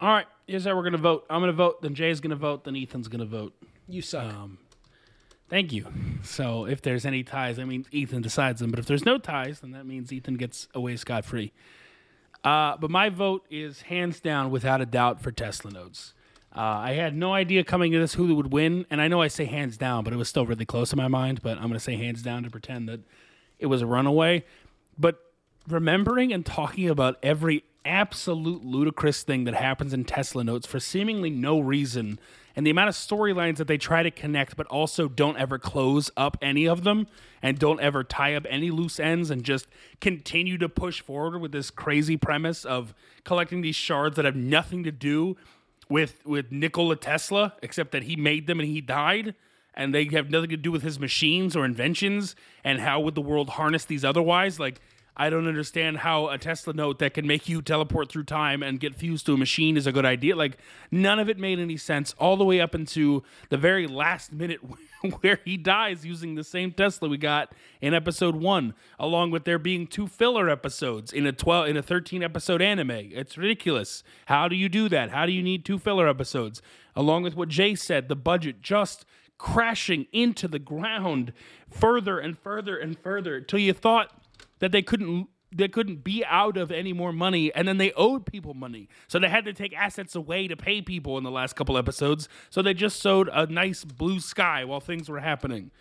[0.00, 1.24] All right, here's how we're gonna vote.
[1.30, 1.80] I'm gonna vote.
[1.80, 2.64] Then Jay's gonna vote.
[2.64, 3.54] Then Ethan's gonna vote.
[3.88, 4.34] You suck.
[4.34, 4.58] Um,
[5.48, 5.86] thank you.
[6.24, 8.70] So if there's any ties, that means Ethan decides them.
[8.70, 11.52] But if there's no ties, then that means Ethan gets away scot free.
[12.42, 16.14] Uh, but my vote is hands down, without a doubt, for Tesla notes.
[16.54, 19.28] Uh, I had no idea coming to this who would win, and I know I
[19.28, 21.42] say hands down, but it was still really close in my mind.
[21.42, 23.00] But I'm going to say hands down to pretend that
[23.62, 24.44] it was a runaway.
[24.98, 25.18] But
[25.68, 31.30] remembering and talking about every absolute ludicrous thing that happens in Tesla notes for seemingly
[31.30, 32.18] no reason,
[32.54, 36.10] and the amount of storylines that they try to connect, but also don't ever close
[36.16, 37.06] up any of them,
[37.40, 39.66] and don't ever tie up any loose ends, and just
[40.00, 44.84] continue to push forward with this crazy premise of collecting these shards that have nothing
[44.84, 45.36] to do
[45.88, 49.34] with with Nikola Tesla, except that he made them and he died,
[49.74, 52.36] and they have nothing to do with his machines or inventions.
[52.64, 54.60] And how would the world harness these otherwise?
[54.60, 54.80] Like,
[55.16, 58.80] I don't understand how a Tesla note that can make you teleport through time and
[58.80, 60.34] get fused to a machine is a good idea.
[60.34, 60.56] Like,
[60.90, 64.60] none of it made any sense all the way up into the very last minute
[65.20, 67.52] where he dies using the same Tesla we got
[67.82, 71.82] in episode one, along with there being two filler episodes in a twelve in a
[71.82, 72.90] thirteen episode anime.
[72.90, 74.02] It's ridiculous.
[74.26, 75.10] How do you do that?
[75.10, 76.62] How do you need two filler episodes?
[76.96, 79.04] Along with what Jay said, the budget just
[79.42, 81.32] crashing into the ground
[81.68, 84.08] further and further and further till you thought
[84.60, 87.52] that they couldn't they couldn't be out of any more money.
[87.52, 88.88] And then they owed people money.
[89.06, 92.26] So they had to take assets away to pay people in the last couple episodes.
[92.48, 95.72] So they just sowed a nice blue sky while things were happening.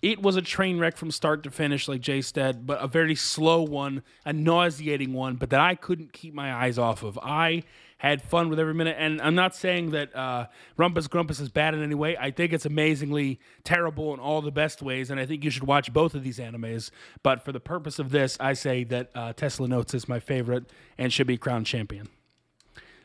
[0.00, 3.14] It was a train wreck from start to finish like jay said but a very
[3.14, 7.18] slow one a nauseating one but that i couldn't keep my eyes off of.
[7.22, 7.64] I
[8.00, 8.96] had fun with every minute.
[8.98, 10.46] And i'm not saying that uh,
[10.76, 12.16] rumpus grumpus is bad in any way.
[12.16, 15.64] I think it's amazingly terrible in all the best ways and i think you should
[15.64, 16.90] watch both of these animes.
[17.22, 20.64] But for the purpose of this i say that uh, tesla notes is my favorite
[20.98, 22.08] and should be crowned champion.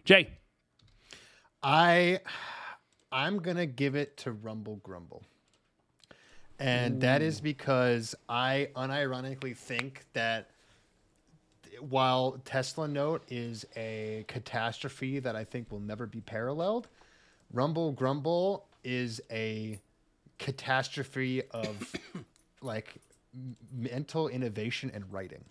[0.06, 0.30] Jay.
[1.62, 2.20] I
[3.12, 5.24] I'm gonna give it to Rumble Grumble.
[6.58, 10.52] And that is because I unironically think that
[11.82, 16.88] while Tesla Note is a catastrophe that I think will never be paralleled,
[17.52, 19.80] Rumble Grumble is a
[20.38, 21.96] catastrophe of
[22.62, 22.96] like
[23.74, 25.44] mental innovation and writing.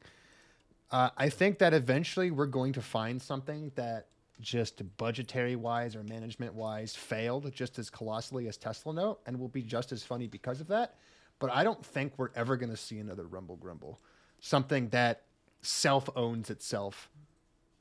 [0.90, 4.06] Uh, I think that eventually we're going to find something that
[4.40, 9.48] just budgetary wise or management wise failed just as colossally as Tesla Note and will
[9.48, 10.96] be just as funny because of that.
[11.38, 14.00] But I don't think we're ever going to see another Rumble Grumble.
[14.40, 15.22] Something that
[15.64, 17.08] self owns itself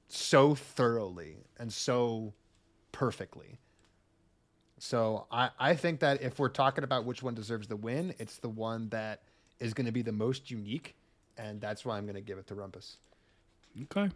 [0.07, 2.33] so thoroughly and so
[2.91, 3.59] perfectly.
[4.79, 8.37] So I, I think that if we're talking about which one deserves the win, it's
[8.37, 9.21] the one that
[9.59, 10.95] is going to be the most unique.
[11.37, 12.97] And that's why I'm going to give it to Rumpus.
[13.83, 14.11] okay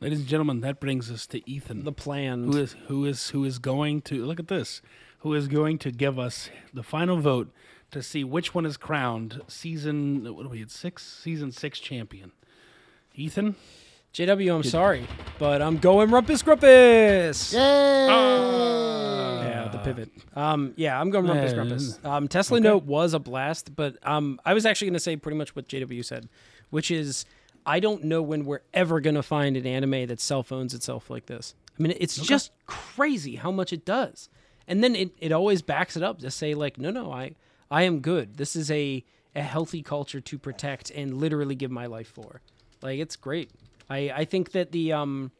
[0.00, 2.44] ladies and gentlemen that brings us to ethan The plan.
[2.44, 4.80] who is who is who is going to look at this
[5.20, 7.50] who is going to give us the final vote
[7.90, 12.30] to see which one is crowned season what are we at six season six champion
[13.18, 13.54] ethan
[14.14, 15.06] JW, I'm sorry,
[15.38, 17.52] but I'm going Rumpus Grumpus.
[17.52, 20.10] Yeah, the pivot.
[20.34, 21.54] Um, yeah, I'm going Rumpus Yeah.
[21.54, 21.98] Grumpus.
[22.04, 25.36] Um, Tesla Note was a blast, but um, I was actually going to say pretty
[25.36, 26.28] much what JW said,
[26.70, 27.26] which is
[27.66, 31.10] I don't know when we're ever going to find an anime that self owns itself
[31.10, 31.54] like this.
[31.78, 34.28] I mean, it's just crazy how much it does,
[34.66, 37.32] and then it, it always backs it up to say like, no, no, I
[37.70, 38.38] I am good.
[38.38, 39.04] This is a
[39.36, 42.40] a healthy culture to protect and literally give my life for.
[42.82, 43.50] Like, it's great.
[43.90, 45.32] I I think that the um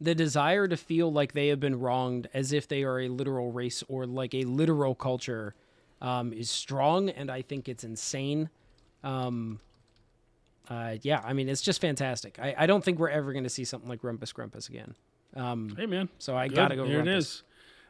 [0.00, 3.50] the desire to feel like they have been wronged as if they are a literal
[3.50, 5.54] race or like a literal culture
[6.00, 8.48] um, is strong, and I think it's insane.
[9.02, 9.58] Um,
[10.68, 12.38] uh, yeah, I mean, it's just fantastic.
[12.40, 14.94] I, I don't think we're ever going to see something like Rumpus Grumpus again.
[15.34, 16.08] Um, Hey man.
[16.18, 16.54] so I Good.
[16.56, 16.84] gotta go.
[16.84, 17.06] Here Rumpus.
[17.06, 17.42] it is.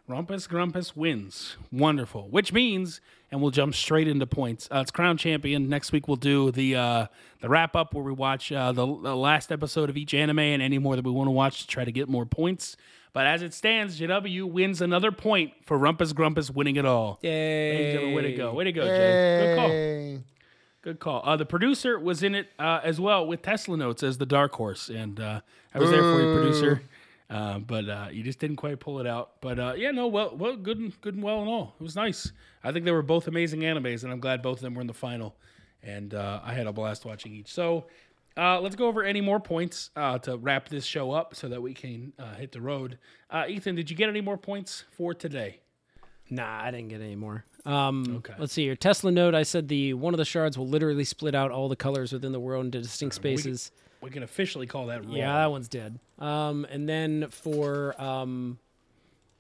[0.09, 1.57] Rumpus Grumpus wins.
[1.71, 2.29] Wonderful.
[2.31, 4.67] Which means, and we'll jump straight into points.
[4.73, 5.69] Uh, it's Crown Champion.
[5.69, 7.07] Next week we'll do the uh,
[7.41, 10.63] the wrap up where we watch uh, the, the last episode of each anime and
[10.63, 12.77] any more that we want to watch to try to get more points.
[13.13, 17.19] But as it stands, JW wins another point for Rumpus Grumpus winning it all.
[17.23, 18.55] And Way to go.
[18.55, 19.45] Way to go, Jay.
[19.45, 20.25] Good call.
[20.81, 21.23] Good call.
[21.25, 24.55] Uh, the producer was in it uh, as well with Tesla Notes as the dark
[24.55, 25.41] horse, and uh,
[25.75, 26.83] I was there for you, producer.
[27.31, 29.33] Uh, but uh, you just didn't quite pull it out.
[29.41, 31.75] But uh, yeah, no, well, well, good, and, good and well and all.
[31.79, 32.33] It was nice.
[32.65, 34.87] I think they were both amazing animes, and I'm glad both of them were in
[34.87, 35.37] the final.
[35.83, 37.53] And uh, I had a blast watching each.
[37.53, 37.87] So
[38.37, 41.61] uh, let's go over any more points uh, to wrap this show up, so that
[41.61, 42.99] we can uh, hit the road.
[43.31, 45.61] Uh, Ethan, did you get any more points for today?
[46.31, 47.45] Nah, I didn't get any more.
[47.65, 48.35] Um, Okay.
[48.39, 48.77] Let's see here.
[48.77, 49.35] Tesla note.
[49.35, 52.33] I said the one of the shards will literally split out all the colors within
[52.33, 53.71] the world into distinct spaces.
[54.01, 55.15] We can officially call that wrong.
[55.15, 55.99] Yeah, that one's dead.
[56.19, 58.59] Um, and then for um,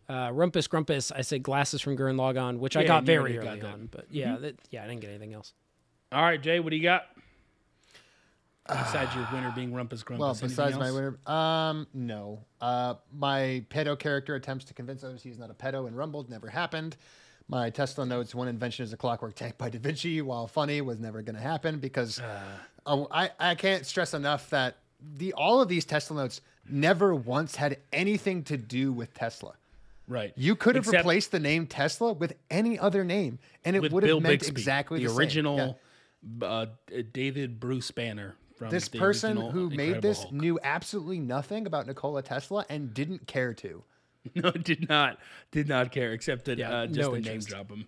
[0.09, 3.59] uh, Rumpus Grumpus, I said glasses from Gurren Lagann, which I got very already got
[3.59, 3.89] early on.
[3.91, 5.53] But yeah, that, yeah, I didn't get anything else.
[6.11, 7.07] All right, Jay, what do you got?
[8.67, 10.20] Besides your winner being Rumpus Grumpus.
[10.20, 12.41] Well, anything besides my winner, um, no.
[12.61, 16.49] Uh, my pedo character attempts to convince others he's not a pedo and rumbled never
[16.49, 16.97] happened.
[17.49, 21.01] My Tesla notes one invention is a clockwork tank by Da Vinci, while funny was
[21.01, 24.77] never going to happen because uh, I I can't stress enough that
[25.17, 29.55] the all of these Tesla notes never once had anything to do with Tesla.
[30.07, 30.33] Right.
[30.36, 34.02] You could have Except replaced the name Tesla with any other name, and it would
[34.02, 35.78] have meant Bixby, exactly the, the, original
[36.41, 36.47] Yeah.
[36.47, 36.67] uh,
[37.12, 40.33] David Bruce Banner from This person who made this Hulk.
[40.33, 43.85] knew absolutely nothing about Nikola Tesla and didn't care to.
[44.34, 45.18] no, did not,
[45.50, 47.86] did not care except that Yeah, uh, just no to name drop him.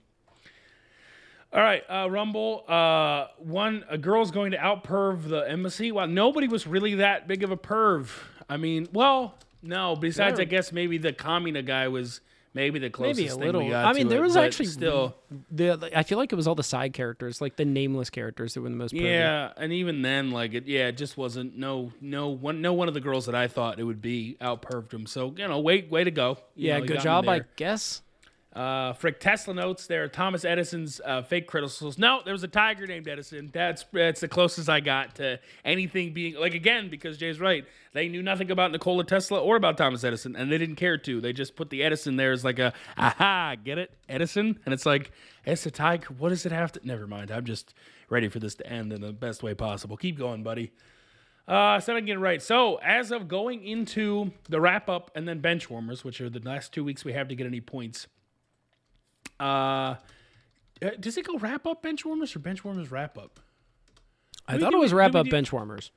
[1.53, 2.65] All right, uh, Rumble.
[2.69, 5.91] Uh, one, a girl's going to outperv the embassy.
[5.91, 8.09] Well, nobody was really that big of a perv.
[8.49, 9.97] I mean, well, no.
[9.97, 12.21] Besides, I guess maybe the Kamina guy was
[12.55, 13.65] maybe the closest Maybe a thing little.
[13.65, 15.17] we got I mean, there it, was actually still.
[15.51, 15.91] the.
[15.95, 18.69] I feel like it was all the side characters, like the nameless characters, that were
[18.69, 18.95] the most.
[18.95, 19.03] pervy.
[19.03, 22.89] Yeah, and even then, like it, yeah, it just wasn't no, no one, no one
[22.89, 25.07] of the girls that I thought it would be outperved him.
[25.07, 26.39] So you know, wait, way to go.
[26.55, 28.03] You Yeah, know, good job, I guess.
[28.53, 30.09] Uh, frick Tesla notes there.
[30.09, 31.99] Thomas Edison's uh, fake crystals.
[31.99, 33.49] No, there was a tiger named Edison.
[33.53, 37.65] That's that's the closest I got to anything being like again because Jay's right.
[37.93, 41.21] They knew nothing about Nikola Tesla or about Thomas Edison, and they didn't care to.
[41.21, 44.87] They just put the Edison there as like a aha, get it, Edison, and it's
[44.87, 45.13] like
[45.45, 46.13] it's a tiger.
[46.19, 46.81] What does it have to?
[46.83, 47.31] Never mind.
[47.31, 47.73] I'm just
[48.09, 49.97] ready for this to end in the best way possible.
[49.97, 50.73] Keep going, buddy.
[51.47, 52.43] Uh, so I get it right.
[52.43, 56.41] So, as of going into the wrap up and then bench warmers, which are the
[56.41, 58.07] last two weeks we have to get any points,
[59.41, 59.45] uh,
[60.83, 63.41] uh, does it go wrap up bench warmers or bench warmers wrap up?
[64.47, 65.91] I thought it was wrap up do- bench warmers.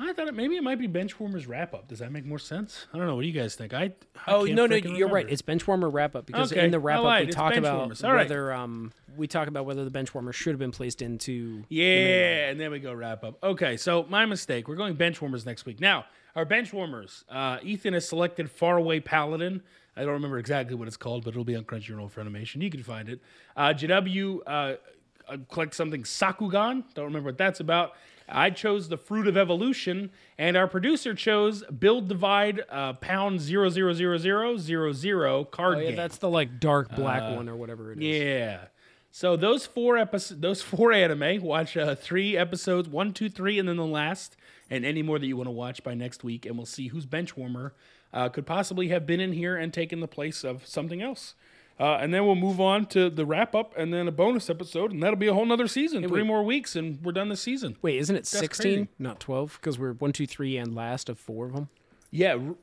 [0.00, 1.88] I thought it maybe it might be bench warmers wrap up.
[1.88, 2.86] Does that make more sense?
[2.94, 3.16] I don't know.
[3.16, 3.74] What do you guys think?
[3.74, 3.92] I,
[4.26, 5.24] I Oh no, no, you're right.
[5.26, 5.32] remember.
[5.32, 8.04] It's benchwarmer wrap up because Okay, in the wrap up we It's talk about benchwarmers.
[8.04, 8.28] All right.
[8.28, 12.60] whether um we talk about whether the benchwarmer should have been placed into Yeah, and
[12.60, 13.42] then we go wrap up.
[13.42, 14.68] Okay, so my mistake.
[14.68, 15.80] We're going bench warmers next week.
[15.80, 16.04] Now,
[16.36, 17.24] our bench warmers.
[17.28, 19.62] Uh, Ethan has selected Faraway Paladin.
[19.98, 22.60] I don't remember exactly what it's called, but it'll be on Crunchyroll for animation.
[22.60, 23.20] You can find it.
[23.56, 26.84] Uh, JW uh, uh, collect something Sakugan.
[26.94, 27.92] Don't remember what that's about.
[28.28, 33.70] I chose the Fruit of Evolution, and our producer chose Build Divide uh, Pound zero
[33.70, 35.96] zero zero zero zero zero card Oh yeah, game.
[35.96, 38.04] that's the like dark black one or whatever it is.
[38.22, 38.66] Yeah.
[39.10, 43.66] So those four episodes, those four anime, watch uh, three episodes, one, two, three, and
[43.68, 44.36] then the last,
[44.70, 47.06] and any more that you want to watch by next week, and we'll see who's
[47.06, 47.72] bench warmer
[48.12, 51.34] uh, could possibly have been in here and taken the place of something else.
[51.80, 54.90] Uh, and then we'll move on to the wrap up, and then a bonus episode,
[54.90, 56.02] and that'll be a whole nother season.
[56.08, 56.26] Three wait.
[56.26, 57.76] more weeks, and we're done this season.
[57.82, 58.38] Wait, isn't it crazy.
[58.38, 59.58] sixteen, not twelve?
[59.60, 61.68] Because we're one, two, three, and last of four of them.
[62.10, 62.56] Yeah, r-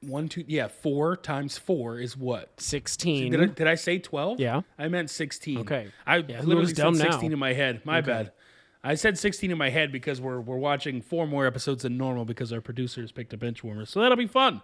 [0.00, 2.60] one, two, yeah, four times four is what?
[2.60, 3.30] Sixteen.
[3.30, 4.40] Did I, did I say 12?
[4.40, 4.62] Yeah.
[4.78, 5.58] I meant 16.
[5.58, 5.88] Okay.
[6.06, 7.10] I Yeah, literally said now?
[7.10, 7.82] 16 in my head.
[7.84, 8.32] My bad.
[8.82, 12.24] I said 16 in my head because we're we're watching four more episodes than normal
[12.24, 13.84] because our producers picked a bench warmer.
[13.84, 14.62] So that'll be fun.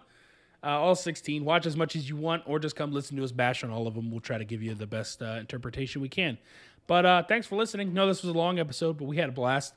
[0.63, 1.45] Uh, all 16.
[1.45, 3.85] Watch as much as you want or just come listen to us bash on all
[3.85, 4.09] of them.
[4.09, 6.39] We'll try to give you the best uh, interpretation we can.
[6.87, 7.93] But uh, thanks for listening.
[7.93, 9.75] No, this was a long episode, but we had a blast.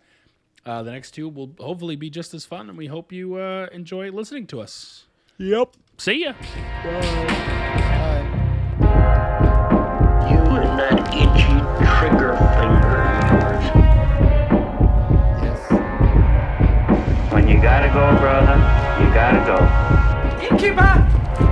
[0.64, 3.66] Uh, the next two will hopefully be just as fun, and we hope you uh,
[3.72, 5.04] enjoy listening to us.
[5.38, 5.74] Yep.
[5.98, 6.32] See ya.
[10.30, 11.60] You and that itchy
[11.98, 13.79] trigger finger
[17.60, 18.56] you gotta go, brother,
[19.04, 19.58] you gotta go.
[20.48, 21.49] Innkeeper!